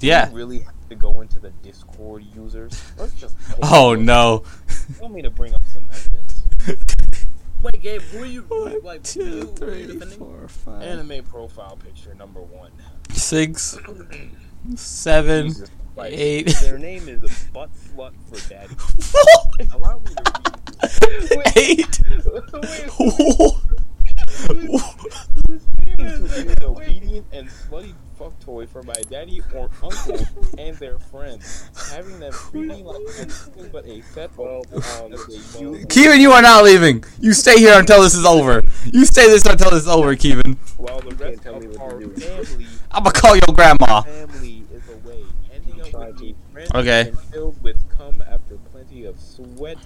Yeah. 0.00 0.28
You 0.30 0.36
really 0.36 0.58
have 0.60 0.74
to 0.88 0.94
go 0.94 1.20
into 1.20 1.38
the 1.40 1.50
Discord 1.62 2.24
users. 2.34 2.80
Let's 2.98 3.14
just. 3.14 3.36
Oh 3.62 3.94
no. 3.94 4.44
Tell 4.98 5.08
me 5.08 5.22
to 5.22 5.30
bring 5.30 5.54
up 5.54 5.62
some 5.72 5.84
evidence. 5.90 6.44
Wait, 7.62 7.82
Gabe, 7.82 8.00
who 8.02 8.22
are 8.22 8.26
you? 8.26 8.42
Who, 8.42 8.66
are 8.66 8.70
you- 8.70 8.80
like, 8.82 9.06
who, 9.08 9.40
who 9.40 9.64
are 9.64 9.74
you 9.74 9.86
defending? 9.98 10.48
five, 10.48 10.82
Anime 10.82 11.24
profile 11.24 11.76
picture 11.82 12.14
number 12.14 12.40
one. 12.40 12.70
six, 13.10 13.76
seven, 14.76 15.48
Jesus 15.48 15.70
Christ. 15.94 16.14
eight. 16.16 16.56
Their 16.62 16.78
name 16.78 17.08
is 17.08 17.22
Butt 17.52 17.70
Slut 17.74 18.12
for 18.30 18.48
Daddy. 18.48 18.74
Allow 19.74 19.98
me 19.98 20.06
to 20.14 20.22
read 20.22 20.44
this 20.44 20.57
Eight. 21.56 21.92
to 21.92 22.02
be 26.44 26.50
an 26.50 26.54
obedient 26.64 27.26
and 27.32 27.48
slutty 27.48 27.94
fuck 28.18 28.38
toy 28.40 28.66
for 28.66 28.82
my 28.82 28.94
daddy 29.10 29.40
or 29.54 29.70
uncle 29.82 30.18
and 30.58 30.76
their 30.76 30.98
friends. 30.98 31.68
Having 31.92 32.20
them 32.20 32.32
treat 32.32 32.66
me 32.66 32.82
like 32.82 32.96
I'm 32.96 33.28
nothing 33.28 33.68
but 33.72 33.86
a 33.86 34.00
set 34.02 34.36
Well, 34.36 34.62
of 34.72 35.02
um, 35.02 35.10
that 35.10 35.86
Kevin, 35.88 36.20
you 36.20 36.32
are 36.32 36.42
not 36.42 36.64
leaving. 36.64 37.04
You 37.20 37.32
stay 37.32 37.58
here 37.58 37.78
until 37.78 38.02
this 38.02 38.14
is 38.14 38.24
over. 38.24 38.60
You 38.92 39.04
stay 39.04 39.28
this 39.28 39.44
until 39.44 39.70
this 39.70 39.82
is 39.82 39.88
over, 39.88 40.14
Kevin. 40.16 40.56
while 40.76 41.00
the 41.00 41.14
rest 41.16 41.42
tell 41.42 41.56
of 41.56 41.80
our 41.80 42.00
family 42.00 42.66
I'm 42.90 43.02
gonna 43.04 43.12
call 43.12 43.34
your 43.36 43.54
grandma. 43.54 44.02
family 44.02 44.64
is 44.72 44.82
away, 44.88 45.24
ending 45.52 45.80
up 45.80 45.92
with 45.92 46.18
to. 46.18 46.24
me 46.24 46.34
Okay. 46.74 47.12
filled 47.32 47.62
with 47.62 47.76
cum 47.96 48.20
after 48.22 48.56
plenty 48.72 49.04
of 49.04 49.20
sweat, 49.20 49.78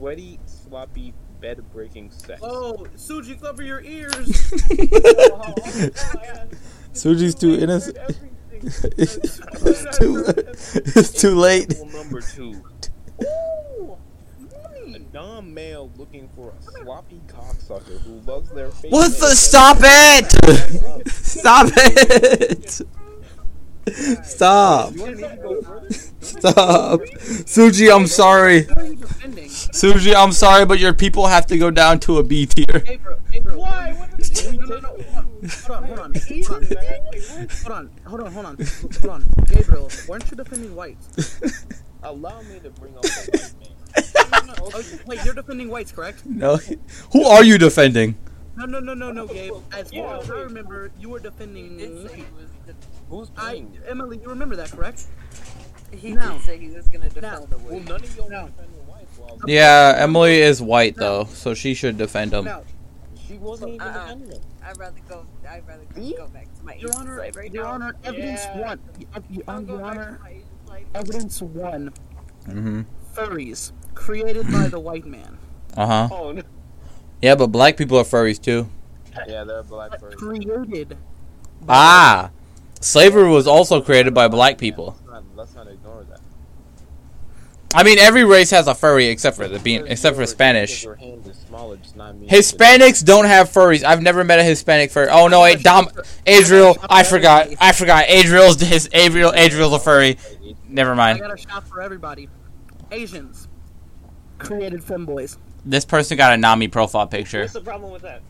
sweaty, 0.00 0.40
sloppy, 0.46 1.12
bed-breaking 1.42 2.10
sex. 2.10 2.40
Oh, 2.42 2.86
Suji, 2.96 3.38
cover 3.38 3.62
your 3.62 3.82
ears. 3.82 4.14
Suji's 6.94 7.34
too 7.34 7.54
innocent. 7.56 7.98
It's 8.96 9.98
too. 9.98 10.24
It's 10.96 11.12
too 11.12 11.34
late. 11.46 11.74
Number 11.92 12.22
two. 12.22 12.62
Ooh, 13.22 13.98
A 14.94 14.98
dumb 15.12 15.52
male 15.52 15.90
looking 15.98 16.30
for 16.34 16.54
a 16.58 16.62
sloppy 16.62 17.20
cocksucker 17.26 18.00
who 18.00 18.20
loves 18.20 18.48
their 18.50 18.70
face. 18.70 18.90
What 18.90 19.10
the? 19.20 19.34
Stop 19.34 19.78
it! 19.82 21.10
Stop 21.10 21.66
it! 21.76 22.80
Stop. 24.22 24.94
You 24.94 25.02
want 25.02 25.16
me 25.16 25.22
to 25.22 25.36
go 25.36 25.62
further? 25.62 25.90
Stop. 26.20 27.00
Suji, 27.00 27.94
I'm 27.94 28.06
sorry. 28.06 28.62
Who 28.62 28.74
are 28.76 28.84
you 28.86 28.96
defending? 28.96 29.48
Suji, 29.48 30.14
I'm 30.14 30.32
sorry, 30.32 30.66
but 30.66 30.78
your 30.78 30.92
people 30.92 31.26
have 31.26 31.46
to 31.46 31.58
go 31.58 31.70
down 31.70 31.98
to 32.00 32.18
a 32.18 32.22
B 32.22 32.46
tier. 32.46 32.80
Gabriel, 32.80 33.18
Gabriel. 33.32 33.60
Why? 33.60 33.92
What 33.94 34.16
did 34.16 34.38
he 34.38 34.56
No, 34.56 34.66
no, 34.66 34.80
no. 34.80 34.96
Hold 35.66 35.78
on, 35.78 35.84
hold 35.84 35.98
on, 35.98 36.14
hold 36.14 36.60
on. 36.60 37.10
Hold 37.64 37.72
on, 37.72 37.90
hold 38.04 38.20
on, 38.20 38.32
hold 38.32 38.46
on, 38.46 38.56
hold 38.56 39.10
on. 39.10 39.24
Gabriel, 39.46 39.90
weren't 40.08 40.30
you 40.30 40.36
defending 40.36 40.74
whites? 40.76 41.40
Allow 42.02 42.42
me 42.42 42.60
to 42.62 42.70
bring 42.70 42.94
up 42.96 43.02
the 43.02 43.30
white 43.32 43.54
man. 43.60 43.70
No, 44.30 44.38
no, 44.40 44.52
no. 44.52 44.70
Oh, 44.74 44.84
wait, 45.06 45.24
you're 45.24 45.34
defending 45.34 45.68
whites, 45.68 45.92
correct? 45.92 46.24
No. 46.26 46.58
Who 47.12 47.24
are 47.24 47.42
you 47.42 47.58
defending? 47.58 48.16
No, 48.56 48.66
no, 48.66 48.80
no, 48.80 48.94
no, 48.94 49.12
no, 49.12 49.26
Gabe. 49.28 49.52
As 49.72 49.90
far 49.92 50.16
as 50.18 50.30
I 50.30 50.34
remember, 50.40 50.90
you 50.98 51.08
were 51.08 51.20
defending. 51.20 51.78
He 51.78 51.86
did 51.86 52.10
say 52.10 52.16
he 52.16 52.22
was. 52.36 52.50
Who's 53.08 53.30
I, 53.36 53.40
playing? 53.50 53.72
this? 53.72 53.82
Emily, 53.88 54.18
you 54.22 54.28
remember 54.28 54.56
that, 54.56 54.70
correct? 54.70 55.06
He 55.92 56.12
Now. 56.12 56.34
did 56.34 56.42
say 56.42 56.58
he 56.58 56.68
was 56.70 56.86
gonna 56.88 57.08
defend 57.08 57.22
Now. 57.22 57.40
the 57.46 57.58
Well, 57.58 57.74
wig. 57.74 57.88
none 57.88 58.02
of 58.02 58.16
y'all 58.16 58.28
No. 58.30 58.42
were 58.44 58.48
defending 58.50 58.86
whites. 58.86 59.18
Well, 59.18 59.38
Yeah, 59.46 59.94
Emily 59.98 60.40
is 60.40 60.62
white 60.62 60.96
though, 60.96 61.24
so 61.24 61.54
she 61.54 61.74
should 61.74 61.96
defend 61.98 62.32
him. 62.32 62.44
Now, 62.44 62.62
she 63.26 63.34
wasn't 63.38 63.74
even 63.74 63.80
Uh-uh. 63.86 64.02
defending 64.04 64.30
him. 64.32 64.40
I'd 64.64 64.78
rather 64.78 65.00
go. 65.08 65.26
I'd 65.48 65.66
rather 65.66 65.82
Me? 65.96 66.14
go 66.16 66.28
back 66.28 66.46
to 66.58 66.64
my 66.64 66.74
Your 66.74 66.90
Asian 66.90 67.00
Honor, 67.00 67.16
right 67.34 67.52
Your 67.52 67.64
now. 67.64 67.70
Honor, 67.70 67.96
evidence 68.04 68.40
Yeah. 68.44 68.60
one. 68.60 68.80
Your 69.30 69.44
I'll 69.48 69.56
Honor, 69.56 69.66
Your 69.72 69.82
Honor, 69.84 70.16
to 70.16 70.22
my 70.22 70.28
Asian 70.30 70.44
side. 70.68 70.86
evidence 70.94 71.42
one. 71.42 71.92
Mm-hmm. 72.48 72.80
Furries 73.14 73.72
created 73.94 74.50
by 74.52 74.68
the 74.68 74.78
white 74.78 75.06
man. 75.06 75.38
Uh 75.76 75.86
huh. 75.86 76.08
Oh, 76.12 76.32
no. 76.32 76.42
Yeah, 77.22 77.34
but 77.34 77.48
black 77.48 77.76
people 77.76 77.98
are 77.98 78.04
furries 78.04 78.40
too. 78.40 78.68
Yeah, 79.28 79.44
they're 79.44 79.62
black 79.62 79.92
furries. 80.00 80.16
Created. 80.16 80.96
Ah, 81.68 82.30
slavery 82.80 83.28
was 83.28 83.46
also 83.46 83.80
created 83.80 84.14
by 84.14 84.28
black 84.28 84.58
people. 84.58 84.96
Let's 85.06 85.10
not, 85.10 85.24
let's 85.36 85.54
not 85.54 85.68
ignore 85.68 86.04
that. 86.04 86.20
I 87.72 87.84
mean, 87.84 87.98
every 87.98 88.24
race 88.24 88.50
has 88.50 88.66
a 88.66 88.74
furry 88.74 89.06
except 89.06 89.36
for 89.36 89.46
the 89.46 89.60
being, 89.60 89.86
except 89.86 90.16
for 90.16 90.26
Spanish. 90.26 90.82
Your 90.82 90.96
hand 90.96 91.24
is 91.26 91.36
smaller 91.36 91.76
does 91.76 91.94
not 91.94 92.16
mean 92.16 92.28
Hispanics 92.28 93.04
don't 93.04 93.26
have 93.26 93.48
furries. 93.48 93.84
I've 93.84 94.02
never 94.02 94.24
met 94.24 94.40
a 94.40 94.42
Hispanic 94.42 94.90
furry. 94.90 95.08
Oh 95.08 95.28
no, 95.28 95.42
wait, 95.42 95.62
Dom, 95.62 95.88
Adriel. 96.26 96.76
I 96.88 97.04
forgot. 97.04 97.48
I 97.60 97.72
forgot. 97.72 98.06
Adriel's 98.08 98.60
his 98.60 98.88
Adriel. 98.92 99.32
Adriel's 99.34 99.72
a 99.72 99.78
furry. 99.78 100.16
Never 100.68 100.92
I 100.92 100.94
mind. 100.94 101.20
got 101.20 101.32
a 101.32 101.36
shot 101.36 101.68
for 101.68 101.80
everybody. 101.80 102.28
Asians 102.90 103.46
created 104.38 104.80
femboys. 104.80 105.36
This 105.64 105.84
person 105.84 106.16
got 106.16 106.32
a 106.32 106.36
Nami 106.36 106.68
profile 106.68 107.06
picture. 107.06 107.40
What's 107.42 107.52
the 107.52 107.60
problem 107.60 107.92
with 107.92 108.02
that? 108.02 108.22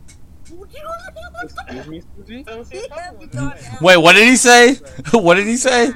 Excuse 1.42 1.86
me, 1.86 2.02
Suji? 2.18 2.48
I 2.48 2.52
don't 2.52 2.64
see 2.66 2.84
a 2.84 2.88
problem 2.88 3.20
with 3.20 3.34
Yeah, 3.34 3.40
that. 3.54 3.80
Wait, 3.82 3.96
what 3.96 4.12
did 4.14 4.28
he 4.28 4.36
say? 4.36 4.74
what 5.12 5.36
did 5.36 5.46
he 5.46 5.56
say? 5.56 5.92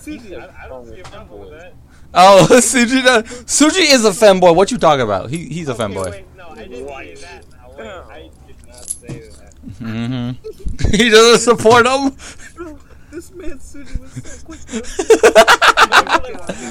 Suji, 0.00 0.38
I, 0.38 0.64
I 0.64 0.68
don't 0.68 0.86
see 0.86 1.00
a 1.00 1.04
problem 1.04 1.40
with 1.40 1.50
that. 1.50 1.72
Oh, 2.12 2.46
Suji. 2.50 3.04
no- 3.04 3.22
Suji 3.22 3.92
is 3.92 4.04
a 4.04 4.10
femboy. 4.10 4.54
What 4.54 4.70
you 4.70 4.78
talking 4.78 5.02
about? 5.04 5.30
He 5.30 5.46
he's 5.48 5.68
a 5.68 5.72
Okay, 5.72 5.84
femboy. 5.84 6.10
wait, 6.10 6.24
no, 6.36 6.48
I 6.48 6.66
didn't 6.66 6.88
say 6.88 7.14
that. 7.14 7.44
Now, 7.78 7.78
wait, 7.78 7.86
I 7.86 8.30
did 8.46 8.66
not 8.66 8.88
say 8.88 9.20
that. 9.20 9.54
Mm-hmm. 9.80 10.90
he 10.96 11.08
doesn't 11.10 11.40
support 11.40 11.86
him. 11.86 12.14
Bro, 12.56 12.78
this 13.10 13.30
man 13.32 13.58
Suji 13.58 14.00
was 14.00 14.12
so 14.12 14.46
quick. 14.46 14.60
You're 14.68 14.82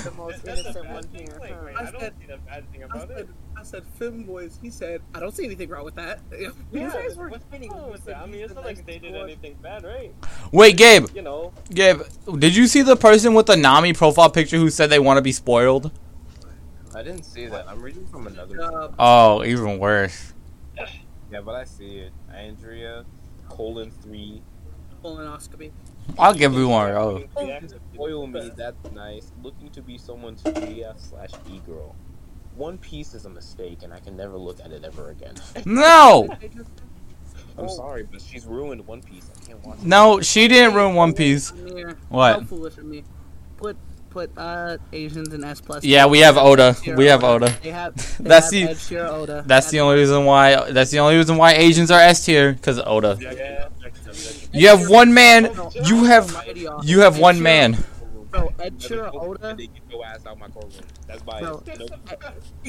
the 0.02 0.12
most 0.18 0.46
innocent 0.46 0.90
one 0.90 1.04
here. 1.14 1.38
Like, 1.40 1.54
huh? 1.54 1.88
I 1.88 1.92
don't 1.92 2.02
see 2.20 2.26
the 2.28 2.38
bad 2.38 2.72
thing 2.72 2.84
about 2.84 3.10
it. 3.12 3.28
I 3.68 3.70
said 3.70 3.84
femboys. 4.00 4.62
He 4.62 4.70
said, 4.70 5.02
I 5.14 5.20
don't 5.20 5.36
see 5.36 5.44
anything 5.44 5.68
wrong 5.68 5.84
with 5.84 5.96
that. 5.96 6.20
Yeah, 6.72 6.90
guys 6.90 7.18
were 7.18 7.28
what's 7.28 7.44
kidding 7.52 7.70
wrong 7.72 7.92
with 7.92 8.06
that? 8.06 8.18
I 8.18 8.26
mean, 8.26 8.42
it's 8.42 8.54
not 8.54 8.64
like 8.64 8.86
they 8.86 8.98
did 8.98 9.12
boy. 9.14 9.24
anything 9.24 9.56
bad, 9.62 9.84
right? 9.84 10.14
Wait, 10.54 10.78
Gabe. 10.78 11.08
You 11.14 11.22
know, 11.22 11.52
Gabe, 11.74 12.02
did 12.40 12.56
you 12.56 12.68
see 12.68 12.82
the 12.82 12.96
person 12.96 13.34
with 13.34 13.48
the 13.48 13.58
Nami 13.58 13.92
profile 13.92 14.30
picture 14.30 14.58
who 14.58 14.70
said 14.70 14.90
they 14.90 15.00
want 15.00 15.18
to 15.18 15.22
be 15.22 15.34
spoiled? 15.34 15.92
I 16.96 17.04
didn't 17.04 17.24
see 17.24 17.48
that. 17.48 17.68
I'm 17.68 17.82
reading 17.82 18.08
from 18.08 18.28
another. 18.28 18.62
Uh, 18.62 18.92
Oh, 18.98 19.44
even 19.44 19.80
worse. 19.80 20.34
Yeah, 21.30 21.42
but 21.42 21.56
I 21.56 21.66
see 21.66 21.98
it. 21.98 22.14
Andrea, 22.34 23.04
colon 23.50 23.92
three. 23.92 24.42
colonoscopy. 25.04 25.72
I'll 26.18 26.34
give 26.34 26.54
you 26.54 26.70
one. 26.70 26.92
Oh, 26.92 27.22
Spoil 27.94 28.28
me, 28.28 28.50
that's 28.56 28.92
nice. 28.94 29.34
Looking 29.44 29.70
to 29.72 29.82
be 29.82 29.98
someone's 29.98 30.46
Leah 30.46 30.96
slash 30.98 31.32
E 31.52 31.60
girl. 31.66 31.96
One 32.58 32.78
Piece 32.78 33.14
is 33.14 33.26
a 33.26 33.30
mistake, 33.30 33.80
and 33.84 33.94
I 33.94 34.00
can 34.00 34.18
never 34.18 34.38
look 34.38 34.60
at 34.60 34.72
it 34.72 34.84
ever 34.84 35.12
again. 35.12 35.36
no, 35.66 36.28
I'm 37.58 37.70
sorry, 37.70 38.04
but 38.12 38.22
she's 38.22 38.46
ruined 38.46 38.86
One 38.88 39.02
Piece. 39.02 39.30
I 39.42 39.46
can't 39.48 39.64
watch 39.66 39.78
it. 39.80 39.86
no, 39.86 40.22
she 40.22 40.48
didn't 40.48 40.74
ruin 40.76 40.96
One 40.96 41.14
Piece. 41.14 41.54
Yeah. 41.56 41.94
What? 42.10 42.34
How 42.34 42.46
foolish 42.46 42.78
of 42.78 42.86
me. 42.86 43.04
Put 43.58 43.78
put 44.10 44.32
uh 44.38 44.78
Asians 44.94 45.34
in 45.34 45.44
S 45.44 45.62
plus. 45.62 45.84
Yeah, 45.84 46.06
we 46.08 46.20
have 46.20 46.38
Oda. 46.38 46.76
We 46.96 47.06
have 47.06 47.24
Oda. 47.24 47.56
They 47.62 47.70
have. 47.72 47.94
They 48.20 48.24
That's 48.30 48.52
have 48.52 48.90
the- 48.90 48.96
Ed 48.98 49.10
Oda. 49.10 49.44
That's 49.46 49.70
the 49.70 49.80
only 49.80 49.98
reason 49.98 50.26
why. 50.26 50.72
That's 50.72 50.92
the 50.92 51.00
only 51.00 51.16
reason 51.18 51.38
why 51.38 51.54
Asians 51.54 51.92
are 51.92 52.00
S 52.00 52.26
tier 52.26 52.54
because 52.54 52.80
Oda. 52.84 53.18
yeah. 53.22 53.68
You 54.54 54.68
have 54.70 54.90
one 54.90 55.14
man. 55.14 55.52
You 55.86 56.06
have 56.06 56.36
you 56.84 57.02
have 57.02 57.20
one 57.20 57.42
man. 57.42 57.78
Bro, 58.30 58.50
Eiichiro 58.58 59.14
Oda. 59.14 59.56
They 59.56 59.68
get 59.68 59.82
your 59.90 60.06
ass 60.06 60.26
out 60.26 60.38
my 60.40 60.48
courtroom. 60.50 60.84
That's 61.08 61.22
bias. 61.22 61.42
Bro, 61.42 61.64
Nope. 61.80 61.90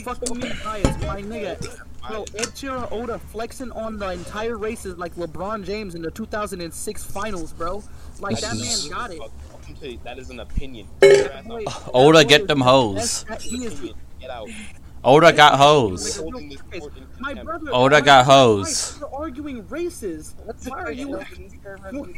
Fuck 0.05 0.30
me, 0.36 0.51
bias, 0.64 1.02
my 1.02 1.22
nigga. 1.22 1.80
Bro, 2.09 2.24
Eiichiro 2.26 2.90
Oda 2.93 3.18
flexing 3.18 3.72
on 3.72 3.98
the 3.98 4.10
entire 4.10 4.56
races 4.56 4.97
like 4.98 5.14
LeBron 5.16 5.64
James 5.64 5.94
in 5.94 6.02
the 6.02 6.10
2006 6.10 7.05
finals, 7.05 7.52
bro. 7.52 7.82
Like 8.20 8.40
that 8.40 8.56
man 8.56 8.90
got 8.90 9.10
it. 9.12 9.20
I'm 9.20 9.74
telling 9.74 9.93
you, 9.93 9.98
That 10.05 10.18
is 10.18 10.30
an 10.30 10.40
opinion. 10.40 10.86
Get 11.01 11.16
your 11.16 11.32
ass 11.32 11.44
out. 11.47 11.52
Wait, 11.52 11.68
Oda, 11.93 12.24
get 12.24 12.47
them 12.48 12.59
is- 12.59 12.64
hoes. 12.64 12.94
that's- 12.94 13.24
that- 13.24 13.43
He 13.43 13.64
is 13.66 13.80
Get 14.20 14.30
out. 14.30 14.48
Oda 15.05 15.33
got 15.33 15.59
hoes. 15.59 16.16
Holding 16.16 16.49
this 16.49 16.61
court 16.62 16.97
in 16.97 17.07
my 17.19 17.29
contempt. 17.29 17.45
brother. 17.45 17.70
Oda 17.73 18.03
got 18.03 18.27
why- 18.27 18.35
hoes. 18.35 18.99
You're 18.99 19.15
arguing 19.15 19.66
races. 19.69 20.35
Why 20.66 20.79
are 20.81 20.93
you? 20.93 21.20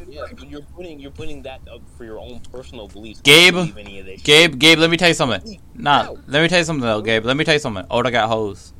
Yeah, 0.08 0.24
you're 0.48 0.62
putting 0.62 0.98
you're 0.98 1.10
putting 1.10 1.42
that 1.42 1.60
up 1.72 1.82
for 1.96 2.04
your 2.04 2.18
own 2.18 2.40
personal 2.52 2.88
beliefs. 2.88 3.20
Gabe, 3.20 3.46
You 3.46 3.52
don't 3.52 3.70
believe 3.74 3.86
any 3.86 4.00
of 4.00 4.06
this 4.06 4.20
shit. 4.20 4.24
Gabe, 4.24 4.58
Gabe, 4.58 4.78
let 4.78 4.90
me 4.90 4.96
tell 4.96 5.08
you 5.08 5.14
something. 5.14 5.60
Nah, 5.74 6.14
let 6.26 6.42
me 6.42 6.48
tell 6.48 6.58
you 6.58 6.64
something 6.64 6.82
though, 6.86 7.02
Gabe. 7.02 7.24
Let 7.24 7.36
me 7.36 7.44
tell 7.44 7.54
you 7.54 7.60
something. 7.60 7.84
Oda 7.90 8.10
got 8.10 8.28
hoes. 8.28 8.72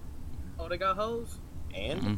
Oda 0.59 0.77
got 0.79 0.97
hoes. 0.97 1.39
And 1.75 2.01
mm-hmm. 2.01 2.15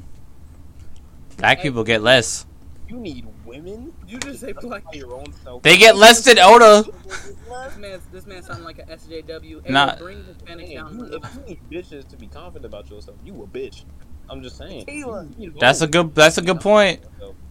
Black 1.39 1.61
people 1.63 1.83
get 1.85 2.03
less. 2.03 2.47
you 2.89 2.97
need 2.99 3.27
women. 3.53 3.93
You 4.07 4.19
just 4.19 4.41
say 4.41 4.53
black. 4.53 4.85
Your 4.93 5.15
own 5.15 5.33
self. 5.45 5.63
They 5.63 5.77
get 5.77 5.97
less 5.97 6.25
than 6.25 6.39
Oda. 6.39 6.85
This 7.07 7.77
man, 7.79 8.01
this 8.13 8.27
man 8.27 8.43
sound 8.43 8.65
like 8.65 8.79
a 8.79 8.83
SJW. 8.85 9.65
Hey, 9.65 9.73
Nah. 9.73 9.97
bring 9.97 10.25
Hispanic 10.25 10.67
Hey, 10.67 10.75
down. 10.77 10.99
you, 10.99 11.05
if 11.05 11.35
you 11.35 11.43
need 11.47 11.61
bitches 11.71 12.09
to 12.09 12.17
be 12.17 12.27
confident 12.27 12.65
about 12.67 12.91
yourself, 12.91 13.17
you 13.25 13.43
a 13.43 13.47
bitch. 13.47 13.85
I'm 14.29 14.43
just 14.43 14.57
saying. 14.57 14.87
Taylor. 14.87 15.27
You 15.39 15.51
need 15.51 15.61
That's 15.61 15.83
a 15.83 15.87
good. 15.87 16.15
That's 16.15 16.39
a 16.39 16.43
good 16.43 16.61
point. 16.61 17.01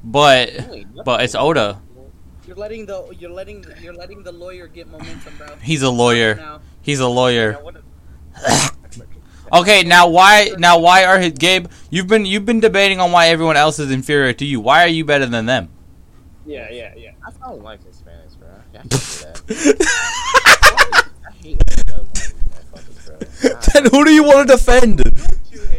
But 0.04 0.50
but 1.06 1.22
it's 1.24 1.36
Oda. 1.36 1.80
You're 2.48 2.56
letting 2.56 2.86
the 2.88 3.16
you're 3.20 3.30
letting 3.32 3.64
you're 3.82 3.94
letting 3.94 4.24
the 4.24 4.32
lawyer 4.32 4.68
get 4.68 4.90
momentum, 4.90 5.34
bro. 5.38 5.48
He's 5.62 5.84
a 5.84 5.90
lawyer. 5.92 6.60
He's 6.82 7.00
a 7.00 7.08
lawyer. 7.08 7.52
Now, 7.54 7.64
what 7.64 7.76
the- 7.76 8.72
Okay, 9.54 9.84
now 9.84 10.08
why 10.08 10.52
now 10.58 10.80
why 10.80 11.04
are 11.04 11.20
his 11.20 11.34
Gabe? 11.34 11.68
You've 11.90 12.08
been 12.08 12.26
you've 12.26 12.46
been 12.46 12.62
debating 12.62 13.00
on 13.02 13.12
why 13.12 13.28
everyone 13.28 13.58
else 13.58 13.80
is 13.80 13.92
inferior 13.92 14.32
to 14.34 14.46
you. 14.46 14.60
Why 14.62 14.84
are 14.84 14.88
you 14.88 15.04
better 15.06 15.26
than 15.26 15.46
them? 15.46 15.70
Yeah, 16.46 16.70
yeah, 16.72 16.94
yeah. 16.96 17.12
I 17.26 17.48
don't 17.48 17.62
like 17.64 17.82
Hispanics, 17.84 18.38
bro. 18.40 18.50
I 18.50 18.78
can't 18.78 18.90
do 18.90 18.98
that. 18.98 19.42
I 21.28 21.32
hate 21.34 21.60
that. 21.60 21.90
I 21.90 21.98
want 21.98 22.14
that 22.14 22.64
fucking 22.74 22.96
bro. 23.06 23.82
then 23.82 23.92
who 23.92 24.06
do 24.06 24.12
you 24.12 24.24
want 24.24 24.48
to 24.48 24.56
defend? 24.56 25.04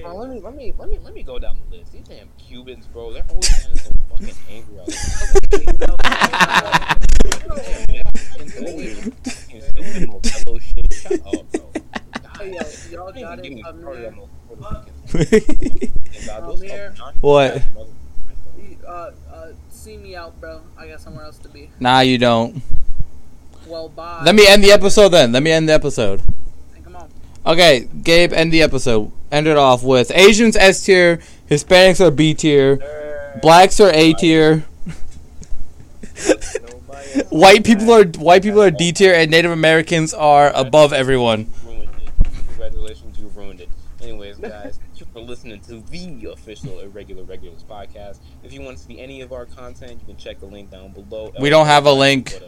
Bro, 0.02 0.16
let 0.16 0.30
me 0.30 0.40
let 0.40 0.54
me 0.54 0.72
let 0.78 0.88
me 0.88 0.98
let 1.02 1.14
me 1.14 1.22
go 1.22 1.38
down 1.38 1.58
the 1.70 1.76
list. 1.78 1.92
These 1.92 2.02
damn 2.02 2.28
Cubans, 2.38 2.86
bro, 2.86 3.12
they're 3.12 3.24
always 3.28 3.48
getting 3.48 3.76
so 3.78 3.90
fucking 4.10 4.34
angry. 4.50 4.78
Out 4.78 4.86
there. 4.86 5.82
Shut 10.92 11.12
up, 11.26 11.52
bro. 11.52 11.70
Hey, 12.38 12.54
yo, 12.54 12.60
y'all 12.90 13.12
Don't 13.12 13.20
got 13.20 13.38
even 13.38 13.42
get 13.42 13.44
it. 13.44 13.54
me 13.54 13.64
I'm 13.66 13.80
started 13.80 14.00
here. 14.00 14.08
on 14.08 14.16
those 14.18 14.28
Puerto 14.46 14.64
I'm 16.30 16.62
here. 16.62 16.94
What? 17.20 17.62
Uh, 18.86 19.10
see 19.82 19.96
me 19.96 20.14
out, 20.14 20.40
bro. 20.40 20.60
I 20.78 20.86
got 20.86 21.00
somewhere 21.00 21.24
else 21.24 21.38
to 21.38 21.48
be. 21.48 21.70
nah, 21.80 22.00
you 22.00 22.16
don't. 22.18 22.62
Well, 23.66 23.88
bye. 23.88 24.22
Let 24.24 24.34
me 24.34 24.46
end 24.46 24.62
the 24.62 24.70
episode 24.70 25.08
then. 25.08 25.32
Let 25.32 25.42
me 25.42 25.50
end 25.50 25.68
the 25.68 25.72
episode. 25.72 26.20
Hey, 26.74 26.82
Come 26.84 26.96
on. 26.96 27.08
Okay, 27.44 27.88
Gabe, 28.02 28.32
end 28.32 28.52
the 28.52 28.62
episode. 28.62 29.10
End 29.32 29.46
it 29.48 29.56
off 29.56 29.82
with 29.82 30.12
Asians 30.14 30.56
S 30.56 30.84
tier, 30.84 31.18
Hispanics 31.50 32.00
are 32.00 32.10
B 32.10 32.34
tier, 32.34 32.78
blacks 33.40 33.80
are 33.80 33.90
A 33.92 34.12
tier, 34.12 34.58
white 37.30 37.64
people 37.64 37.90
are 37.92 38.04
white 38.04 38.42
people 38.42 38.60
are 38.62 38.70
D 38.70 38.92
tier, 38.92 39.14
and 39.14 39.30
Native 39.30 39.50
Americans 39.50 40.12
are 40.12 40.52
above 40.54 40.92
everyone. 40.92 41.46
Congratulations, 42.48 43.18
you 43.18 43.28
ruined 43.28 43.62
it. 43.62 43.70
Anyways, 44.02 44.36
guys, 44.36 44.78
thank 44.78 45.00
you 45.00 45.06
for 45.12 45.20
listening 45.20 45.60
to 45.60 45.80
the 45.90 46.30
official 46.30 46.80
Irregular 46.80 47.24
Regulars 47.24 47.64
podcast. 47.64 48.18
If 48.52 48.58
you 48.58 48.64
want 48.66 48.76
to 48.76 48.84
see 48.84 49.00
any 49.00 49.22
of 49.22 49.32
our 49.32 49.46
content, 49.46 49.98
you 50.00 50.06
can 50.06 50.18
check 50.18 50.38
the 50.38 50.44
link 50.44 50.70
down 50.70 50.92
below. 50.92 51.32
We 51.40 51.48
don't 51.48 51.64
have 51.64 51.86
a 51.86 51.90
link. 51.92 52.38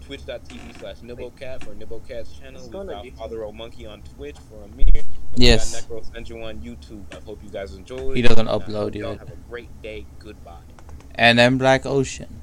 Twitch.tv 0.00 0.80
slash 0.80 0.96
Nibblecat 0.96 1.62
for 1.62 1.74
Nibblecat's 1.76 2.36
channel. 2.36 2.60
We've 2.60 2.72
got 2.88 3.06
Father 3.16 3.44
O 3.44 3.52
Monkey 3.52 3.86
on 3.86 4.02
Twitch 4.02 4.34
for 4.50 4.64
Amir. 4.64 4.84
and 4.96 5.04
Yes. 5.36 5.72
We 5.88 5.94
got 5.96 6.02
Necro 6.06 6.12
Central 6.12 6.42
on 6.42 6.58
YouTube. 6.58 7.04
I 7.16 7.24
hope 7.24 7.38
you 7.44 7.50
guys 7.50 7.72
enjoyed. 7.76 8.16
He 8.16 8.22
doesn't 8.22 8.48
Uh, 8.48 8.58
upload 8.58 8.96
yet. 8.96 9.16
Have 9.20 9.30
a 9.30 9.36
great 9.48 9.70
day. 9.80 10.06
Goodbye. 10.18 10.58
And 11.14 11.38
then 11.38 11.56
Black 11.56 11.86
Ocean. 11.86 12.40